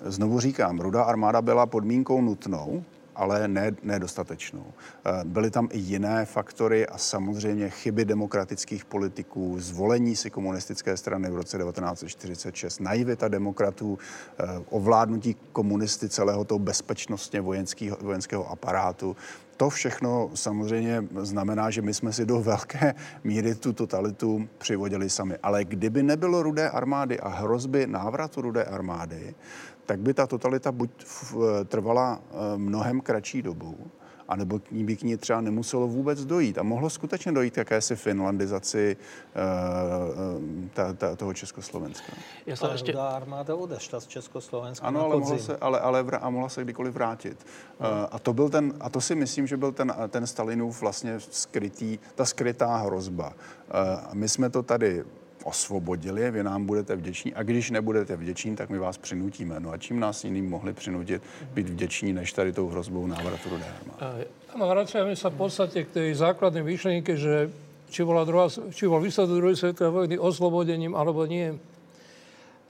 znovu 0.06 0.40
říkám, 0.40 0.80
rudá 0.80 1.04
armáda 1.04 1.42
byla 1.42 1.66
podmínkou 1.66 2.22
nutnou, 2.22 2.84
ale 3.16 3.48
ne, 3.48 3.72
nedostatečnou. 3.84 4.66
Eh, 5.06 5.12
Byly 5.24 5.52
tam 5.52 5.70
i 5.72 5.78
jiné 5.80 6.26
faktory 6.26 6.88
a 6.88 6.98
samozřejmě 6.98 7.70
chyby 7.70 8.06
demokratických 8.06 8.86
politiků, 8.86 9.56
zvolení 9.60 10.16
si 10.16 10.30
komunistické 10.30 10.98
strany 10.98 11.30
v 11.30 11.36
roce 11.36 11.58
1946, 11.58 12.80
naivita 12.80 13.28
demokratů, 13.28 13.98
eh, 14.40 14.44
ovládnutí 14.70 15.36
komunisty 15.52 16.10
celého 16.10 16.44
toho 16.44 16.60
bezpečnostně 16.60 17.42
vojenského, 17.42 17.98
vojenského 18.02 18.50
aparátu. 18.52 19.16
To 19.58 19.70
všechno 19.70 20.32
samozřejmě 20.34 21.04
znamená, 21.16 21.70
že 21.70 21.82
my 21.82 21.94
jsme 21.94 22.14
si 22.14 22.26
do 22.26 22.40
velké 22.40 22.96
míry 23.24 23.56
tu 23.56 23.74
totalitu 23.74 24.48
přivodili 24.58 25.10
sami. 25.10 25.38
Ale 25.44 25.66
kdyby 25.66 26.04
nebylo 26.04 26.44
rudé 26.44 26.70
armády 26.70 27.20
a 27.20 27.28
hrozby 27.28 27.88
návratu 27.88 28.42
rudé 28.42 28.64
armády, 28.64 29.36
tak 29.86 30.00
by 30.00 30.14
ta 30.14 30.28
totalita 30.28 30.72
buď 30.72 30.90
trvala 31.66 32.20
eh, 32.20 32.58
mnohem 32.58 33.02
kratší 33.02 33.42
dobu, 33.42 33.78
anebo 34.28 34.60
k 34.60 34.72
ní 34.72 34.84
by 34.86 34.96
k 34.96 35.04
ní 35.04 35.18
třeba 35.18 35.42
nemuselo 35.42 35.88
vůbec 35.88 36.26
dojít. 36.26 36.58
A 36.58 36.64
mohlo 36.64 36.90
skutečně 36.90 37.32
dojít 37.32 37.54
k 37.54 37.58
jakési 37.58 37.96
finlandizaci 37.96 38.98
eh, 38.98 39.40
ta, 40.74 40.94
ta, 40.94 41.16
toho 41.16 41.34
Československa. 41.34 42.14
Ale 42.62 42.76
ešte... 42.76 42.92
rudá 42.92 43.08
armáda 43.10 43.56
odešla 43.56 44.00
z 44.00 44.08
Československa 44.08 44.88
Ano, 44.88 45.06
ale 45.06 45.18
mohla, 45.18 45.38
se, 45.38 45.58
ale, 45.58 45.80
ale 45.80 46.04
vra, 46.04 46.18
a 46.18 46.30
mohla 46.30 46.50
se 46.50 46.64
kdykoliv 46.64 46.94
vrátit. 46.94 47.38
Uh, 47.80 47.86
a, 48.12 48.20
to 48.20 48.34
byl 48.34 48.50
ten, 48.50 48.74
a 48.80 48.90
to 48.90 49.02
si 49.02 49.16
myslím, 49.16 49.48
že 49.48 49.58
byl 49.58 49.72
ten, 49.72 49.94
ten 50.10 50.28
Stalinův 50.28 50.82
vlastně 50.82 51.20
skrytý, 51.20 52.00
ta 52.16 52.26
skrytá 52.26 52.78
hrozba. 52.78 53.28
Uh, 53.28 54.14
my 54.14 54.30
jsme 54.30 54.50
to 54.50 54.64
tady 54.64 55.04
osvobodili, 55.46 56.32
vy 56.32 56.44
nám 56.44 56.66
budete 56.66 56.96
vděční 56.96 57.34
a 57.34 57.44
když 57.44 57.70
nebudete 57.70 58.16
vděční, 58.16 58.56
tak 58.56 58.70
my 58.70 58.78
vás 58.78 58.98
přinutíme. 58.98 59.60
No 59.60 59.72
a 59.72 59.78
čím 59.78 60.00
nás 60.00 60.24
jiným 60.24 60.50
mohli 60.50 60.74
přinutit 60.74 61.22
být 61.54 61.70
vděční, 61.70 62.14
než 62.14 62.34
tady 62.34 62.54
tou 62.54 62.68
hrozbou 62.68 63.08
návratu 63.08 63.50
do 63.50 63.56
armády. 63.56 64.26
Áno, 64.56 64.72
vraciame 64.72 65.20
sa 65.20 65.28
v 65.28 65.36
podstate 65.36 65.84
k 65.84 65.90
tej 65.92 66.10
základnej 66.16 66.64
myšlienke, 66.64 67.20
že 67.20 67.52
či, 67.92 68.08
bola 68.08 68.24
druhá, 68.24 68.48
či 68.48 68.88
bol 68.88 69.04
výsledok 69.04 69.36
druhej 69.36 69.60
svetovej 69.60 69.92
vojny 69.92 70.16
oslobodením 70.16 70.96
alebo 70.96 71.28
nie. 71.28 71.52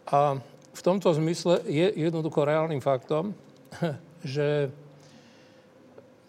A 0.10 0.42
v 0.74 0.82
tomto 0.82 1.14
zmysle 1.14 1.62
je 1.70 1.94
jednoducho 1.94 2.42
reálnym 2.42 2.82
faktom, 2.82 3.38
že 4.26 4.74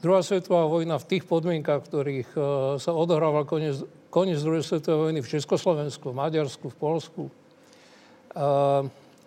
druhá 0.04 0.20
svetová 0.20 0.68
vojna 0.68 1.00
v 1.00 1.08
tých 1.08 1.24
podmienkach, 1.24 1.80
v 1.80 1.88
ktorých 1.88 2.28
eh, 2.36 2.42
sa 2.76 2.92
odohrával 2.92 3.48
koniec, 3.48 3.80
koniec 4.10 4.40
druhej 4.40 4.64
svetovej 4.64 5.10
vojny 5.10 5.20
v 5.22 5.32
Československu, 5.32 6.12
v 6.12 6.18
Maďarsku, 6.18 6.66
v 6.72 6.76
Polsku, 6.76 7.22
eh, 7.28 8.82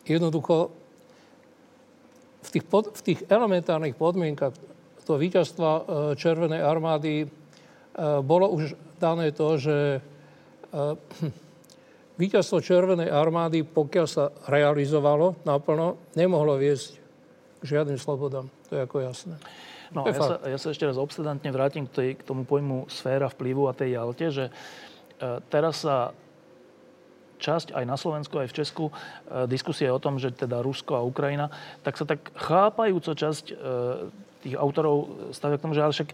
jednoducho 0.09 0.71
v 2.39 2.49
tých, 2.49 2.65
pod, 2.65 2.95
v 2.95 3.01
tých 3.03 3.19
elementárnych 3.29 3.93
podmienkach 3.93 4.55
toho 5.09 5.17
víťazstva 5.17 5.71
e, 5.73 5.81
Červenej 6.13 6.61
armády 6.61 7.25
e, 7.25 7.27
bolo 8.21 8.53
už 8.53 8.77
dané 9.01 9.33
to, 9.33 9.57
že 9.57 9.77
víťazstvo 12.21 12.61
Červenej 12.61 13.09
armády, 13.09 13.65
pokiaľ 13.65 14.05
sa 14.05 14.29
realizovalo 14.45 15.41
naplno, 15.49 15.97
nemohlo 16.13 16.61
viesť 16.61 17.01
k 17.57 17.63
žiadnym 17.65 17.97
slobodám. 17.97 18.53
To 18.69 18.77
je 18.77 18.81
ako 18.85 18.97
jasné. 19.01 19.33
No 19.89 20.05
ja 20.05 20.21
sa, 20.21 20.35
ja 20.45 20.57
sa 20.61 20.69
ešte 20.69 20.85
raz 20.85 20.97
obsedantne 21.01 21.49
vrátim 21.49 21.89
k, 21.89 21.91
tej, 21.91 22.09
k 22.19 22.25
tomu 22.25 22.45
pojmu 22.45 22.89
sféra 22.89 23.29
vplyvu 23.29 23.65
a 23.65 23.73
tej 23.73 23.97
Jalte, 23.97 24.27
že 24.29 24.45
e, 24.49 24.51
teraz 25.49 25.81
sa 25.81 26.13
časť 27.39 27.71
aj 27.71 27.83
na 27.87 27.95
Slovensku, 27.95 28.35
aj 28.37 28.51
v 28.51 28.57
Česku 28.59 28.85
e, 28.91 28.93
diskusie 29.47 29.87
o 29.89 29.97
tom, 29.97 30.19
že 30.19 30.35
teda 30.35 30.59
Rusko 30.61 30.99
a 30.99 31.07
Ukrajina, 31.07 31.49
tak 31.81 31.95
sa 31.95 32.05
tak 32.05 32.29
chápajúco 32.35 33.15
časť 33.15 33.45
e, 33.49 33.53
tých 34.39 34.55
autorov 34.55 35.31
stavia 35.35 35.59
k 35.59 35.63
tomu, 35.67 35.75
že 35.75 35.83
ale 35.83 35.95
však 35.95 36.09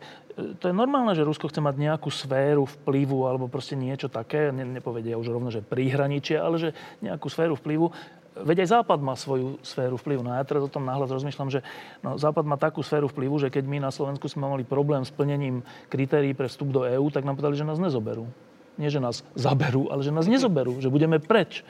to 0.59 0.65
je 0.67 0.75
normálne, 0.75 1.13
že 1.15 1.23
Rusko 1.23 1.47
chce 1.47 1.61
mať 1.61 1.75
nejakú 1.77 2.09
sféru 2.09 2.65
vplyvu 2.65 3.23
alebo 3.29 3.47
proste 3.47 3.77
niečo 3.77 4.09
také, 4.09 4.49
ne, 4.49 4.65
nepovedia 4.65 5.15
už 5.15 5.29
rovno, 5.29 5.53
že 5.53 5.63
príhraničie, 5.63 6.35
ale 6.35 6.57
že 6.57 6.69
nejakú 6.99 7.29
sféru 7.29 7.55
vplyvu. 7.55 7.93
Veď 8.35 8.67
aj 8.67 8.83
Západ 8.83 8.99
má 8.99 9.15
svoju 9.15 9.63
sféru 9.63 9.95
vplyvu. 9.95 10.19
No 10.19 10.35
a 10.35 10.43
ja 10.43 10.45
teraz 10.47 10.67
o 10.67 10.71
tom 10.71 10.83
náhľad 10.83 11.07
rozmýšľam, 11.07 11.47
že 11.47 11.63
no, 12.03 12.19
Západ 12.19 12.43
má 12.43 12.59
takú 12.59 12.83
sféru 12.83 13.07
vplyvu, 13.07 13.39
že 13.39 13.47
keď 13.47 13.63
my 13.63 13.79
na 13.79 13.91
Slovensku 13.95 14.27
sme 14.27 14.43
mali 14.43 14.67
problém 14.67 15.07
s 15.07 15.11
plnením 15.11 15.63
kritérií 15.87 16.35
pre 16.35 16.51
vstup 16.51 16.75
do 16.75 16.83
EÚ, 16.83 17.07
tak 17.15 17.23
nám 17.23 17.39
povedali, 17.39 17.55
že 17.55 17.63
nás 17.63 17.79
nezoberú. 17.79 18.27
Nie, 18.75 18.91
že 18.91 18.99
nás 18.99 19.23
zaberú, 19.39 19.87
ale 19.87 20.03
že 20.03 20.11
nás 20.11 20.27
nezoberú, 20.27 20.83
že 20.83 20.91
budeme 20.91 21.15
preč. 21.23 21.63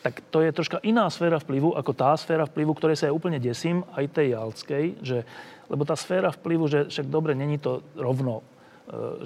Tak 0.00 0.24
to 0.32 0.40
je 0.40 0.56
troška 0.56 0.80
iná 0.80 1.04
sféra 1.12 1.36
vplyvu 1.36 1.76
ako 1.76 1.92
tá 1.92 2.16
sféra 2.16 2.48
vplyvu, 2.48 2.72
ktorej 2.72 2.96
sa 2.96 3.10
ja 3.10 3.16
úplne 3.16 3.36
desím, 3.36 3.84
aj 3.92 4.16
tej 4.16 4.38
jalskej, 4.38 4.84
že, 5.04 5.18
lebo 5.68 5.84
tá 5.84 5.98
sféra 5.98 6.32
vplyvu, 6.32 6.64
že 6.64 6.78
však 6.88 7.12
dobre, 7.12 7.36
není 7.36 7.60
to 7.60 7.84
rovno 7.92 8.40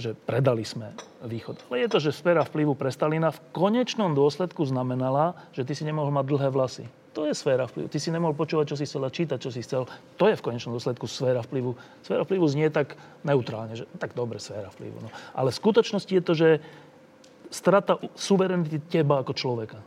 že 0.01 0.17
predali 0.17 0.65
sme 0.65 0.97
východ. 1.21 1.69
Ale 1.69 1.85
je 1.85 1.93
to, 1.93 1.99
že 2.01 2.17
sféra 2.17 2.49
vplyvu 2.49 2.73
pre 2.73 2.89
Stalina 2.89 3.29
v 3.29 3.41
konečnom 3.53 4.17
dôsledku 4.17 4.65
znamenala, 4.65 5.37
že 5.53 5.69
ty 5.69 5.77
si 5.77 5.85
nemohol 5.85 6.09
mať 6.09 6.25
dlhé 6.33 6.49
vlasy. 6.49 6.85
To 7.13 7.27
je 7.27 7.35
sféra 7.35 7.67
vplyvu. 7.69 7.91
Ty 7.91 7.99
si 8.01 8.09
nemohol 8.15 8.39
počúvať, 8.39 8.73
čo 8.73 8.77
si 8.79 8.87
chcel 8.87 9.03
a 9.05 9.11
čítať, 9.11 9.37
čo 9.37 9.51
si 9.51 9.61
chcel. 9.61 9.85
To 10.17 10.25
je 10.31 10.39
v 10.39 10.45
konečnom 10.47 10.73
dôsledku 10.79 11.05
sféra 11.11 11.43
vplyvu. 11.45 11.75
Sféra 12.07 12.23
vplyvu 12.25 12.47
znie 12.49 12.71
tak 12.71 12.95
neutrálne, 13.27 13.75
že 13.77 13.85
tak 13.99 14.17
dobre 14.17 14.41
sféra 14.41 14.71
vplyvu. 14.73 14.97
No. 15.05 15.11
Ale 15.35 15.53
v 15.53 15.61
skutočnosti 15.61 16.09
je 16.09 16.23
to, 16.25 16.33
že 16.39 16.49
strata 17.51 17.99
suverenity 18.15 18.79
teba 18.89 19.21
ako 19.21 19.35
človeka. 19.35 19.83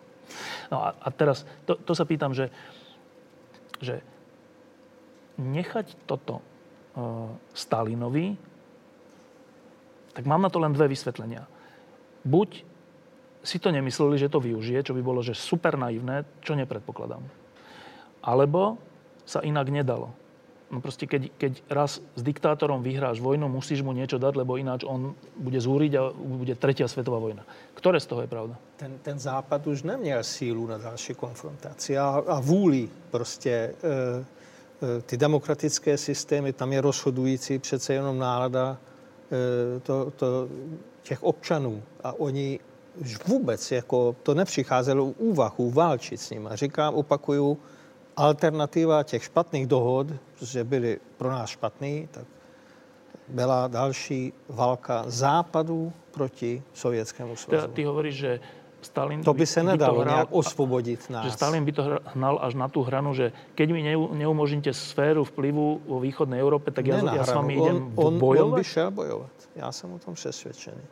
No 0.70 0.84
a, 0.84 0.94
a 1.00 1.08
teraz, 1.10 1.48
to, 1.64 1.80
to 1.80 1.96
sa 1.96 2.04
pýtam, 2.04 2.36
že, 2.36 2.52
že 3.80 4.04
nechať 5.40 5.96
toto 6.04 6.44
uh, 6.44 7.32
Stalinovi, 7.56 8.36
tak 10.14 10.26
mám 10.26 10.42
na 10.42 10.50
to 10.50 10.62
len 10.62 10.74
dve 10.74 10.88
vysvetlenia. 10.88 11.46
Buď 12.24 12.64
si 13.44 13.60
to 13.60 13.74
nemysleli, 13.76 14.16
že 14.16 14.32
to 14.32 14.40
využije, 14.40 14.88
čo 14.88 14.96
by 14.96 15.02
bolo 15.04 15.20
že 15.20 15.36
super 15.36 15.76
naivné, 15.76 16.24
čo 16.40 16.56
nepredpokladám. 16.56 17.22
Alebo 18.24 18.80
sa 19.28 19.44
inak 19.44 19.68
nedalo. 19.68 20.16
No 20.74 20.82
proste, 20.82 21.06
keď, 21.06 21.30
keď 21.38 21.54
raz 21.70 22.02
s 22.02 22.22
diktátorom 22.26 22.82
vyhráš 22.82 23.22
vojnu, 23.22 23.46
musíš 23.46 23.86
mu 23.86 23.94
niečo 23.94 24.18
dať, 24.18 24.34
lebo 24.42 24.58
ináč 24.58 24.82
on 24.82 25.14
bude 25.38 25.62
zúriť 25.62 25.92
a 26.02 26.10
bude 26.16 26.58
tretia 26.58 26.90
svetová 26.90 27.22
vojna. 27.22 27.46
Ktoré 27.78 28.02
z 28.02 28.10
toho 28.10 28.26
je 28.26 28.30
pravda? 28.32 28.58
Ten, 28.82 28.98
ten 29.06 29.20
západ 29.22 29.68
už 29.68 29.84
neměl 29.84 30.24
sílu 30.24 30.66
na 30.66 30.78
další 30.82 31.14
konfrontaci 31.14 31.98
a, 31.98 32.26
a 32.26 32.40
vůli 32.40 32.90
prostě 33.12 33.52
e, 33.52 33.74
e, 33.86 35.02
ty 35.02 35.18
demokratické 35.18 35.98
systémy, 35.98 36.54
tam 36.54 36.74
je 36.74 36.82
rozhodující 36.82 37.60
přece 37.60 37.94
jenom 37.94 38.18
nálada 38.18 38.78
to, 39.84 40.12
to, 40.12 40.48
těch 41.02 41.24
občanů 41.24 41.84
a 42.04 42.14
oni 42.14 42.60
vůbec 43.28 43.72
jako 43.72 44.16
to 44.24 44.34
nepřicházelo 44.34 45.06
v 45.06 45.18
úvahu 45.18 45.72
válčit 45.72 46.22
s 46.22 46.30
nimi. 46.30 46.50
Říkám, 46.54 46.94
opakuju, 46.94 47.58
alternativa 48.16 49.04
těch 49.04 49.24
špatných 49.24 49.68
dohod, 49.68 50.08
protože 50.40 50.64
byly 50.64 51.00
pro 51.18 51.32
nás 51.32 51.50
špatný, 51.50 52.10
tak 52.12 52.26
byla 53.28 53.68
další 53.68 54.34
válka 54.50 55.04
západu 55.08 55.94
proti 56.12 56.64
sovětskému 56.74 57.36
svazu. 57.36 57.68
Ty, 57.68 57.74
ty 57.74 57.84
hovoríš, 57.84 58.16
že 58.16 58.40
Stalin 58.86 59.24
to 59.24 59.34
by 59.34 59.46
se 59.46 59.64
nedalo 59.64 59.94
by 59.94 59.98
to 59.98 60.02
hral, 60.02 60.16
nějak 60.16 60.28
osvobodit 60.32 61.10
nás. 61.10 61.26
Že 61.26 61.32
Stalin 61.32 61.66
by 61.66 61.72
to 61.72 61.84
hnal 62.06 62.40
až 62.42 62.54
na 62.54 62.68
tú 62.68 62.84
hranu, 62.84 63.14
že 63.14 63.32
keď 63.56 63.68
mi 63.72 63.82
neumožníte 64.20 64.74
sféru 64.74 65.24
vplyvu 65.24 65.82
vo 65.88 65.98
východnej 66.00 66.40
Európe, 66.40 66.72
tak 66.72 66.88
ja, 66.88 67.00
ja 67.00 67.24
s 67.24 67.34
vami 67.34 67.56
idem 67.58 67.92
on, 67.96 68.20
bojovat? 68.20 68.54
On 68.54 68.60
by 68.60 68.64
šel 68.64 68.92
bojovat. 68.92 69.36
Já 69.56 69.72
jsem 69.72 69.94
o 69.94 70.00
tom 70.00 70.14
přesvědčený. 70.14 70.84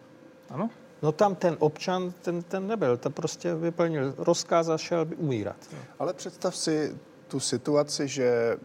Ano? 0.50 0.70
No 1.02 1.12
tam 1.12 1.36
ten 1.36 1.58
občan, 1.60 2.14
ten, 2.22 2.42
ten 2.42 2.68
nebyl, 2.68 2.98
to 2.98 3.10
prostě 3.10 3.56
vyplnil 3.56 4.14
rozkaz 4.18 4.70
a 4.70 4.78
šel 4.78 5.06
by 5.06 5.16
umírat. 5.16 5.58
No. 5.74 5.80
Ale 6.00 6.14
představ 6.14 6.56
si 6.56 6.96
tu 7.28 7.40
situaci, 7.40 8.08
že 8.08 8.58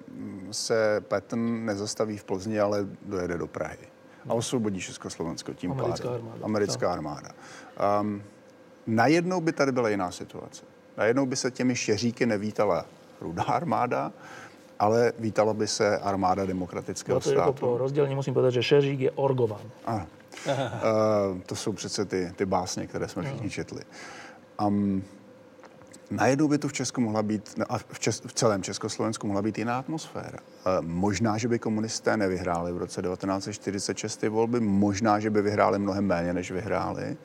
se 0.51 1.01
Patton 1.09 1.65
nezastaví 1.65 2.16
v 2.16 2.24
Plzni, 2.24 2.61
ale 2.61 2.86
dojede 3.03 3.39
do 3.39 3.47
Prahy 3.47 3.97
a 4.28 4.35
osvobodí 4.35 4.81
Československo 4.81 5.55
tím 5.55 5.73
Americká 5.73 6.09
pádem. 6.09 6.23
armáda. 6.23 6.44
Americká 6.44 6.93
armáda. 6.93 7.28
Um, 8.01 8.23
najednou 8.86 9.40
by 9.40 9.52
tady 9.52 9.72
byla 9.72 9.88
jiná 9.88 10.10
situace. 10.10 10.64
Najednou 10.96 11.26
by 11.26 11.36
se 11.36 11.50
těmi 11.50 11.76
šeříky 11.76 12.26
nevítala 12.26 12.86
rudá 13.20 13.42
armáda, 13.42 14.12
ale 14.78 15.12
vítala 15.18 15.54
by 15.54 15.66
se 15.66 15.98
armáda 15.98 16.46
demokratického 16.46 17.16
No 17.16 17.20
to 17.20 17.30
je 17.30 17.36
státu. 17.36 17.52
po 17.52 17.78
rozdělení 17.78 18.14
musím 18.14 18.34
povedať, 18.34 18.54
že 18.54 18.62
Šeřík 18.62 19.00
je 19.00 19.10
orgovan. 19.10 19.60
Ano. 19.84 20.06
Uh, 20.46 20.52
to 21.46 21.56
jsou 21.56 21.72
přece 21.72 22.04
ty, 22.04 22.32
ty 22.36 22.46
básně, 22.46 22.86
které 22.86 23.08
jsme 23.08 23.22
všichni 23.22 23.50
četli. 23.50 23.82
Um, 24.66 25.04
najednou 26.10 26.48
by 26.48 26.58
tu 26.58 26.68
v 26.68 26.72
Česku 26.72 27.00
mohla 27.00 27.22
být, 27.22 27.54
no 27.56 27.64
a 27.68 27.78
v, 27.78 27.98
Čes, 27.98 28.22
v 28.26 28.32
celém 28.32 28.62
Československu 28.62 29.26
mohla 29.26 29.42
být 29.42 29.58
jiná 29.58 29.78
atmosféra. 29.78 30.38
Uh, 30.38 30.86
možná, 30.86 31.38
že 31.38 31.48
by 31.48 31.58
komunisté 31.58 32.16
nevyhráli 32.16 32.72
v 32.72 32.76
roce 32.76 33.02
1946 33.02 34.16
ty 34.16 34.28
volby, 34.28 34.60
možná, 34.60 35.20
že 35.20 35.30
by 35.30 35.42
vyhráli 35.42 35.78
mnohem 35.78 36.06
méně, 36.06 36.32
než 36.32 36.50
vyhráli. 36.50 37.16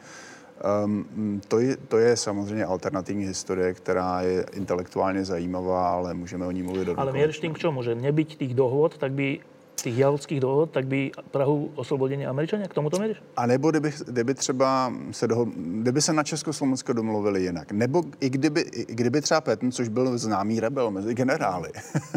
Um, 0.61 1.41
to, 1.47 1.59
je, 1.59 1.77
to 1.77 1.97
je 1.97 2.17
samozřejmě 2.17 2.65
alternativní 2.65 3.25
historie, 3.25 3.73
která 3.73 4.21
je 4.21 4.45
intelektuálně 4.53 5.25
zajímavá, 5.25 5.89
ale 5.89 6.13
můžeme 6.13 6.45
o 6.45 6.51
ní 6.51 6.63
mluvit 6.63 6.85
do 6.85 6.99
Ale 6.99 7.29
tým 7.41 7.53
k 7.53 7.57
čomu? 7.57 7.83
Že 7.83 7.95
nebyť 7.95 8.38
tých 8.38 8.53
dohod, 8.53 8.97
tak 8.97 9.11
by 9.11 9.39
tých 9.81 9.97
jalských 9.97 10.39
dohod, 10.39 10.71
tak 10.71 10.87
by 10.87 11.11
Prahu 11.31 11.71
oslobodili 11.75 12.25
Američania? 12.25 12.67
K 12.67 12.73
tomu 12.73 12.89
to 12.89 12.99
mieríš? 12.99 13.17
A 13.37 13.45
nebo 13.45 13.71
kdyby, 13.71 13.93
kdyby 14.07 14.33
třeba 14.33 14.93
se, 15.11 15.27
dohod, 15.27 15.47
kdyby 15.55 16.01
se 16.01 16.13
na 16.13 16.23
Československo 16.23 16.93
domluvili 16.93 17.41
jinak. 17.41 17.71
Nebo 17.71 18.03
i 18.19 18.29
kdyby, 18.29 18.61
i 18.61 18.95
kdyby 18.95 19.21
třeba 19.21 19.41
Patton, 19.41 19.71
což 19.71 19.87
byl 19.87 20.17
známý 20.17 20.59
rebel 20.59 20.91
mezi 20.91 21.13
generály. 21.13 21.69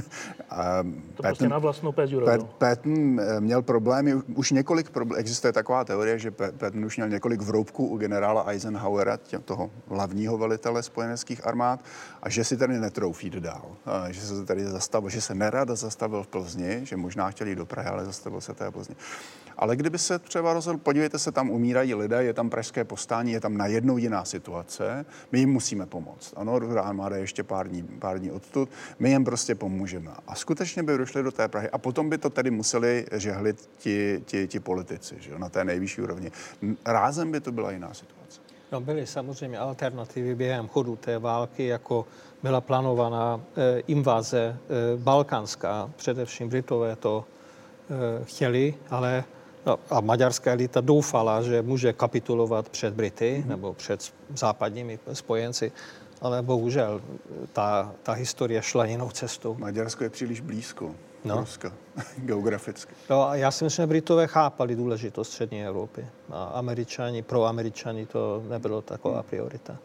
a 0.51 0.83
To 1.15 1.23
prostě 1.23 1.49
na 1.49 1.59
vlastnou 1.59 1.93
Pat, 1.93 2.13
urobil. 2.13 2.49
Patton 2.59 3.21
eh, 3.21 3.41
měl 3.41 3.63
problémy, 3.63 4.15
už 4.15 4.51
několik 4.51 4.91
problémů, 4.91 5.21
existuje 5.21 5.53
taková 5.53 5.85
teorie, 5.85 6.19
že 6.19 6.31
Patton 6.31 6.85
už 6.85 6.97
měl 6.97 7.09
několik 7.09 7.43
vroubků 7.43 7.87
u 7.87 7.97
generála 7.97 8.43
Eisenhowera, 8.43 9.19
toho 9.45 9.71
hlavního 9.89 10.39
velitele 10.39 10.83
spojeneckých 10.83 11.47
armád, 11.47 11.81
a 12.25 12.29
že 12.29 12.45
si 12.45 12.57
tady 12.57 12.79
netroufí 12.79 13.31
dál. 13.31 13.77
Že 14.11 14.21
se 14.21 14.45
tady 14.45 14.65
zastavil, 14.65 15.11
že 15.11 15.21
se 15.21 15.35
nerada 15.35 15.75
zastavil 15.75 16.23
v 16.23 16.27
Plzni, 16.27 16.81
že 16.83 16.97
možná 16.97 17.31
chtěli 17.31 17.51
jít 17.51 17.57
do 17.57 17.67
Prahy, 17.67 17.89
ale 17.89 18.05
zastavil 18.05 18.41
se 18.41 18.55
té 18.55 18.71
Plzni. 18.71 18.97
Ale 19.57 19.77
kdyby 19.77 19.99
se 19.99 20.19
třeba 20.19 20.53
rozhodl, 20.53 20.79
podívejte 20.79 21.19
se, 21.19 21.33
tam 21.33 21.51
umírají 21.51 21.95
lidé, 21.95 22.25
je 22.25 22.33
tam 22.33 22.51
pražské 22.51 22.85
postání, 22.85 23.33
je 23.33 23.41
tam 23.41 23.57
najednou 23.57 23.99
jiná 23.99 24.25
situace, 24.25 25.07
my 25.33 25.39
jim 25.39 25.51
musíme 25.51 25.87
pomoct. 25.87 26.35
Ano, 26.37 26.61
armáda 26.83 27.17
je 27.17 27.23
ještě 27.23 27.43
pár 27.43 27.69
dní, 27.69 27.83
pár 27.83 28.19
dní 28.19 28.31
odtud, 28.31 28.69
my 28.99 29.11
jim 29.11 29.25
prostě 29.25 29.55
pomůžeme. 29.55 30.11
A 30.27 30.35
skutečně 30.35 30.83
by 30.83 30.99
došli 30.99 31.23
do 31.23 31.33
té 31.33 31.49
Prahy 31.49 31.71
a 31.71 31.79
potom 31.79 32.11
by 32.11 32.19
to 32.19 32.31
tedy 32.31 32.51
museli 32.51 33.07
žehlit 33.13 33.71
ti, 33.79 34.23
ti, 34.27 34.49
ti 34.49 34.61
politici, 34.61 35.15
že 35.19 35.31
jo, 35.31 35.39
na 35.39 35.49
té 35.49 35.65
nejvyšší 35.65 36.01
úrovni. 36.01 36.33
Rázem 36.87 37.31
by 37.31 37.41
to 37.41 37.53
byla 37.53 37.71
jiná 37.71 37.95
situace. 37.95 38.24
No 38.75 38.81
byly 38.81 39.07
samozřejmě 39.07 39.59
alternativy 39.59 40.35
během 40.35 40.69
chodu 40.69 40.97
té 40.97 41.19
války, 41.19 41.67
jako 41.67 42.07
byla 42.43 42.61
plánovaná 42.61 43.41
e, 43.57 43.81
invaze 43.81 44.39
e, 44.39 44.57
balkánská. 44.97 45.91
Především 45.97 46.49
Britové 46.49 46.97
to 46.97 47.25
e, 47.91 48.25
chtěli, 48.25 48.75
ale 48.91 49.25
no, 49.67 49.79
a 49.91 50.01
maďarská 50.01 50.53
elita 50.53 50.81
doufala, 50.81 51.43
že 51.43 51.63
může 51.63 51.93
kapitulovat 51.93 52.69
před 52.69 52.95
Brity 52.95 53.39
mm-hmm. 53.39 53.49
nebo 53.49 53.73
před 53.75 54.13
západními 54.35 54.99
spojenci. 55.13 55.73
Ale 56.21 56.43
bohužel 56.43 57.01
ta, 57.53 57.93
ta 58.03 58.13
historie 58.13 58.63
šla 58.63 58.85
jinou 58.85 59.11
cestou. 59.11 59.55
Maďarsko 59.59 60.05
je 60.05 60.11
příliš 60.11 60.41
blízko 60.41 60.95
No. 61.25 61.41
Ruska. 61.41 61.73
geograficky. 62.17 62.95
No, 63.11 63.29
já 63.33 63.51
si 63.51 63.65
myslím, 63.65 63.83
že 63.83 63.87
Britové 63.87 64.27
chápali 64.27 64.77
důležitost 64.77 65.29
střední 65.29 65.67
Evropy. 65.67 66.07
A 66.31 66.45
američani, 66.45 67.23
pro 67.23 67.45
američani 67.45 68.07
to 68.07 68.43
nebylo 68.49 68.83
taková 68.83 69.23
priorita. 69.23 69.79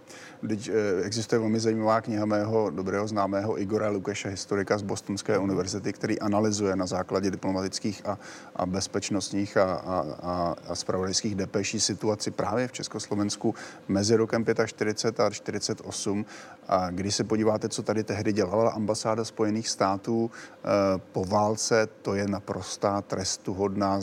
Teď 0.47 0.69
eh, 0.69 1.03
existuje 1.03 1.39
velmi 1.39 1.59
zajímavá 1.59 2.01
kniha 2.01 2.25
mého 2.25 2.69
dobrého 2.69 3.07
známého 3.07 3.61
Igora 3.61 3.89
Lukeše, 3.89 4.29
historika 4.29 4.77
z 4.77 4.81
Bostonské 4.81 5.37
univerzity, 5.37 5.93
který 5.93 6.19
analyzuje 6.19 6.75
na 6.75 6.85
základě 6.85 7.31
diplomatických 7.31 8.05
a, 8.05 8.17
a 8.55 8.65
bezpečnostních 8.65 9.57
a, 9.57 9.73
a, 9.73 10.05
a, 10.21 10.55
a 10.67 10.75
spravodajských 10.75 11.35
depeší 11.35 11.79
situaci 11.79 12.31
právě 12.31 12.67
v 12.67 12.71
Československu 12.71 13.55
mezi 13.87 14.15
rokem 14.15 14.45
45 14.65 15.25
a 15.25 15.29
48. 15.29 16.25
A 16.67 16.89
když 16.89 17.15
se 17.15 17.23
podíváte, 17.23 17.69
co 17.69 17.83
tady 17.83 18.03
tehdy 18.03 18.33
dělala 18.33 18.71
ambasáda 18.71 19.25
Spojených 19.25 19.69
států 19.69 20.31
eh, 20.31 20.67
po 21.11 21.25
válce, 21.25 21.87
to 22.01 22.15
je 22.15 22.27
naprostá 22.27 23.01
trestuhodná, 23.01 23.99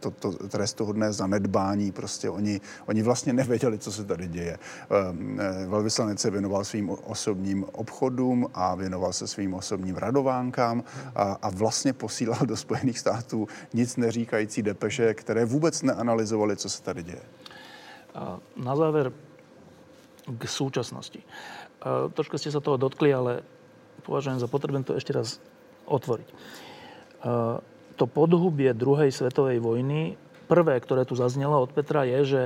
to, 0.00 0.10
to, 0.10 0.32
trestuhodné 0.48 1.12
zanedbání. 1.12 1.92
Prostě 1.92 2.30
oni, 2.30 2.60
oni 2.86 3.02
vlastně 3.02 3.32
nevěděli, 3.32 3.78
co 3.78 3.92
se 3.92 4.04
tady 4.04 4.28
děje 4.28 4.58
eh, 4.58 5.66
velvyslanec 5.66 6.20
se 6.20 6.30
věnoval 6.30 6.64
svým 6.64 6.90
osobním 6.90 7.64
obchodům 7.72 8.46
a 8.54 8.74
věnoval 8.74 9.12
se 9.12 9.26
svým 9.26 9.54
osobním 9.54 9.96
radovánkám 9.96 10.84
a, 11.14 11.22
a 11.42 11.48
vlastně 11.50 11.92
posílal 11.92 12.46
do 12.46 12.56
Spojených 12.56 12.98
států 12.98 13.48
nic 13.74 13.96
neříkající 13.96 14.62
depeše, 14.62 15.14
které 15.14 15.44
vůbec 15.44 15.82
neanalyzovaly, 15.82 16.56
co 16.56 16.68
se 16.70 16.82
tady 16.82 17.02
děje. 17.02 17.22
Na 18.56 18.76
záver 18.76 19.12
k 20.26 20.42
súčasnosti. 20.44 21.22
A 21.78 22.10
trošku 22.10 22.36
ste 22.36 22.50
sa 22.50 22.60
toho 22.60 22.76
dotkli, 22.76 23.14
ale 23.14 23.46
považujem 24.02 24.42
za 24.42 24.50
potrebné 24.50 24.82
to 24.82 24.98
ešte 24.98 25.14
raz 25.14 25.38
otvoriť. 25.86 26.28
A 27.22 27.58
to 27.98 28.04
podhubie 28.06 28.70
druhej 28.74 29.10
svetovej 29.10 29.58
vojny, 29.58 30.14
prvé, 30.46 30.78
ktoré 30.78 31.02
tu 31.02 31.18
zaznelo 31.18 31.58
od 31.58 31.74
Petra, 31.74 32.06
je, 32.06 32.20
že 32.24 32.42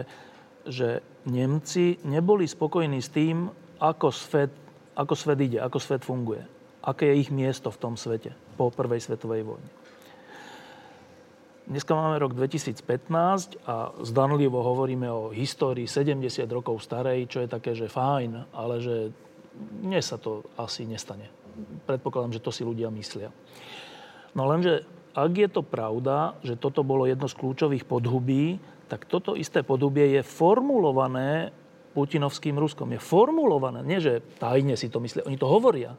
že 0.66 1.02
Nemci 1.26 1.98
neboli 2.06 2.46
spokojní 2.46 3.02
s 3.02 3.10
tým, 3.10 3.50
ako 3.78 4.10
svet, 4.10 4.50
ako 4.94 5.14
svet 5.14 5.38
ide, 5.42 5.58
ako 5.62 5.78
svet 5.78 6.02
funguje. 6.02 6.42
Aké 6.82 7.14
je 7.14 7.22
ich 7.22 7.30
miesto 7.30 7.70
v 7.70 7.78
tom 7.78 7.94
svete 7.94 8.34
po 8.58 8.70
prvej 8.74 8.98
svetovej 8.98 9.46
vojne. 9.46 9.70
Dneska 11.62 11.94
máme 11.94 12.18
rok 12.18 12.34
2015 12.34 13.62
a 13.70 13.94
zdanlivo 14.02 14.58
hovoríme 14.66 15.06
o 15.06 15.30
histórii 15.30 15.86
70 15.86 16.42
rokov 16.50 16.82
starej, 16.82 17.30
čo 17.30 17.38
je 17.38 17.48
také, 17.48 17.78
že 17.78 17.86
fajn, 17.86 18.50
ale 18.50 18.82
že 18.82 19.14
dnes 19.54 20.02
sa 20.02 20.18
to 20.18 20.42
asi 20.58 20.82
nestane. 20.90 21.30
Predpokladám, 21.86 22.34
že 22.34 22.42
to 22.42 22.50
si 22.50 22.66
ľudia 22.66 22.90
myslia. 22.90 23.30
No 24.32 24.48
lenže 24.48 24.88
ak 25.12 25.32
je 25.36 25.48
to 25.48 25.60
pravda, 25.60 26.40
že 26.40 26.56
toto 26.56 26.80
bolo 26.80 27.04
jedno 27.04 27.28
z 27.28 27.36
kľúčových 27.36 27.84
podhubí, 27.84 28.56
tak 28.88 29.04
toto 29.04 29.36
isté 29.36 29.60
podobie 29.60 30.20
je 30.20 30.22
formulované 30.24 31.52
putinovským 31.92 32.56
Ruskom. 32.56 32.88
Je 32.92 33.00
formulované, 33.00 33.84
nie 33.84 34.00
že 34.00 34.24
tajne 34.40 34.76
si 34.76 34.88
to 34.88 35.00
myslia, 35.04 35.28
oni 35.28 35.36
to 35.36 35.48
hovoria. 35.48 35.96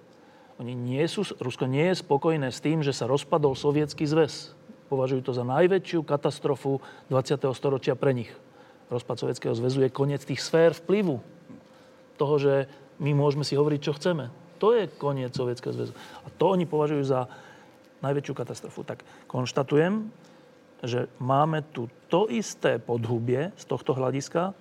Oni 0.61 0.77
nie 0.77 1.01
sú, 1.09 1.25
Rusko 1.25 1.65
nie 1.65 1.93
je 1.93 2.01
spokojné 2.01 2.53
s 2.53 2.61
tým, 2.61 2.85
že 2.85 2.93
sa 2.93 3.09
rozpadol 3.09 3.57
sovietský 3.57 4.05
zväz. 4.05 4.53
Považujú 4.89 5.25
to 5.25 5.33
za 5.33 5.41
najväčšiu 5.41 6.05
katastrofu 6.05 6.77
20. 7.09 7.41
storočia 7.57 7.97
pre 7.97 8.13
nich. 8.13 8.29
Rozpad 8.93 9.25
sovietského 9.25 9.57
zväzu 9.57 9.81
je 9.81 9.89
koniec 9.89 10.21
tých 10.21 10.41
sfér 10.41 10.77
vplyvu. 10.77 11.17
Toho, 12.21 12.35
že 12.37 12.53
my 13.01 13.17
môžeme 13.17 13.41
si 13.41 13.57
hovoriť, 13.57 13.79
čo 13.81 13.97
chceme. 13.97 14.29
To 14.61 14.77
je 14.77 14.85
koniec 14.85 15.33
sovietského 15.33 15.73
zväzu. 15.73 15.93
A 16.21 16.29
to 16.29 16.53
oni 16.53 16.69
považujú 16.69 17.01
za 17.01 17.25
najväčšiu 18.03 18.33
katastrofu. 18.35 18.83
Tak 18.83 19.07
konštatujem, 19.31 20.11
že 20.83 21.07
máme 21.23 21.63
tu 21.71 21.87
to 22.11 22.27
isté 22.27 22.77
podhubie 22.77 23.55
z 23.55 23.63
tohto 23.63 23.95
hľadiska 23.95 24.51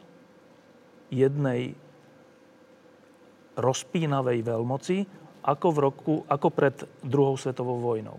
jednej 1.10 1.74
rozpínavej 3.59 4.40
veľmoci 4.47 4.97
ako, 5.43 5.69
v 5.74 5.78
roku, 5.82 6.14
ako 6.31 6.48
pred 6.55 6.77
druhou 7.02 7.35
svetovou 7.35 7.82
vojnou. 7.82 8.16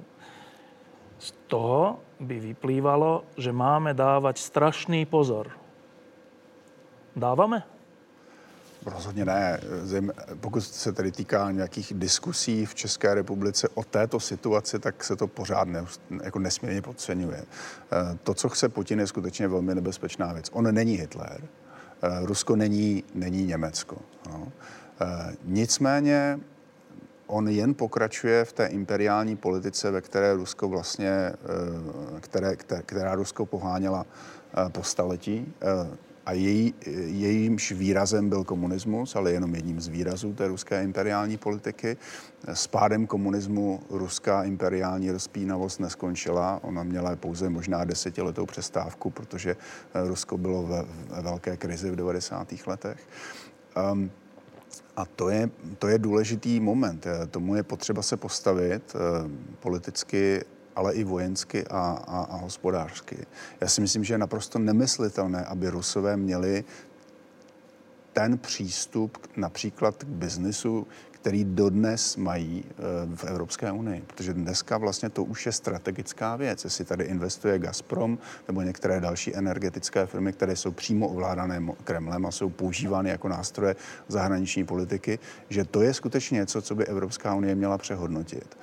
Z 1.18 1.32
toho 1.48 2.04
by 2.20 2.36
vyplývalo, 2.52 3.24
že 3.40 3.56
máme 3.56 3.96
dávať 3.96 4.44
strašný 4.44 5.08
pozor. 5.08 5.56
Dávame? 7.16 7.73
Rozhodně 8.86 9.26
ne. 9.26 9.60
Pokud 10.40 10.62
se 10.62 10.92
tedy 10.92 11.12
týká 11.12 11.52
nějakých 11.52 11.94
diskusí 11.96 12.66
v 12.66 12.76
České 12.76 13.14
republice 13.14 13.68
o 13.74 13.84
této 13.84 14.20
situaci, 14.20 14.80
tak 14.80 15.04
se 15.04 15.16
to 15.16 15.28
pořád 15.28 15.68
ne, 15.68 15.86
jako 16.24 16.40
nesmírně 16.40 16.82
podceňuje. 16.82 17.38
Eh, 17.44 18.18
to, 18.24 18.34
co 18.34 18.50
chce 18.50 18.70
Putin, 18.70 19.00
je 19.00 19.08
skutečně 19.08 19.48
velmi 19.48 19.76
nebezpečná 19.76 20.34
věc. 20.34 20.50
On 20.52 20.74
není 20.74 20.94
Hitler. 20.94 21.42
Eh, 21.42 22.26
Rusko 22.26 22.56
není, 22.56 23.04
není 23.16 23.46
Německo. 23.46 23.98
No. 24.30 24.52
Eh, 25.02 25.36
nicméně 25.44 26.40
on 27.28 27.48
jen 27.48 27.74
pokračuje 27.74 28.46
v 28.46 28.54
té 28.54 28.66
imperiální 28.66 29.36
politice, 29.36 29.92
ve 29.92 30.02
které 30.02 30.34
Rusko 30.34 30.70
vlastně, 30.70 31.34
které, 32.20 32.56
která 32.86 33.16
Rusko 33.16 33.46
poháněla 33.46 34.06
po 34.72 34.84
staletí 34.84 35.54
a 36.26 36.32
její, 36.32 36.74
jejímž 37.06 37.72
výrazem 37.72 38.30
byl 38.30 38.44
komunismus, 38.44 39.16
ale 39.16 39.32
jenom 39.32 39.56
jedním 39.56 39.82
z 39.82 39.88
výrazů 39.88 40.34
té 40.34 40.48
ruské 40.48 40.84
imperiální 40.84 41.38
politiky. 41.38 41.98
S 42.48 42.68
pádem 42.68 43.08
komunismu 43.08 43.80
ruská 43.90 44.44
imperiální 44.44 45.12
rozpínavost 45.12 45.80
neskončila. 45.80 46.60
Ona 46.64 46.84
měla 46.84 47.16
pouze 47.16 47.50
možná 47.50 47.84
desetiletou 47.86 48.46
přestávku, 48.46 49.10
protože 49.10 49.56
Rusko 49.94 50.38
bylo 50.38 50.64
ve, 50.64 50.86
ve 51.10 51.22
velké 51.22 51.58
krizi 51.58 51.92
v 51.92 51.96
90. 51.96 52.54
letech. 52.68 53.08
Um, 53.92 54.12
a 54.96 55.06
to 55.06 55.30
je, 55.30 55.50
to 55.80 55.88
je 55.88 55.98
důležitý 55.98 56.60
moment. 56.60 57.08
Tomu 57.32 57.56
je 57.56 57.64
potřeba 57.64 58.02
se 58.02 58.18
postavit 58.18 58.96
eh, 58.96 59.30
politicky 59.60 60.42
ale 60.76 60.94
i 60.94 61.04
vojensky 61.04 61.68
a, 61.68 61.80
a, 62.08 62.22
a 62.24 62.36
hospodářsky. 62.36 63.18
Já 63.62 63.68
si 63.68 63.82
myslím, 63.82 64.04
že 64.04 64.14
je 64.14 64.18
naprosto 64.18 64.60
nemyslitelné, 64.60 65.46
aby 65.46 65.70
Rusové 65.70 66.18
měli 66.18 66.64
ten 68.14 68.38
přístup 68.38 69.18
například 69.38 70.04
k 70.04 70.08
biznisu, 70.08 70.88
který 71.12 71.44
dodnes 71.44 72.18
mají 72.18 72.64
e, 72.66 73.16
v 73.16 73.24
Evropské 73.24 73.72
unii. 73.72 74.04
Protože 74.08 74.34
dneska 74.34 74.78
vlastně 74.78 75.10
to 75.10 75.24
už 75.24 75.46
je 75.46 75.52
strategická 75.52 76.36
věc. 76.36 76.64
Jestli 76.64 76.86
tady 76.86 77.04
investuje 77.04 77.60
Gazprom 77.60 78.18
nebo 78.48 78.62
některé 78.62 79.00
další 79.00 79.36
energetické 79.36 80.06
firmy, 80.06 80.34
které 80.34 80.56
jsou 80.56 80.72
přímo 80.72 81.08
ovládané 81.08 81.62
Kremlem 81.84 82.26
a 82.26 82.32
jsou 82.32 82.50
používány 82.50 83.10
jako 83.10 83.28
nástroje 83.28 83.76
zahraniční 84.08 84.64
politiky, 84.64 85.20
že 85.50 85.66
to 85.66 85.82
je 85.82 85.94
skutečně 85.94 86.36
něco, 86.36 86.62
co 86.62 86.76
by 86.76 86.86
Evropská 86.86 87.36
unie 87.36 87.56
měla 87.56 87.78
přehodnotit. 87.78 88.58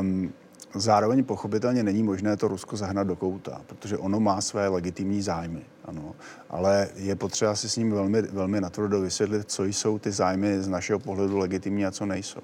Um, 0.00 0.32
Zároveň 0.76 1.24
pochopitelně 1.24 1.82
není 1.82 2.02
možné 2.02 2.36
to 2.36 2.48
Rusko 2.48 2.76
zahnat 2.76 3.06
do 3.06 3.16
kouta, 3.16 3.60
protože 3.66 3.98
ono 3.98 4.20
má 4.20 4.40
své 4.40 4.68
legitimní 4.68 5.22
zájmy. 5.22 5.62
Ano. 5.84 6.14
Ale 6.50 6.88
je 6.96 7.16
potřeba 7.16 7.54
si 7.54 7.68
s 7.68 7.76
ním 7.76 7.92
velmi, 7.92 8.22
velmi 8.22 8.60
natvrdo 8.60 9.00
vysvětlit, 9.00 9.50
co 9.50 9.64
jsou 9.64 9.98
ty 9.98 10.12
zájmy 10.12 10.62
z 10.62 10.68
našeho 10.68 10.98
pohledu 10.98 11.38
legitimní 11.38 11.86
a 11.86 11.90
co 11.90 12.06
nejsou. 12.06 12.40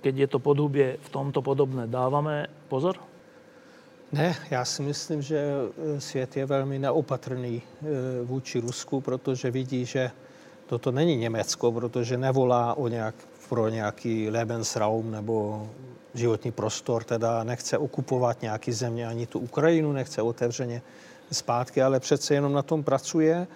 Keď 0.00 0.16
je 0.16 0.26
to 0.26 0.38
podhubě 0.38 0.96
v 1.00 1.08
tomto 1.08 1.42
podobné, 1.42 1.86
dáváme 1.86 2.46
pozor? 2.68 2.96
Ne, 4.12 4.36
já 4.50 4.64
si 4.64 4.82
myslím, 4.82 5.22
že 5.22 5.38
e, 5.38 6.00
svět 6.00 6.36
je 6.36 6.46
velmi 6.46 6.78
neopatrný 6.78 7.62
e, 7.62 8.24
vůči 8.24 8.60
Rusku, 8.60 9.00
protože 9.00 9.50
vidí, 9.50 9.84
že 9.84 10.10
toto 10.66 10.92
není 10.92 11.16
Německo, 11.16 11.72
protože 11.72 12.16
nevolá 12.16 12.74
o 12.74 12.88
nějak, 12.88 13.14
pro 13.48 13.68
nějaký 13.68 14.30
Lebensraum 14.30 15.10
nebo 15.10 15.68
životní 16.14 16.52
prostor, 16.52 17.04
teda 17.04 17.44
nechce 17.44 17.78
okupovat 17.78 18.42
nějaký 18.42 18.72
země, 18.72 19.06
ani 19.06 19.26
tu 19.26 19.38
Ukrajinu 19.38 19.92
nechce 19.92 20.22
otevřeně 20.22 20.82
zpátky, 21.32 21.82
ale 21.82 22.00
přece 22.00 22.34
jenom 22.34 22.52
na 22.52 22.62
tom 22.62 22.82
pracuje 22.82 23.46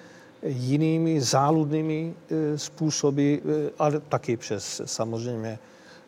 jinými 0.43 1.21
záludnými 1.21 2.15
e, 2.31 2.59
způsoby, 2.59 3.35
e, 3.35 3.41
ale 3.79 4.01
taky 4.01 4.37
přes 4.37 4.83
samozřejmě 4.85 5.59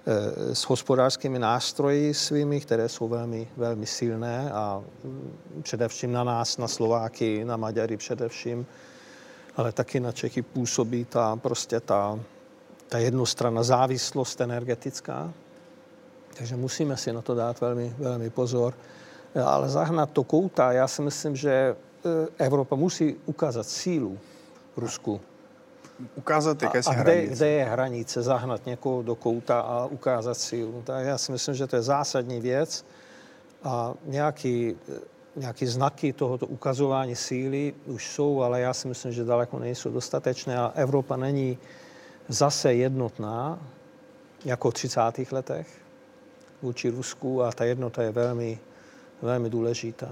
e, 0.07 0.55
s 0.55 0.62
hospodářskými 0.62 1.39
nástroji 1.39 2.15
svými, 2.15 2.61
které 2.61 2.89
jsou 2.89 3.09
velmi, 3.09 3.49
velmi 3.57 3.87
silné 3.87 4.51
a 4.53 4.83
mm, 5.05 5.62
především 5.62 6.12
na 6.12 6.25
nás, 6.25 6.59
na 6.59 6.69
Slováky, 6.69 7.45
na 7.45 7.57
Maďary 7.57 7.97
především, 7.97 8.66
ale 9.57 9.73
taky 9.73 10.01
na 10.01 10.12
Čechy 10.12 10.43
působí 10.43 11.05
ta 11.05 11.37
prostě 11.37 11.81
ta, 11.81 12.20
ta 12.89 12.99
jednostranná 12.99 13.62
závislost 13.62 14.41
energetická, 14.41 15.33
takže 16.39 16.56
musíme 16.56 16.97
si 16.97 17.12
na 17.12 17.23
to 17.23 17.35
dát 17.35 17.60
velmi, 17.60 17.94
velmi 17.98 18.31
pozor. 18.31 18.74
Ale 19.44 19.69
zahnat 19.69 20.10
to 20.10 20.24
kouta, 20.24 20.73
já 20.73 20.89
si 20.89 21.02
myslím, 21.02 21.36
že 21.36 21.51
e, 21.51 21.74
Evropa 22.44 22.77
musí 22.77 23.16
ukázat 23.27 23.66
sílu 23.66 24.19
Rusku. 24.77 25.20
Ukázat 26.15 26.62
jakési 26.62 26.90
a, 26.90 26.93
a 26.93 27.02
kde, 27.02 27.27
kde 27.27 27.48
je 27.48 27.65
hranice, 27.65 28.23
zahnat 28.23 28.66
někoho 28.66 29.02
do 29.02 29.15
kouta 29.15 29.60
a 29.60 29.86
ukázat 29.86 30.35
sílu. 30.35 30.82
Tak 30.82 31.06
já 31.06 31.19
si 31.19 31.32
myslím, 31.32 31.55
že 31.55 31.66
to 31.66 31.77
je 31.77 31.82
zásadní 31.82 32.40
věc. 32.40 32.85
A 33.65 33.94
nějaký, 34.05 34.77
nějaký 35.36 35.66
znaky 35.66 36.12
tohoto 36.12 36.47
ukazování 36.47 37.16
síly 37.16 37.74
už 37.86 38.15
jsou, 38.15 38.43
ale 38.43 38.60
já 38.60 38.74
si 38.74 38.89
myslím, 38.89 39.12
že 39.12 39.24
daleko 39.24 39.59
nejsou 39.59 39.90
dostatečné 39.90 40.59
a 40.59 40.73
Evropa 40.74 41.16
není 41.16 41.59
zase 42.28 42.74
jednotná, 42.74 43.59
jako 44.44 44.70
v 44.70 44.74
30. 44.74 45.01
letech 45.32 45.88
vůči 46.62 46.90
Rusku 46.90 47.43
a 47.43 47.52
ta 47.52 47.64
jednota 47.64 48.02
je 48.02 48.10
velmi, 48.10 48.59
velmi 49.22 49.51
důležitá. 49.51 50.09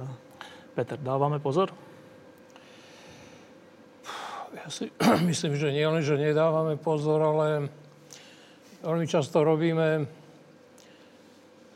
Petr, 0.75 0.97
dáváme 0.97 1.39
pozor? 1.39 1.73
Ja 4.57 4.69
si 4.73 4.89
myslím, 5.31 5.57
že 5.57 5.73
nie 5.73 5.85
len, 5.85 6.01
že 6.01 6.17
nedávame 6.17 6.77
pozor, 6.81 7.21
ale 7.21 7.69
veľmi 8.81 9.07
často 9.09 9.45
robíme 9.45 10.07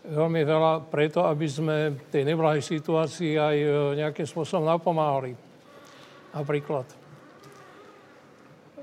veľmi 0.01 0.43
veľa 0.43 0.73
preto, 0.89 1.29
aby 1.29 1.47
sme 1.47 1.77
tej 2.09 2.25
neblahej 2.25 2.65
situácii 2.65 3.37
aj 3.37 3.57
e, 3.57 3.69
nejakým 4.01 4.27
spôsobom 4.27 4.65
napomáhali. 4.65 5.37
Napríklad, 6.33 6.89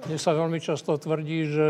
dnes 0.06 0.22
sa 0.22 0.38
veľmi 0.38 0.62
často 0.62 0.94
tvrdí, 0.96 1.40
že 1.50 1.68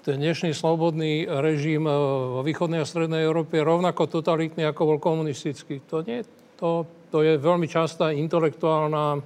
dnešný 0.00 0.56
slobodný 0.56 1.28
režim 1.28 1.84
e, 1.84 1.92
vo 1.92 2.40
východnej 2.40 2.80
a 2.80 2.88
strednej 2.88 3.28
Európe 3.28 3.60
rovnako 3.60 4.08
totalitný, 4.08 4.64
ako 4.64 4.96
bol 4.96 4.98
komunistický. 4.98 5.84
To, 5.92 6.00
nie, 6.00 6.24
to, 6.56 6.88
to 7.12 7.20
je 7.20 7.36
veľmi 7.36 7.68
častá 7.68 8.08
intelektuálna, 8.08 9.20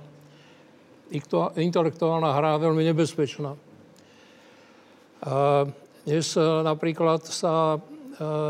intelektuálna 1.55 2.31
hra, 2.35 2.59
veľmi 2.59 2.83
nebezpečná. 2.83 3.55
Dnes 6.03 6.27
e, 6.35 6.43
napríklad 6.43 7.23
sa 7.23 7.79
e, 7.79 7.79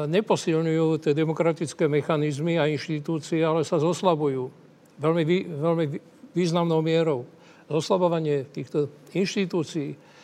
neposilňujú 0.09 1.05
tie 1.05 1.13
demokratické 1.13 1.85
mechanizmy 1.85 2.57
a 2.57 2.65
inštitúcie, 2.65 3.45
ale 3.45 3.61
sa 3.61 3.77
zoslabujú 3.77 4.49
veľmi, 4.97 5.25
veľmi 5.53 5.85
významnou 6.33 6.81
mierou. 6.81 7.29
Zoslabovanie 7.69 8.49
týchto 8.49 8.89
inštitúcií 9.13 9.97
Eh, 9.97 10.15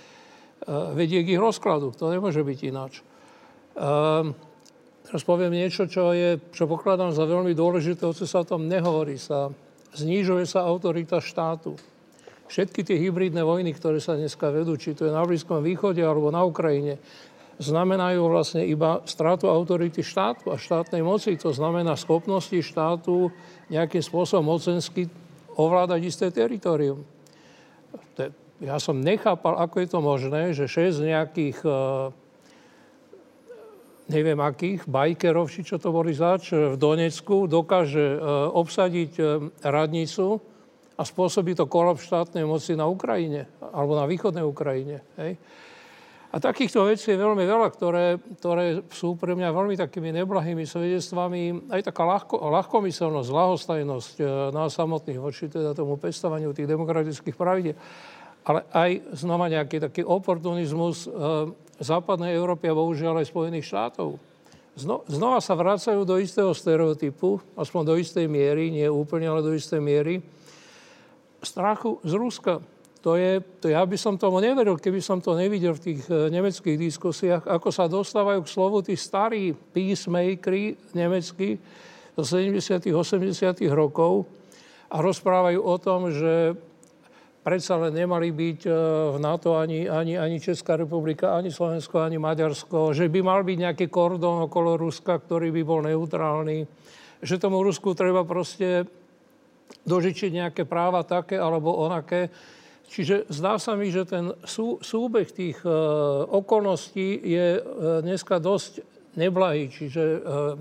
vedie 0.69 1.27
k 1.27 1.35
ich 1.35 1.43
rozkladu. 1.43 1.95
To 1.99 2.11
nemôže 2.13 2.43
byť 2.43 2.59
ináč. 2.67 3.03
Ehm, 3.75 4.37
teraz 5.09 5.23
poviem 5.25 5.53
niečo, 5.53 5.89
čo, 5.89 6.13
je, 6.15 6.39
čo 6.53 6.69
pokladám 6.69 7.11
za 7.11 7.25
veľmi 7.27 7.57
dôležité, 7.57 8.07
o 8.07 8.15
co 8.15 8.25
sa 8.29 8.45
o 8.45 8.49
tom 8.49 8.69
nehovorí. 8.69 9.17
Sa, 9.19 9.51
znižuje 9.97 10.45
sa 10.47 10.65
autorita 10.65 11.21
štátu. 11.21 11.77
Všetky 12.53 12.85
tie 12.85 13.01
hybridné 13.01 13.41
vojny, 13.41 13.73
ktoré 13.73 13.97
sa 13.97 14.13
dneska 14.13 14.53
vedú, 14.53 14.77
či 14.77 14.93
to 14.93 15.09
je 15.09 15.13
na 15.13 15.25
Blízkom 15.25 15.65
východe 15.65 16.05
alebo 16.05 16.29
na 16.29 16.45
Ukrajine, 16.45 17.01
znamenajú 17.57 18.29
vlastne 18.29 18.65
iba 18.67 19.01
stratu 19.09 19.49
autority 19.49 20.05
štátu 20.05 20.53
a 20.53 20.61
štátnej 20.61 21.01
moci. 21.01 21.33
To 21.41 21.53
znamená 21.53 21.97
schopnosti 21.97 22.53
štátu 22.53 23.33
nejakým 23.73 24.05
spôsobom 24.05 24.53
mocensky 24.53 25.09
ovládať 25.57 26.01
isté 26.05 26.27
teritorium. 26.29 27.05
Ja 28.63 28.79
som 28.79 29.03
nechápal, 29.03 29.59
ako 29.59 29.83
je 29.83 29.89
to 29.91 29.99
možné, 29.99 30.55
že 30.55 30.71
6 30.71 31.03
nejakých 31.03 31.67
e, 31.67 31.71
neviem 34.07 34.39
akých, 34.39 34.87
bajkerov, 34.87 35.51
či 35.51 35.67
čo 35.67 35.83
to 35.83 35.91
boli 35.91 36.15
zač, 36.15 36.55
v 36.55 36.79
Donecku 36.79 37.51
dokáže 37.51 38.15
e, 38.15 38.19
obsadiť 38.55 39.13
e, 39.19 39.23
radnicu 39.67 40.39
a 40.95 41.03
spôsobí 41.03 41.59
to 41.59 41.67
kolaps 41.67 42.07
štátnej 42.07 42.47
moci 42.47 42.79
na 42.79 42.87
Ukrajine 42.87 43.51
alebo 43.59 43.99
na 43.99 44.07
východnej 44.07 44.47
Ukrajine. 44.47 45.03
Hej. 45.19 45.43
A 46.31 46.39
takýchto 46.39 46.87
vecí 46.87 47.13
je 47.13 47.19
veľmi 47.19 47.43
veľa, 47.43 47.69
ktoré, 47.75 48.17
ktoré 48.39 48.87
sú 48.95 49.19
pre 49.19 49.35
mňa 49.35 49.53
veľmi 49.53 49.75
takými 49.75 50.15
neblahými 50.23 50.65
svedectvami. 50.65 51.69
Aj 51.69 51.83
taká 51.83 52.09
ľahko, 52.09 52.41
ľahkomyselnosť, 52.41 53.29
lahostajnosť 53.29 54.15
nás 54.55 54.73
samotných 54.73 55.21
voči 55.21 55.53
teda 55.53 55.77
tomu 55.77 56.01
pestovaniu 56.01 56.57
tých 56.57 56.71
demokratických 56.71 57.37
pravidel 57.37 57.77
ale 58.43 58.67
aj 58.75 58.91
znova 59.15 59.47
nejaký 59.47 59.79
taký 59.79 60.03
oportunizmus 60.03 61.07
e, 61.07 61.09
západnej 61.79 62.35
Európy 62.35 62.71
a 62.71 62.79
bohužiaľ 62.79 63.23
aj 63.23 63.31
Spojených 63.31 63.67
štátov. 63.71 64.19
Zno, 64.73 65.05
znova 65.05 65.39
sa 65.45 65.53
vracajú 65.53 66.03
do 66.03 66.17
istého 66.17 66.51
stereotypu, 66.57 67.39
aspoň 67.55 67.83
do 67.93 67.95
istej 68.01 68.25
miery, 68.25 68.73
nie 68.73 68.89
úplne, 68.89 69.29
ale 69.29 69.45
do 69.45 69.53
istej 69.53 69.79
miery, 69.79 70.25
strachu 71.45 72.01
z 72.03 72.13
Ruska. 72.17 72.55
To 73.03 73.19
je, 73.19 73.43
to 73.59 73.67
ja 73.67 73.83
by 73.83 73.99
som 73.99 74.15
tomu 74.15 74.39
neveril, 74.39 74.79
keby 74.79 75.03
som 75.03 75.19
to 75.19 75.35
nevidel 75.35 75.75
v 75.75 75.85
tých 75.91 76.01
e, 76.07 76.31
nemeckých 76.31 76.79
diskusiách, 76.79 77.43
ako 77.51 77.69
sa 77.75 77.91
dostávajú 77.91 78.47
k 78.47 78.53
slovu 78.53 78.79
tí 78.83 78.95
starí 78.95 79.51
peacemakeri 79.55 80.95
nemeckí 80.95 81.59
zo 82.15 82.23
70 82.23 82.87
80 82.95 83.59
rokov 83.75 84.27
a 84.87 85.03
rozprávajú 85.03 85.61
o 85.61 85.77
tom, 85.83 86.15
že 86.15 86.55
predsa 87.43 87.75
len 87.77 87.93
nemali 87.93 88.31
byť 88.31 88.61
e, 88.65 88.71
v 89.13 89.19
NATO 89.19 89.59
ani, 89.59 89.91
ani, 89.91 90.15
ani 90.15 90.39
Česká 90.39 90.79
republika, 90.79 91.35
ani 91.35 91.51
Slovensko, 91.51 91.99
ani 91.99 92.17
Maďarsko, 92.17 92.95
že 92.95 93.11
by 93.11 93.21
mal 93.21 93.43
byť 93.43 93.59
nejaký 93.59 93.87
kordón 93.91 94.47
okolo 94.47 94.79
Ruska, 94.79 95.19
ktorý 95.19 95.51
by 95.51 95.63
bol 95.67 95.81
neutrálny, 95.83 96.65
že 97.23 97.43
tomu 97.43 97.61
Rusku 97.61 97.93
treba 97.99 98.23
proste 98.23 98.87
dožičiť 99.83 100.31
nejaké 100.31 100.63
práva 100.63 101.03
také 101.03 101.35
alebo 101.35 101.75
onaké. 101.75 102.31
Čiže 102.93 103.27
zdá 103.33 103.57
sa 103.57 103.73
mi, 103.73 103.89
že 103.89 104.05
ten 104.05 104.37
sú, 104.45 104.79
súbeh 104.85 105.27
tých 105.33 105.59
e, 105.65 105.71
okolností 106.29 107.25
je 107.25 107.47
e, 107.57 107.61
dneska 108.05 108.37
dosť 108.37 108.85
neblahý. 109.17 109.73
Čiže 109.73 110.05
e, 110.05 110.19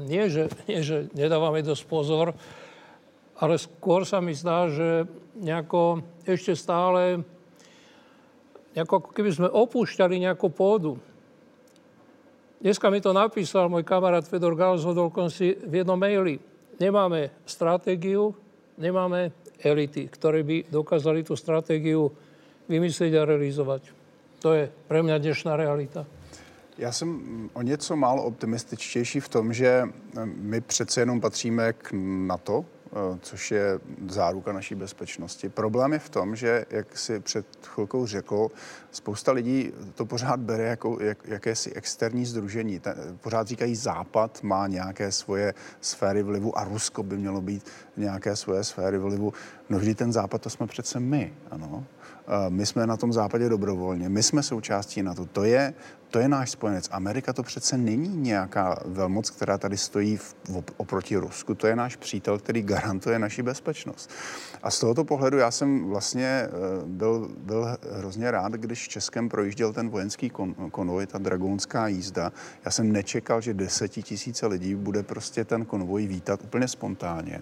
nie, 0.08 0.26
že, 0.32 0.48
nie, 0.66 0.80
že 0.80 1.12
nedávame 1.12 1.60
dosť 1.60 1.84
pozor, 1.92 2.32
ale 3.42 3.58
skôr 3.58 4.06
sa 4.06 4.22
mi 4.22 4.38
zdá, 4.38 4.70
že 4.70 5.10
nejako 5.34 6.06
ešte 6.30 6.54
stále, 6.54 7.26
nejako 8.78 9.02
ako 9.02 9.10
keby 9.18 9.30
sme 9.34 9.50
opúšťali 9.50 10.22
nejakú 10.22 10.54
pôdu. 10.54 11.02
Dneska 12.62 12.94
mi 12.94 13.02
to 13.02 13.10
napísal 13.10 13.66
môj 13.74 13.82
kamarát 13.82 14.22
Fedor 14.22 14.54
z 14.54 14.86
si 15.34 15.58
v 15.58 15.82
jednom 15.82 15.98
maili. 15.98 16.38
Nemáme 16.78 17.34
stratégiu, 17.42 18.38
nemáme 18.78 19.34
elity, 19.58 20.06
ktoré 20.06 20.46
by 20.46 20.70
dokázali 20.70 21.26
tú 21.26 21.34
stratégiu 21.34 22.14
vymyslieť 22.70 23.18
a 23.18 23.26
realizovať. 23.26 23.90
To 24.46 24.54
je 24.54 24.70
pre 24.70 25.02
mňa 25.02 25.18
dnešná 25.18 25.58
realita. 25.58 26.06
Já 26.78 26.92
jsem 26.92 27.50
o 27.54 27.62
něco 27.62 27.96
málo 27.96 28.24
optimističtější 28.24 29.20
v 29.20 29.30
tom, 29.30 29.54
že 29.54 29.90
my 30.26 30.62
přece 30.62 31.02
jenom 31.02 31.22
patříme 31.22 31.74
k 31.74 31.94
NATO, 32.28 32.66
což 33.20 33.52
je 33.52 33.80
záruka 34.10 34.52
naší 34.52 34.76
bezpečnosti. 34.76 35.50
Problém 35.50 35.94
je 35.94 36.00
v 36.00 36.10
tom, 36.10 36.36
že, 36.36 36.66
jak 36.70 36.98
si 36.98 37.20
před 37.20 37.46
chvilkou 37.66 38.06
řekl, 38.06 38.48
spousta 38.92 39.32
lidí 39.32 39.74
to 39.96 40.06
pořád 40.06 40.40
bere 40.40 40.64
jako 40.64 40.98
jak, 41.02 41.18
jakési 41.26 41.74
externí 41.74 42.26
združení. 42.26 42.80
Ten, 42.80 43.18
pořád 43.22 43.48
říkají, 43.48 43.76
Západ 43.76 44.44
má 44.44 44.68
nějaké 44.68 45.12
svoje 45.12 45.54
sféry 45.82 46.24
vlivu 46.24 46.58
a 46.58 46.64
Rusko 46.64 47.04
by 47.04 47.18
mělo 47.18 47.42
být 47.42 47.66
nějaké 47.98 48.36
svoje 48.36 48.64
sféry 48.64 48.98
vlivu. 48.98 49.34
No 49.72 49.80
vždy 49.80 49.96
ten 49.96 50.14
Západ, 50.14 50.42
to 50.42 50.50
jsme 50.50 50.68
přece 50.68 51.00
my, 51.00 51.34
ano. 51.52 51.86
Eh, 52.28 52.50
my 52.50 52.66
jsme 52.66 52.88
na 52.88 52.98
tom 52.98 53.14
západě 53.14 53.50
dobrovolně, 53.50 54.10
my 54.10 54.24
jsme 54.24 54.44
součástí 54.44 55.04
na 55.04 55.14
to. 55.14 55.26
To 55.26 55.44
je, 55.44 55.74
to 56.10 56.20
je 56.20 56.28
náš 56.28 56.52
spojenec. 56.52 56.90
Amerika 56.92 57.34
to 57.34 57.44
přece 57.44 57.78
není 57.78 58.18
nějaká 58.18 58.80
velmoc, 58.86 59.30
která 59.30 59.58
tady 59.58 59.78
stojí 59.78 60.18
v, 60.18 60.36
oproti 60.78 61.18
Rusku. 61.18 61.56
To 61.56 61.68
je 61.68 61.76
náš 61.76 61.96
přítel, 61.96 62.40
který 62.40 62.62
garantuje 62.62 63.20
naši 63.20 63.44
bezpečnost. 63.44 64.10
A 64.64 64.72
z 64.72 64.80
tohoto 64.80 65.04
pohledu 65.04 65.38
já 65.38 65.52
jsem 65.52 65.90
vlastně 65.90 66.28
eh, 66.28 66.50
byl, 66.86 67.30
byl 67.38 67.78
hrozně 67.92 68.32
rád, 68.32 68.52
když 68.52 68.88
Českem 68.88 69.30
projížděl 69.30 69.74
ten 69.74 69.90
vojenský 69.90 70.30
kon, 70.30 70.56
konvoj, 70.72 71.06
ta 71.06 71.18
dragonská 71.18 71.88
jízda. 71.88 72.32
Já 72.66 72.72
jsem 72.72 72.92
nečekal, 72.92 73.42
že 73.42 73.54
desetitisíce 73.54 74.48
lidí 74.48 74.76
bude 74.76 75.04
prostě 75.04 75.46
ten 75.46 75.66
konvoj 75.66 76.08
vítat 76.08 76.44
úplně 76.44 76.68
spontánně 76.68 77.42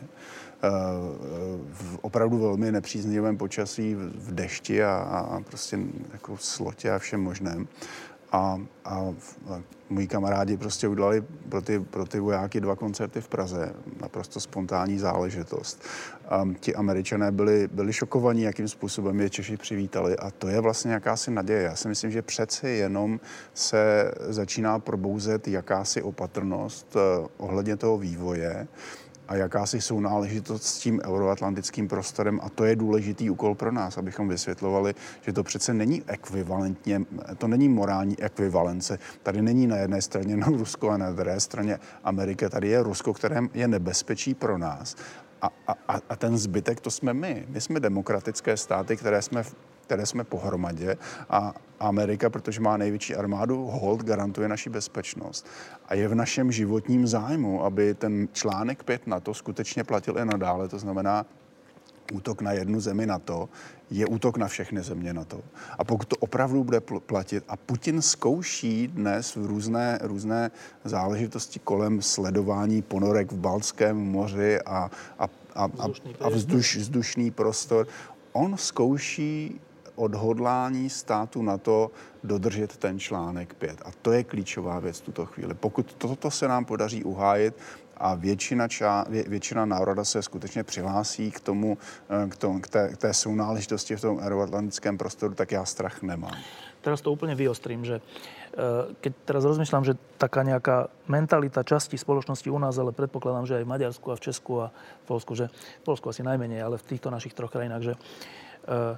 v 1.72 2.00
opravdu 2.02 2.38
velmi 2.38 2.72
nepříznivém 2.72 3.38
počasí, 3.38 3.96
v 3.96 4.34
dešti 4.34 4.84
a, 4.84 4.96
a 4.96 5.42
prostě 5.42 5.80
jako 6.14 6.38
slotě 6.38 6.92
a 6.92 7.00
všem 7.00 7.22
možném. 7.22 7.68
A, 8.32 8.62
a, 8.86 8.96
a 9.50 9.62
moji 9.90 10.08
kamarádi 10.08 10.58
prostě 10.58 10.88
udělali 10.88 11.24
pro 11.50 11.62
ty, 11.62 11.80
pro 11.80 12.06
ty 12.06 12.20
vojáky 12.20 12.62
dva 12.62 12.76
koncerty 12.76 13.22
v 13.22 13.28
Praze. 13.28 13.74
Naprosto 14.02 14.40
spontánní 14.40 15.00
záležitost. 15.00 15.84
A 16.30 16.48
ti 16.60 16.76
američané 16.76 17.32
byli, 17.32 17.68
byli 17.72 17.94
šokovaní, 17.94 18.42
jakým 18.42 18.68
způsobem 18.68 19.20
je 19.20 19.30
Češi 19.30 19.58
přivítali. 19.58 20.18
A 20.18 20.32
to 20.32 20.48
je 20.48 20.60
vlastně 20.60 20.92
jakási 20.92 21.32
naděje. 21.32 21.62
Já 21.62 21.76
si 21.76 21.88
myslím, 21.88 22.12
že 22.12 22.22
přece 22.22 22.70
jenom 22.70 23.20
se 23.54 24.12
začíná 24.28 24.80
probouzet 24.80 25.48
jakási 25.48 26.02
opatrnost 26.02 26.96
eh, 26.96 27.28
ohledně 27.38 27.76
toho 27.76 27.98
vývoje 27.98 28.68
a 29.30 29.36
jakási 29.36 29.82
sounáležitost 29.82 30.64
s 30.64 30.80
tím 30.80 31.02
euroatlantickým 31.06 31.88
prostorem 31.88 32.40
a 32.44 32.50
to 32.50 32.66
je 32.66 32.76
důležitý 32.76 33.30
úkol 33.30 33.56
pro 33.56 33.72
nás, 33.72 33.98
abychom 33.98 34.30
vysvětlovali, 34.30 34.96
že 35.22 35.34
to 35.34 35.44
přece 35.44 35.74
není 35.74 36.04
ekvivalentně, 36.08 37.02
to 37.38 37.48
není 37.48 37.70
morální 37.70 38.20
ekvivalence. 38.24 39.00
Tady 39.24 39.42
není 39.42 39.68
na 39.68 39.78
jedné 39.78 40.02
straně 40.02 40.38
no 40.38 40.48
Rusko 40.48 40.90
a 40.90 40.98
na 40.98 41.12
druhé 41.12 41.40
straně 41.40 41.80
Amerika. 42.04 42.50
Tady 42.50 42.68
je 42.68 42.84
Rusko, 42.84 43.14
které 43.14 43.42
je 43.54 43.68
nebezpečí 43.68 44.34
pro 44.34 44.58
nás. 44.58 44.96
A, 45.42 45.50
a, 45.68 46.00
a 46.10 46.16
ten 46.16 46.38
zbytek 46.38 46.82
to 46.82 46.92
jsme 46.92 47.14
my. 47.14 47.46
My 47.50 47.62
jsme 47.62 47.80
demokratické 47.80 48.58
státy, 48.58 48.98
které 48.98 49.22
jsme 49.22 49.44
které 49.90 50.06
jsme 50.06 50.24
pohromadě 50.24 50.98
a 51.30 51.54
Amerika, 51.80 52.30
protože 52.30 52.62
má 52.62 52.78
největší 52.78 53.16
armádu, 53.16 53.66
hold 53.66 54.04
garantuje 54.04 54.48
naši 54.48 54.70
bezpečnost. 54.70 55.48
A 55.86 55.96
je 55.96 56.08
v 56.08 56.16
našem 56.16 56.52
životním 56.52 57.08
zájmu, 57.08 57.66
aby 57.66 57.94
ten 57.94 58.28
článek 58.34 58.84
5 58.84 59.08
na 59.08 59.20
to 59.20 59.34
skutečně 59.34 59.84
platil 59.84 60.18
i 60.18 60.26
nadále. 60.26 60.70
To 60.70 60.80
znamená, 60.80 61.26
útok 62.14 62.42
na 62.42 62.52
jednu 62.52 62.80
zemi 62.80 63.06
na 63.06 63.20
to 63.20 63.50
je 63.90 64.06
útok 64.06 64.38
na 64.38 64.48
všechny 64.48 64.82
země 64.82 65.14
na 65.14 65.26
to. 65.26 65.42
A 65.78 65.84
pokud 65.84 66.08
to 66.08 66.16
opravdu 66.20 66.64
bude 66.64 66.80
platit, 66.82 67.44
a 67.48 67.58
Putin 67.58 68.02
zkouší 68.02 68.88
dnes 68.88 69.36
v 69.36 69.46
různé, 69.46 70.00
různé 70.02 70.52
záležitosti 70.86 71.60
kolem 71.60 72.02
sledování 72.02 72.82
ponorek 72.82 73.32
v 73.32 73.38
Balském 73.38 73.98
moři 73.98 74.62
a, 74.62 74.92
a, 75.20 75.30
a, 75.56 75.64
a, 75.66 75.86
a 76.22 76.30
vzduš, 76.30 76.78
vzdušný 76.78 77.32
prostor, 77.32 77.88
on 78.34 78.58
zkouší 78.58 79.62
odhodlání 80.00 80.90
státu 80.90 81.42
na 81.44 81.58
to 81.58 81.92
dodržet 82.24 82.78
ten 82.78 83.00
článek 83.00 83.54
5. 83.54 83.82
A 83.86 83.92
to 84.02 84.12
je 84.12 84.24
klíčová 84.24 84.80
věc 84.80 85.00
v 85.00 85.06
tuto 85.06 85.26
chvíli. 85.26 85.54
Pokud 85.54 85.94
toto 85.94 86.32
se 86.32 86.48
nám 86.48 86.66
podaří 86.66 87.04
uhájit, 87.04 87.54
a 88.00 88.16
většina, 88.16 88.68
ča, 88.68 89.06
vě, 89.10 89.24
většina 89.24 89.66
národa 89.66 90.04
se 90.04 90.22
skutečně 90.22 90.64
přihlásí 90.64 91.32
k 91.32 91.40
tomu, 91.40 91.78
eh, 92.10 92.28
k, 92.30 92.36
tomu, 92.38 92.62
k, 92.62 92.68
té, 92.68 92.90
k 92.90 92.98
té 92.98 93.14
sounáležitosti 93.14 93.96
v 93.96 94.02
tom 94.02 94.20
euroatlantickém 94.20 94.98
prostoru, 94.98 95.36
tak 95.36 95.52
já 95.52 95.66
strach 95.66 96.02
nemám. 96.02 96.36
Teraz 96.80 97.04
to 97.04 97.12
úplne 97.12 97.36
vyostrím, 97.36 97.84
že 97.84 98.00
eh, 98.00 98.96
keď 99.04 99.14
teraz 99.28 99.44
rozmýšľam, 99.44 99.84
že 99.84 100.00
taká 100.16 100.48
nejaká 100.48 100.88
mentalita 101.12 101.60
časti 101.60 102.00
spoločnosti 102.00 102.48
u 102.48 102.56
nás, 102.56 102.80
ale 102.80 102.96
predpokladám, 102.96 103.44
že 103.44 103.60
aj 103.60 103.64
v 103.68 103.72
Maďarsku 103.76 104.08
a 104.08 104.16
v 104.16 104.24
Česku 104.24 104.54
a 104.64 104.72
v 104.72 105.06
Polsku, 105.12 105.36
že 105.36 105.52
v 105.52 105.84
Polsku 105.84 106.08
asi 106.08 106.24
najmenej, 106.24 106.64
ale 106.64 106.80
v 106.80 106.88
týchto 106.88 107.12
našich 107.12 107.36
troch 107.36 107.52
krajinách, 107.52 107.84
že 107.84 107.94
uh, 108.00 108.96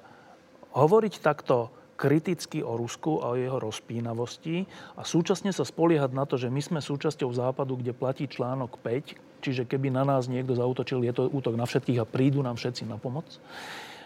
hovoriť 0.76 1.14
takto 1.20 1.72
kriticky 2.02 2.66
o 2.66 2.74
Rusku 2.74 3.22
a 3.22 3.38
o 3.38 3.38
jeho 3.38 3.62
rozpínavosti 3.62 4.66
a 4.98 5.06
súčasne 5.06 5.54
sa 5.54 5.62
spoliehať 5.62 6.12
na 6.18 6.26
to, 6.26 6.34
že 6.34 6.50
my 6.50 6.58
sme 6.58 6.80
súčasťou 6.82 7.30
západu, 7.30 7.78
kde 7.78 7.94
platí 7.94 8.26
článok 8.26 8.82
5, 8.82 9.46
čiže 9.46 9.70
keby 9.70 9.94
na 9.94 10.02
nás 10.02 10.26
niekto 10.26 10.58
zautočil, 10.58 11.06
je 11.06 11.14
to 11.14 11.30
útok 11.30 11.54
na 11.54 11.70
všetkých 11.70 12.02
a 12.02 12.10
prídu 12.10 12.42
nám 12.42 12.58
všetci 12.58 12.90
na 12.90 12.98
pomoc, 12.98 13.30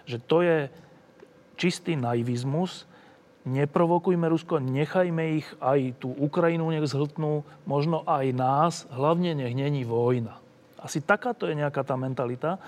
že 0.04 0.20
to 0.20 0.44
je 0.44 0.68
čistý 1.56 1.96
naivizmus, 1.96 2.84
neprovokujme 3.48 4.28
Rusko, 4.28 4.60
nechajme 4.60 5.40
ich 5.40 5.48
aj 5.64 6.02
tú 6.02 6.12
Ukrajinu 6.12 6.68
nech 6.76 6.84
zhltnú, 6.84 7.48
možno 7.64 8.04
aj 8.04 8.26
nás, 8.36 8.74
hlavne 8.92 9.40
nech 9.40 9.56
není 9.56 9.88
vojna. 9.88 10.42
Asi 10.82 11.00
takáto 11.00 11.48
je 11.48 11.56
nejaká 11.56 11.82
tá 11.88 11.96
mentalita. 11.96 12.60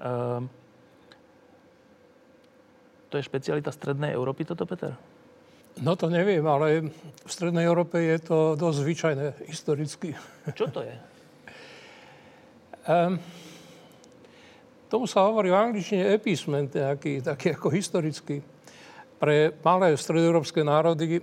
Ehm, 0.00 0.48
to 3.10 3.18
je 3.18 3.26
špecialita 3.26 3.74
Strednej 3.74 4.14
Európy 4.14 4.46
toto, 4.46 4.62
Peter? 4.64 4.94
No 5.82 5.98
to 5.98 6.06
neviem, 6.06 6.46
ale 6.46 6.86
v 7.26 7.30
Strednej 7.30 7.66
Európe 7.66 7.98
je 7.98 8.18
to 8.22 8.54
dosť 8.54 8.78
zvyčajné 8.86 9.26
historicky. 9.50 10.14
Čo 10.54 10.70
to 10.70 10.86
je? 10.86 10.94
Um, 12.86 13.18
tomu 14.90 15.06
sa 15.06 15.26
hovorí 15.26 15.50
v 15.50 15.58
angličtine 15.58 16.10
episment, 16.10 16.74
nejaký, 16.74 17.22
taký 17.22 17.54
ako 17.54 17.68
historický. 17.70 18.42
Pre 19.20 19.54
malé 19.62 19.94
stredoeurópske 19.94 20.64
národy, 20.66 21.22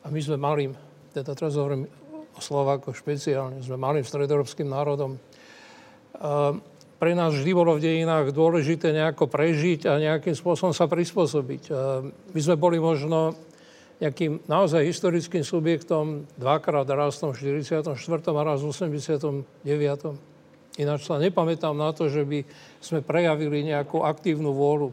a 0.00 0.06
my 0.08 0.20
sme 0.20 0.36
malým, 0.40 0.72
teda 1.12 1.36
teraz 1.36 1.58
hovorím 1.60 1.84
o 2.32 2.40
Slovákoch 2.40 2.96
špeciálne, 2.96 3.60
sme 3.60 3.76
malým 3.76 4.06
stredoeurópskym 4.06 4.68
národom, 4.70 5.16
um, 5.16 6.62
pre 7.00 7.16
nás 7.16 7.32
vždy 7.32 7.56
bolo 7.56 7.80
v 7.80 7.84
dejinách 7.88 8.36
dôležité 8.36 8.92
nejako 8.92 9.24
prežiť 9.24 9.88
a 9.88 9.96
nejakým 9.96 10.36
spôsobom 10.36 10.76
sa 10.76 10.84
prispôsobiť. 10.84 11.72
My 12.36 12.40
sme 12.44 12.60
boli 12.60 12.76
možno 12.76 13.32
nejakým 14.04 14.44
naozaj 14.44 14.84
historickým 14.84 15.40
subjektom 15.40 16.28
dvakrát 16.36 16.84
raz 16.92 17.16
v 17.20 17.32
44. 17.32 17.96
a 18.36 18.40
raz 18.44 18.60
v 18.60 18.68
89. 18.68 19.48
Ináč 20.80 21.00
sa 21.08 21.16
nepamätám 21.16 21.72
na 21.72 21.92
to, 21.92 22.12
že 22.12 22.24
by 22.24 22.44
sme 22.80 23.00
prejavili 23.00 23.64
nejakú 23.72 24.04
aktívnu 24.04 24.52
vôľu 24.52 24.92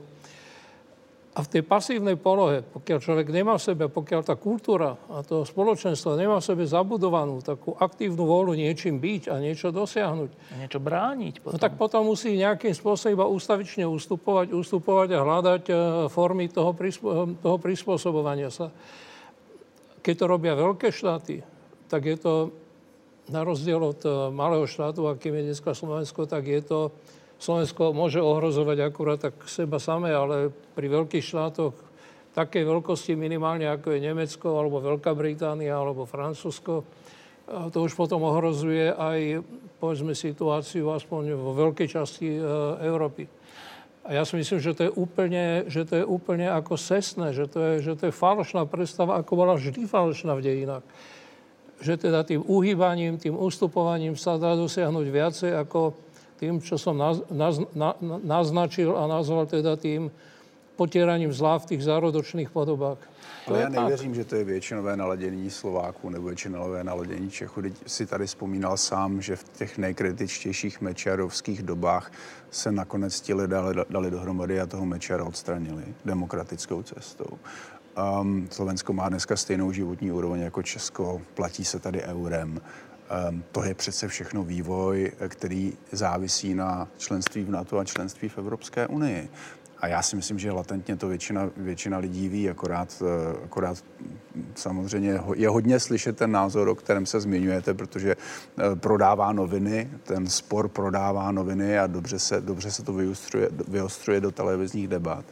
a 1.37 1.45
v 1.45 1.51
tej 1.53 1.63
pasívnej 1.69 2.17
polohe, 2.17 2.65
pokiaľ 2.65 2.97
človek 2.97 3.29
nemá 3.29 3.61
v 3.61 3.65
sebe, 3.69 3.85
pokiaľ 3.85 4.21
tá 4.25 4.33
kultúra 4.33 4.97
a 5.13 5.21
to 5.21 5.45
spoločenstvo 5.45 6.17
nemá 6.17 6.41
v 6.41 6.49
sebe 6.49 6.65
zabudovanú 6.65 7.45
takú 7.45 7.77
aktívnu 7.77 8.25
vôľu 8.25 8.57
niečím 8.57 8.97
byť 8.97 9.29
a 9.29 9.37
niečo 9.37 9.69
dosiahnuť. 9.69 10.31
A 10.33 10.53
niečo 10.65 10.81
brániť 10.81 11.45
potom. 11.45 11.53
No 11.53 11.61
tak 11.61 11.77
potom 11.77 12.09
musí 12.09 12.33
nejakým 12.33 12.73
spôsobom 12.73 13.13
iba 13.13 13.25
ústavične 13.29 13.85
ustupovať, 13.85 14.49
ustupovať 14.49 15.13
a 15.13 15.21
hľadať 15.21 15.63
e, 15.69 15.73
formy 16.09 16.49
toho, 16.49 16.73
prispo, 16.73 17.29
toho 17.37 17.57
prispôsobovania 17.61 18.49
sa. 18.49 18.73
Keď 20.01 20.13
to 20.17 20.25
robia 20.25 20.57
veľké 20.57 20.89
štáty, 20.89 21.45
tak 21.85 22.01
je 22.01 22.17
to 22.17 22.33
na 23.29 23.45
rozdiel 23.45 23.77
od 23.77 24.01
e, 24.01 24.09
malého 24.33 24.65
štátu, 24.65 25.05
akým 25.05 25.37
je 25.37 25.53
dneska 25.53 25.77
Slovensko, 25.77 26.25
tak 26.25 26.49
je 26.49 26.65
to 26.65 26.79
Slovensko 27.37 27.93
môže 27.93 28.17
ohrozovať 28.17 28.77
akurát 28.89 29.21
tak 29.21 29.45
seba 29.45 29.77
samé, 29.77 30.09
ale 30.09 30.49
pri 30.73 30.87
veľkých 30.89 31.21
štátoch 31.21 31.77
takej 32.37 32.69
veľkosti 32.69 33.17
minimálne 33.17 33.65
ako 33.65 33.97
je 33.97 33.99
Nemecko, 34.01 34.61
alebo 34.61 34.77
Veľká 34.77 35.17
Británia, 35.17 35.73
alebo 35.73 36.05
Francúzsko, 36.05 36.85
to 37.47 37.77
už 37.81 37.95
potom 37.97 38.21
ohrozuje 38.27 38.91
aj, 38.91 39.41
povedzme, 39.79 40.11
situáciu 40.11 40.91
aspoň 40.91 41.33
vo 41.33 41.55
veľkej 41.55 41.87
časti 41.87 42.35
e, 42.35 42.41
Európy. 42.83 43.23
A 44.03 44.19
ja 44.19 44.23
si 44.27 44.35
myslím, 44.35 44.59
že 44.59 44.75
to 44.75 44.81
je 44.87 44.91
úplne, 44.91 45.63
že 45.71 45.87
to 45.87 46.03
je 46.03 46.05
úplne 46.05 46.47
ako 46.51 46.75
sesné, 46.75 47.31
že 47.31 47.47
to, 47.47 47.59
je, 47.59 47.73
že 47.87 47.93
to 47.95 48.03
je 48.07 48.13
falošná 48.15 48.67
predstava, 48.67 49.19
ako 49.19 49.31
bola 49.35 49.55
vždy 49.55 49.87
falošná 49.87 50.35
v 50.35 50.43
dejinách. 50.43 50.85
Že 51.79 52.07
teda 52.07 52.23
tým 52.27 52.43
uhýbaním, 52.43 53.15
tým 53.15 53.35
ustupovaním 53.35 54.19
sa 54.19 54.35
dá 54.35 54.55
dosiahnuť 54.55 55.07
viacej 55.07 55.51
ako 55.55 55.95
tým, 56.39 56.61
čo 56.61 56.77
som 56.77 56.97
naz, 56.97 57.21
naz, 57.33 57.59
na, 57.75 57.97
naznačil 58.23 58.93
a 58.97 59.09
nazval 59.09 59.45
teda 59.45 59.75
tým 59.75 60.13
potieraním 60.77 61.33
zlá 61.33 61.59
v 61.59 61.65
tých 61.65 61.83
zárodočných 61.83 62.49
podobách. 62.49 62.97
Ale 63.47 63.61
já 63.61 63.69
nevěřím, 63.69 64.15
že 64.15 64.25
to 64.25 64.35
je 64.35 64.43
většinové 64.43 64.97
naladění 64.97 65.49
Slováků 65.49 66.09
nebo 66.09 66.27
většinové 66.27 66.83
naladění 66.83 67.29
Čechů. 67.29 67.61
Teď 67.61 67.73
si 67.87 68.05
tady 68.05 68.27
vzpomínal 68.27 68.77
sám, 68.77 69.21
že 69.21 69.35
v 69.35 69.43
těch 69.49 69.77
nejkritičtějších 69.77 70.81
mečarovských 70.81 71.63
dobách 71.63 72.11
se 72.51 72.71
nakonec 72.71 73.21
ti 73.21 73.33
lidé 73.33 73.55
dali, 73.55 73.75
dali 73.89 74.11
dohromady 74.11 74.61
a 74.61 74.65
toho 74.65 74.85
mečara 74.85 75.25
odstranili 75.25 75.83
demokratickou 76.05 76.83
cestou. 76.83 77.37
Um, 78.21 78.47
Slovensko 78.51 78.93
má 78.93 79.09
dneska 79.09 79.35
stejnou 79.35 79.71
životní 79.71 80.11
úroveň 80.11 80.41
jako 80.41 80.63
Česko, 80.63 81.21
platí 81.33 81.65
se 81.65 81.79
tady 81.79 82.01
eurem. 82.01 82.61
Ehm, 83.09 83.43
to 83.51 83.63
je 83.63 83.73
přece 83.73 84.07
všechno 84.07 84.43
vývoj, 84.43 85.11
který 85.27 85.73
závisí 85.91 86.53
na 86.53 86.87
členství 86.97 87.43
v 87.43 87.49
NATO 87.49 87.77
a 87.77 87.83
členství 87.83 88.29
v 88.29 88.37
Evropské 88.37 88.87
unii. 88.87 89.29
A 89.79 89.87
já 89.87 90.01
si 90.01 90.15
myslím, 90.15 90.39
že 90.39 90.51
latentně 90.51 90.95
to 90.95 91.07
většina, 91.07 91.49
většina 91.57 91.97
lidí 91.97 92.29
ví, 92.29 92.49
akorát, 92.49 93.03
eh, 93.05 93.43
akorát 93.45 93.83
samozřejmě 94.55 95.19
je 95.35 95.49
hodně 95.49 95.79
slyšet 95.79 96.17
ten 96.17 96.31
názor, 96.31 96.67
o 96.67 96.75
kterém 96.75 97.05
se 97.05 97.19
zmiňujete, 97.19 97.73
protože 97.73 98.15
eh, 98.15 98.75
prodává 98.75 99.31
noviny, 99.31 99.89
ten 100.03 100.27
spor 100.27 100.67
prodává 100.67 101.31
noviny 101.31 101.79
a 101.79 101.87
dobře 101.87 102.19
se, 102.19 102.41
dobře 102.41 102.71
se 102.71 102.83
to 102.83 102.93
vyostruje, 102.93 103.49
vyostruje 103.67 104.21
do 104.21 104.31
televizních 104.31 104.87
debat 104.87 105.25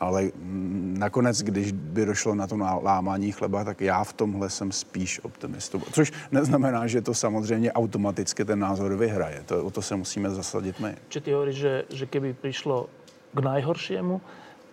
ale 0.00 0.32
mm, 0.34 0.96
nakonec, 0.98 1.42
když 1.42 1.72
by 1.72 2.06
došlo 2.06 2.34
na 2.34 2.46
to 2.46 2.56
lámání 2.82 3.32
chleba, 3.32 3.64
tak 3.64 3.80
já 3.80 4.04
v 4.04 4.12
tomhle 4.12 4.50
jsem 4.50 4.72
spíš 4.72 5.20
optimistou. 5.24 5.80
Což 5.92 6.12
neznamená, 6.32 6.86
že 6.86 7.00
to 7.00 7.14
samozřejmě 7.14 7.72
automaticky 7.72 8.44
ten 8.44 8.58
názor 8.58 8.96
vyhraje. 8.96 9.42
To, 9.46 9.64
o 9.64 9.70
to 9.70 9.82
se 9.82 9.96
musíme 9.96 10.30
zasadit 10.30 10.80
my. 10.80 10.96
Či 11.08 11.20
ty 11.20 11.32
hovoríš, 11.32 11.56
že, 11.56 11.84
že 11.90 12.06
keby 12.06 12.32
přišlo 12.32 12.88
k 13.34 13.38
najhoršiemu, 13.38 14.20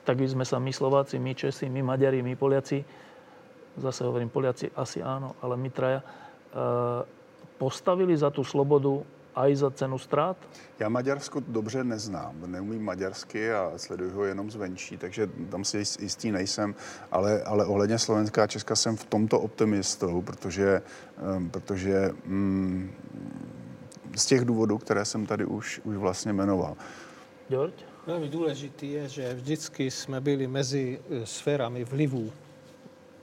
tak 0.08 0.18
by 0.18 0.28
sme 0.28 0.46
sa 0.48 0.56
my 0.56 0.72
Slováci, 0.72 1.20
my 1.20 1.36
Česi, 1.36 1.68
my 1.68 1.84
Maďari, 1.84 2.24
my 2.24 2.36
Poliaci, 2.40 2.80
zase 3.76 4.08
hovorím 4.08 4.32
Poliaci, 4.32 4.72
asi 4.72 5.04
áno, 5.04 5.36
ale 5.44 5.60
my 5.60 5.70
traja, 5.70 6.00
uh, 6.00 7.04
postavili 7.60 8.16
za 8.16 8.32
tú 8.32 8.48
slobodu 8.48 9.04
aj 9.38 9.56
za 9.56 9.72
cenu 9.72 9.98
strát? 9.98 10.38
Já 10.80 10.90
Maďarsko 10.90 11.40
dobře 11.48 11.84
neznám, 11.84 12.36
neumím 12.46 12.86
maďarsky 12.86 13.52
a 13.52 13.72
sleduju 13.78 14.12
ho 14.12 14.24
jenom 14.26 14.52
zvenčí, 14.52 14.98
takže 14.98 15.30
tam 15.50 15.64
si 15.64 15.78
jistý 15.78 16.32
nejsem, 16.32 16.76
ale, 17.12 17.44
ale 17.44 17.66
ohledně 17.66 18.00
Slovenska 18.00 18.44
a 18.44 18.48
Česka 18.48 18.76
jsem 18.76 18.98
v 18.98 19.06
tomto 19.06 19.40
optimistou, 19.40 20.22
protože, 20.22 20.82
protože 21.52 22.12
um, 22.26 22.92
z 24.16 24.26
těch 24.26 24.46
důvodů, 24.46 24.78
které 24.78 25.06
jsem 25.06 25.26
tady 25.26 25.46
už, 25.46 25.82
už 25.84 25.96
vlastně 25.96 26.34
jmenoval. 26.34 26.78
George? 27.50 27.86
Velmi 28.08 28.30
důležitý 28.30 28.92
je, 28.92 29.10
že 29.10 29.34
vždycky 29.34 29.92
jsme 29.92 30.22
byli 30.22 30.48
mezi 30.48 31.00
eh, 31.00 31.26
sférami 31.26 31.84
vlivů 31.84 32.32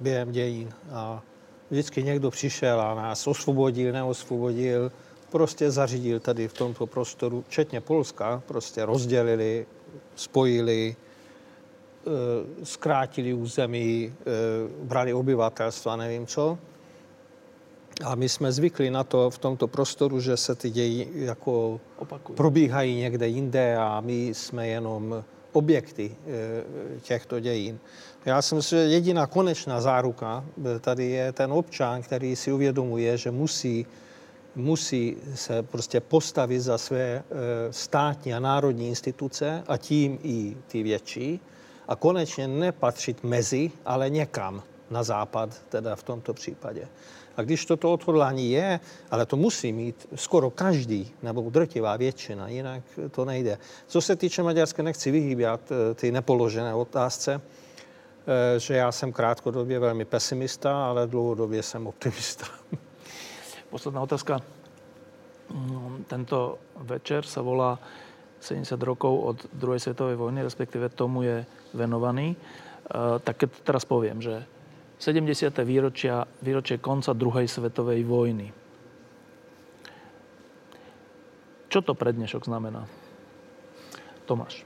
během 0.01 0.32
dějin 0.32 0.69
a 0.91 1.23
vždycky 1.70 2.03
někdo 2.03 2.31
přišel 2.31 2.81
a 2.81 2.95
nás 2.95 3.27
osvobodil, 3.27 3.93
neosvobodil, 3.93 4.93
prostě 5.35 5.70
zařídil 5.70 6.20
tady 6.20 6.48
v 6.48 6.52
tomto 6.52 6.86
prostoru, 6.86 7.44
včetně 7.48 7.81
Polska, 7.81 8.43
prostě 8.47 8.85
rozdělili, 8.85 9.66
spojili, 10.15 10.97
eh, 12.06 12.11
zkrátili 12.62 13.35
území, 13.35 14.15
eh, 14.15 14.23
brali 14.86 15.11
obyvatelstva, 15.15 15.97
nevím 15.97 16.27
co. 16.27 16.59
A 18.05 18.15
my 18.15 18.28
jsme 18.28 18.52
zvykli 18.52 18.90
na 18.90 19.05
to 19.05 19.31
v 19.31 19.39
tomto 19.39 19.66
prostoru, 19.66 20.20
že 20.20 20.36
se 20.36 20.55
ty 20.55 20.70
ději 20.70 21.11
jako 21.15 21.81
Opakuj. 21.98 22.36
probíhají 22.36 22.94
někde 22.94 23.28
jinde 23.28 23.77
a 23.77 24.01
my 24.01 24.31
jsme 24.31 24.69
jenom 24.69 25.24
objekty 25.52 26.15
eh, 26.15 27.01
těchto 27.02 27.40
dějin. 27.40 27.78
Já 28.24 28.43
si 28.43 28.55
myslím, 28.55 28.78
že 28.78 28.85
jediná 28.86 29.27
konečná 29.27 29.81
záruka 29.81 30.44
tady 30.81 31.05
je 31.05 31.32
ten 31.32 31.52
občan, 31.52 32.02
který 32.02 32.36
si 32.36 32.52
uvědomuje, 32.52 33.19
že 33.19 33.31
musí, 33.31 33.86
musí 34.57 35.17
se 35.35 35.63
prostě 35.63 36.01
postavit 36.01 36.61
za 36.61 36.79
své 36.79 37.01
eh, 37.01 37.23
státní 37.71 38.35
a 38.35 38.41
národní 38.41 38.89
instituce 38.89 39.63
a 39.67 39.77
tím 39.77 40.19
i 40.23 40.57
ty 40.67 40.83
větší 40.83 41.41
a 41.89 41.97
konečně 41.97 42.49
nepatřit 42.49 43.25
mezi, 43.25 43.71
ale 43.85 44.11
někam 44.11 44.63
na 44.91 45.03
západ, 45.03 45.63
teda 45.69 45.97
v 45.97 46.03
tomto 46.03 46.35
případě. 46.35 46.89
A 47.37 47.43
když 47.43 47.67
toto 47.67 47.93
odhodlání 47.93 48.51
je, 48.51 48.81
ale 49.11 49.27
to 49.27 49.37
musí 49.37 49.73
mít 49.73 50.09
skoro 50.15 50.51
každý, 50.51 51.15
nebo 51.23 51.51
drtivá 51.51 51.97
většina, 51.97 52.49
jinak 52.49 52.83
to 53.11 53.25
nejde. 53.25 53.59
Co 53.87 54.01
se 54.01 54.17
týče 54.17 54.43
Maďarska, 54.43 54.83
nechci 54.83 55.11
vyhýbat 55.11 55.61
eh, 55.73 55.95
ty 55.95 56.13
nepoložené 56.13 56.75
otázce, 56.75 57.41
eh, 57.41 58.61
že 58.61 58.75
já 58.75 58.93
jsem 58.93 59.13
krátkodobě 59.13 59.79
velmi 59.79 60.05
pesimista, 60.05 60.87
ale 60.87 61.07
dlouhodobě 61.07 61.63
jsem 61.63 61.87
optimista. 61.87 62.47
Posledná 63.75 64.07
otázka. 64.07 64.39
Mm, 65.51 66.07
Tento 66.07 66.63
večer 66.87 67.27
sa 67.27 67.43
volá 67.43 67.75
70 68.39 68.79
rokov 68.87 69.11
od 69.19 69.39
druhej 69.51 69.83
svetovej 69.83 70.15
vojny, 70.15 70.47
respektíve 70.47 70.95
tomu 70.95 71.27
je 71.27 71.43
venovaný. 71.75 72.39
E, 72.39 73.19
Tak 73.19 73.35
keď 73.35 73.51
teraz 73.67 73.83
poviem, 73.83 74.23
že 74.23 74.47
70. 75.03 75.51
výročia, 75.67 76.23
výročie 76.39 76.79
konca 76.79 77.19
druhej 77.19 77.51
svetovej 77.51 78.07
vojny. 78.07 78.55
Čo 81.67 81.83
to 81.83 81.99
pre 81.99 82.15
dnešok 82.15 82.47
znamená? 82.47 82.87
Tomáš. 84.23 84.63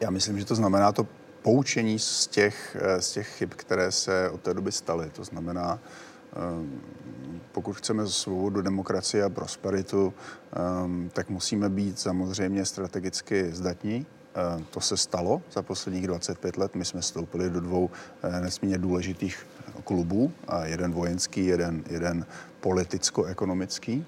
Já 0.00 0.10
myslím, 0.10 0.38
že 0.38 0.44
to 0.44 0.54
znamená 0.54 0.92
to 0.92 1.06
poučení 1.42 1.98
z 1.98 2.26
těch, 2.26 2.76
eh, 2.78 3.02
z 3.02 3.12
těch 3.12 3.28
chyb, 3.28 3.50
které 3.50 3.92
se 3.92 4.30
od 4.30 4.40
té 4.40 4.54
doby 4.54 4.72
staly. 4.72 5.10
To 5.10 5.24
znamená, 5.24 5.82
pokud 7.52 7.72
chceme 7.72 8.06
svobodu, 8.06 8.62
demokracii 8.62 9.22
a 9.22 9.28
prosperitu, 9.28 10.14
ehm, 10.52 11.10
tak 11.12 11.30
musíme 11.30 11.68
být 11.68 11.98
samozřejmě 11.98 12.64
strategicky 12.64 13.52
zdatní. 13.52 14.06
Ehm, 14.34 14.64
To 14.70 14.80
se 14.80 14.96
stalo 14.96 15.42
za 15.52 15.62
posledních 15.62 16.06
25 16.06 16.56
let. 16.56 16.74
My 16.74 16.84
jsme 16.84 17.00
vstoupili 17.00 17.50
do 17.50 17.60
dvou 17.60 17.90
eh, 18.22 18.40
nesmírně 18.40 18.78
důležitých 18.78 19.46
klubů. 19.84 20.32
a 20.48 20.64
Jeden 20.64 20.92
vojenský, 20.92 21.46
jeden, 21.46 21.84
jeden 21.90 22.26
politicko-ekonomický. 22.60 24.04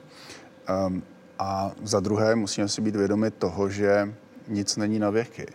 Ehm, 0.67 1.03
A 1.39 1.73
za 1.83 2.01
druhé 2.01 2.35
musíme 2.35 2.69
si 2.69 2.81
být 2.81 2.97
vědomi 2.97 3.31
toho, 3.31 3.69
že 3.69 4.15
nic 4.49 4.77
není 4.77 4.99
na 4.99 5.11
věky. 5.11 5.47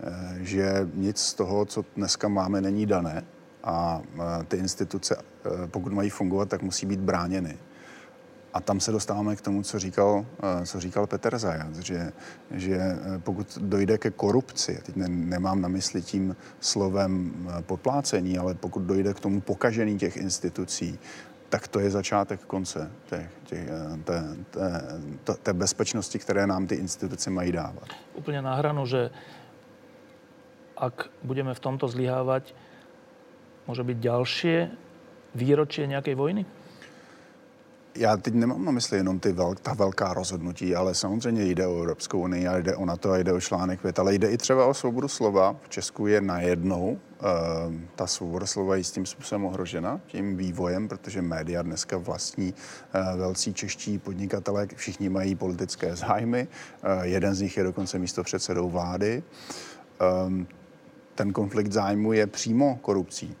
Eh, 0.00 0.38
Že 0.40 0.88
nic 0.94 1.18
z 1.18 1.34
toho, 1.34 1.64
co 1.64 1.84
dneska 1.96 2.28
máme, 2.28 2.60
není 2.60 2.86
dané. 2.86 3.24
A 3.64 4.00
eh, 4.02 4.44
ty 4.44 4.56
instituce, 4.56 5.16
eh, 5.16 5.66
pokud 5.66 5.92
mají 5.92 6.10
fungovat, 6.10 6.48
tak 6.48 6.62
musí 6.62 6.86
být 6.86 7.00
bráněny. 7.00 7.58
A 8.52 8.60
tam 8.60 8.80
se 8.80 8.92
dostáváme 8.92 9.36
k 9.36 9.40
tomu, 9.40 9.62
co 9.62 9.78
říkal, 9.78 10.26
eh, 10.42 10.66
co 10.66 10.80
říkal 10.80 11.06
Petr 11.06 11.38
Zajac, 11.38 11.76
že, 11.76 12.12
že 12.50 12.80
pokud 13.18 13.58
dojde 13.60 13.98
ke 13.98 14.10
korupci, 14.10 14.80
teď 14.86 14.96
ne, 14.96 15.08
nemám 15.08 15.60
na 15.60 15.68
mysli 15.68 16.02
tím 16.02 16.36
slovem 16.60 17.32
podplácení, 17.66 18.38
ale 18.38 18.54
pokud 18.54 18.82
dojde 18.82 19.14
k 19.14 19.20
tomu 19.20 19.40
pokažení 19.40 19.98
těch 19.98 20.16
institucí, 20.16 20.98
tak 21.48 21.68
to 21.68 21.80
je 21.80 21.90
začátek 21.90 22.40
konce 22.40 22.90
těch, 23.06 23.30
těch, 23.44 23.68
té, 24.04 24.22
té, 24.50 24.82
té, 25.24 25.34
té 25.34 25.52
bezpečnosti, 25.52 26.18
které 26.18 26.46
nám 26.46 26.66
ty 26.66 26.74
instituce 26.74 27.30
mají 27.30 27.52
dávat. 27.52 27.90
Úplne 28.14 28.42
na 28.42 28.54
hranu, 28.54 28.86
že 28.86 29.10
ak 30.78 31.10
budeme 31.26 31.50
v 31.54 31.60
tomto 31.60 31.90
zlyhávať, 31.90 32.54
môže 33.70 33.86
byť 33.86 33.98
ďalšie 34.02 34.56
výročie 35.38 35.86
nejakej 35.86 36.18
vojny? 36.18 36.42
Já 37.94 38.16
teď 38.16 38.34
nemám 38.34 38.64
na 38.64 38.72
mysli 38.72 38.96
jenom 38.96 39.20
ty 39.20 39.32
vel, 39.32 39.54
ta 39.54 39.74
velká 39.74 40.14
rozhodnutí, 40.14 40.74
ale 40.74 40.94
samozřejmě 40.94 41.44
jde 41.44 41.66
o 41.66 41.78
Evropskou 41.78 42.20
unii 42.20 42.48
a 42.48 42.58
jde 42.58 42.76
o 42.76 42.86
NATO 42.86 43.10
a 43.10 43.18
jde 43.18 43.32
o 43.32 43.40
článek 43.40 43.80
5, 43.80 43.98
ale 43.98 44.14
jde 44.14 44.30
i 44.30 44.36
třeba 44.36 44.66
o 44.66 44.74
svobodu 44.74 45.08
slova. 45.08 45.56
V 45.62 45.68
Česku 45.68 46.06
je 46.06 46.20
najednou 46.20 46.98
e, 46.98 47.26
ta 47.96 48.06
svoboda 48.06 48.46
slova 48.46 48.76
jistým 48.76 49.06
způsobem 49.06 49.44
ohrožena 49.44 50.00
tím 50.06 50.36
vývojem, 50.36 50.88
protože 50.88 51.22
média 51.22 51.62
dneska 51.62 51.98
vlastní 51.98 52.54
e, 52.92 53.16
velcí 53.16 53.54
čeští 53.54 53.98
podnikatelé, 53.98 54.66
všichni 54.74 55.08
mají 55.08 55.34
politické 55.34 55.96
zájmy, 55.96 56.48
e, 56.82 57.06
jeden 57.06 57.34
z 57.34 57.40
nich 57.40 57.56
je 57.56 57.62
dokonce 57.62 57.98
místo 57.98 58.22
předsedou 58.22 58.70
vlády. 58.70 59.22
E, 60.00 60.46
ten 61.14 61.32
konflikt 61.32 61.72
zájmu 61.72 62.12
je 62.12 62.26
přímo 62.26 62.78
korupcí 62.82 63.36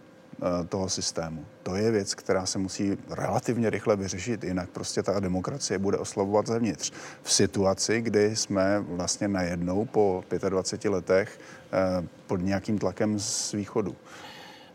toho 0.68 0.88
systému. 0.88 1.44
To 1.62 1.76
je 1.76 1.90
věc, 1.90 2.14
která 2.14 2.46
se 2.46 2.58
musí 2.58 2.98
relativně 3.10 3.70
rychle 3.70 3.96
vyřešit, 3.96 4.44
jinak 4.44 4.70
prostě 4.70 5.02
ta 5.02 5.20
demokracie 5.20 5.78
bude 5.78 5.98
oslavovat 5.98 6.46
zevnitř. 6.46 6.92
V 7.22 7.32
situaci, 7.32 8.00
kdy 8.00 8.36
jsme 8.36 8.80
vlastně 8.80 9.28
najednou 9.28 9.84
po 9.84 10.24
25 10.48 10.90
letech 10.90 11.40
eh, 11.72 12.06
pod 12.26 12.36
nějakým 12.36 12.78
tlakem 12.78 13.18
z 13.18 13.52
východu. 13.52 13.96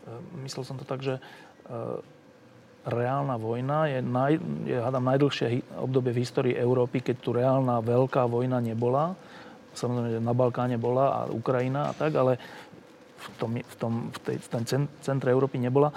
E, 0.06 0.38
Myslel 0.42 0.64
som 0.64 0.78
to 0.78 0.84
tak, 0.86 1.02
že 1.02 1.18
reálna 2.86 3.34
vojna 3.34 3.90
je, 3.90 3.98
naj, 3.98 4.32
je 4.62 4.78
hádam, 4.78 5.10
najdlhšie 5.10 5.66
obdobie 5.82 6.14
v 6.14 6.22
histórii 6.22 6.54
Európy, 6.54 7.02
keď 7.02 7.16
tu 7.18 7.34
reálna 7.34 7.82
veľká 7.82 8.22
vojna 8.30 8.62
nebola. 8.62 9.18
Samozrejme, 9.74 10.16
že 10.16 10.24
na 10.24 10.32
Balkáne 10.32 10.78
bola 10.80 11.04
a 11.12 11.20
Ukrajina 11.28 11.90
a 11.90 11.92
tak, 11.92 12.14
ale 12.16 12.40
v 13.32 13.38
tom, 13.38 13.50
v 13.68 13.76
tom, 13.76 13.92
v 14.12 14.18
tej, 14.18 14.36
v 14.38 14.48
tom 14.48 14.62
cen- 14.64 14.88
centre 15.00 15.30
Európy 15.30 15.58
nebola. 15.58 15.92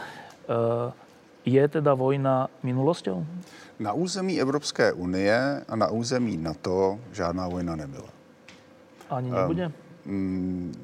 E, 0.49 1.09
Je 1.45 1.67
teda 1.67 1.95
vojna 1.95 2.51
minulosťou? 2.63 3.25
Na 3.79 3.93
území 3.95 4.35
Evropské 4.39 4.93
unie 4.93 5.63
a 5.67 5.75
na 5.75 5.87
území 5.87 6.37
NATO 6.37 6.99
žádná 7.15 7.47
vojna 7.47 7.75
nebyla. 7.75 8.09
Ani 9.09 9.31
nebude? 9.31 9.71
Mm, 10.05 10.75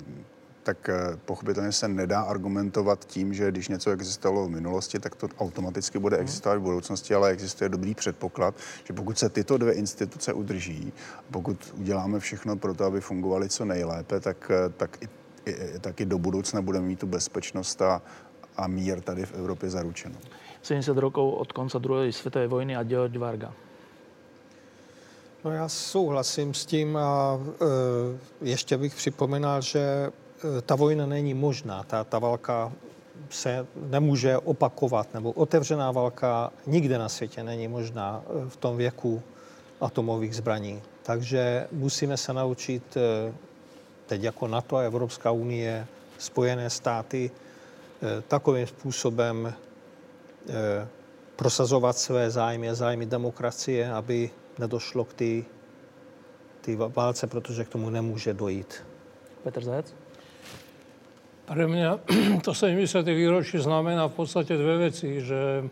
tak 0.64 0.90
eh, 0.90 1.18
pochopitelně 1.26 1.72
se 1.72 1.88
nedá 1.88 2.22
argumentovat 2.22 3.06
tím, 3.06 3.34
že 3.34 3.52
když 3.52 3.68
něco 3.68 3.92
existovalo 3.92 4.48
v 4.48 4.50
minulosti, 4.50 5.00
tak 5.00 5.16
to 5.16 5.28
automaticky 5.40 6.00
bude 6.00 6.18
existovat 6.18 6.58
v 6.58 6.62
budoucnosti, 6.62 7.14
ale 7.16 7.30
existuje 7.30 7.70
dobrý 7.70 7.96
předpoklad, 7.96 8.56
že 8.84 8.94
pokud 8.94 9.20
se 9.20 9.30
tyto 9.30 9.58
dvě 9.58 9.74
instituce 9.74 10.34
udrží, 10.34 10.94
pokud 11.32 11.74
uděláme 11.78 12.20
všechno 12.20 12.56
pro 12.56 12.74
to, 12.74 12.86
aby 12.86 13.02
fungovaly 13.02 13.50
co 13.50 13.66
nejlépe, 13.66 14.20
tak, 14.20 14.52
eh, 14.52 14.70
tak, 14.70 15.04
i, 15.04 15.08
i, 15.46 15.80
tak 15.80 16.02
i 16.02 16.06
do 16.06 16.18
budoucna 16.18 16.62
budeme 16.62 16.86
mít 16.86 17.00
tu 17.00 17.08
bezpečnost 17.08 17.82
a, 17.82 18.02
a 18.58 18.68
mír 18.68 19.02
tady 19.02 19.26
v 19.26 19.34
Evropě 19.34 19.70
zaručeno. 19.70 20.16
70 20.62 20.98
rokov 20.98 21.34
od 21.34 21.52
konca 21.52 21.80
druhej 21.80 22.14
svetovej 22.14 22.48
vojny 22.48 22.76
a 22.76 22.84
George 22.84 23.18
Varga. 23.18 23.54
No 25.46 25.52
já 25.52 25.70
souhlasím 25.70 26.54
s 26.54 26.66
tím 26.66 26.98
a 26.98 27.40
e, 27.40 27.66
ještě 28.42 28.78
bych 28.78 28.96
připomínal, 28.96 29.62
že 29.62 29.80
e, 29.80 30.12
ta 30.62 30.76
vojna 30.76 31.06
není 31.06 31.34
možná. 31.34 31.84
Ta, 31.84 32.04
ta 32.04 32.20
válka 32.20 32.72
se 33.30 33.68
nemůže 33.76 34.38
opakovat, 34.38 35.14
nebo 35.14 35.32
otevřená 35.32 35.92
válka 35.92 36.52
nikde 36.68 36.98
na 36.98 37.10
světě 37.10 37.44
není 37.44 37.68
možná 37.68 38.24
e, 38.26 38.50
v 38.50 38.58
tom 38.58 38.78
věku 38.78 39.22
atomových 39.82 40.36
zbraní. 40.36 40.82
Takže 41.04 41.68
musíme 41.72 42.18
se 42.18 42.34
naučit 42.34 42.98
e, 42.98 43.34
teď 44.06 44.24
jako 44.24 44.48
NATO 44.48 44.78
a 44.78 44.82
Evropská 44.82 45.32
unie, 45.32 45.88
Spojené 46.18 46.70
státy, 46.70 47.32
e, 47.32 48.22
takovým 48.22 48.68
způsobem 48.68 49.48
e, 49.48 49.54
prosazovat 51.36 51.98
své 51.98 52.32
zájmy 52.32 52.70
a 52.70 52.76
zájmy 52.76 53.06
demokracie, 53.06 53.92
aby 53.92 54.30
nedošlo 54.60 55.06
k 55.06 55.14
té 55.14 55.34
ty 56.62 56.76
válce, 56.76 57.28
protože 57.28 57.66
k 57.66 57.70
tomu 57.70 57.90
nemůže 57.90 58.34
dojít. 58.34 58.84
Petr 59.44 59.64
Zajac? 59.64 59.94
Pre 61.46 61.68
mňa 61.68 62.00
to 62.46 62.54
70. 62.54 63.06
výročie 63.06 63.62
znamená 63.62 64.10
v 64.10 64.18
podstate 64.18 64.58
dve 64.58 64.90
veci, 64.90 65.22
že 65.22 65.70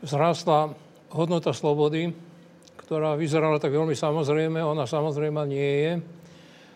vzrástla 0.00 0.72
hodnota 1.12 1.52
slobody 1.52 2.16
ktorá 2.84 3.16
vyzerala 3.16 3.56
tak 3.56 3.72
veľmi 3.72 3.96
samozrejme, 3.96 4.60
ona 4.60 4.84
samozrejme 4.84 5.40
nie 5.48 5.72
je, 5.80 5.92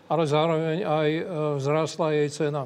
ale 0.09 0.25
zároveň 0.25 0.79
aj 0.83 1.09
e, 1.09 1.23
vzrastla 1.61 2.07
jej 2.17 2.29
cena. 2.33 2.65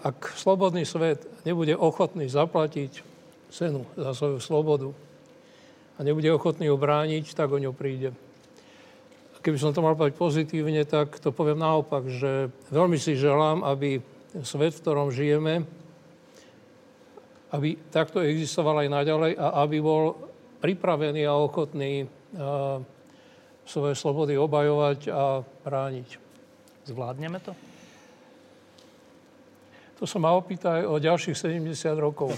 Ak 0.00 0.34
slobodný 0.40 0.88
svet 0.88 1.28
nebude 1.44 1.76
ochotný 1.76 2.26
zaplatiť 2.32 3.04
cenu 3.52 3.84
za 3.94 4.16
svoju 4.16 4.40
slobodu 4.40 4.90
a 5.94 6.02
nebude 6.02 6.26
ochotný 6.32 6.72
ju 6.72 6.76
brániť, 6.80 7.36
tak 7.36 7.52
o 7.52 7.60
ňu 7.60 7.76
príde. 7.76 8.16
Keby 9.44 9.60
som 9.60 9.76
to 9.76 9.84
mal 9.84 9.92
povedať 9.92 10.16
pozitívne, 10.16 10.88
tak 10.88 11.20
to 11.20 11.28
poviem 11.28 11.60
naopak, 11.60 12.08
že 12.08 12.48
veľmi 12.72 12.96
si 12.96 13.12
želám, 13.12 13.60
aby 13.60 14.00
svet, 14.40 14.72
v 14.72 14.80
ktorom 14.80 15.12
žijeme, 15.12 15.68
aby 17.52 17.76
takto 17.92 18.24
existoval 18.24 18.82
aj 18.82 18.88
naďalej 18.88 19.32
a 19.36 19.60
aby 19.62 19.78
bol 19.84 20.16
pripravený 20.64 21.28
a 21.28 21.36
ochotný 21.36 22.08
a, 22.34 22.80
svoje 23.64 23.96
slobody 23.96 24.36
obajovať 24.36 25.00
a 25.10 25.40
brániť. 25.64 26.08
Zvládneme 26.84 27.40
to? 27.40 27.52
To 30.02 30.04
sa 30.04 30.18
ma 30.20 30.36
opýta 30.36 30.82
aj 30.82 30.84
o 30.84 30.96
ďalších 31.00 31.36
70 31.38 31.64
rokov. 31.96 32.34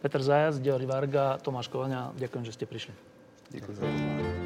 Petr 0.00 0.24
Zajac, 0.24 0.58
Georgi 0.64 0.88
Varga, 0.88 1.36
Tomáš 1.38 1.68
Kovaňa, 1.68 2.16
ďakujem, 2.16 2.44
že 2.48 2.56
ste 2.56 2.64
prišli. 2.64 2.94
Ďakujem 3.52 3.74
za 3.76 3.84
pozvání. 3.84 4.39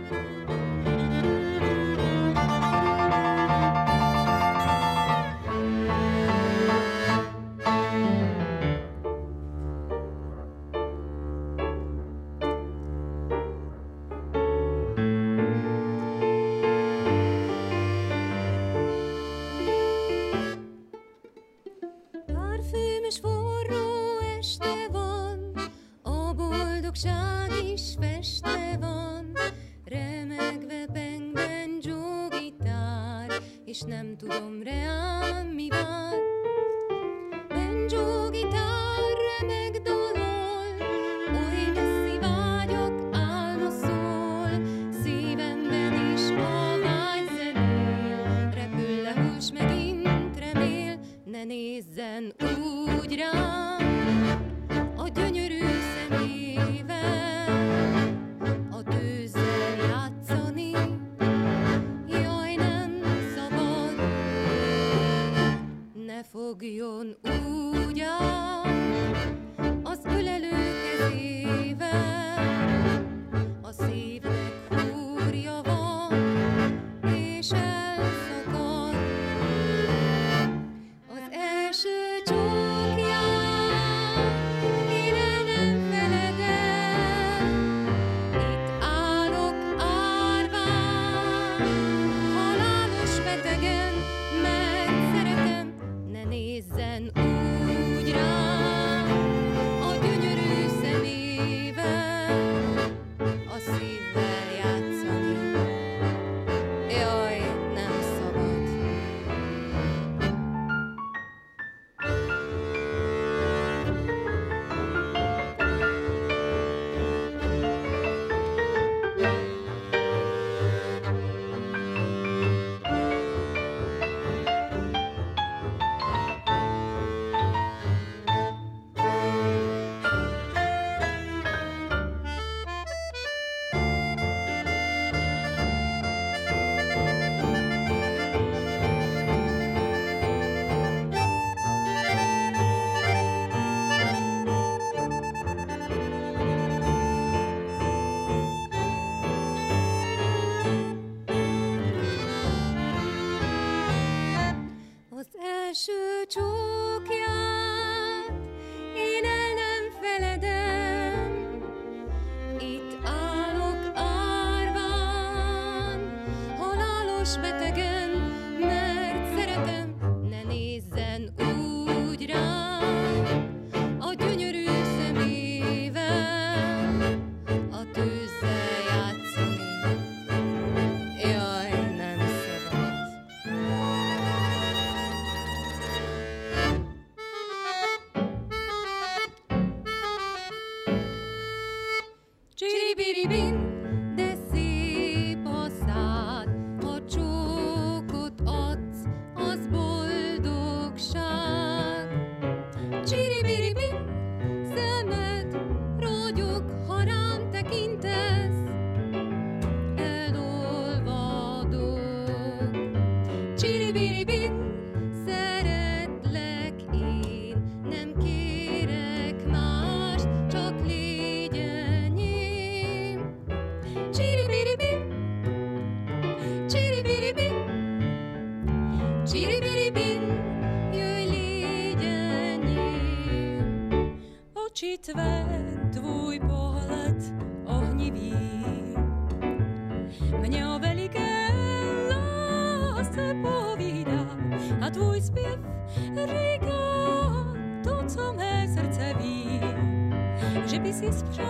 sistrą 251.13 251.45